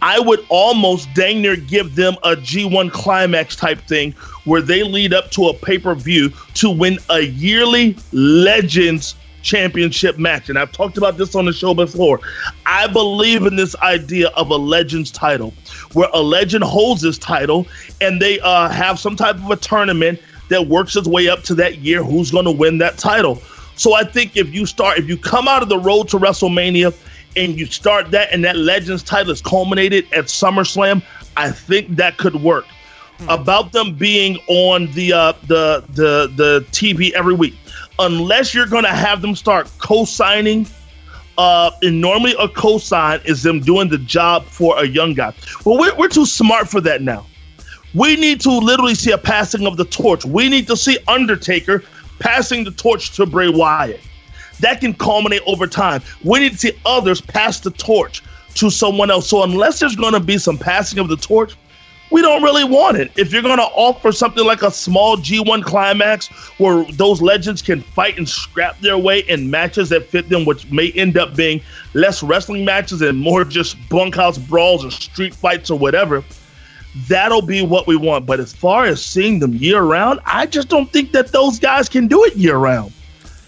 I 0.02 0.20
would 0.20 0.44
almost 0.50 1.14
dang 1.14 1.44
near 1.44 1.56
give 1.56 1.94
them 1.94 2.16
a 2.24 2.36
G1 2.36 2.92
climax 2.92 3.56
type 3.56 3.80
thing 3.82 4.14
where 4.46 4.62
they 4.62 4.82
lead 4.82 5.14
up 5.14 5.30
to 5.32 5.50
a 5.50 5.54
pay 5.54 5.78
per 5.78 5.94
view 5.94 6.32
to 6.56 6.72
win 6.72 6.98
a 7.12 7.20
yearly 7.20 7.96
Legends 8.12 9.16
championship 9.42 10.18
match. 10.18 10.50
And 10.50 10.58
I've 10.58 10.72
talked 10.72 10.98
about 10.98 11.18
this 11.18 11.36
on 11.36 11.46
the 11.46 11.54
show 11.54 11.74
before. 11.74 12.20
I 12.66 12.88
believe 12.88 13.46
in 13.46 13.56
this 13.56 13.76
idea 13.78 14.30
of 14.30 14.50
a 14.50 14.56
Legends 14.56 15.12
title 15.12 15.54
where 15.94 16.10
a 16.14 16.22
legend 16.22 16.64
holds 16.64 17.02
this 17.02 17.18
title 17.18 17.68
and 18.00 18.22
they 18.22 18.40
uh, 18.42 18.70
have 18.70 19.00
some 19.00 19.16
type 19.16 19.36
of 19.36 19.50
a 19.50 19.56
tournament 19.56 20.20
that 20.50 20.68
works 20.68 20.96
its 20.96 21.08
way 21.08 21.30
up 21.30 21.44
to 21.44 21.56
that 21.56 21.80
year 21.80 22.04
who's 22.04 22.32
going 22.32 22.46
to 22.46 22.52
win 22.52 22.78
that 22.80 22.98
title. 22.98 23.42
So 23.76 23.94
I 23.94 24.04
think 24.04 24.38
if 24.38 24.54
you 24.54 24.66
start, 24.66 24.98
if 25.00 25.08
you 25.08 25.18
come 25.18 25.48
out 25.48 25.64
of 25.64 25.70
the 25.70 25.80
road 25.80 26.10
to 26.10 26.18
WrestleMania 26.18 26.96
and 27.36 27.58
you 27.58 27.66
start 27.66 28.12
that 28.12 28.32
and 28.32 28.44
that 28.44 28.58
Legends 28.58 29.02
title 29.02 29.32
is 29.32 29.42
culminated 29.42 30.06
at 30.14 30.26
SummerSlam, 30.26 31.02
I 31.38 31.52
think 31.52 31.96
that 31.96 32.18
could 32.18 32.36
work. 32.36 32.66
About 33.30 33.72
them 33.72 33.94
being 33.94 34.40
on 34.48 34.92
the 34.94 35.14
uh, 35.14 35.34
the 35.46 35.84
the 35.90 36.32
the 36.36 36.66
TV 36.72 37.12
every 37.12 37.36
week, 37.36 37.54
unless 38.02 38.54
you're 38.54 38.68
going 38.68 38.84
to 38.84 38.90
have 38.90 39.22
them 39.22 39.36
start 39.36 39.70
co-signing. 39.78 40.68
Uh, 41.38 41.72
and 41.82 42.02
normally 42.02 42.36
a 42.40 42.48
co-sign 42.50 43.20
is 43.26 43.42
them 43.42 43.62
doing 43.62 43.90
the 43.90 43.98
job 43.98 44.46
for 44.46 44.78
a 44.80 44.86
young 44.86 45.14
guy. 45.14 45.34
Well, 45.66 45.80
we're, 45.80 45.96
we're 45.96 46.10
too 46.10 46.26
smart 46.26 46.68
for 46.68 46.82
that 46.82 47.02
now. 47.02 47.26
We 47.94 48.16
need 48.16 48.42
to 48.42 48.52
literally 48.52 48.96
see 48.96 49.12
a 49.12 49.18
passing 49.18 49.66
of 49.66 49.78
the 49.78 49.86
torch. 49.86 50.26
We 50.26 50.50
need 50.50 50.68
to 50.68 50.78
see 50.78 50.98
Undertaker 51.08 51.84
passing 52.20 52.64
the 52.64 52.72
torch 52.72 53.16
to 53.16 53.26
Bray 53.26 53.50
Wyatt. 53.50 54.02
That 54.60 54.82
can 54.82 54.94
culminate 54.94 55.42
over 55.48 55.68
time. 55.68 56.02
We 56.24 56.40
need 56.40 56.52
to 56.52 56.58
see 56.58 56.74
others 56.86 57.22
pass 57.22 57.60
the 57.60 57.72
torch 57.72 58.24
to 58.56 58.70
someone 58.70 59.10
else. 59.10 59.28
So 59.28 59.44
unless 59.44 59.80
there's 59.80 59.96
going 59.96 60.14
to 60.14 60.20
be 60.20 60.38
some 60.38 60.58
passing 60.58 61.00
of 61.00 61.08
the 61.08 61.18
torch, 61.18 61.56
we 62.12 62.22
don't 62.22 62.44
really 62.44 62.66
want 62.66 62.98
it. 62.98 63.12
If 63.16 63.32
you're 63.32 63.42
going 63.42 63.58
to 63.58 63.64
offer 63.64 64.12
something 64.12 64.46
like 64.46 64.62
a 64.62 64.70
small 64.70 65.18
G1 65.18 65.64
climax 65.64 66.28
where 66.60 66.84
those 66.92 67.22
legends 67.22 67.62
can 67.62 67.82
fight 67.82 68.18
and 68.18 68.28
scrap 68.28 68.80
their 68.82 68.98
way 68.98 69.20
in 69.22 69.50
matches 69.50 69.90
that 69.90 70.06
fit 70.06 70.28
them, 70.30 70.46
which 70.46 70.70
may 70.70 70.92
end 70.92 71.18
up 71.18 71.36
being 71.36 71.62
less 71.94 72.22
wrestling 72.22 72.66
matches 72.66 73.02
and 73.02 73.18
more 73.18 73.46
just 73.46 73.78
bunkhouse 73.90 74.38
brawls 74.38 74.84
or 74.84 74.92
street 74.92 75.34
fights 75.34 75.72
or 75.72 75.80
whatever, 75.80 76.24
that'll 77.08 77.42
be 77.42 77.62
what 77.62 77.88
we 77.88 77.96
want. 77.96 78.26
But 78.26 78.42
as 78.42 78.54
far 78.54 78.86
as 78.86 79.04
seeing 79.04 79.40
them 79.40 79.54
year 79.54 79.82
round, 79.82 80.20
I 80.26 80.46
just 80.46 80.68
don't 80.68 80.92
think 80.92 81.14
that 81.14 81.30
those 81.30 81.60
guys 81.60 81.88
can 81.88 82.08
do 82.08 82.26
it 82.26 82.36
year 82.36 82.58
round. 82.58 82.92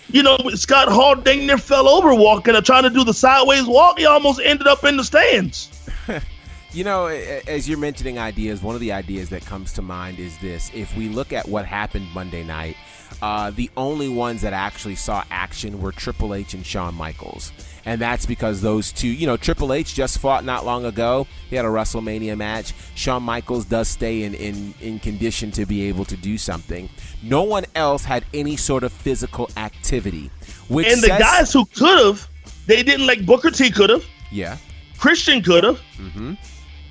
You 0.08 0.24
know, 0.24 0.38
Scott 0.54 0.90
Hall 0.90 1.16
dang 1.16 1.48
near 1.48 1.58
fell 1.58 1.90
over 1.90 2.14
walking, 2.14 2.54
trying 2.62 2.84
to 2.84 2.90
do 2.90 3.04
the 3.04 3.14
sideways 3.14 3.66
walk. 3.66 4.00
He 4.00 4.06
almost 4.06 4.40
ended 4.44 4.68
up 4.68 4.84
in 4.84 4.96
the 4.96 5.04
stands. 5.04 5.70
You 6.74 6.84
know, 6.84 7.06
as 7.06 7.70
you're 7.70 7.78
mentioning 7.78 8.18
ideas, 8.18 8.64
one 8.64 8.74
of 8.74 8.82
the 8.82 8.94
ideas 8.94 9.30
that 9.30 9.46
comes 9.46 9.74
to 9.74 9.84
mind 9.84 10.18
is 10.18 10.36
this. 10.40 10.72
If 10.74 10.98
we 10.98 11.08
look 11.08 11.32
at 11.32 11.48
what 11.48 11.68
happened 11.68 12.08
Monday 12.16 12.44
night, 12.44 12.76
uh, 13.22 13.52
the 13.52 13.70
only 13.78 14.10
ones 14.10 14.42
that 14.42 14.54
actually 14.54 14.96
saw 14.96 15.24
action 15.30 15.80
were 15.80 15.92
Triple 15.92 16.34
H 16.34 16.56
and 16.56 16.66
Shawn 16.66 16.96
Michaels. 16.96 17.52
And 17.86 18.02
that's 18.02 18.26
because 18.26 18.60
those 18.62 18.92
two, 18.92 19.08
you 19.08 19.28
know, 19.28 19.38
Triple 19.38 19.72
H 19.72 19.94
just 19.94 20.18
fought 20.18 20.46
not 20.46 20.66
long 20.66 20.86
ago. 20.86 21.28
He 21.48 21.56
had 21.56 21.64
a 21.64 21.68
WrestleMania 21.68 22.36
match. 22.36 22.74
Shawn 22.96 23.22
Michaels 23.22 23.66
does 23.66 23.88
stay 23.88 24.24
in, 24.24 24.34
in, 24.34 24.74
in 24.82 24.98
condition 24.98 25.52
to 25.52 25.68
be 25.68 25.84
able 25.84 26.06
to 26.06 26.18
do 26.18 26.40
something. 26.40 26.90
No 27.22 27.44
one 27.44 27.66
else 27.76 28.04
had 28.04 28.26
any 28.34 28.56
sort 28.56 28.84
of 28.84 28.92
physical 28.92 29.48
activity. 29.58 30.32
Which 30.70 30.88
and 30.88 31.04
the 31.04 31.08
says, 31.08 31.20
guys 31.20 31.54
who 31.54 31.66
could 31.66 32.04
have, 32.04 32.28
they 32.66 32.82
didn't 32.82 33.06
like 33.06 33.28
Booker 33.28 33.52
T 33.52 33.70
could 33.70 33.92
have. 33.92 34.04
Yeah. 34.32 34.58
Christian 34.98 35.44
could 35.44 35.66
have. 35.66 35.80
Mm-hmm 35.98 36.34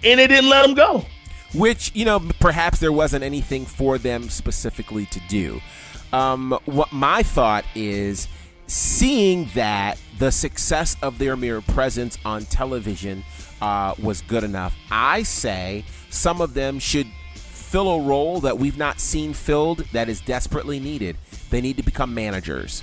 and 0.05 0.21
they 0.21 0.27
didn't 0.27 0.51
let 0.51 0.65
him 0.65 0.75
go. 0.75 1.05
Which, 1.55 1.93
you 1.95 2.05
know, 2.05 2.21
perhaps 2.41 2.81
there 2.81 2.93
wasn't 2.93 3.25
anything 3.25 3.67
for 3.67 3.99
them 3.99 4.31
specifically 4.31 5.07
to 5.07 5.21
do. 5.29 5.61
Um, 6.13 6.59
what 6.65 6.93
my 6.93 7.23
thought 7.23 7.65
is 7.75 8.29
seeing 8.67 9.49
that 9.55 10.01
the 10.19 10.31
success 10.31 10.97
of 11.03 11.19
their 11.19 11.37
mere 11.37 11.61
presence 11.61 12.19
on 12.25 12.45
television 12.45 13.25
uh, 13.61 13.95
was 14.03 14.23
good 14.23 14.45
enough, 14.45 14.75
I 14.91 15.23
say 15.23 15.85
some 16.11 16.41
of 16.41 16.55
them 16.55 16.79
should 16.79 17.07
fill 17.35 17.91
a 17.91 18.01
role 18.03 18.41
that 18.41 18.59
we've 18.59 18.77
not 18.77 19.01
seen 19.01 19.33
filled 19.33 19.79
that 19.93 20.09
is 20.09 20.21
desperately 20.21 20.79
needed. 20.79 21.17
They 21.51 21.61
need 21.61 21.77
to 21.79 21.83
become 21.83 22.15
managers. 22.15 22.83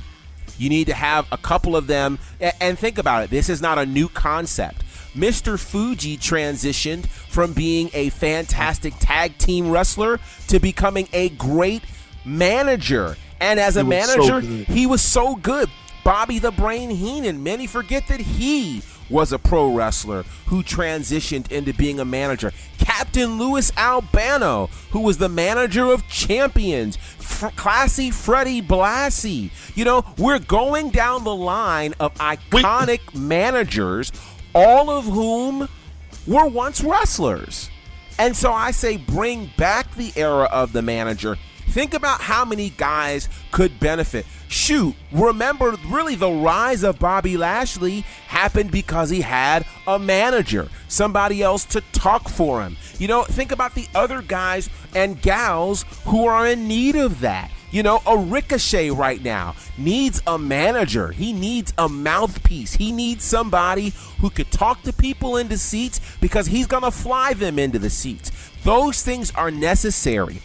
You 0.57 0.69
need 0.69 0.87
to 0.87 0.93
have 0.93 1.27
a 1.31 1.37
couple 1.37 1.75
of 1.75 1.87
them, 1.87 2.19
and 2.59 2.77
think 2.77 2.97
about 2.97 3.23
it. 3.23 3.29
This 3.29 3.49
is 3.49 3.61
not 3.61 3.77
a 3.77 3.85
new 3.85 4.09
concept. 4.09 4.83
Mr. 5.15 5.59
Fuji 5.59 6.17
transitioned 6.17 7.07
from 7.07 7.53
being 7.53 7.89
a 7.93 8.09
fantastic 8.09 8.93
tag 8.99 9.37
team 9.37 9.71
wrestler 9.71 10.19
to 10.47 10.59
becoming 10.59 11.07
a 11.13 11.29
great 11.29 11.83
manager. 12.25 13.15
And 13.41 13.59
as 13.59 13.77
a 13.77 13.83
he 13.83 13.89
manager, 13.89 14.41
so 14.41 14.41
he 14.41 14.85
was 14.85 15.01
so 15.01 15.35
good. 15.35 15.69
Bobby 16.03 16.39
the 16.39 16.51
Brain 16.51 16.89
Heenan, 16.89 17.43
many 17.43 17.67
forget 17.67 18.07
that 18.07 18.19
he 18.19 18.81
was 19.09 19.31
a 19.31 19.39
pro 19.39 19.73
wrestler 19.73 20.23
who 20.45 20.63
transitioned 20.63 21.51
into 21.51 21.73
being 21.73 21.99
a 21.99 22.05
manager. 22.05 22.51
Captain 22.77 23.37
Louis 23.37 23.71
Albano, 23.77 24.67
who 24.91 25.01
was 25.01 25.17
the 25.17 25.29
manager 25.29 25.85
of 25.91 26.07
champions. 26.07 26.97
F- 27.19 27.55
classy 27.55 28.11
Freddie 28.11 28.61
Blassie. 28.61 29.51
You 29.75 29.85
know, 29.85 30.05
we're 30.17 30.39
going 30.39 30.89
down 30.89 31.23
the 31.23 31.35
line 31.35 31.93
of 31.99 32.13
iconic 32.15 33.13
Wait. 33.13 33.15
managers 33.15 34.11
all 34.53 34.89
of 34.89 35.05
whom 35.05 35.67
were 36.27 36.47
once 36.47 36.81
wrestlers. 36.81 37.69
And 38.17 38.35
so 38.35 38.51
I 38.51 38.71
say 38.71 38.97
bring 38.97 39.51
back 39.57 39.95
the 39.95 40.11
era 40.15 40.49
of 40.51 40.73
the 40.73 40.81
manager. 40.81 41.37
Think 41.69 41.93
about 41.93 42.21
how 42.21 42.45
many 42.45 42.71
guys 42.71 43.29
could 43.51 43.79
benefit. 43.79 44.25
Shoot, 44.47 44.95
remember, 45.11 45.77
really, 45.87 46.15
the 46.15 46.31
rise 46.31 46.83
of 46.83 46.97
Bobby 46.97 47.37
Lashley 47.37 48.01
happened 48.27 48.71
because 48.71 49.11
he 49.11 49.21
had 49.21 49.65
a 49.85 49.99
manager, 49.99 50.69
somebody 50.87 51.43
else 51.43 51.65
to 51.65 51.81
talk 51.91 52.27
for 52.27 52.63
him. 52.63 52.75
You 52.97 53.07
know, 53.07 53.23
think 53.23 53.51
about 53.51 53.75
the 53.75 53.87
other 53.93 54.23
guys 54.23 54.69
and 54.95 55.21
gals 55.21 55.85
who 56.05 56.25
are 56.25 56.47
in 56.47 56.67
need 56.67 56.95
of 56.95 57.19
that. 57.19 57.51
You 57.71 57.83
know, 57.83 58.01
a 58.07 58.17
Ricochet 58.17 58.89
right 58.89 59.23
now 59.23 59.55
needs 59.77 60.21
a 60.25 60.39
manager. 60.39 61.11
He 61.11 61.33
needs 61.33 61.71
a 61.77 61.87
mouthpiece. 61.87 62.73
He 62.73 62.91
needs 62.91 63.23
somebody 63.23 63.93
who 64.19 64.31
could 64.31 64.49
talk 64.51 64.81
to 64.83 64.93
people 64.93 65.37
into 65.37 65.57
seats 65.57 66.01
because 66.19 66.47
he's 66.47 66.65
going 66.65 66.83
to 66.83 66.91
fly 66.91 67.33
them 67.33 67.59
into 67.59 67.77
the 67.77 67.91
seats. 67.91 68.31
Those 68.63 69.03
things 69.03 69.31
are 69.31 69.51
necessary. 69.51 70.41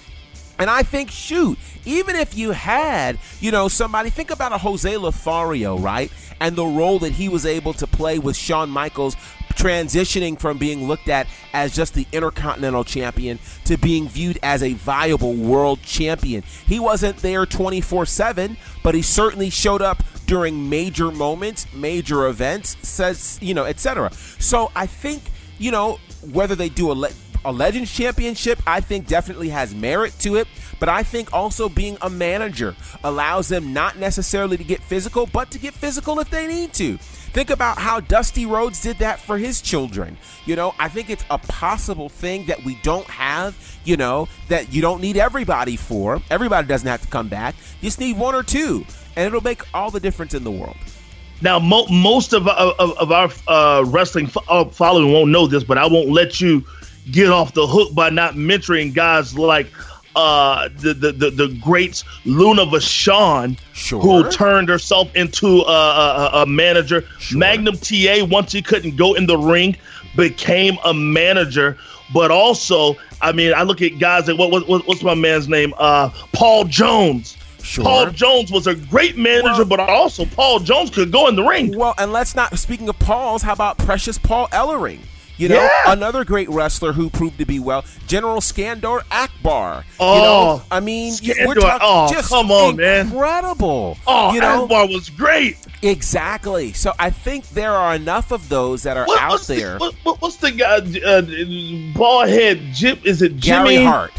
And 0.59 0.71
I 0.71 0.83
think, 0.83 1.11
shoot, 1.11 1.59
even 1.85 2.15
if 2.15 2.37
you 2.37 2.53
had, 2.53 3.19
you 3.41 3.51
know, 3.51 3.69
somebody, 3.69 4.11
think 4.11 4.31
about 4.31 4.53
a 4.53 4.59
Jose 4.59 4.97
Lothario, 4.97 5.79
right? 5.79 6.13
And 6.41 6.55
the 6.55 6.67
role 6.67 6.99
that 7.01 7.13
he 7.13 7.29
was 7.29 7.45
able 7.47 7.73
to 7.75 7.87
play 7.87 8.19
with 8.19 8.37
Shawn 8.37 8.71
Michaels 8.71 9.17
transitioning 9.57 10.39
from 10.39 10.59
being 10.59 10.87
looked 10.87 11.09
at 11.09 11.27
as 11.53 11.75
just 11.75 11.95
the 11.95 12.07
Intercontinental 12.13 12.85
Champion 12.85 13.39
to 13.65 13.77
being 13.77 14.09
viewed 14.09 14.39
as 14.43 14.63
a 14.63 14.75
viable 14.75 15.35
world 15.35 15.83
champion. 15.83 16.43
He 16.67 16.79
wasn't 16.79 17.19
there 17.19 17.47
24 17.47 18.07
7, 18.07 18.57
but 18.83 18.95
he 18.95 19.03
certainly 19.03 19.51
showed 19.51 19.83
up 19.83 20.03
during 20.27 20.69
major 20.69 21.11
moments, 21.11 21.67
major 21.75 22.27
events, 22.27 22.77
says, 22.87 23.39
you 23.43 23.55
know, 23.55 23.65
etc. 23.65 24.13
So 24.39 24.71
I 24.75 24.87
think, 24.87 25.23
you 25.59 25.71
know, 25.71 25.99
whether 26.33 26.55
they 26.55 26.69
do 26.69 26.91
a, 26.91 26.95
le- 26.95 27.11
a 27.45 27.53
Legends 27.53 27.93
Championship, 27.93 28.61
I 28.67 28.81
think 28.81 29.07
definitely 29.07 29.51
has 29.51 29.75
merit 29.75 30.19
to 30.21 30.37
it. 30.37 30.49
But 30.85 30.91
I 30.91 31.03
think 31.03 31.33
also 31.33 31.71
being 31.71 31.97
a 32.03 32.11
manager 32.11 32.77
allows 33.05 33.49
them 33.49 33.73
not 33.73 33.97
necessarily 33.97 34.59
to 34.59 34.65
get 34.65 34.83
physical, 34.83 35.25
but 35.25 35.51
to 35.53 35.59
get 35.59 35.73
physical 35.73 36.21
if 36.21 36.29
they 36.29 36.47
need 36.47 36.75
to. 36.75 36.99
Think 36.99 37.49
about 37.49 37.79
how 37.79 38.01
Dusty 38.01 38.45
Rhodes 38.45 38.83
did 38.83 38.99
that 38.99 39.19
for 39.19 39.39
his 39.39 39.63
children. 39.63 40.19
You 40.45 40.57
know, 40.57 40.75
I 40.79 40.91
think 40.91 41.09
it's 41.09 41.25
a 41.31 41.39
possible 41.39 42.11
thing 42.11 42.45
that 42.49 42.63
we 42.65 42.75
don't 42.83 43.07
have, 43.07 43.57
you 43.85 43.97
know, 43.97 44.29
that 44.49 44.75
you 44.75 44.83
don't 44.83 45.01
need 45.01 45.17
everybody 45.17 45.77
for. 45.77 46.21
Everybody 46.29 46.69
doesn't 46.69 46.87
have 46.87 47.01
to 47.01 47.09
come 47.09 47.29
back. 47.29 47.55
You 47.81 47.87
just 47.87 47.99
need 47.99 48.19
one 48.19 48.35
or 48.35 48.43
two, 48.43 48.85
and 49.17 49.27
it'll 49.27 49.41
make 49.41 49.63
all 49.73 49.91
the 49.91 50.01
difference 50.01 50.35
in 50.35 50.45
the 50.45 50.53
world. 50.53 50.77
Now, 51.41 51.59
mo- 51.59 51.87
most 51.89 52.35
of, 52.35 52.47
of, 52.47 52.99
of 52.99 53.11
our 53.11 53.31
uh, 53.49 53.85
wrestling 53.87 54.31
uh, 54.49 54.67
following 54.67 55.15
won't 55.15 55.31
know 55.31 55.47
this, 55.47 55.65
but 55.65 55.79
I 55.79 55.87
won't 55.87 56.11
let 56.11 56.43
you 56.43 56.63
get 57.11 57.31
off 57.31 57.55
the 57.55 57.67
hook 57.67 57.95
by 57.95 58.11
not 58.11 58.35
mentoring 58.35 58.93
guys 58.93 59.39
like 59.39 59.71
uh, 60.17 60.69
the, 60.77 60.95
the, 60.95 61.13
the 61.13 61.31
the 61.31 61.49
greats 61.63 62.05
Luna 62.25 62.67
Vachon, 62.67 63.59
sure. 63.73 64.01
who 64.01 64.31
turned 64.31 64.69
herself 64.69 65.15
into 65.15 65.61
a, 65.63 65.73
a, 65.73 66.31
a 66.43 66.47
manager. 66.47 67.03
Sure. 67.19 67.39
Magnum 67.39 67.77
TA, 67.77 68.25
once 68.25 68.53
he 68.53 68.63
couldn't 68.63 68.97
go 68.97 69.15
in 69.15 69.27
the 69.27 69.37
ring, 69.37 69.77
became 70.17 70.79
a 70.85 70.95
manager. 70.95 71.77
But 72.13 72.31
also, 72.31 72.97
I 73.21 73.33
mean, 73.33 73.55
I 73.55 73.63
look 73.63 73.83
at 73.83 73.99
guys 73.99 74.29
like 74.29 74.39
what, 74.39 74.69
what 74.69 74.87
what's 74.87 75.03
my 75.03 75.15
man's 75.15 75.49
name? 75.49 75.75
Uh, 75.79 76.11
Paul 76.33 76.65
Jones. 76.65 77.37
Sure. 77.63 77.83
Paul 77.83 78.11
Jones 78.11 78.53
was 78.53 78.67
a 78.67 78.75
great 78.75 79.17
manager, 79.17 79.65
well, 79.65 79.65
but 79.65 79.81
also 79.81 80.27
Paul 80.27 80.61
Jones 80.61 80.91
could 80.91 81.11
go 81.11 81.29
in 81.29 81.35
the 81.35 81.43
ring. 81.43 81.77
Well, 81.77 81.95
and 81.97 82.13
let's 82.13 82.37
not. 82.37 82.59
Speaking 82.59 82.89
of 82.91 82.99
Pauls, 82.99 83.43
how 83.43 83.55
about 83.55 83.79
Precious 83.79 84.19
Paul 84.19 84.49
Ellering? 84.49 85.01
You 85.37 85.49
know, 85.49 85.57
yeah. 85.57 85.93
another 85.93 86.25
great 86.25 86.49
wrestler 86.49 86.93
who 86.93 87.11
proved 87.11 87.39
to 87.39 87.45
be 87.45 87.59
well, 87.59 87.85
General 88.07 88.41
Skandor 88.41 89.03
Akbar. 89.11 89.85
Oh, 89.99 90.15
you 90.15 90.23
know, 90.23 90.63
I 90.71 90.79
mean, 90.79 91.13
Skandor, 91.13 91.47
we're 91.47 91.55
talking 91.55 91.81
oh, 91.83 92.13
just 92.13 92.29
come 92.29 92.53
on, 92.53 92.77
man, 92.77 93.07
incredible. 93.07 93.99
Oh, 94.07 94.33
you 94.33 94.41
know, 94.41 94.63
Akbar 94.63 94.87
was 94.87 95.11
great. 95.11 95.59
Exactly. 95.83 96.73
So 96.73 96.93
I 96.99 97.11
think 97.11 97.49
there 97.49 97.73
are 97.73 97.97
enough 97.97 98.31
of 98.31 98.49
those 98.49 98.85
that 98.85 98.97
are 98.97 99.07
what, 99.07 99.21
out 99.21 99.41
there. 99.43 99.79
The, 99.79 99.93
what, 100.05 100.23
what's 100.23 100.37
the 100.37 100.53
guy? 100.53 100.77
Uh, 101.05 101.99
ball 101.99 102.27
head 102.27 102.61
Jim? 102.73 103.01
Is 103.05 103.21
it 103.21 103.37
Jimmy 103.37 103.75
Gary 103.75 103.85
Hart? 103.85 104.13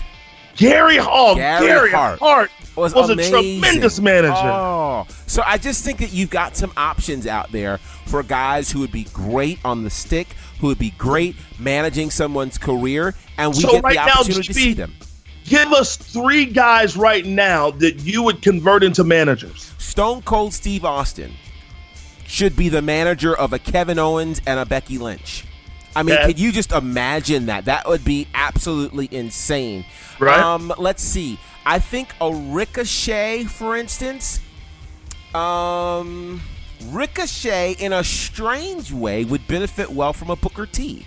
Gary 0.58 0.98
Hart. 0.98 1.38
Gary, 1.38 1.66
Gary 1.66 1.92
Hart. 1.92 2.20
Hart 2.20 2.52
was, 2.76 2.94
was 2.94 3.10
a 3.10 3.16
tremendous 3.16 4.00
manager. 4.00 4.34
Oh, 4.36 5.08
so 5.28 5.42
I 5.46 5.58
just 5.58 5.84
think 5.84 6.00
that 6.00 6.12
you've 6.14 6.30
got 6.30 6.56
some 6.56 6.74
options 6.78 7.28
out 7.28 7.52
there 7.52 7.78
for 8.06 8.22
guys 8.24 8.72
who 8.72 8.80
would 8.80 8.92
be 8.92 9.06
great 9.06 9.60
on 9.64 9.84
the 9.84 9.90
stick, 9.90 10.28
who 10.60 10.68
would 10.68 10.80
be 10.80 10.92
great 10.92 11.36
managing 11.60 12.10
someone's 12.10 12.58
career, 12.58 13.14
and 13.38 13.54
we 13.54 13.62
so 13.62 13.72
get 13.72 13.84
right 13.84 13.94
the 13.94 14.00
opportunity 14.00 14.40
now, 14.40 14.44
to 14.44 14.54
see 14.54 14.74
them. 14.74 14.94
Give 15.46 15.72
us 15.74 15.96
three 15.96 16.46
guys 16.46 16.98
right 16.98 17.26
now 17.26 17.72
that 17.72 18.04
you 18.04 18.24
would 18.24 18.42
convert 18.42 18.84
into 18.84 19.04
managers. 19.04 19.72
Stone 19.78 20.24
Cold 20.24 20.54
Steve 20.54 20.84
Austin 20.84 21.34
should 22.26 22.56
be 22.56 22.70
the 22.70 22.82
manager 22.82 23.36
of 23.36 23.54
a 23.54 23.60
Kevin 23.60 24.00
Owens 24.00 24.42
and 24.48 24.60
a 24.60 24.66
Becky 24.66 24.98
Lynch. 24.98 25.46
I 25.96 26.04
mean, 26.04 26.16
Yeah. 26.16 26.26
could 26.26 26.40
you 26.40 26.52
just 26.52 26.72
imagine 26.72 27.46
that? 27.46 27.66
That 27.66 27.88
would 27.88 28.04
be 28.04 28.28
absolutely 28.34 29.08
insane. 29.12 29.86
Right. 30.20 30.38
Um, 30.38 30.74
let's 30.78 31.04
see. 31.04 31.40
I 31.66 31.80
think 31.80 32.10
a 32.22 32.32
Ricochet, 32.32 33.46
for 33.46 33.76
instance, 33.76 34.40
um, 35.34 36.42
Ricochet, 36.90 37.74
in 37.80 37.92
a 37.94 38.04
strange 38.04 38.92
way, 38.92 39.26
would 39.26 39.48
benefit 39.48 39.90
well 39.92 40.14
from 40.14 40.30
a 40.30 40.36
Booker 40.36 40.66
T. 40.66 41.06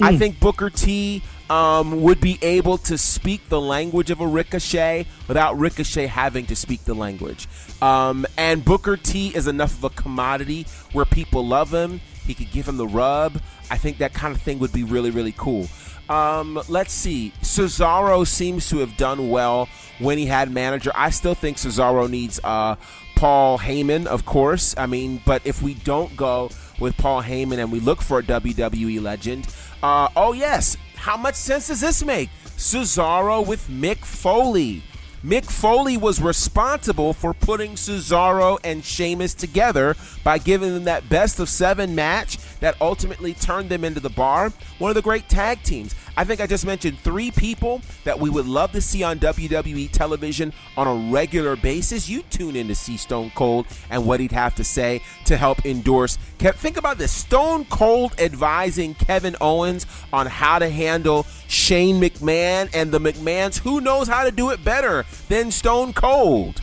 I 0.00 0.12
Hmm. 0.12 0.18
think 0.18 0.40
Booker 0.40 0.70
T 0.70 1.22
um, 1.48 2.02
would 2.02 2.20
be 2.20 2.38
able 2.42 2.78
to 2.78 2.98
speak 2.98 3.48
the 3.48 3.60
language 3.60 4.10
of 4.10 4.20
a 4.20 4.26
Ricochet 4.26 5.06
without 5.28 5.58
Ricochet 5.58 6.06
having 6.06 6.46
to 6.46 6.56
speak 6.56 6.84
the 6.84 6.94
language. 6.94 7.46
Um, 7.80 8.26
and 8.36 8.64
Booker 8.64 8.96
T 8.96 9.28
is 9.28 9.46
enough 9.46 9.76
of 9.78 9.84
a 9.84 9.90
commodity 9.90 10.66
where 10.92 11.04
people 11.04 11.46
love 11.46 11.72
him. 11.72 12.00
He 12.26 12.34
could 12.34 12.50
give 12.50 12.66
him 12.66 12.76
the 12.76 12.86
rub. 12.86 13.40
I 13.70 13.76
think 13.76 13.98
that 13.98 14.14
kind 14.14 14.34
of 14.34 14.40
thing 14.42 14.58
would 14.58 14.72
be 14.72 14.84
really, 14.84 15.10
really 15.10 15.34
cool. 15.36 15.68
Um, 16.08 16.60
let's 16.68 16.92
see. 16.92 17.32
Cesaro 17.42 18.26
seems 18.26 18.68
to 18.70 18.78
have 18.78 18.96
done 18.96 19.30
well 19.30 19.68
when 19.98 20.18
he 20.18 20.26
had 20.26 20.50
manager. 20.50 20.90
I 20.94 21.10
still 21.10 21.34
think 21.34 21.56
Cesaro 21.56 22.08
needs 22.08 22.40
uh, 22.44 22.76
Paul 23.16 23.58
Heyman, 23.58 24.06
of 24.06 24.26
course. 24.26 24.74
I 24.76 24.86
mean, 24.86 25.22
but 25.24 25.42
if 25.46 25.62
we 25.62 25.74
don't 25.74 26.16
go 26.16 26.50
with 26.78 26.96
Paul 26.96 27.22
Heyman 27.22 27.58
and 27.58 27.72
we 27.72 27.80
look 27.80 28.02
for 28.02 28.18
a 28.18 28.22
WWE 28.22 29.00
legend, 29.00 29.46
uh, 29.82 30.08
oh 30.16 30.32
yes, 30.32 30.76
how 30.96 31.16
much 31.16 31.34
sense 31.34 31.68
does 31.68 31.80
this 31.80 32.04
make? 32.04 32.30
Cesaro 32.56 33.46
with 33.46 33.68
Mick 33.68 34.04
Foley. 34.04 34.82
Mick 35.24 35.46
Foley 35.46 35.96
was 35.96 36.20
responsible 36.20 37.14
for 37.14 37.32
putting 37.32 37.76
Cesaro 37.76 38.58
and 38.62 38.84
Sheamus 38.84 39.32
together 39.32 39.96
by 40.22 40.36
giving 40.36 40.74
them 40.74 40.84
that 40.84 41.08
best 41.08 41.40
of 41.40 41.48
seven 41.48 41.94
match 41.94 42.36
that 42.60 42.76
ultimately 42.78 43.32
turned 43.32 43.70
them 43.70 43.84
into 43.84 44.00
the 44.00 44.10
bar. 44.10 44.52
One 44.78 44.90
of 44.90 44.94
the 44.94 45.00
great 45.00 45.26
tag 45.30 45.62
teams. 45.62 45.94
I 46.16 46.24
think 46.24 46.40
I 46.40 46.46
just 46.46 46.64
mentioned 46.64 46.98
three 47.00 47.30
people 47.30 47.82
that 48.04 48.18
we 48.18 48.30
would 48.30 48.46
love 48.46 48.72
to 48.72 48.80
see 48.80 49.02
on 49.02 49.18
WWE 49.18 49.90
television 49.90 50.52
on 50.76 50.86
a 50.86 51.12
regular 51.12 51.56
basis. 51.56 52.08
You 52.08 52.22
tune 52.30 52.56
in 52.56 52.68
to 52.68 52.74
see 52.74 52.96
Stone 52.96 53.32
Cold 53.34 53.66
and 53.90 54.06
what 54.06 54.20
he'd 54.20 54.32
have 54.32 54.54
to 54.56 54.64
say 54.64 55.00
to 55.24 55.36
help 55.36 55.66
endorse. 55.66 56.16
Think 56.38 56.76
about 56.76 56.98
this 56.98 57.12
Stone 57.12 57.64
Cold 57.66 58.14
advising 58.18 58.94
Kevin 58.94 59.34
Owens 59.40 59.86
on 60.12 60.26
how 60.26 60.58
to 60.58 60.68
handle 60.68 61.26
Shane 61.48 62.00
McMahon 62.00 62.70
and 62.72 62.92
the 62.92 63.00
McMahons. 63.00 63.58
Who 63.58 63.80
knows 63.80 64.06
how 64.06 64.24
to 64.24 64.30
do 64.30 64.50
it 64.50 64.64
better 64.64 65.04
than 65.28 65.50
Stone 65.50 65.94
Cold? 65.94 66.60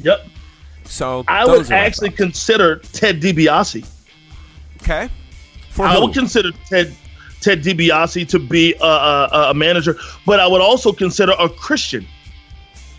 Yep. 0.00 0.26
So 0.84 1.24
I 1.28 1.44
would 1.44 1.70
actually 1.70 2.10
consider 2.10 2.76
Ted 2.76 3.20
DiBiase. 3.20 3.86
Okay. 4.82 5.08
For 5.70 5.84
I 5.86 5.94
who? 5.94 6.06
would 6.06 6.14
consider 6.14 6.50
Ted 6.66 6.96
Ted 7.40 7.62
DiBiase 7.62 8.28
to 8.28 8.38
be 8.38 8.74
a, 8.80 8.84
a, 8.84 9.50
a, 9.50 9.54
manager, 9.54 9.96
but 10.26 10.40
I 10.40 10.46
would 10.46 10.60
also 10.60 10.92
consider 10.92 11.32
a 11.38 11.48
Christian. 11.48 12.06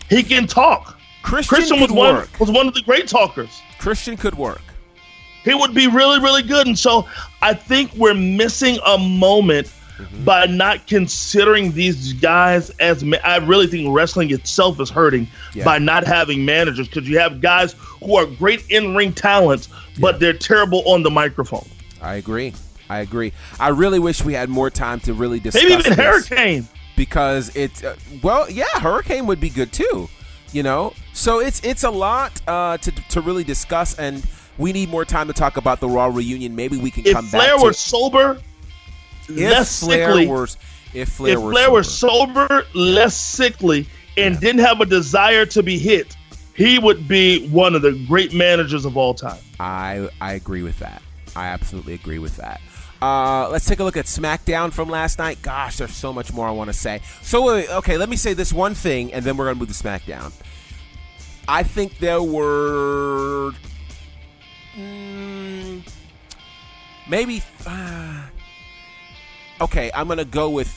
He 0.08 0.22
can 0.22 0.46
talk. 0.46 0.98
Christian, 1.22 1.56
Christian 1.56 1.80
was 1.80 1.92
one 1.92 2.28
was 2.40 2.50
one 2.50 2.66
of 2.66 2.74
the 2.74 2.82
great 2.82 3.06
talkers. 3.06 3.62
Christian 3.78 4.16
could 4.16 4.34
work. 4.34 4.62
He 5.44 5.54
would 5.54 5.74
be 5.74 5.86
really 5.86 6.18
really 6.18 6.42
good, 6.42 6.66
and 6.66 6.78
so 6.78 7.08
I 7.40 7.54
think 7.54 7.92
we're 7.94 8.14
missing 8.14 8.78
a 8.84 8.98
moment 8.98 9.68
mm-hmm. 9.96 10.24
by 10.24 10.46
not 10.46 10.86
considering 10.88 11.72
these 11.72 12.12
guys 12.14 12.70
as. 12.80 13.04
Ma- 13.04 13.18
I 13.24 13.36
really 13.38 13.68
think 13.68 13.94
wrestling 13.94 14.32
itself 14.32 14.80
is 14.80 14.90
hurting 14.90 15.28
yeah. 15.54 15.64
by 15.64 15.78
not 15.78 16.04
having 16.04 16.44
managers 16.44 16.88
because 16.88 17.08
you 17.08 17.18
have 17.18 17.40
guys 17.40 17.74
who 18.02 18.16
are 18.16 18.26
great 18.26 18.68
in 18.70 18.96
ring 18.96 19.12
talents, 19.12 19.68
but 20.00 20.14
yeah. 20.14 20.18
they're 20.18 20.32
terrible 20.38 20.82
on 20.88 21.04
the 21.04 21.10
microphone. 21.10 21.68
I 22.00 22.16
agree. 22.16 22.52
I 22.88 23.00
agree. 23.00 23.32
I 23.58 23.68
really 23.68 23.98
wish 23.98 24.22
we 24.24 24.34
had 24.34 24.48
more 24.48 24.70
time 24.70 25.00
to 25.00 25.14
really 25.14 25.40
discuss. 25.40 25.62
Maybe 25.62 25.74
even 25.74 25.92
Hurricane. 25.92 26.68
Because 26.96 27.54
it's 27.56 27.82
uh, 27.82 27.96
well, 28.22 28.50
yeah, 28.50 28.68
Hurricane 28.74 29.26
would 29.26 29.40
be 29.40 29.48
good 29.48 29.72
too. 29.72 30.08
You 30.52 30.62
know, 30.62 30.92
so 31.14 31.40
it's 31.40 31.64
it's 31.64 31.84
a 31.84 31.90
lot 31.90 32.38
uh, 32.46 32.76
to 32.76 32.90
to 32.90 33.20
really 33.22 33.44
discuss, 33.44 33.98
and 33.98 34.22
we 34.58 34.72
need 34.74 34.90
more 34.90 35.06
time 35.06 35.26
to 35.28 35.32
talk 35.32 35.56
about 35.56 35.80
the 35.80 35.88
Raw 35.88 36.06
reunion. 36.06 36.54
Maybe 36.54 36.76
we 36.76 36.90
can 36.90 37.06
if 37.06 37.14
come 37.14 37.24
Flair 37.24 37.52
back. 37.52 37.56
If 37.56 37.62
were 37.62 37.72
sober, 37.72 38.40
less 39.30 39.80
Flair 39.80 40.08
sickly. 40.10 40.26
Were, 40.26 40.46
if 40.92 41.08
Flair, 41.08 41.32
if 41.32 41.40
were, 41.40 41.52
Flair 41.52 41.64
sober. 41.64 41.72
were 41.72 41.82
sober, 41.82 42.64
less 42.74 43.16
sickly, 43.16 43.88
and 44.18 44.34
yeah. 44.34 44.40
didn't 44.40 44.60
have 44.60 44.82
a 44.82 44.86
desire 44.86 45.46
to 45.46 45.62
be 45.62 45.78
hit, 45.78 46.14
he 46.54 46.78
would 46.78 47.08
be 47.08 47.48
one 47.48 47.74
of 47.74 47.80
the 47.80 47.92
great 48.06 48.34
managers 48.34 48.84
of 48.84 48.98
all 48.98 49.14
time. 49.14 49.40
I 49.58 50.10
I 50.20 50.34
agree 50.34 50.62
with 50.62 50.78
that. 50.80 51.00
I 51.34 51.46
absolutely 51.46 51.94
agree 51.94 52.18
with 52.18 52.36
that. 52.36 52.60
Uh, 53.02 53.48
let's 53.50 53.66
take 53.66 53.80
a 53.80 53.84
look 53.84 53.96
at 53.96 54.04
SmackDown 54.04 54.72
from 54.72 54.88
last 54.88 55.18
night. 55.18 55.42
Gosh, 55.42 55.78
there's 55.78 55.92
so 55.92 56.12
much 56.12 56.32
more 56.32 56.46
I 56.46 56.52
want 56.52 56.68
to 56.68 56.72
say. 56.72 57.00
So, 57.20 57.50
okay, 57.50 57.96
let 57.96 58.08
me 58.08 58.14
say 58.14 58.32
this 58.32 58.52
one 58.52 58.76
thing, 58.76 59.12
and 59.12 59.24
then 59.24 59.36
we're 59.36 59.46
going 59.46 59.56
to 59.56 59.58
move 59.58 59.76
to 59.76 59.82
SmackDown. 59.82 60.32
I 61.48 61.64
think 61.64 61.98
there 61.98 62.22
were 62.22 63.54
mm, 64.76 65.84
maybe. 67.10 67.42
Uh, 67.66 68.22
okay, 69.60 69.90
I'm 69.96 70.06
going 70.06 70.18
to 70.18 70.24
go 70.24 70.50
with 70.50 70.68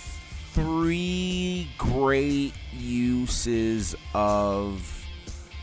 three 0.53 1.69
great 1.77 2.53
uses 2.73 3.95
of 4.15 5.05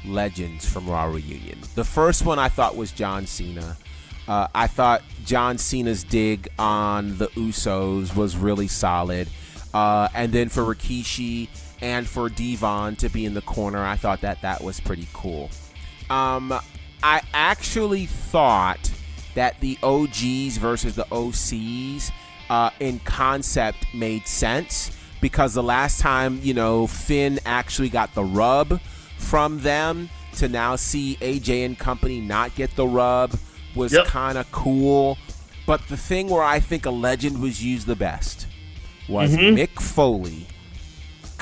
legends 0.04 0.64
from 0.64 0.88
Raw 0.88 1.06
Reunion. 1.06 1.58
The 1.74 1.82
first 1.84 2.24
one 2.24 2.38
I 2.38 2.48
thought 2.48 2.76
was 2.76 2.92
John 2.92 3.26
Cena. 3.26 3.76
Uh, 4.28 4.48
I 4.54 4.66
thought 4.66 5.02
John 5.24 5.58
Cena's 5.58 6.04
dig 6.04 6.48
on 6.58 7.18
the 7.18 7.28
Usos 7.28 8.14
was 8.14 8.36
really 8.36 8.68
solid. 8.68 9.28
Uh, 9.74 10.08
and 10.14 10.32
then 10.32 10.48
for 10.48 10.62
Rikishi 10.62 11.48
and 11.80 12.06
for 12.06 12.28
D-Von 12.28 12.96
to 12.96 13.08
be 13.08 13.24
in 13.24 13.34
the 13.34 13.42
corner, 13.42 13.84
I 13.84 13.96
thought 13.96 14.20
that 14.20 14.42
that 14.42 14.62
was 14.62 14.80
pretty 14.80 15.08
cool. 15.12 15.50
Um, 16.10 16.52
I 17.02 17.22
actually 17.34 18.06
thought 18.06 18.90
that 19.34 19.58
the 19.60 19.78
OGs 19.82 20.58
versus 20.58 20.94
the 20.94 21.04
OCs 21.04 22.12
uh, 22.50 22.70
in 22.80 22.98
concept 23.00 23.86
made 23.94 24.26
sense 24.26 24.96
because 25.20 25.54
the 25.54 25.62
last 25.62 26.00
time, 26.00 26.38
you 26.42 26.52
know, 26.52 26.86
Finn 26.86 27.40
actually 27.46 27.88
got 27.88 28.14
the 28.14 28.24
rub 28.24 28.80
from 29.16 29.60
them 29.60 30.10
to 30.34 30.48
now 30.48 30.76
see 30.76 31.16
AJ 31.20 31.64
and 31.64 31.78
company 31.78 32.20
not 32.20 32.54
get 32.54 32.74
the 32.76 32.86
rub 32.86 33.32
was 33.74 33.92
yep. 33.92 34.06
kind 34.06 34.38
of 34.38 34.50
cool. 34.52 35.18
But 35.66 35.86
the 35.88 35.96
thing 35.96 36.28
where 36.28 36.42
I 36.42 36.60
think 36.60 36.86
a 36.86 36.90
legend 36.90 37.40
was 37.40 37.64
used 37.64 37.86
the 37.86 37.96
best 37.96 38.46
was 39.08 39.36
mm-hmm. 39.36 39.56
Mick 39.56 39.80
Foley 39.80 40.46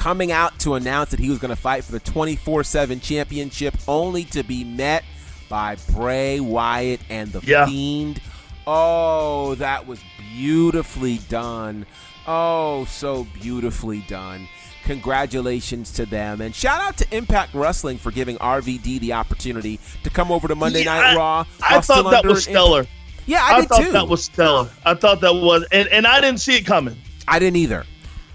coming 0.01 0.33
out 0.33 0.59
to 0.59 0.75
announce 0.75 1.11
that 1.11 1.21
he 1.21 1.29
was 1.29 1.39
going 1.39 1.51
to 1.51 1.61
fight 1.61 1.85
for 1.85 1.93
the 1.93 2.01
24 2.01 2.65
7 2.65 3.01
championship, 3.01 3.75
only 3.87 4.25
to 4.25 4.43
be 4.43 4.65
met 4.65 5.05
by 5.49 5.77
Bray 5.93 6.41
Wyatt 6.41 7.01
and 7.11 7.31
the 7.33 7.41
yeah. 7.47 7.67
Fiend. 7.67 8.21
Oh, 8.67 9.55
that 9.57 9.87
was 9.87 10.01
beautifully 10.35 11.19
done. 11.29 11.87
Oh, 12.27 12.85
so 12.87 13.25
beautifully 13.25 14.01
done. 14.09 14.49
Congratulations 14.85 15.93
to 15.93 16.07
them. 16.07 16.41
And 16.41 16.55
shout 16.55 16.81
out 16.81 16.97
to 16.99 17.17
Impact 17.17 17.55
Wrestling 17.55 17.99
for 17.99 18.11
giving 18.11 18.37
RVD 18.39 19.01
the 19.01 19.13
opportunity 19.13 19.79
to 20.03 20.11
come 20.11 20.33
over 20.33 20.49
to 20.49 20.55
Monday 20.55 20.85
yeah, 20.85 21.01
Night 21.01 21.17
Raw. 21.17 21.45
I, 21.63 21.77
I 21.77 21.81
thought 21.81 22.11
that 22.11 22.25
was 22.25 22.45
stellar. 22.45 22.81
Imp- 22.81 22.89
yeah, 23.27 23.43
I, 23.43 23.59
I 23.59 23.65
thought 23.65 23.83
too. 23.83 23.93
that 23.93 24.09
was 24.09 24.25
stellar. 24.25 24.69
I 24.85 24.95
thought 24.95 25.21
that 25.21 25.35
was, 25.35 25.65
and, 25.71 25.89
and 25.89 26.07
I 26.07 26.21
didn't 26.21 26.41
see 26.41 26.57
it 26.57 26.67
coming. 26.67 26.97
I 27.29 27.39
didn't 27.39 27.57
either. 27.57 27.85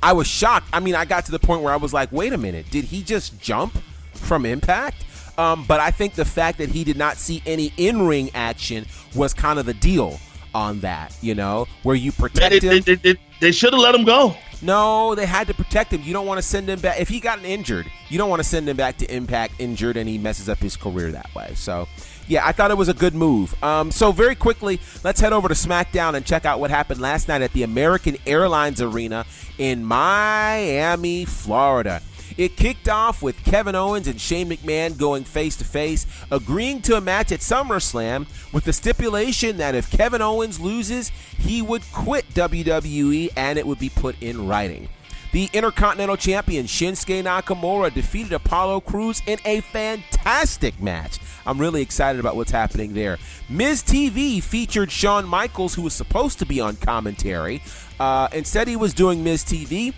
I 0.01 0.13
was 0.13 0.27
shocked. 0.27 0.67
I 0.71 0.79
mean, 0.79 0.95
I 0.95 1.05
got 1.05 1.25
to 1.25 1.31
the 1.31 1.39
point 1.39 1.63
where 1.63 1.73
I 1.73 1.77
was 1.77 1.93
like, 1.93 2.11
wait 2.11 2.31
a 2.31 2.37
minute, 2.37 2.69
did 2.69 2.85
he 2.85 3.01
just 3.01 3.41
jump 3.41 3.77
from 4.13 4.45
Impact? 4.45 5.03
Um, 5.37 5.65
but 5.67 5.79
I 5.79 5.91
think 5.91 6.13
the 6.13 6.25
fact 6.25 6.59
that 6.59 6.69
he 6.69 6.83
did 6.83 6.97
not 6.97 7.17
see 7.17 7.41
any 7.45 7.73
in 7.77 8.07
ring 8.07 8.29
action 8.33 8.85
was 9.15 9.33
kind 9.33 9.59
of 9.59 9.65
the 9.65 9.73
deal 9.73 10.19
on 10.55 10.79
that, 10.79 11.15
you 11.21 11.35
know, 11.35 11.67
where 11.83 11.95
you 11.95 12.11
protect 12.13 12.61
they, 12.61 12.77
him. 12.77 12.83
They, 12.83 12.95
they, 12.95 13.19
they 13.41 13.51
should 13.51 13.73
have 13.73 13.81
let 13.81 13.93
him 13.93 14.05
go. 14.05 14.35
No, 14.61 15.13
they 15.13 15.25
had 15.25 15.47
to 15.47 15.53
protect 15.53 15.91
him. 15.91 16.01
You 16.01 16.13
don't 16.13 16.25
want 16.25 16.37
to 16.37 16.41
send 16.41 16.69
him 16.69 16.79
back. 16.79 16.99
If 16.99 17.09
he 17.09 17.19
got 17.19 17.43
injured, 17.43 17.91
you 18.07 18.17
don't 18.17 18.29
want 18.29 18.39
to 18.39 18.47
send 18.47 18.67
him 18.67 18.77
back 18.77 18.97
to 18.97 19.13
Impact 19.13 19.55
injured 19.59 19.97
and 19.97 20.07
he 20.07 20.17
messes 20.17 20.47
up 20.47 20.57
his 20.59 20.77
career 20.77 21.11
that 21.11 21.33
way. 21.35 21.51
So, 21.55 21.87
yeah, 22.27 22.47
I 22.47 22.53
thought 22.53 22.71
it 22.71 22.77
was 22.77 22.87
a 22.87 22.93
good 22.93 23.13
move. 23.13 23.61
Um, 23.61 23.91
so, 23.91 24.13
very 24.13 24.33
quickly, 24.33 24.79
let's 25.03 25.19
head 25.19 25.33
over 25.33 25.49
to 25.49 25.53
SmackDown 25.53 26.15
and 26.15 26.25
check 26.25 26.45
out 26.45 26.61
what 26.61 26.71
happened 26.71 27.01
last 27.01 27.27
night 27.27 27.41
at 27.41 27.51
the 27.51 27.63
American 27.63 28.17
Airlines 28.25 28.81
Arena 28.81 29.25
in 29.57 29.83
Miami, 29.83 31.25
Florida. 31.25 32.01
It 32.37 32.57
kicked 32.57 32.89
off 32.89 33.21
with 33.21 33.43
Kevin 33.45 33.75
Owens 33.75 34.07
and 34.07 34.19
Shane 34.19 34.49
McMahon 34.49 34.97
going 34.97 35.23
face 35.23 35.55
to 35.57 35.63
face, 35.63 36.05
agreeing 36.31 36.81
to 36.83 36.97
a 36.97 37.01
match 37.01 37.31
at 37.31 37.39
SummerSlam 37.39 38.27
with 38.53 38.65
the 38.65 38.73
stipulation 38.73 39.57
that 39.57 39.75
if 39.75 39.89
Kevin 39.89 40.21
Owens 40.21 40.59
loses, 40.59 41.09
he 41.37 41.61
would 41.61 41.83
quit 41.93 42.27
WWE 42.33 43.29
and 43.37 43.57
it 43.57 43.65
would 43.65 43.79
be 43.79 43.89
put 43.89 44.21
in 44.21 44.47
writing. 44.47 44.89
The 45.31 45.49
Intercontinental 45.51 46.15
Champion 46.15 46.65
Shinsuke 46.65 47.21
Nakamura 47.23 47.93
defeated 47.93 48.31
Apollo 48.31 48.81
Crews 48.81 49.21
in 49.27 49.37
a 49.43 49.59
fantastic 49.59 50.81
match. 50.81 51.19
I'm 51.45 51.59
really 51.59 51.81
excited 51.81 52.19
about 52.19 52.37
what's 52.37 52.51
happening 52.51 52.93
there. 52.93 53.17
Miz 53.49 53.83
TV 53.83 54.41
featured 54.41 54.91
Shawn 54.91 55.27
Michaels, 55.27 55.75
who 55.75 55.81
was 55.81 55.93
supposed 55.93 56.39
to 56.39 56.45
be 56.45 56.61
on 56.61 56.77
commentary. 56.77 57.61
Uh, 57.99 58.29
instead, 58.31 58.67
he 58.67 58.77
was 58.77 58.93
doing 58.93 59.23
Miz 59.23 59.43
TV. 59.43 59.93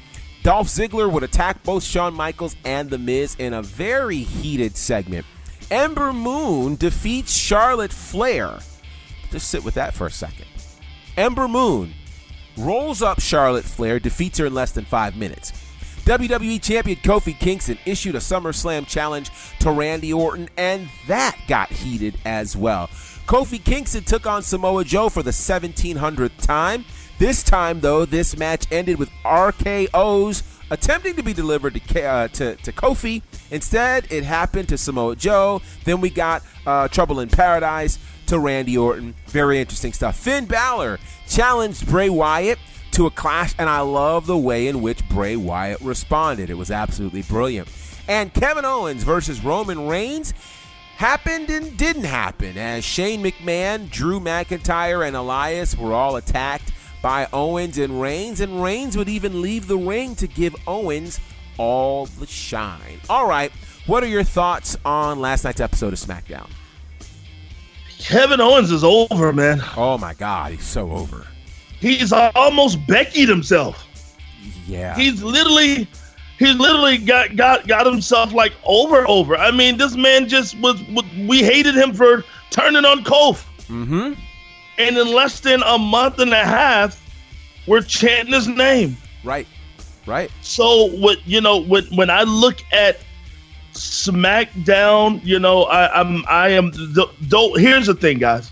Dolph 0.48 0.70
Ziggler 0.70 1.12
would 1.12 1.24
attack 1.24 1.62
both 1.64 1.84
Shawn 1.84 2.14
Michaels 2.14 2.56
and 2.64 2.90
The 2.90 2.98
Miz 2.98 3.36
in 3.38 3.52
a 3.52 3.62
very 3.62 4.20
heated 4.20 4.78
segment. 4.78 5.26
Ember 5.70 6.14
Moon 6.14 6.78
defeats 6.78 7.36
Charlotte 7.36 7.92
Flair. 7.92 8.60
Just 9.30 9.50
sit 9.50 9.66
with 9.66 9.74
that 9.74 9.94
for 9.94 10.08
a 10.08 10.10
second. 10.10 10.46
Ember 11.18 11.50
Moon 11.50 11.94
rolls 12.56 13.02
up 13.02 13.20
Charlotte 13.20 13.66
Flair, 13.66 14.00
defeats 14.00 14.38
her 14.38 14.46
in 14.46 14.54
less 14.54 14.72
than 14.72 14.86
five 14.86 15.18
minutes. 15.18 15.52
WWE 16.06 16.64
Champion 16.64 16.98
Kofi 17.00 17.38
Kingston 17.38 17.78
issued 17.86 18.16
a 18.16 18.20
SummerSlam 18.20 18.88
challenge 18.88 19.30
to 19.60 19.70
Randy 19.70 20.14
Orton, 20.14 20.48
and 20.56 20.88
that 21.08 21.38
got 21.50 21.70
heated 21.70 22.18
as 22.24 22.56
well. 22.56 22.88
Kofi 23.28 23.62
Kingston 23.62 24.06
took 24.06 24.26
on 24.26 24.44
Samoa 24.44 24.86
Joe 24.86 25.10
for 25.10 25.24
the 25.24 25.32
1700th 25.32 26.42
time. 26.42 26.86
This 27.20 27.42
time, 27.42 27.80
though, 27.80 28.06
this 28.06 28.38
match 28.38 28.68
ended 28.72 29.00
with 29.00 29.10
RKO's 29.26 30.44
attempting 30.70 31.16
to 31.16 31.24
be 31.24 31.34
delivered 31.34 31.74
to, 31.74 32.04
uh, 32.04 32.28
to, 32.30 32.56
to 32.58 32.72
Kofi. 32.72 33.24
Instead, 33.50 34.12
it 34.12 34.24
happened 34.24 34.70
to 34.70 34.78
Samoa 34.78 35.16
Joe. 35.16 35.62
Then 35.84 36.00
we 36.00 36.10
got 36.10 36.44
uh, 36.66 36.88
Trouble 36.90 37.20
in 37.20 37.30
Paradise 37.30 37.98
to 38.28 38.38
Randy 38.38 38.78
Orton. 38.78 39.16
Very 39.28 39.60
interesting 39.60 39.94
stuff. 39.94 40.18
Finn 40.18 40.46
Balor 40.46 41.00
challenged 41.28 41.88
Bray 41.88 42.10
Wyatt 42.10 42.60
to 42.92 43.08
a 43.08 43.12
clash, 43.12 43.56
and 43.58 43.70
I 43.70 43.80
love 43.80 44.28
the 44.28 44.38
way 44.38 44.68
in 44.68 44.82
which 44.82 45.08
Bray 45.10 45.36
Wyatt 45.36 45.82
responded. 45.82 46.50
It 46.50 46.58
was 46.58 46.70
absolutely 46.70 47.24
brilliant. 47.24 47.68
And 48.08 48.34
Kevin 48.34 48.66
Owens 48.66 49.04
versus 49.04 49.44
Roman 49.44 49.88
Reigns 49.88 50.34
happened 50.98 51.50
and 51.50 51.76
didn't 51.78 52.06
happen 52.06 52.58
as 52.58 52.84
Shane 52.84 53.24
McMahon, 53.24 53.90
Drew 53.90 54.20
McIntyre, 54.20 55.06
and 55.06 55.16
Elias 55.16 55.78
were 55.78 55.94
all 55.94 56.16
attacked 56.16 56.72
by 57.02 57.28
Owens 57.32 57.78
and 57.78 58.02
Reigns, 58.02 58.42
and 58.42 58.62
Reigns 58.64 58.98
would 58.98 59.10
even 59.10 59.42
leave 59.42 59.68
the 59.68 59.78
ring 59.78 60.16
to 60.16 60.28
give 60.28 60.56
Owens 60.68 61.20
all 61.58 62.06
the 62.06 62.28
shine. 62.28 63.00
All 63.10 63.28
right, 63.28 63.52
what 63.86 64.04
are 64.04 64.08
your 64.08 64.24
thoughts 64.24 64.78
on 64.86 65.20
last 65.20 65.44
night's 65.44 65.62
episode 65.62 65.94
of 65.94 66.00
SmackDown? 66.00 66.50
Kevin 68.00 68.40
Owens 68.40 68.72
is 68.72 68.84
over, 68.84 69.34
man. 69.34 69.62
Oh 69.76 69.98
my 69.98 70.14
God, 70.14 70.52
he's 70.52 70.64
so 70.64 70.92
over. 70.92 71.28
He's 71.80 72.12
almost 72.12 72.86
Becky'd 72.88 73.30
himself. 73.30 73.86
Yeah. 74.68 74.96
He's 74.96 75.24
literally 75.24 75.88
he 76.40 76.54
literally 76.54 76.98
got 76.98 77.36
got 77.36 77.68
got 77.68 77.86
himself 77.86 78.34
like 78.34 78.54
over 78.66 79.08
over. 79.08 79.36
I 79.36 79.52
mean, 79.52 79.78
this 79.78 79.96
man 79.96 80.28
just 80.28 80.58
was, 80.60 80.82
was 80.90 81.06
we 81.28 81.44
hated 81.44 81.76
him 81.76 81.94
for 81.94 82.24
turning 82.50 82.86
on 82.86 83.04
Kof. 83.04 83.46
Mm-hmm. 83.68 84.14
And 84.78 84.98
in 84.98 85.14
less 85.14 85.40
than 85.40 85.64
a 85.64 85.78
month 85.78 86.20
and 86.20 86.32
a 86.32 86.46
half, 86.46 87.02
we're 87.68 87.82
chanting 87.82 88.34
his 88.34 88.48
name. 88.48 88.98
Right. 89.24 89.48
Right. 90.06 90.32
So 90.42 90.88
what 90.98 91.26
you 91.28 91.42
know 91.42 91.58
when 91.58 91.84
when 91.96 92.10
I 92.10 92.24
look 92.24 92.58
at 92.72 93.00
SmackDown, 93.74 95.24
you 95.24 95.40
know, 95.40 95.64
I, 95.64 96.00
I'm 96.00 96.24
I 96.28 96.50
am 96.50 96.72
though. 97.22 97.54
Here's 97.56 97.88
the 97.88 97.94
thing, 97.94 98.20
guys. 98.20 98.52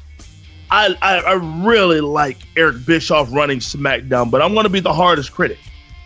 I, 0.72 0.97
I, 1.02 1.18
I 1.19 1.34
really 1.64 2.02
like 2.02 2.38
Eric 2.57 2.85
Bischoff 2.85 3.31
running 3.31 3.60
SmackDown, 3.60 4.31
but 4.31 4.41
I'm 4.41 4.53
going 4.53 4.64
to 4.64 4.69
be 4.69 4.80
the 4.80 4.93
hardest 4.93 5.31
critic. 5.31 5.60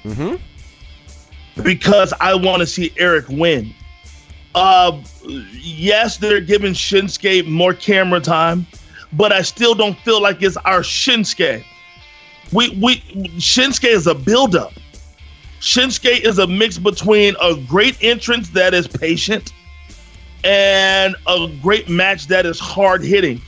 Mm-hmm. 0.04 1.64
Because 1.64 2.14
I 2.20 2.36
want 2.36 2.60
to 2.60 2.68
see 2.68 2.94
Eric 2.98 3.28
win. 3.30 3.74
Uh, 4.56 5.02
yes, 5.24 6.18
they're 6.18 6.42
giving 6.42 6.74
Shinsuke 6.74 7.48
more 7.48 7.74
camera 7.74 8.20
time, 8.20 8.68
but 9.14 9.32
I 9.32 9.42
still 9.42 9.76
don't 9.76 9.98
feel 10.00 10.22
like 10.22 10.42
it's 10.42 10.58
our 10.58 10.82
Shinsuke. 10.82 11.64
We 12.52 12.70
we 12.82 12.98
Shinsuke 13.38 13.86
is 13.86 14.08
a 14.08 14.16
buildup. 14.16 14.74
Shinsuke 15.60 16.22
is 16.22 16.40
a 16.40 16.48
mix 16.48 16.78
between 16.78 17.36
a 17.42 17.56
great 17.68 18.02
entrance 18.04 18.50
that 18.52 18.74
is 18.74 18.88
patient 18.88 19.54
and 20.44 21.16
a 21.28 21.48
great 21.62 21.90
match 21.90 22.28
that 22.28 22.46
is 22.46 22.60
hard 22.60 23.04
hitting. 23.04 23.42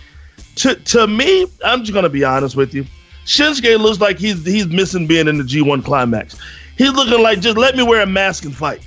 To 0.56 0.76
to 0.76 1.08
me, 1.08 1.48
I'm 1.64 1.82
just 1.82 1.94
gonna 1.94 2.10
be 2.10 2.24
honest 2.24 2.56
with 2.56 2.74
you. 2.74 2.86
Shinsuke 3.26 3.80
looks 3.80 4.00
like 4.00 4.20
he's 4.20 4.46
he's 4.46 4.68
missing 4.68 5.08
being 5.08 5.28
in 5.28 5.38
the 5.38 5.44
G1 5.44 5.86
climax. 5.86 6.38
He's 6.78 6.92
looking 6.92 7.22
like 7.22 7.40
just 7.40 7.58
let 7.58 7.76
me 7.76 7.84
wear 7.84 8.02
a 8.02 8.06
mask 8.06 8.46
and 8.46 8.56
fight. 8.56 8.82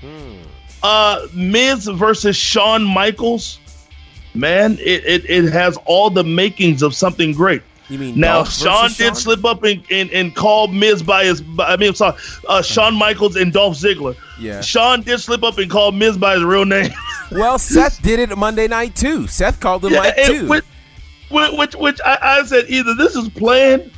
Hmm. 0.00 0.38
Uh 0.82 1.26
Miz 1.34 1.86
versus 1.86 2.36
Shawn 2.36 2.82
Michaels. 2.82 3.60
Man, 4.34 4.74
it, 4.80 5.04
it, 5.04 5.28
it 5.28 5.52
has 5.52 5.76
all 5.86 6.10
the 6.10 6.22
makings 6.24 6.82
of 6.82 6.94
something 6.94 7.32
great. 7.32 7.62
You 7.88 7.98
mean 7.98 8.20
now? 8.20 8.44
Shawn 8.44 8.90
did 8.90 8.96
Shawn? 8.98 9.14
slip 9.16 9.44
up 9.44 9.64
and, 9.64 9.82
and, 9.90 10.08
and 10.12 10.34
call 10.36 10.68
Miz 10.68 11.02
by 11.02 11.24
his. 11.24 11.40
by- 11.42 11.66
I 11.72 11.76
mean, 11.76 11.88
I'm 11.88 11.94
sorry, 11.96 12.16
uh, 12.48 12.62
Shawn 12.62 12.94
Michaels 12.94 13.34
and 13.34 13.52
Dolph 13.52 13.76
Ziggler. 13.76 14.14
Yeah. 14.38 14.60
Shawn 14.60 15.02
did 15.02 15.18
slip 15.18 15.42
up 15.42 15.58
and 15.58 15.68
call 15.68 15.90
Miz 15.90 16.16
by 16.16 16.34
his 16.34 16.44
real 16.44 16.64
name. 16.64 16.90
Well, 17.32 17.60
Seth 17.60 18.02
did 18.02 18.18
it 18.18 18.36
Monday 18.36 18.66
night 18.66 18.96
too. 18.96 19.28
Seth 19.28 19.60
called 19.60 19.84
him 19.84 19.92
Yeah, 19.92 20.00
like 20.00 20.16
too. 20.24 20.48
Which, 20.48 20.64
which, 21.30 21.52
which, 21.52 21.74
which 21.76 22.00
I, 22.04 22.18
I 22.20 22.44
said 22.44 22.64
either 22.68 22.92
this 22.96 23.14
is 23.14 23.28
planned 23.28 23.92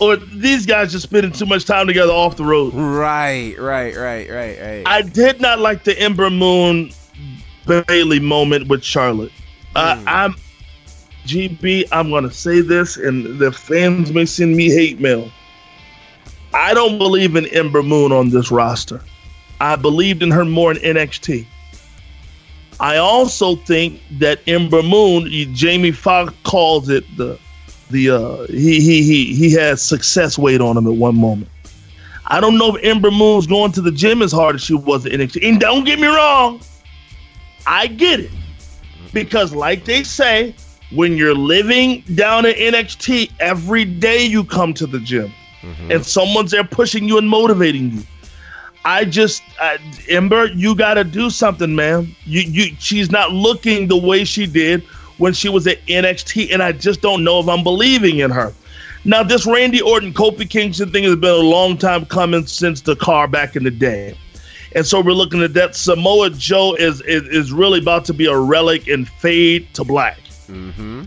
or 0.00 0.16
these 0.16 0.66
guys 0.66 0.90
just 0.90 1.04
spending 1.04 1.30
too 1.30 1.46
much 1.46 1.64
time 1.64 1.86
together 1.86 2.10
off 2.12 2.36
the 2.36 2.44
road. 2.44 2.74
Right, 2.74 3.54
right, 3.56 3.94
right, 3.94 4.28
right, 4.28 4.60
right. 4.60 4.82
I 4.84 5.02
did 5.02 5.40
not 5.40 5.60
like 5.60 5.84
the 5.84 5.96
Ember 5.96 6.28
Moon 6.28 6.90
Bailey 7.86 8.18
moment 8.18 8.66
with 8.66 8.82
Charlotte. 8.82 9.30
Uh, 9.74 9.96
Hmm. 9.96 10.04
I'm 10.06 10.34
GB. 11.26 11.84
I'm 11.92 12.10
gonna 12.10 12.30
say 12.32 12.60
this, 12.60 12.96
and 12.96 13.38
the 13.38 13.52
fans 13.52 14.12
may 14.12 14.24
send 14.24 14.56
me 14.56 14.70
hate 14.70 15.00
mail. 15.00 15.30
I 16.54 16.74
don't 16.74 16.98
believe 16.98 17.36
in 17.36 17.46
Ember 17.46 17.82
Moon 17.82 18.12
on 18.12 18.30
this 18.30 18.50
roster. 18.50 19.00
I 19.60 19.76
believed 19.76 20.22
in 20.22 20.30
her 20.30 20.44
more 20.44 20.72
in 20.72 20.78
NXT. 20.78 21.46
I 22.80 22.96
also 22.96 23.56
think 23.56 24.00
that 24.18 24.40
Ember 24.48 24.82
Moon, 24.82 25.28
Jamie 25.54 25.92
Foxx 25.92 26.34
calls 26.44 26.88
it 26.88 27.04
the 27.16 27.38
the 27.90 28.10
uh, 28.10 28.46
he 28.48 28.80
he 28.80 29.02
he 29.02 29.34
he 29.34 29.52
has 29.52 29.80
success 29.82 30.36
weight 30.38 30.60
on 30.60 30.76
him 30.76 30.86
at 30.86 30.94
one 30.94 31.14
moment. 31.16 31.48
I 32.26 32.40
don't 32.40 32.58
know 32.58 32.74
if 32.74 32.84
Ember 32.84 33.10
Moon's 33.10 33.46
going 33.46 33.72
to 33.72 33.80
the 33.80 33.92
gym 33.92 34.22
as 34.22 34.32
hard 34.32 34.56
as 34.56 34.62
she 34.62 34.74
was 34.74 35.06
at 35.06 35.12
NXT. 35.12 35.48
And 35.48 35.60
don't 35.60 35.84
get 35.84 35.98
me 36.00 36.06
wrong, 36.06 36.60
I 37.66 37.86
get 37.86 38.20
it. 38.20 38.30
Because 39.12 39.54
like 39.54 39.84
they 39.84 40.02
say, 40.02 40.54
when 40.90 41.16
you're 41.16 41.34
living 41.34 42.02
down 42.14 42.46
at 42.46 42.56
NXT, 42.56 43.32
every 43.40 43.84
day 43.84 44.24
you 44.24 44.44
come 44.44 44.74
to 44.74 44.86
the 44.86 45.00
gym. 45.00 45.32
And 45.92 46.04
someone's 46.04 46.50
there 46.50 46.64
pushing 46.64 47.04
you 47.04 47.18
and 47.18 47.28
motivating 47.28 47.90
you. 47.92 48.02
I 48.84 49.04
just 49.04 49.42
uh, 49.60 49.78
Ember, 50.08 50.46
you 50.46 50.74
got 50.74 50.94
to 50.94 51.04
do 51.04 51.30
something, 51.30 51.74
man. 51.74 52.14
You 52.24 52.40
you 52.40 52.76
she's 52.80 53.12
not 53.12 53.30
looking 53.30 53.86
the 53.86 53.96
way 53.96 54.24
she 54.24 54.46
did 54.46 54.82
when 55.18 55.32
she 55.32 55.48
was 55.48 55.68
at 55.68 55.80
NXT 55.86 56.52
and 56.52 56.62
I 56.62 56.72
just 56.72 57.00
don't 57.00 57.22
know 57.22 57.38
if 57.38 57.48
I'm 57.48 57.62
believing 57.62 58.18
in 58.18 58.30
her. 58.32 58.52
Now, 59.04 59.22
this 59.22 59.46
Randy 59.46 59.80
Orton 59.80 60.12
Kofi 60.12 60.48
Kingston 60.48 60.90
thing 60.90 61.04
has 61.04 61.16
been 61.16 61.30
a 61.34 61.36
long 61.36 61.76
time 61.76 62.06
coming 62.06 62.46
since 62.46 62.80
the 62.80 62.94
car 62.94 63.26
back 63.26 63.56
in 63.56 63.64
the 63.64 63.70
day. 63.70 64.16
And 64.74 64.86
so 64.86 65.00
we're 65.00 65.12
looking 65.12 65.42
at 65.42 65.54
that. 65.54 65.74
Samoa 65.74 66.30
Joe 66.30 66.74
is 66.74 67.00
is, 67.02 67.22
is 67.24 67.52
really 67.52 67.80
about 67.80 68.04
to 68.06 68.14
be 68.14 68.26
a 68.26 68.36
relic 68.36 68.88
and 68.88 69.08
fade 69.08 69.72
to 69.74 69.84
black. 69.84 70.18
Mm-hmm. 70.48 71.04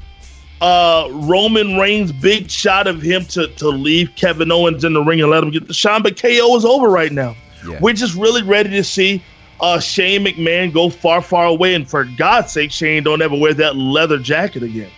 Uh, 0.62 1.10
Roman 1.12 1.78
Reigns' 1.78 2.12
big 2.12 2.50
shot 2.50 2.88
of 2.88 3.02
him 3.02 3.26
to 3.26 3.48
to 3.48 3.70
leave 3.70 4.12
Kevin 4.16 4.52
Owens 4.52 4.84
in 4.84 4.94
the 4.94 5.02
ring 5.02 5.22
and 5.22 5.30
let 5.30 5.44
him 5.44 5.52
get 5.52 5.68
the 5.68 5.74
shine, 5.74 6.02
but 6.02 6.20
KO 6.20 6.56
is 6.56 6.66
over 6.66 6.90
right 6.90 7.12
now. 7.12 7.36
Yeah. 7.68 7.80
We're 7.82 7.94
just 7.94 8.16
really 8.16 8.44
ready 8.44 8.70
to 8.70 8.84
see 8.84 9.24
uh, 9.60 9.80
Shane 9.80 10.26
McMahon 10.26 10.74
go 10.74 10.90
far, 10.90 11.22
far 11.22 11.46
away. 11.46 11.74
And 11.74 11.90
for 11.90 12.06
God's 12.06 12.52
sake, 12.52 12.72
Shane, 12.72 13.04
don't 13.04 13.22
ever 13.22 13.36
wear 13.36 13.54
that 13.56 13.76
leather 13.76 14.20
jacket 14.20 14.64
again. 14.64 14.92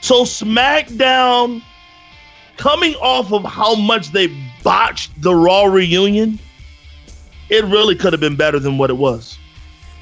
So 0.00 0.22
SmackDown, 0.22 1.62
coming 2.56 2.94
off 2.96 3.32
of 3.32 3.44
how 3.44 3.74
much 3.74 4.12
they 4.12 4.28
botched 4.62 5.20
the 5.20 5.34
Raw 5.34 5.64
reunion, 5.64 6.38
it 7.48 7.64
really 7.64 7.94
could 7.94 8.12
have 8.12 8.20
been 8.20 8.36
better 8.36 8.58
than 8.58 8.78
what 8.78 8.90
it 8.90 8.96
was. 8.96 9.38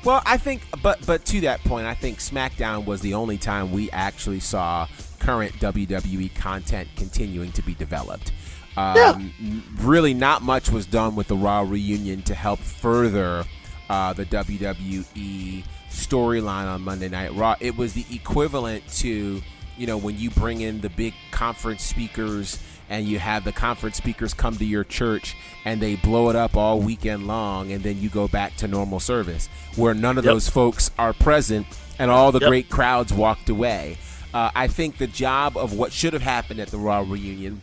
Well, 0.04 0.22
I 0.26 0.36
think, 0.36 0.62
but 0.82 1.04
but 1.06 1.24
to 1.26 1.40
that 1.42 1.60
point, 1.64 1.86
I 1.86 1.94
think 1.94 2.18
SmackDown 2.18 2.84
was 2.84 3.00
the 3.00 3.14
only 3.14 3.38
time 3.38 3.72
we 3.72 3.90
actually 3.90 4.40
saw 4.40 4.86
current 5.18 5.52
WWE 5.54 6.34
content 6.34 6.88
continuing 6.96 7.52
to 7.52 7.62
be 7.62 7.74
developed. 7.74 8.32
Um, 8.76 9.32
n- 9.40 9.62
Really, 9.78 10.12
not 10.12 10.42
much 10.42 10.68
was 10.70 10.84
done 10.84 11.16
with 11.16 11.28
the 11.28 11.36
Raw 11.36 11.60
reunion 11.62 12.22
to 12.24 12.34
help 12.34 12.58
further 12.58 13.44
uh, 13.88 14.12
the 14.12 14.26
WWE 14.26 15.64
storyline 15.90 16.66
on 16.66 16.82
Monday 16.82 17.08
Night 17.08 17.32
Raw. 17.34 17.54
It 17.60 17.76
was 17.76 17.94
the 17.94 18.04
equivalent 18.14 18.86
to, 18.98 19.40
you 19.78 19.86
know, 19.86 19.96
when 19.96 20.18
you 20.18 20.30
bring 20.30 20.60
in 20.60 20.80
the 20.80 20.90
big 20.90 21.14
conference 21.30 21.82
speakers 21.82 22.58
and 22.90 23.06
you 23.06 23.18
have 23.18 23.44
the 23.44 23.52
conference 23.52 23.96
speakers 23.96 24.34
come 24.34 24.56
to 24.56 24.64
your 24.64 24.84
church 24.84 25.36
and 25.64 25.80
they 25.80 25.96
blow 25.96 26.28
it 26.30 26.36
up 26.36 26.56
all 26.56 26.80
weekend 26.80 27.26
long 27.26 27.72
and 27.72 27.82
then 27.82 28.00
you 28.00 28.08
go 28.08 28.28
back 28.28 28.54
to 28.56 28.68
normal 28.68 29.00
service 29.00 29.48
where 29.76 29.94
none 29.94 30.18
of 30.18 30.24
Yep. 30.24 30.34
those 30.34 30.48
folks 30.48 30.90
are 30.98 31.12
present 31.12 31.66
and 31.98 32.10
all 32.10 32.32
the 32.32 32.40
Yep. 32.40 32.48
great 32.48 32.70
crowds 32.70 33.12
walked 33.12 33.48
away. 33.48 33.96
Uh, 34.32 34.50
I 34.54 34.66
think 34.66 34.98
the 34.98 35.06
job 35.06 35.56
of 35.56 35.72
what 35.72 35.92
should 35.92 36.12
have 36.12 36.22
happened 36.22 36.60
at 36.60 36.68
the 36.68 36.78
Raw 36.78 37.00
reunion 37.00 37.62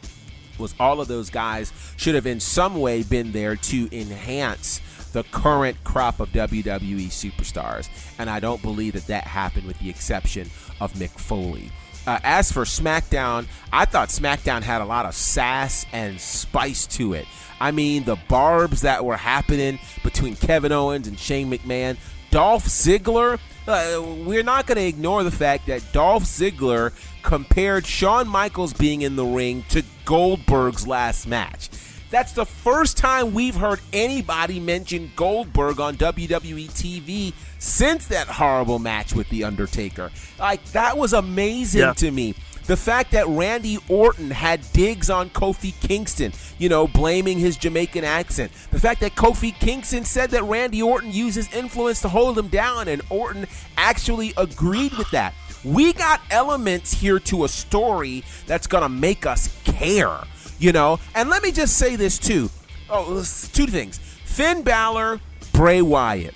was 0.57 0.73
all 0.79 1.01
of 1.01 1.07
those 1.07 1.29
guys 1.29 1.71
should 1.97 2.15
have 2.15 2.25
in 2.27 2.39
some 2.39 2.79
way 2.79 3.03
been 3.03 3.31
there 3.31 3.55
to 3.55 3.89
enhance 3.91 4.79
the 5.11 5.23
current 5.23 5.83
crop 5.83 6.19
of 6.21 6.29
WWE 6.31 7.07
superstars. 7.07 7.89
And 8.17 8.29
I 8.29 8.39
don't 8.39 8.61
believe 8.61 8.93
that 8.93 9.07
that 9.07 9.25
happened 9.25 9.65
with 9.67 9.77
the 9.79 9.89
exception 9.89 10.49
of 10.79 10.93
Mick 10.93 11.09
Foley. 11.09 11.69
Uh, 12.11 12.19
as 12.25 12.51
for 12.51 12.65
SmackDown, 12.65 13.45
I 13.71 13.85
thought 13.85 14.09
SmackDown 14.09 14.63
had 14.63 14.81
a 14.81 14.85
lot 14.85 15.05
of 15.05 15.15
sass 15.15 15.85
and 15.93 16.19
spice 16.19 16.85
to 16.87 17.13
it. 17.13 17.25
I 17.61 17.71
mean, 17.71 18.03
the 18.03 18.17
barbs 18.27 18.81
that 18.81 19.05
were 19.05 19.15
happening 19.15 19.79
between 20.03 20.35
Kevin 20.35 20.73
Owens 20.73 21.07
and 21.07 21.17
Shane 21.17 21.49
McMahon, 21.49 21.95
Dolph 22.29 22.65
Ziggler 22.65 23.39
Uh, 23.65 24.01
we're 24.25 24.43
not 24.43 24.67
going 24.67 24.75
to 24.75 24.85
ignore 24.85 25.23
the 25.23 25.31
fact 25.31 25.67
that 25.67 25.83
Dolph 25.93 26.23
Ziggler 26.23 26.91
compared 27.21 27.85
Shawn 27.85 28.27
Michaels 28.27 28.73
being 28.73 29.03
in 29.03 29.15
the 29.15 29.23
ring 29.23 29.63
to 29.69 29.81
Goldberg's 30.03 30.85
last 30.85 31.27
match. 31.27 31.69
That's 32.11 32.33
the 32.33 32.45
first 32.45 32.97
time 32.97 33.33
we've 33.33 33.55
heard 33.55 33.79
anybody 33.93 34.59
mention 34.59 35.11
Goldberg 35.15 35.79
on 35.79 35.95
WWE 35.95 36.69
TV 36.69 37.33
since 37.57 38.05
that 38.07 38.27
horrible 38.27 38.79
match 38.79 39.13
with 39.13 39.29
The 39.29 39.45
Undertaker. 39.45 40.11
Like, 40.37 40.63
that 40.73 40.97
was 40.97 41.13
amazing 41.13 41.81
Yeah. 41.81 41.93
to 41.93 42.11
me. 42.11 42.35
The 42.67 42.75
fact 42.77 43.11
that 43.13 43.27
Randy 43.27 43.79
Orton 43.87 44.29
had 44.29 44.61
digs 44.73 45.09
on 45.09 45.29
Kofi 45.29 45.73
Kingston, 45.79 46.33
you 46.59 46.67
know, 46.69 46.85
blaming 46.85 47.39
his 47.39 47.55
Jamaican 47.57 48.03
accent. 48.03 48.51
The 48.71 48.79
fact 48.79 48.99
that 49.01 49.15
Kofi 49.15 49.57
Kingston 49.57 50.03
said 50.05 50.31
that 50.31 50.43
Randy 50.43 50.81
Orton 50.81 51.11
used 51.11 51.37
his 51.37 51.51
influence 51.53 52.01
to 52.01 52.09
hold 52.09 52.37
him 52.37 52.49
down, 52.49 52.87
and 52.89 53.01
Orton 53.09 53.47
actually 53.77 54.33
agreed 54.37 54.93
with 54.97 55.09
that. 55.11 55.33
We 55.63 55.93
got 55.93 56.21
elements 56.29 56.93
here 56.93 57.19
to 57.19 57.45
a 57.45 57.47
story 57.47 58.23
that's 58.47 58.67
going 58.67 58.83
to 58.83 58.89
make 58.89 59.25
us 59.25 59.49
care, 59.63 60.19
you 60.61 60.71
know? 60.71 60.99
And 61.15 61.29
let 61.29 61.43
me 61.43 61.51
just 61.51 61.77
say 61.77 61.95
this, 61.95 62.17
too. 62.17 62.49
Oh, 62.89 63.15
two 63.53 63.67
things 63.67 63.97
Finn 64.25 64.63
Balor, 64.63 65.19
Bray 65.53 65.81
Wyatt 65.81 66.35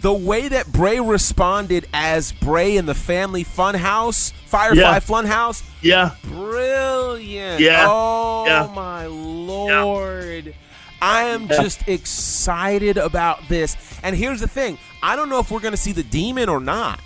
the 0.00 0.12
way 0.12 0.46
that 0.46 0.70
Bray 0.70 1.00
responded 1.00 1.88
as 1.92 2.30
Bray 2.30 2.76
in 2.76 2.86
the 2.86 2.94
Family 2.94 3.44
Funhouse, 3.44 4.32
Firefly 4.46 4.80
Yeah. 4.80 5.00
Funhouse, 5.00 5.62
Yeah. 5.82 6.10
brilliant. 6.22 7.60
Yeah. 7.60 7.86
Oh 7.88 8.46
Yeah. 8.46 8.68
my 8.74 9.06
lord. 9.06 10.54
I 11.02 11.24
am 11.24 11.46
Yeah. 11.50 11.62
just 11.62 11.88
excited 11.88 12.96
about 12.96 13.48
this. 13.48 13.76
And 14.04 14.14
here's 14.14 14.38
the 14.40 14.46
thing 14.48 14.78
I 15.02 15.16
don't 15.16 15.28
know 15.28 15.40
if 15.40 15.50
we're 15.50 15.58
going 15.60 15.72
to 15.74 15.76
see 15.76 15.92
the 15.92 16.02
demon 16.04 16.48
or 16.48 16.60
not. 16.60 17.00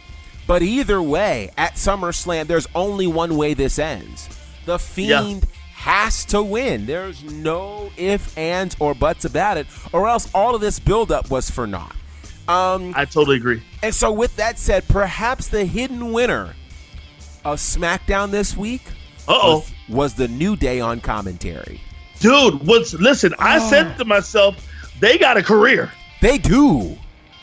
But 0.46 0.60
either 0.62 1.00
way, 1.00 1.50
at 1.56 1.76
SummerSlam, 1.76 2.46
there's 2.46 2.66
only 2.74 3.06
one 3.06 3.36
way 3.36 3.54
this 3.54 3.78
ends. 3.78 4.28
The 4.66 4.78
Fiend 4.78 5.46
has 5.82 6.24
to 6.26 6.40
win. 6.42 6.86
There's 6.86 7.22
no 7.24 7.90
if, 7.96 8.36
ands, 8.38 8.76
or 8.78 8.94
buts 8.94 9.24
about 9.24 9.56
it, 9.58 9.66
or 9.92 10.08
else 10.08 10.30
all 10.32 10.54
of 10.54 10.60
this 10.60 10.78
buildup 10.78 11.28
was 11.30 11.50
for 11.50 11.66
naught. 11.66 11.96
Um, 12.48 12.92
I 12.96 13.04
totally 13.04 13.36
agree. 13.36 13.62
and 13.82 13.94
so, 13.94 14.12
with 14.12 14.34
that 14.36 14.58
said, 14.58 14.86
perhaps 14.88 15.48
the 15.48 15.64
hidden 15.64 16.12
winner 16.12 16.54
of 17.44 17.58
SmackDown 17.58 18.30
this 18.30 18.56
week 18.56 18.82
Uh-oh. 19.28 19.56
was, 19.58 19.72
was 19.88 20.14
the 20.14 20.28
New 20.28 20.54
Day 20.56 20.80
on 20.80 21.00
commentary. 21.00 21.80
Dude, 22.20 22.64
what's 22.66 22.94
listen, 22.94 23.34
I 23.40 23.58
said 23.68 23.96
to 23.98 24.04
myself, 24.04 24.68
they 25.00 25.18
got 25.18 25.36
a 25.36 25.42
career. 25.42 25.90
They 26.20 26.38
do. 26.38 26.96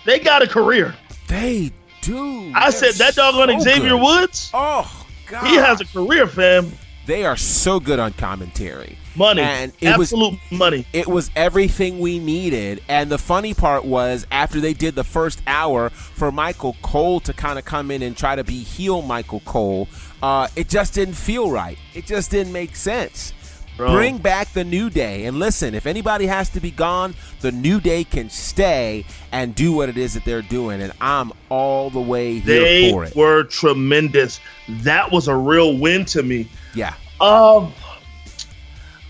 They 0.05 0.19
got 0.19 0.41
a 0.41 0.47
career. 0.47 0.95
They 1.27 1.71
do. 2.01 2.51
I 2.55 2.69
said 2.69 2.93
that 2.95 3.15
doggone 3.15 3.59
so 3.59 3.63
Xavier 3.65 3.89
good. 3.89 4.01
Woods, 4.01 4.49
Oh, 4.53 5.05
God. 5.27 5.45
he 5.45 5.55
has 5.55 5.81
a 5.81 5.85
career, 5.85 6.25
fam. 6.27 6.71
They 7.09 7.25
are 7.25 7.37
so 7.37 7.79
good 7.79 7.97
on 7.97 8.13
commentary. 8.13 8.95
Money. 9.15 9.41
And 9.41 9.73
it 9.81 9.97
was 9.97 10.13
Absolute 10.13 10.39
money. 10.51 10.85
it 10.93 11.07
was 11.07 11.31
everything 11.35 11.97
we 11.97 12.19
needed. 12.19 12.83
And 12.87 13.09
the 13.09 13.17
funny 13.17 13.55
part 13.55 13.83
was 13.83 14.27
after 14.29 14.59
they 14.59 14.73
did 14.73 14.93
the 14.93 15.03
first 15.03 15.41
hour 15.47 15.89
for 15.89 16.31
Michael 16.31 16.77
Cole 16.83 17.19
to 17.21 17.33
kind 17.33 17.57
of 17.57 17.65
come 17.65 17.89
in 17.89 18.03
and 18.03 18.15
try 18.15 18.35
to 18.35 18.43
be 18.43 18.59
heel 18.59 19.01
Michael 19.01 19.39
Cole, 19.39 19.87
uh, 20.21 20.49
it 20.55 20.69
just 20.69 20.93
didn't 20.93 21.15
feel 21.15 21.49
right. 21.49 21.79
It 21.95 22.05
just 22.05 22.29
didn't 22.29 22.53
make 22.53 22.75
sense. 22.75 23.33
Bro. 23.75 23.93
Bring 23.93 24.19
back 24.19 24.53
the 24.53 24.63
New 24.63 24.91
Day. 24.91 25.25
And 25.25 25.39
listen, 25.39 25.73
if 25.73 25.87
anybody 25.87 26.27
has 26.27 26.49
to 26.49 26.59
be 26.59 26.69
gone, 26.69 27.15
the 27.41 27.51
New 27.51 27.79
Day 27.79 28.03
can 28.03 28.29
stay 28.29 29.03
and 29.31 29.55
do 29.55 29.73
what 29.73 29.89
it 29.89 29.97
is 29.97 30.13
that 30.13 30.25
they're 30.25 30.43
doing. 30.43 30.79
And 30.79 30.93
I'm 31.01 31.31
all 31.49 31.89
the 31.89 32.01
way 32.01 32.37
here 32.37 32.59
They 32.61 32.91
for 32.91 33.05
it. 33.05 33.15
They 33.15 33.19
were 33.19 33.45
tremendous. 33.45 34.39
That 34.83 35.11
was 35.11 35.27
a 35.27 35.35
real 35.35 35.75
win 35.75 36.05
to 36.05 36.21
me. 36.21 36.47
Yeah. 36.73 36.93
Um, 37.21 37.73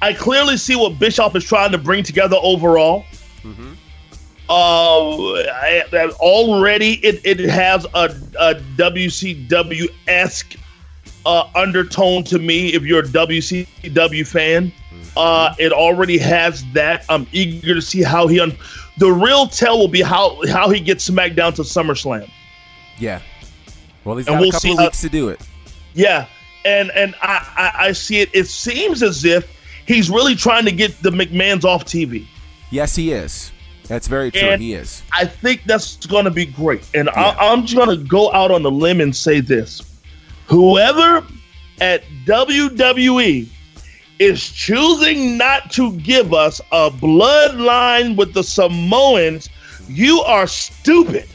I 0.01 0.13
clearly 0.13 0.57
see 0.57 0.75
what 0.75 0.97
Bischoff 0.99 1.35
is 1.35 1.43
trying 1.43 1.71
to 1.71 1.77
bring 1.77 2.03
together 2.03 2.37
overall. 2.41 3.05
Mm-hmm. 3.43 3.73
Uh, 4.49 5.33
I, 5.51 5.83
I- 5.93 6.11
already 6.19 6.93
it, 7.05 7.21
it 7.23 7.39
has 7.49 7.85
a, 7.93 8.05
a 8.39 8.55
WCW 8.77 9.87
esque 10.07 10.55
uh, 11.25 11.43
undertone 11.55 12.23
to 12.25 12.39
me. 12.39 12.69
If 12.73 12.83
you're 12.83 13.01
a 13.01 13.07
WCW 13.07 14.25
fan, 14.25 14.71
uh, 15.15 15.53
it 15.59 15.71
already 15.71 16.17
has 16.17 16.63
that. 16.73 17.05
I'm 17.09 17.27
eager 17.31 17.75
to 17.75 17.81
see 17.81 18.01
how 18.01 18.27
he. 18.27 18.39
Un- 18.39 18.55
the 18.97 19.11
real 19.11 19.47
tell 19.47 19.77
will 19.77 19.87
be 19.87 20.01
how 20.01 20.41
how 20.47 20.69
he 20.69 20.79
gets 20.79 21.07
SmackDown 21.09 21.53
to 21.55 21.61
SummerSlam. 21.61 22.29
Yeah. 22.97 23.21
Well, 24.03 24.17
he's 24.17 24.27
And 24.27 24.35
got 24.35 24.39
we'll 24.39 24.49
a 24.49 24.51
couple 24.53 24.59
see 24.61 24.71
of 24.71 24.79
weeks 24.79 25.01
to 25.01 25.09
do 25.09 25.29
it. 25.29 25.39
Yeah, 25.93 26.25
and 26.65 26.91
and 26.91 27.15
I, 27.21 27.47
I 27.57 27.87
I 27.87 27.91
see 27.91 28.19
it. 28.19 28.29
It 28.33 28.45
seems 28.45 29.03
as 29.03 29.25
if 29.25 29.49
he's 29.85 30.09
really 30.09 30.35
trying 30.35 30.65
to 30.65 30.71
get 30.71 31.01
the 31.01 31.09
McMahon's 31.09 31.65
off 31.65 31.85
TV. 31.85 32.25
Yes, 32.71 32.95
he 32.95 33.11
is. 33.11 33.51
That's 33.87 34.07
very 34.07 34.29
true. 34.29 34.41
And 34.41 34.61
he 34.61 34.75
is. 34.75 35.01
I 35.11 35.25
think 35.25 35.63
that's 35.63 36.05
going 36.05 36.25
to 36.25 36.31
be 36.31 36.45
great. 36.45 36.87
And 36.93 37.09
I, 37.09 37.35
I'm 37.39 37.65
just 37.65 37.75
going 37.75 37.97
to 37.97 38.05
go 38.05 38.31
out 38.33 38.51
on 38.51 38.61
the 38.61 38.69
limb 38.69 39.01
and 39.01 39.15
say 39.15 39.39
this: 39.39 39.81
whoever 40.47 41.25
at 41.81 42.03
WWE 42.25 43.47
is 44.19 44.51
choosing 44.51 45.37
not 45.37 45.71
to 45.71 45.93
give 45.97 46.33
us 46.33 46.59
a 46.71 46.91
bloodline 46.91 48.15
with 48.15 48.33
the 48.33 48.43
Samoans, 48.43 49.49
you 49.87 50.19
are 50.21 50.45
stupid. 50.45 51.27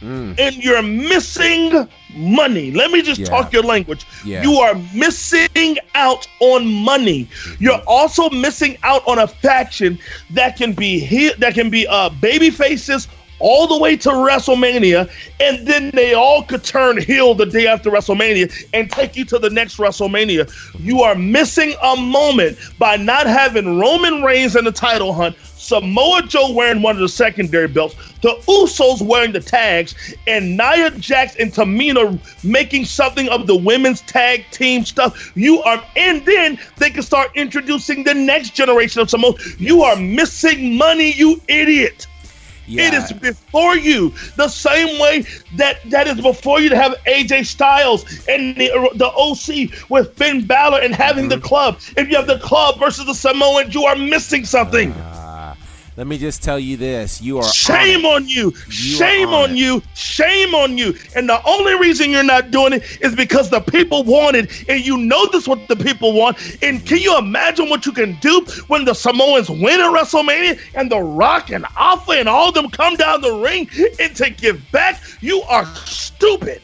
Mm. 0.00 0.38
And 0.38 0.56
you're 0.56 0.82
missing 0.82 1.88
money. 2.14 2.70
Let 2.70 2.90
me 2.90 3.02
just 3.02 3.20
Yeah. 3.20 3.26
talk 3.26 3.52
your 3.52 3.62
language. 3.62 4.06
Yeah. 4.24 4.42
You 4.42 4.54
are 4.58 4.74
missing 4.94 5.78
out 5.94 6.26
on 6.40 6.66
money. 6.66 7.24
Mm-hmm. 7.24 7.64
You're 7.64 7.82
also 7.86 8.28
missing 8.30 8.76
out 8.82 9.06
on 9.06 9.18
a 9.18 9.26
faction 9.26 9.98
that 10.30 10.56
can 10.56 10.72
be 10.72 10.98
he- 10.98 11.32
that 11.38 11.54
can 11.54 11.70
be 11.70 11.86
uh 11.86 12.10
baby 12.10 12.50
faces 12.50 13.08
all 13.38 13.66
the 13.66 13.76
way 13.78 13.94
to 13.94 14.08
WrestleMania, 14.08 15.10
and 15.40 15.66
then 15.66 15.90
they 15.90 16.14
all 16.14 16.42
could 16.42 16.64
turn 16.64 16.98
heel 16.98 17.34
the 17.34 17.44
day 17.44 17.66
after 17.66 17.90
WrestleMania 17.90 18.50
and 18.72 18.90
take 18.90 19.14
you 19.14 19.26
to 19.26 19.38
the 19.38 19.50
next 19.50 19.76
WrestleMania. 19.76 20.44
Mm-hmm. 20.46 20.84
You 20.88 21.02
are 21.02 21.14
missing 21.14 21.74
a 21.82 21.96
moment 21.96 22.56
by 22.78 22.96
not 22.96 23.26
having 23.26 23.78
Roman 23.78 24.22
Reigns 24.22 24.56
in 24.56 24.64
the 24.64 24.72
title 24.72 25.12
hunt, 25.12 25.36
Samoa 25.66 26.22
Joe 26.22 26.52
wearing 26.52 26.82
one 26.82 26.94
of 26.94 27.00
the 27.00 27.08
secondary 27.08 27.68
belts, 27.68 27.94
the 28.22 28.34
Usos 28.46 29.02
wearing 29.02 29.32
the 29.32 29.40
tags, 29.40 30.14
and 30.26 30.56
Nia 30.56 30.90
Jax 30.92 31.34
and 31.36 31.52
Tamina 31.52 32.18
making 32.44 32.84
something 32.84 33.28
of 33.28 33.46
the 33.46 33.56
women's 33.56 34.00
tag 34.02 34.44
team 34.50 34.84
stuff. 34.84 35.32
You 35.36 35.62
are, 35.62 35.82
and 35.96 36.24
then 36.24 36.58
they 36.76 36.90
can 36.90 37.02
start 37.02 37.30
introducing 37.34 38.04
the 38.04 38.14
next 38.14 38.54
generation 38.54 39.00
of 39.02 39.10
Samoa. 39.10 39.34
You 39.58 39.82
are 39.82 39.96
missing 39.96 40.76
money, 40.76 41.12
you 41.12 41.40
idiot. 41.48 42.06
It 42.68 42.94
is 42.94 43.12
before 43.12 43.76
you, 43.76 44.10
the 44.36 44.48
same 44.48 44.98
way 45.00 45.24
that 45.54 45.88
that 45.90 46.08
is 46.08 46.20
before 46.20 46.60
you 46.60 46.68
to 46.68 46.76
have 46.76 46.94
AJ 47.06 47.46
Styles 47.46 48.02
and 48.28 48.56
the, 48.56 48.90
the 48.94 49.06
OC 49.06 49.88
with 49.88 50.16
Finn 50.16 50.44
Balor 50.44 50.80
and 50.80 50.92
having 50.94 51.26
Mm-hmm. 51.26 51.40
the 51.40 51.46
club. 51.46 51.78
If 51.96 52.08
you 52.10 52.16
have 52.16 52.26
the 52.26 52.38
club 52.40 52.78
versus 52.80 53.06
the 53.06 53.14
Samoans, 53.14 53.72
you 53.72 53.84
are 53.84 53.94
missing 53.94 54.44
something. 54.44 54.92
Let 55.96 56.06
me 56.06 56.18
just 56.18 56.42
tell 56.42 56.58
you 56.58 56.76
this: 56.76 57.22
you 57.22 57.38
are 57.38 57.52
Shame 57.52 58.04
on, 58.04 58.24
on 58.24 58.28
you. 58.28 58.52
You 58.66 58.70
Shame 58.70 59.28
on 59.28 59.50
on 59.50 59.56
you. 59.56 59.82
Shame 59.94 60.54
on 60.54 60.76
you. 60.76 60.94
And 61.14 61.28
the 61.28 61.40
only 61.46 61.74
reason 61.78 62.10
you're 62.10 62.22
not 62.22 62.50
doing 62.50 62.74
it 62.74 62.98
is 63.00 63.14
because 63.14 63.50
the 63.50 63.60
people 63.60 64.04
want 64.04 64.36
it. 64.36 64.68
And 64.68 64.84
you 64.84 64.98
know 64.98 65.26
this 65.30 65.48
what 65.48 65.68
the 65.68 65.76
people 65.76 66.12
want. 66.12 66.36
And 66.62 66.84
can 66.84 66.98
you 66.98 67.16
imagine 67.16 67.68
what 67.68 67.86
you 67.86 67.92
can 67.92 68.16
do 68.20 68.44
when 68.66 68.84
the 68.84 68.94
Samoans 68.94 69.48
win 69.48 69.80
at 69.80 69.92
WrestleMania 69.92 70.60
and 70.74 70.90
The 70.90 71.00
Rock 71.00 71.50
and 71.50 71.64
Afa 71.76 72.12
and 72.12 72.28
all 72.28 72.48
of 72.48 72.54
them 72.54 72.68
come 72.70 72.96
down 72.96 73.20
the 73.20 73.32
ring 73.32 73.68
and 73.98 74.14
to 74.16 74.30
give 74.30 74.62
back? 74.72 75.02
You 75.20 75.42
are 75.42 75.64
stupid. 75.76 76.60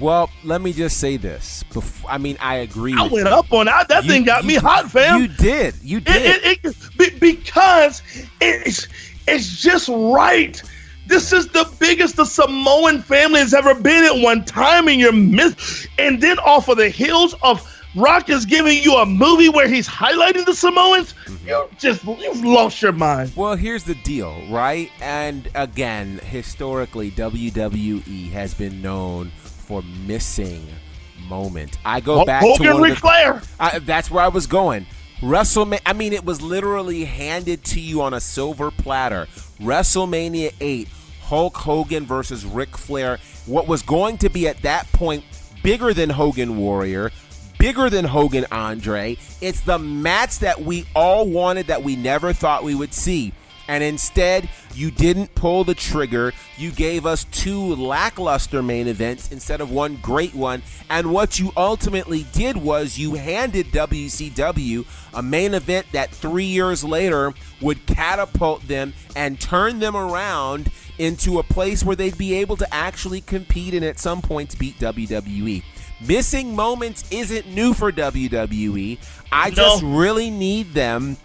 Well, 0.00 0.30
let 0.44 0.60
me 0.60 0.72
just 0.72 0.98
say 0.98 1.16
this. 1.16 1.64
Bef- 1.70 2.04
I 2.08 2.18
mean, 2.18 2.36
I 2.40 2.56
agree. 2.56 2.94
I 2.96 3.02
went 3.02 3.26
you. 3.28 3.34
up 3.34 3.52
on 3.52 3.66
that. 3.66 3.88
That 3.88 4.04
You- 4.04 4.10
thing 4.10 4.24
got 4.24 4.44
me 4.44 4.54
hot, 4.54 4.90
fam. 4.90 5.20
You 5.20 5.28
did. 5.28 5.74
You 5.82 6.00
did. 6.00 6.44
It, 6.44 6.64
it, 6.64 6.76
it, 6.98 7.20
because 7.20 8.02
it's 8.40 8.86
it's 9.26 9.60
just 9.60 9.88
right. 9.88 10.62
This 11.06 11.32
is 11.32 11.48
the 11.48 11.68
biggest 11.78 12.16
the 12.16 12.26
Samoan 12.26 13.00
family 13.00 13.40
has 13.40 13.54
ever 13.54 13.74
been 13.74 14.04
at 14.04 14.22
one 14.22 14.44
time, 14.44 14.88
and 14.88 15.00
you're 15.00 15.12
miss. 15.12 15.88
And 15.98 16.20
then 16.20 16.38
off 16.40 16.68
of 16.68 16.76
the 16.76 16.90
heels 16.90 17.34
of 17.42 17.66
Rock 17.96 18.28
is 18.28 18.44
giving 18.44 18.82
you 18.82 18.94
a 18.96 19.06
movie 19.06 19.48
where 19.48 19.66
he's 19.68 19.88
highlighting 19.88 20.44
the 20.44 20.54
Samoans. 20.54 21.14
Mm-hmm. 21.24 21.48
You 21.48 21.68
just 21.78 22.04
you've 22.04 22.44
lost 22.44 22.82
your 22.82 22.92
mind. 22.92 23.32
Well, 23.34 23.56
here's 23.56 23.84
the 23.84 23.94
deal, 23.96 24.36
right? 24.50 24.90
And 25.00 25.48
again, 25.54 26.18
historically, 26.24 27.10
WWE 27.10 28.30
has 28.32 28.52
been 28.54 28.82
known 28.82 29.32
for 29.68 29.82
missing 30.06 30.66
moment. 31.28 31.76
I 31.84 32.00
go 32.00 32.16
Hulk 32.16 32.26
back 32.26 32.42
Hogan, 32.42 32.76
to 32.76 32.82
Ric 32.82 32.94
the, 32.94 33.00
Flair. 33.00 33.42
I, 33.60 33.78
that's 33.80 34.10
where 34.10 34.24
I 34.24 34.28
was 34.28 34.46
going. 34.46 34.86
WrestleMania. 35.20 35.82
I 35.84 35.92
mean, 35.92 36.14
it 36.14 36.24
was 36.24 36.40
literally 36.40 37.04
handed 37.04 37.64
to 37.64 37.80
you 37.80 38.00
on 38.00 38.14
a 38.14 38.20
silver 38.20 38.70
platter. 38.70 39.28
WrestleMania 39.60 40.54
eight. 40.60 40.88
Hulk 41.20 41.58
Hogan 41.58 42.06
versus 42.06 42.46
Ric 42.46 42.78
Flair, 42.78 43.18
what 43.44 43.68
was 43.68 43.82
going 43.82 44.16
to 44.18 44.30
be 44.30 44.48
at 44.48 44.62
that 44.62 44.90
point 44.92 45.22
bigger 45.62 45.92
than 45.92 46.08
Hogan 46.08 46.56
Warrior, 46.56 47.10
bigger 47.58 47.90
than 47.90 48.06
Hogan 48.06 48.46
Andre. 48.50 49.18
It's 49.42 49.60
the 49.60 49.78
match 49.78 50.38
that 50.38 50.62
we 50.62 50.86
all 50.96 51.28
wanted 51.28 51.66
that 51.66 51.82
we 51.82 51.96
never 51.96 52.32
thought 52.32 52.64
we 52.64 52.74
would 52.74 52.94
see. 52.94 53.34
And 53.68 53.84
instead, 53.84 54.48
you 54.74 54.90
didn't 54.90 55.34
pull 55.34 55.62
the 55.62 55.74
trigger. 55.74 56.32
You 56.56 56.70
gave 56.70 57.04
us 57.04 57.24
two 57.24 57.74
lackluster 57.76 58.62
main 58.62 58.88
events 58.88 59.30
instead 59.30 59.60
of 59.60 59.70
one 59.70 59.96
great 59.96 60.34
one. 60.34 60.62
And 60.88 61.12
what 61.12 61.38
you 61.38 61.52
ultimately 61.56 62.26
did 62.32 62.56
was 62.56 62.98
you 62.98 63.14
handed 63.14 63.66
WCW 63.66 64.86
a 65.14 65.22
main 65.22 65.54
event 65.54 65.86
that 65.92 66.10
three 66.10 66.44
years 66.46 66.82
later 66.82 67.34
would 67.60 67.84
catapult 67.86 68.66
them 68.66 68.94
and 69.14 69.38
turn 69.40 69.78
them 69.80 69.96
around 69.96 70.70
into 70.98 71.38
a 71.38 71.42
place 71.42 71.84
where 71.84 71.94
they'd 71.96 72.18
be 72.18 72.34
able 72.34 72.56
to 72.56 72.74
actually 72.74 73.20
compete 73.20 73.74
and 73.74 73.84
at 73.84 73.98
some 73.98 74.20
points 74.22 74.54
beat 74.54 74.78
WWE. 74.78 75.62
Missing 76.06 76.54
moments 76.56 77.04
isn't 77.10 77.46
new 77.48 77.74
for 77.74 77.92
WWE. 77.92 78.98
I 79.30 79.50
No. 79.50 79.54
just 79.54 79.82
really 79.82 80.30
need 80.30 80.72
them 80.74 81.16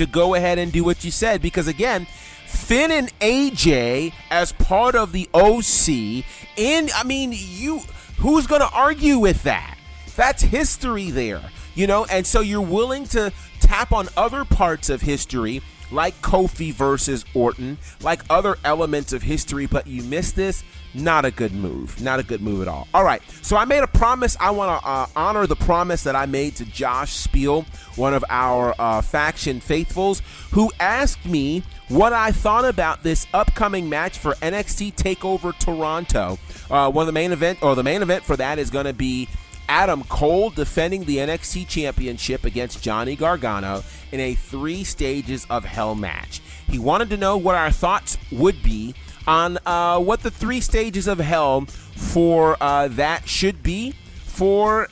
to 0.00 0.06
go 0.06 0.34
ahead 0.34 0.58
and 0.58 0.72
do 0.72 0.84
what 0.84 1.04
you 1.04 1.10
said. 1.10 1.40
Because 1.40 1.68
again 1.68 2.06
Finn 2.46 2.90
and 2.90 3.16
AJ 3.20 4.12
as 4.30 4.52
part 4.52 4.94
of 4.94 5.12
the 5.12 5.28
OC 5.32 6.24
in 6.56 6.90
I 6.94 7.04
mean 7.04 7.32
you 7.34 7.80
who's 8.18 8.46
going 8.46 8.60
to 8.60 8.70
argue 8.70 9.18
with 9.18 9.44
that? 9.44 9.76
That's 10.16 10.42
history 10.42 11.10
there 11.10 11.42
you 11.74 11.86
know? 11.86 12.04
And 12.06 12.26
so 12.26 12.40
you're 12.40 12.60
willing 12.60 13.04
to 13.08 13.32
tap 13.60 13.92
on 13.92 14.08
other 14.16 14.44
parts 14.44 14.90
of 14.90 15.00
history 15.02 15.62
like 15.90 16.20
Kofi 16.22 16.72
versus 16.72 17.24
Orton 17.34 17.78
like 18.02 18.22
other 18.30 18.56
elements 18.64 19.12
of 19.12 19.22
history 19.22 19.66
but 19.66 19.86
you 19.86 20.02
miss 20.02 20.32
this 20.32 20.64
not 20.92 21.24
a 21.24 21.30
good 21.30 21.52
move. 21.52 22.00
Not 22.00 22.18
a 22.18 22.22
good 22.24 22.40
move 22.40 22.62
at 22.62 22.68
all. 22.68 22.88
All 22.92 23.04
right 23.04 23.22
so 23.42 23.56
I 23.56 23.64
made 23.64 23.82
a 23.82 23.86
promise. 23.86 24.36
I 24.40 24.50
want 24.50 24.82
to 24.82 24.88
uh, 24.88 25.06
honor 25.16 25.46
the 25.46 25.56
promise 25.56 26.02
that 26.04 26.16
I 26.16 26.26
made 26.26 26.56
to 26.56 26.64
Josh 26.64 27.12
Spiel 27.12 27.64
one 27.96 28.14
of 28.14 28.24
our 28.28 28.74
uh, 28.78 29.00
faction 29.02 29.60
faithfuls 29.60 30.22
who 30.52 30.70
asked 30.80 31.24
me 31.24 31.62
what 31.88 32.12
I 32.12 32.32
thought 32.32 32.64
about 32.64 33.02
this 33.02 33.26
upcoming 33.34 33.88
match 33.88 34.18
for 34.18 34.34
NXT 34.34 34.94
Takeover 34.94 35.56
Toronto. 35.58 36.38
Uh, 36.70 36.90
one 36.90 37.02
of 37.02 37.06
the 37.06 37.12
main 37.12 37.32
event 37.32 37.62
or 37.62 37.74
the 37.74 37.82
main 37.82 38.02
event 38.02 38.24
for 38.24 38.36
that 38.36 38.58
is 38.58 38.70
going 38.70 38.86
to 38.86 38.92
be 38.92 39.28
Adam 39.70 40.02
Cole 40.02 40.50
defending 40.50 41.04
the 41.04 41.18
NXT 41.18 41.68
Championship 41.68 42.44
against 42.44 42.82
Johnny 42.82 43.14
Gargano 43.14 43.84
in 44.10 44.18
a 44.18 44.34
three 44.34 44.82
stages 44.82 45.46
of 45.48 45.64
hell 45.64 45.94
match. 45.94 46.42
He 46.66 46.80
wanted 46.80 47.08
to 47.10 47.16
know 47.16 47.36
what 47.36 47.54
our 47.54 47.70
thoughts 47.70 48.18
would 48.32 48.64
be 48.64 48.96
on 49.28 49.58
uh, 49.64 50.00
what 50.00 50.24
the 50.24 50.30
three 50.30 50.60
stages 50.60 51.06
of 51.06 51.20
hell 51.20 51.66
for 51.66 52.56
uh, 52.60 52.88
that 52.88 53.28
should 53.28 53.62
be 53.62 53.94
for 54.24 54.88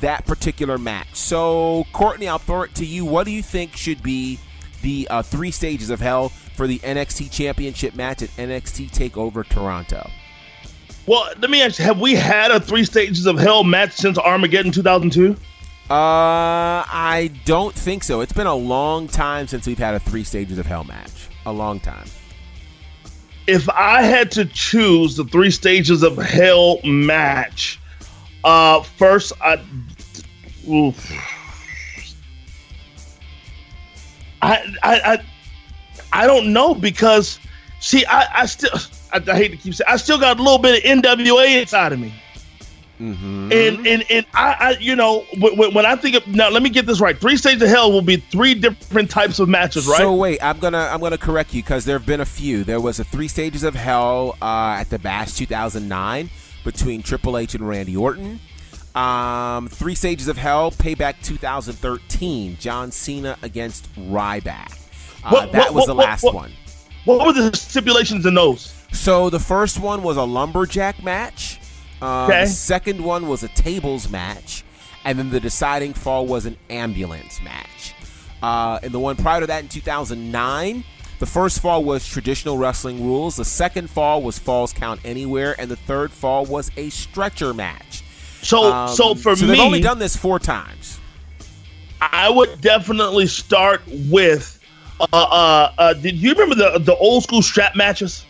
that 0.00 0.24
particular 0.24 0.78
match. 0.78 1.14
So, 1.14 1.84
Courtney, 1.92 2.26
I'll 2.26 2.38
throw 2.38 2.62
it 2.62 2.74
to 2.76 2.86
you. 2.86 3.04
What 3.04 3.24
do 3.24 3.32
you 3.32 3.42
think 3.42 3.76
should 3.76 4.02
be 4.02 4.38
the 4.80 5.06
uh, 5.10 5.20
three 5.20 5.50
stages 5.50 5.90
of 5.90 6.00
hell 6.00 6.30
for 6.56 6.66
the 6.66 6.78
NXT 6.78 7.30
Championship 7.30 7.94
match 7.94 8.22
at 8.22 8.30
NXT 8.30 8.92
Takeover 8.92 9.46
Toronto? 9.46 10.08
Well, 11.06 11.28
let 11.40 11.50
me 11.50 11.62
ask 11.62 11.78
you: 11.78 11.84
Have 11.84 12.00
we 12.00 12.14
had 12.14 12.50
a 12.50 12.60
three 12.60 12.84
stages 12.84 13.26
of 13.26 13.38
hell 13.38 13.64
match 13.64 13.92
since 13.92 14.18
Armageddon 14.18 14.70
2002? 14.70 15.32
Uh, 15.32 15.36
I 15.90 17.30
don't 17.44 17.74
think 17.74 18.04
so. 18.04 18.20
It's 18.20 18.32
been 18.32 18.46
a 18.46 18.54
long 18.54 19.08
time 19.08 19.46
since 19.48 19.66
we've 19.66 19.78
had 19.78 19.94
a 19.94 19.98
three 19.98 20.24
stages 20.24 20.58
of 20.58 20.66
hell 20.66 20.84
match. 20.84 21.28
A 21.44 21.52
long 21.52 21.80
time. 21.80 22.06
If 23.48 23.68
I 23.68 24.02
had 24.02 24.30
to 24.32 24.44
choose 24.44 25.16
the 25.16 25.24
three 25.24 25.50
stages 25.50 26.04
of 26.04 26.16
hell 26.16 26.78
match, 26.84 27.80
uh, 28.44 28.82
first 28.82 29.32
I, 29.42 29.60
oof. 30.70 31.12
I, 34.40 34.64
I, 34.82 35.00
I, 35.04 35.24
I 36.12 36.26
don't 36.26 36.52
know 36.52 36.74
because, 36.74 37.40
see, 37.80 38.06
I, 38.06 38.42
I 38.42 38.46
still, 38.46 38.70
I, 39.12 39.22
I 39.30 39.36
hate 39.36 39.50
to 39.52 39.56
keep 39.56 39.74
saying, 39.74 39.86
I 39.88 39.96
still 39.96 40.18
got 40.18 40.38
a 40.38 40.42
little 40.42 40.58
bit 40.58 40.84
of 40.84 40.90
NWA 40.90 41.60
inside 41.60 41.92
of 41.92 41.98
me. 42.00 42.12
Mm-hmm. 43.00 43.50
And 43.52 43.86
and 43.86 44.04
and 44.10 44.26
I, 44.32 44.56
I 44.60 44.70
you 44.78 44.94
know 44.94 45.24
when, 45.40 45.74
when 45.74 45.84
I 45.84 45.96
think 45.96 46.14
of 46.14 46.26
now, 46.28 46.50
let 46.50 46.62
me 46.62 46.70
get 46.70 46.86
this 46.86 47.00
right. 47.00 47.18
Three 47.18 47.36
stages 47.36 47.62
of 47.62 47.68
hell 47.68 47.90
will 47.90 48.02
be 48.02 48.16
three 48.18 48.54
different 48.54 49.10
types 49.10 49.40
of 49.40 49.48
matches, 49.48 49.88
right? 49.88 49.98
So 49.98 50.14
wait, 50.14 50.38
I'm 50.40 50.58
gonna 50.60 50.88
I'm 50.92 51.00
gonna 51.00 51.18
correct 51.18 51.52
you 51.52 51.62
because 51.62 51.84
there 51.84 51.98
have 51.98 52.06
been 52.06 52.20
a 52.20 52.24
few. 52.24 52.62
There 52.62 52.80
was 52.80 53.00
a 53.00 53.04
three 53.04 53.26
stages 53.26 53.64
of 53.64 53.74
hell 53.74 54.36
uh, 54.40 54.76
at 54.78 54.88
the 54.90 55.00
Bash 55.00 55.32
2009 55.32 56.30
between 56.62 57.02
Triple 57.02 57.38
H 57.38 57.56
and 57.56 57.66
Randy 57.68 57.96
Orton. 57.96 58.38
Um, 58.94 59.66
three 59.68 59.96
stages 59.96 60.28
of 60.28 60.36
hell, 60.36 60.70
Payback 60.70 61.14
2013, 61.22 62.56
John 62.60 62.92
Cena 62.92 63.36
against 63.42 63.92
Ryback. 63.96 64.78
Uh, 65.24 65.30
What- 65.30 65.52
that 65.52 65.64
what- 65.68 65.74
was 65.74 65.86
the 65.86 65.94
what- 65.94 66.06
last 66.06 66.22
what- 66.22 66.34
one. 66.34 66.52
What 67.04 67.26
were 67.26 67.32
the 67.32 67.56
stipulations 67.56 68.26
in 68.26 68.34
those? 68.34 68.72
So 68.92 69.30
the 69.30 69.40
first 69.40 69.80
one 69.80 70.02
was 70.02 70.16
a 70.16 70.24
lumberjack 70.24 71.02
match. 71.02 71.58
Uh, 72.00 72.26
Okay. 72.26 72.44
The 72.44 72.50
second 72.50 73.02
one 73.02 73.28
was 73.28 73.42
a 73.42 73.48
tables 73.48 74.08
match, 74.08 74.64
and 75.04 75.18
then 75.18 75.30
the 75.30 75.40
deciding 75.40 75.94
fall 75.94 76.26
was 76.26 76.46
an 76.46 76.56
ambulance 76.70 77.40
match. 77.42 77.94
Uh, 78.42 78.80
and 78.82 78.92
the 78.92 78.98
one 78.98 79.16
prior 79.16 79.40
to 79.40 79.46
that 79.46 79.62
in 79.62 79.68
2009, 79.68 80.84
the 81.20 81.26
first 81.26 81.60
fall 81.60 81.84
was 81.84 82.04
traditional 82.06 82.58
wrestling 82.58 83.04
rules. 83.04 83.36
The 83.36 83.44
second 83.44 83.88
fall 83.88 84.22
was 84.22 84.38
falls 84.38 84.72
count 84.72 85.00
anywhere, 85.04 85.54
and 85.58 85.70
the 85.70 85.76
third 85.76 86.10
fall 86.10 86.44
was 86.44 86.70
a 86.76 86.90
stretcher 86.90 87.54
match. 87.54 88.02
So 88.42 88.88
so 88.88 89.14
for 89.14 89.36
so 89.36 89.46
me, 89.46 89.52
they've 89.52 89.60
only 89.60 89.80
done 89.80 90.00
this 90.00 90.16
four 90.16 90.40
times. 90.40 90.98
I 92.00 92.28
would 92.28 92.60
definitely 92.60 93.28
start 93.28 93.82
with. 93.86 94.58
Uh, 95.00 95.06
uh, 95.12 95.72
uh, 95.78 95.94
did 95.94 96.16
you 96.16 96.32
remember 96.32 96.56
the 96.56 96.80
the 96.80 96.96
old 96.96 97.22
school 97.22 97.42
strap 97.42 97.76
matches? 97.76 98.26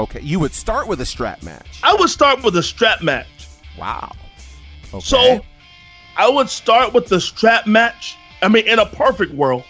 Okay, 0.00 0.20
you 0.22 0.40
would 0.40 0.54
start 0.54 0.88
with 0.88 1.02
a 1.02 1.06
strap 1.06 1.42
match. 1.42 1.78
I 1.82 1.94
would 1.94 2.08
start 2.08 2.42
with 2.42 2.56
a 2.56 2.62
strap 2.62 3.02
match. 3.02 3.48
Wow. 3.78 4.10
Okay. 4.94 5.00
So 5.00 5.40
I 6.16 6.26
would 6.26 6.48
start 6.48 6.94
with 6.94 7.08
the 7.08 7.20
strap 7.20 7.66
match. 7.66 8.16
I 8.40 8.48
mean, 8.48 8.66
in 8.66 8.78
a 8.78 8.86
perfect 8.86 9.34
world, 9.34 9.62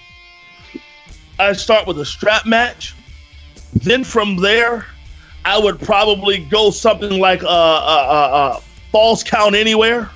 I'd 1.40 1.58
start 1.58 1.88
with 1.88 1.98
a 1.98 2.04
strap 2.04 2.46
match. 2.46 2.94
Then 3.72 4.04
from 4.04 4.36
there, 4.36 4.86
I 5.44 5.58
would 5.58 5.80
probably 5.80 6.38
go 6.44 6.70
something 6.70 7.18
like 7.18 7.42
a, 7.42 7.46
a, 7.46 7.48
a, 7.48 8.50
a 8.58 8.60
falls 8.92 9.24
count 9.24 9.56
anywhere 9.56 10.08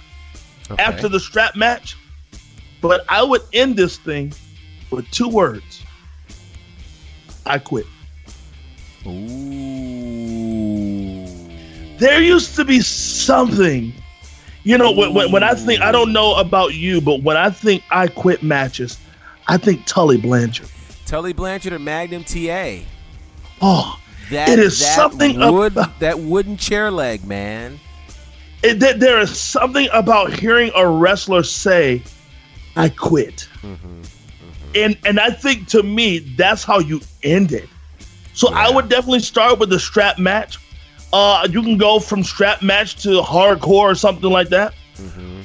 after 0.79 1.09
the 1.09 1.19
strap 1.19 1.57
match. 1.57 1.97
But 2.81 3.05
I 3.09 3.25
would 3.25 3.43
end 3.53 3.77
this 3.77 3.97
thing 3.97 4.33
with 4.93 5.11
two 5.11 5.29
words 5.29 5.83
I 7.47 7.59
quit. 7.59 7.87
Ooh. 9.07 9.64
There 11.99 12.21
used 12.23 12.57
to 12.57 12.65
be 12.65 12.81
something. 12.81 13.93
You 14.65 14.79
know, 14.79 14.91
when, 14.93 15.13
when, 15.13 15.31
when 15.31 15.43
I 15.43 15.55
think, 15.55 15.83
I 15.83 15.93
don't 15.93 16.13
know 16.13 16.35
about 16.37 16.75
you, 16.75 17.01
but 17.01 17.23
when 17.23 17.37
I 17.37 17.51
think 17.51 17.83
I 17.91 18.07
quit 18.09 18.43
matches, 18.43 18.99
I 19.47 19.59
think 19.59 19.85
Tully 19.85 20.17
Blanchard. 20.17 20.69
Tully 21.05 21.35
Blanchard 21.35 21.75
or 21.75 21.79
Magnum 21.79 22.25
TA. 22.25 22.79
Oh, 23.61 23.99
That, 24.31 24.49
it 24.49 24.59
is 24.59 24.81
that 24.81 24.97
something 24.97 25.39
wood, 25.39 25.73
about 25.73 25.99
that 26.01 26.19
wooden 26.19 26.57
chair 26.57 26.91
leg, 26.91 27.25
man. 27.27 27.79
it, 28.63 28.81
there- 28.81 28.95
there 28.95 29.21
is 29.21 29.39
something 29.39 29.87
about 29.93 30.33
hearing 30.33 30.71
a 30.75 30.89
wrestler 30.89 31.43
say, 31.43 32.03
"I 32.75 32.89
quit," 32.89 33.47
mm-hmm, 33.63 33.75
mm-hmm. 33.77 34.73
and 34.75 34.97
and 35.05 35.21
I 35.21 35.29
think 35.31 35.69
to 35.69 35.83
me 35.83 36.21
that's 36.21 36.65
how 36.65 36.79
you 36.79 37.01
end 37.23 37.53
it. 37.53 37.69
So 38.33 38.49
I 38.53 38.71
would 38.71 38.89
definitely 38.89 39.21
start 39.21 39.59
with 39.59 39.69
the 39.71 39.79
strap 39.79 40.19
match. 40.19 40.59
Uh, 41.15 41.47
you 41.49 41.63
can 41.63 41.79
go 41.79 42.01
from 42.01 42.25
strap 42.25 42.61
match 42.61 42.97
to 43.05 43.21
hardcore 43.21 43.93
or 43.93 43.95
something 43.95 44.31
like 44.31 44.49
that. 44.49 44.75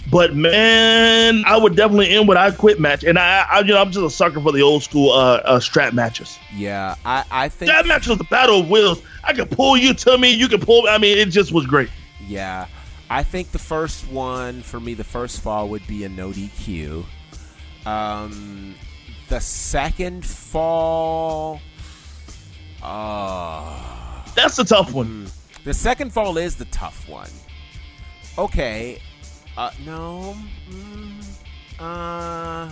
But 0.09 0.35
man, 0.35 1.43
I 1.45 1.57
would 1.57 1.75
definitely 1.75 2.09
end 2.09 2.27
with 2.27 2.37
I 2.37 2.49
quit 2.49 2.79
match, 2.79 3.03
and 3.03 3.19
I, 3.19 3.45
I 3.51 3.59
you 3.59 3.67
know, 3.67 3.77
I'm 3.79 3.91
just 3.91 4.03
a 4.03 4.09
sucker 4.09 4.41
for 4.41 4.51
the 4.51 4.63
old 4.63 4.81
school 4.81 5.11
uh, 5.11 5.41
uh 5.45 5.59
strap 5.59 5.93
matches. 5.93 6.39
Yeah, 6.55 6.95
I, 7.05 7.23
I 7.29 7.49
think 7.49 7.69
That 7.69 7.85
match 7.85 8.07
was 8.07 8.17
the 8.17 8.23
battle 8.23 8.61
of 8.61 8.69
wills. 8.69 9.03
I 9.23 9.33
could 9.33 9.51
pull 9.51 9.77
you 9.77 9.93
to 9.93 10.17
me, 10.17 10.31
you 10.31 10.47
could 10.47 10.61
pull. 10.61 10.87
I 10.87 10.97
mean, 10.97 11.19
it 11.19 11.29
just 11.29 11.51
was 11.51 11.67
great. 11.67 11.89
Yeah, 12.25 12.65
I 13.11 13.21
think 13.21 13.51
the 13.51 13.59
first 13.59 14.07
one 14.09 14.63
for 14.63 14.79
me, 14.79 14.95
the 14.95 15.03
first 15.03 15.41
fall 15.41 15.69
would 15.69 15.85
be 15.85 16.03
a 16.03 16.09
no 16.09 16.31
DQ. 16.31 17.05
Um, 17.85 18.73
the 19.27 19.39
second 19.39 20.25
fall, 20.25 21.61
uh, 22.81 24.23
That's 24.33 24.57
a 24.57 24.65
tough 24.65 24.93
one. 24.93 25.27
The 25.63 25.73
second 25.73 26.11
fall 26.11 26.37
is 26.37 26.55
the 26.55 26.65
tough 26.65 27.07
one. 27.07 27.29
Okay, 28.37 29.01
uh, 29.57 29.71
no, 29.85 30.35
mm, 30.69 31.23
uh, 31.79 32.71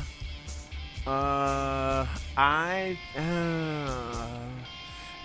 uh, 1.09 2.07
I, 2.38 2.97
uh, 3.18 4.38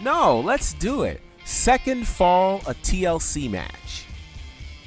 no, 0.03 0.41
let's 0.41 0.73
do 0.75 1.03
it. 1.03 1.21
Second 1.45 2.07
fall, 2.07 2.59
a 2.67 2.75
TLC 2.75 3.51
match. 3.51 4.07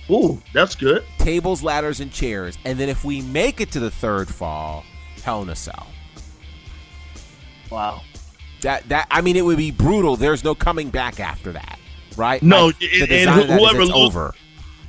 Ooh, 0.10 0.42
that's 0.54 0.76
good. 0.76 1.04
Tables, 1.18 1.64
ladders, 1.64 2.00
and 2.00 2.12
chairs. 2.12 2.58
And 2.64 2.78
then 2.80 2.90
if 2.90 3.04
we 3.04 3.22
make 3.22 3.60
it 3.60 3.72
to 3.72 3.80
the 3.80 3.92
third 3.92 4.30
fall, 4.30 4.84
Hell 5.24 5.42
in 5.42 5.50
a 5.50 5.56
Cell. 5.56 5.88
Wow. 7.72 8.02
That 8.62 8.88
that 8.90 9.08
I 9.10 9.22
mean, 9.22 9.36
it 9.36 9.44
would 9.44 9.58
be 9.58 9.72
brutal. 9.72 10.16
There's 10.16 10.44
no 10.44 10.56
coming 10.56 10.90
back 10.90 11.20
after 11.20 11.52
that, 11.54 11.80
right? 12.18 12.42
No, 12.44 12.68
Like, 12.68 12.76
and, 12.82 12.92
the 12.92 13.02
and 13.02 13.10
design 13.10 13.40
of 13.40 13.48
that 13.48 13.54
is 13.56 13.60
whoever 13.62 13.82
it's 13.82 13.92
lo- 13.92 14.06
over. 14.06 14.36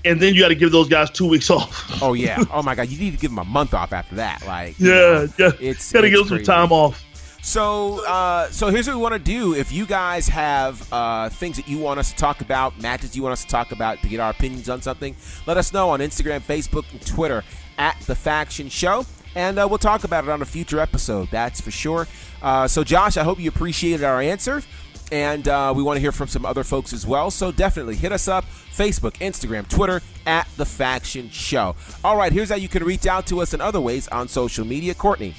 and 0.05 0.20
then 0.20 0.35
you 0.35 0.40
got 0.40 0.48
to 0.48 0.55
give 0.55 0.73
those 0.73 0.89
guys 0.89 1.11
two 1.11 1.27
weeks 1.28 1.51
off. 1.51 2.01
Oh 2.03 2.15
yeah. 2.15 2.43
Oh 2.53 2.62
my 2.62 2.74
god. 2.74 2.89
You 2.89 2.98
need 2.98 3.12
to 3.12 3.19
give 3.19 3.31
them 3.31 3.39
a 3.39 3.44
month 3.44 3.74
off 3.74 3.93
after 3.93 4.15
that. 4.16 4.44
Like 4.47 4.78
yeah, 4.78 4.90
know, 4.90 5.28
yeah. 5.39 5.51
It's 5.61 5.93
got 5.93 6.03
to 6.03 6.11
give 6.11 6.20
them 6.20 6.28
some 6.28 6.43
time 6.44 6.73
off. 6.73 7.03
So, 7.43 8.05
uh, 8.07 8.48
so 8.51 8.70
here's 8.70 8.89
what 8.89 8.97
we 8.97 9.03
want 9.03 9.12
to 9.15 9.20
do. 9.20 9.55
If 9.55 9.70
you 9.70 9.86
guys 9.86 10.27
have 10.27 10.93
uh, 10.93 11.28
things 11.28 11.57
that 11.57 11.69
you 11.69 11.78
want 11.78 12.01
us 12.01 12.11
to 12.11 12.16
talk 12.16 12.40
about, 12.40 12.81
matches 12.81 13.15
you 13.15 13.23
want 13.23 13.35
us 13.35 13.43
to 13.43 13.48
talk 13.48 13.70
about, 13.70 14.03
to 14.03 14.09
get 14.09 14.19
our 14.19 14.31
opinions 14.31 14.69
on 14.69 14.82
something, 14.82 15.15
let 15.47 15.57
us 15.57 15.73
know 15.73 15.90
on 15.90 16.01
Instagram, 16.01 16.40
Facebook, 16.40 16.85
and 16.90 17.07
Twitter 17.07 17.44
at 17.78 17.97
the 18.07 18.16
Faction 18.16 18.69
Show, 18.69 19.07
and 19.36 19.61
uh, 19.61 19.66
we'll 19.69 19.78
talk 19.78 20.03
about 20.03 20.24
it 20.24 20.31
on 20.31 20.43
a 20.43 20.44
future 20.44 20.81
episode. 20.81 21.28
That's 21.31 21.61
for 21.61 21.70
sure. 21.70 22.09
Uh, 22.43 22.66
so, 22.66 22.82
Josh, 22.82 23.16
I 23.16 23.23
hope 23.23 23.39
you 23.39 23.48
appreciated 23.48 24.03
our 24.03 24.20
answers, 24.20 24.66
and 25.12 25.47
uh, 25.49 25.73
we 25.77 25.83
want 25.83 25.97
to 25.97 26.01
hear 26.01 26.12
from 26.12 26.28
some 26.28 26.45
other 26.45 26.65
folks 26.65 26.93
as 26.93 27.07
well. 27.07 27.31
So, 27.31 27.53
definitely 27.53 27.97
hit 27.97 28.12
us 28.12 28.28
up: 28.28 28.45
Facebook, 28.45 29.15
Instagram, 29.15 29.69
Twitter 29.69 30.03
at 30.27 30.49
the 30.57 30.65
Faction 30.65 31.31
Show. 31.31 31.77
All 32.05 32.16
right, 32.16 32.33
here's 32.33 32.49
how 32.49 32.57
you 32.57 32.69
can 32.69 32.85
reach 32.85 33.07
out 33.07 33.27
to 33.28 33.41
us 33.41 33.55
in 33.55 33.61
other 33.61 33.81
ways 33.81 34.09
on 34.09 34.28
social 34.28 34.65
media. 34.65 34.95
Courtney. 34.95 35.35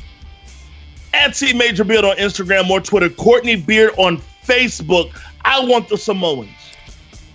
At 1.13 1.35
T 1.35 1.53
Major 1.53 1.83
Beard 1.83 2.05
on 2.05 2.15
Instagram 2.17 2.69
or 2.69 2.79
Twitter. 2.79 3.09
Courtney 3.09 3.55
Beard 3.55 3.93
on 3.97 4.21
Facebook. 4.45 5.11
I 5.43 5.63
want 5.63 5.89
the 5.89 5.97
Samoans. 5.97 6.49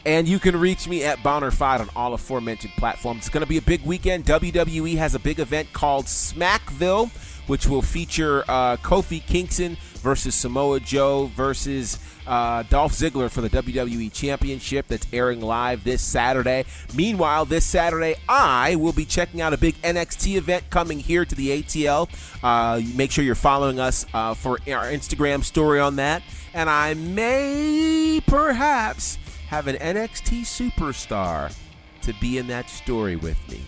And 0.05 0.27
you 0.27 0.39
can 0.41 0.59
reach 0.59 0.89
me 0.89 1.05
at 1.05 1.19
Bonnerfied 1.19 1.81
on 1.81 1.89
all 1.95 2.13
aforementioned 2.15 2.73
platforms. 2.77 3.21
It's 3.21 3.29
going 3.29 3.43
to 3.43 3.49
be 3.49 3.59
a 3.59 3.63
big 3.63 3.85
weekend. 3.85 4.25
WWE 4.25 4.97
has 4.97 5.15
a 5.15 5.19
big 5.21 5.39
event 5.39 5.73
called 5.73 6.07
Smackville, 6.07 7.11
which 7.47 7.69
will 7.69 7.83
feature 7.83 8.45
uh, 8.49 8.77
Kofi 8.79 9.25
Kingston 9.25 9.77
versus 10.01 10.35
Samoa 10.35 10.81
Joe 10.81 11.31
versus 11.37 11.99
uh, 12.27 12.62
Dolph 12.65 12.93
Ziggler 12.93 13.31
for 13.31 13.40
the 13.40 13.51
WWE 13.51 14.12
Championship 14.12 14.86
that's 14.89 15.07
airing 15.12 15.40
live 15.40 15.85
this 15.85 16.03
Saturday. 16.03 16.65
Meanwhile, 16.94 17.47
this 17.47 17.65
Saturday, 17.65 18.16
I 18.28 18.77
will 18.77 18.93
be 18.93 19.05
checking 19.05 19.40
out 19.40 19.53
a 19.53 19.59
big 19.59 19.74
NXT 19.82 20.36
event 20.36 20.70
coming 20.70 20.99
here 20.99 21.24
to 21.24 21.35
the 21.35 21.62
ATL. 21.62 22.09
Uh, 22.43 22.81
make 22.94 23.11
sure 23.11 23.24
you're 23.24 23.35
following 23.35 23.81
us 23.81 24.07
uh, 24.15 24.35
for 24.35 24.59
our 24.69 24.85
Instagram 24.85 25.44
story 25.44 25.81
on 25.81 25.97
that. 25.97 26.23
And 26.55 26.69
I 26.69 26.94
may 26.94 28.23
perhaps 28.27 29.19
have 29.49 29.66
an 29.66 29.77
NXT 29.77 30.43
superstar 30.43 31.55
to 32.03 32.15
be 32.20 32.39
in 32.39 32.47
that 32.49 32.69
story 32.69 33.16
with 33.16 33.39
me. 33.49 33.62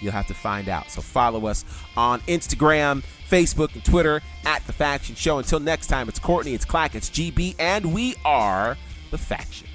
You'll 0.00 0.12
have 0.12 0.26
to 0.28 0.34
find 0.34 0.68
out. 0.68 0.90
So 0.90 1.00
follow 1.00 1.46
us 1.46 1.64
on 1.96 2.20
Instagram, 2.22 3.02
Facebook, 3.28 3.74
and 3.74 3.84
Twitter 3.84 4.20
at 4.44 4.66
The 4.66 4.72
Faction 4.72 5.14
Show. 5.14 5.38
Until 5.38 5.60
next 5.60 5.86
time, 5.88 6.08
it's 6.08 6.18
Courtney, 6.18 6.54
it's 6.54 6.64
Clack, 6.64 6.94
it's 6.94 7.10
GB, 7.10 7.56
and 7.58 7.92
we 7.92 8.14
are 8.24 8.76
The 9.10 9.18
Faction. 9.18 9.66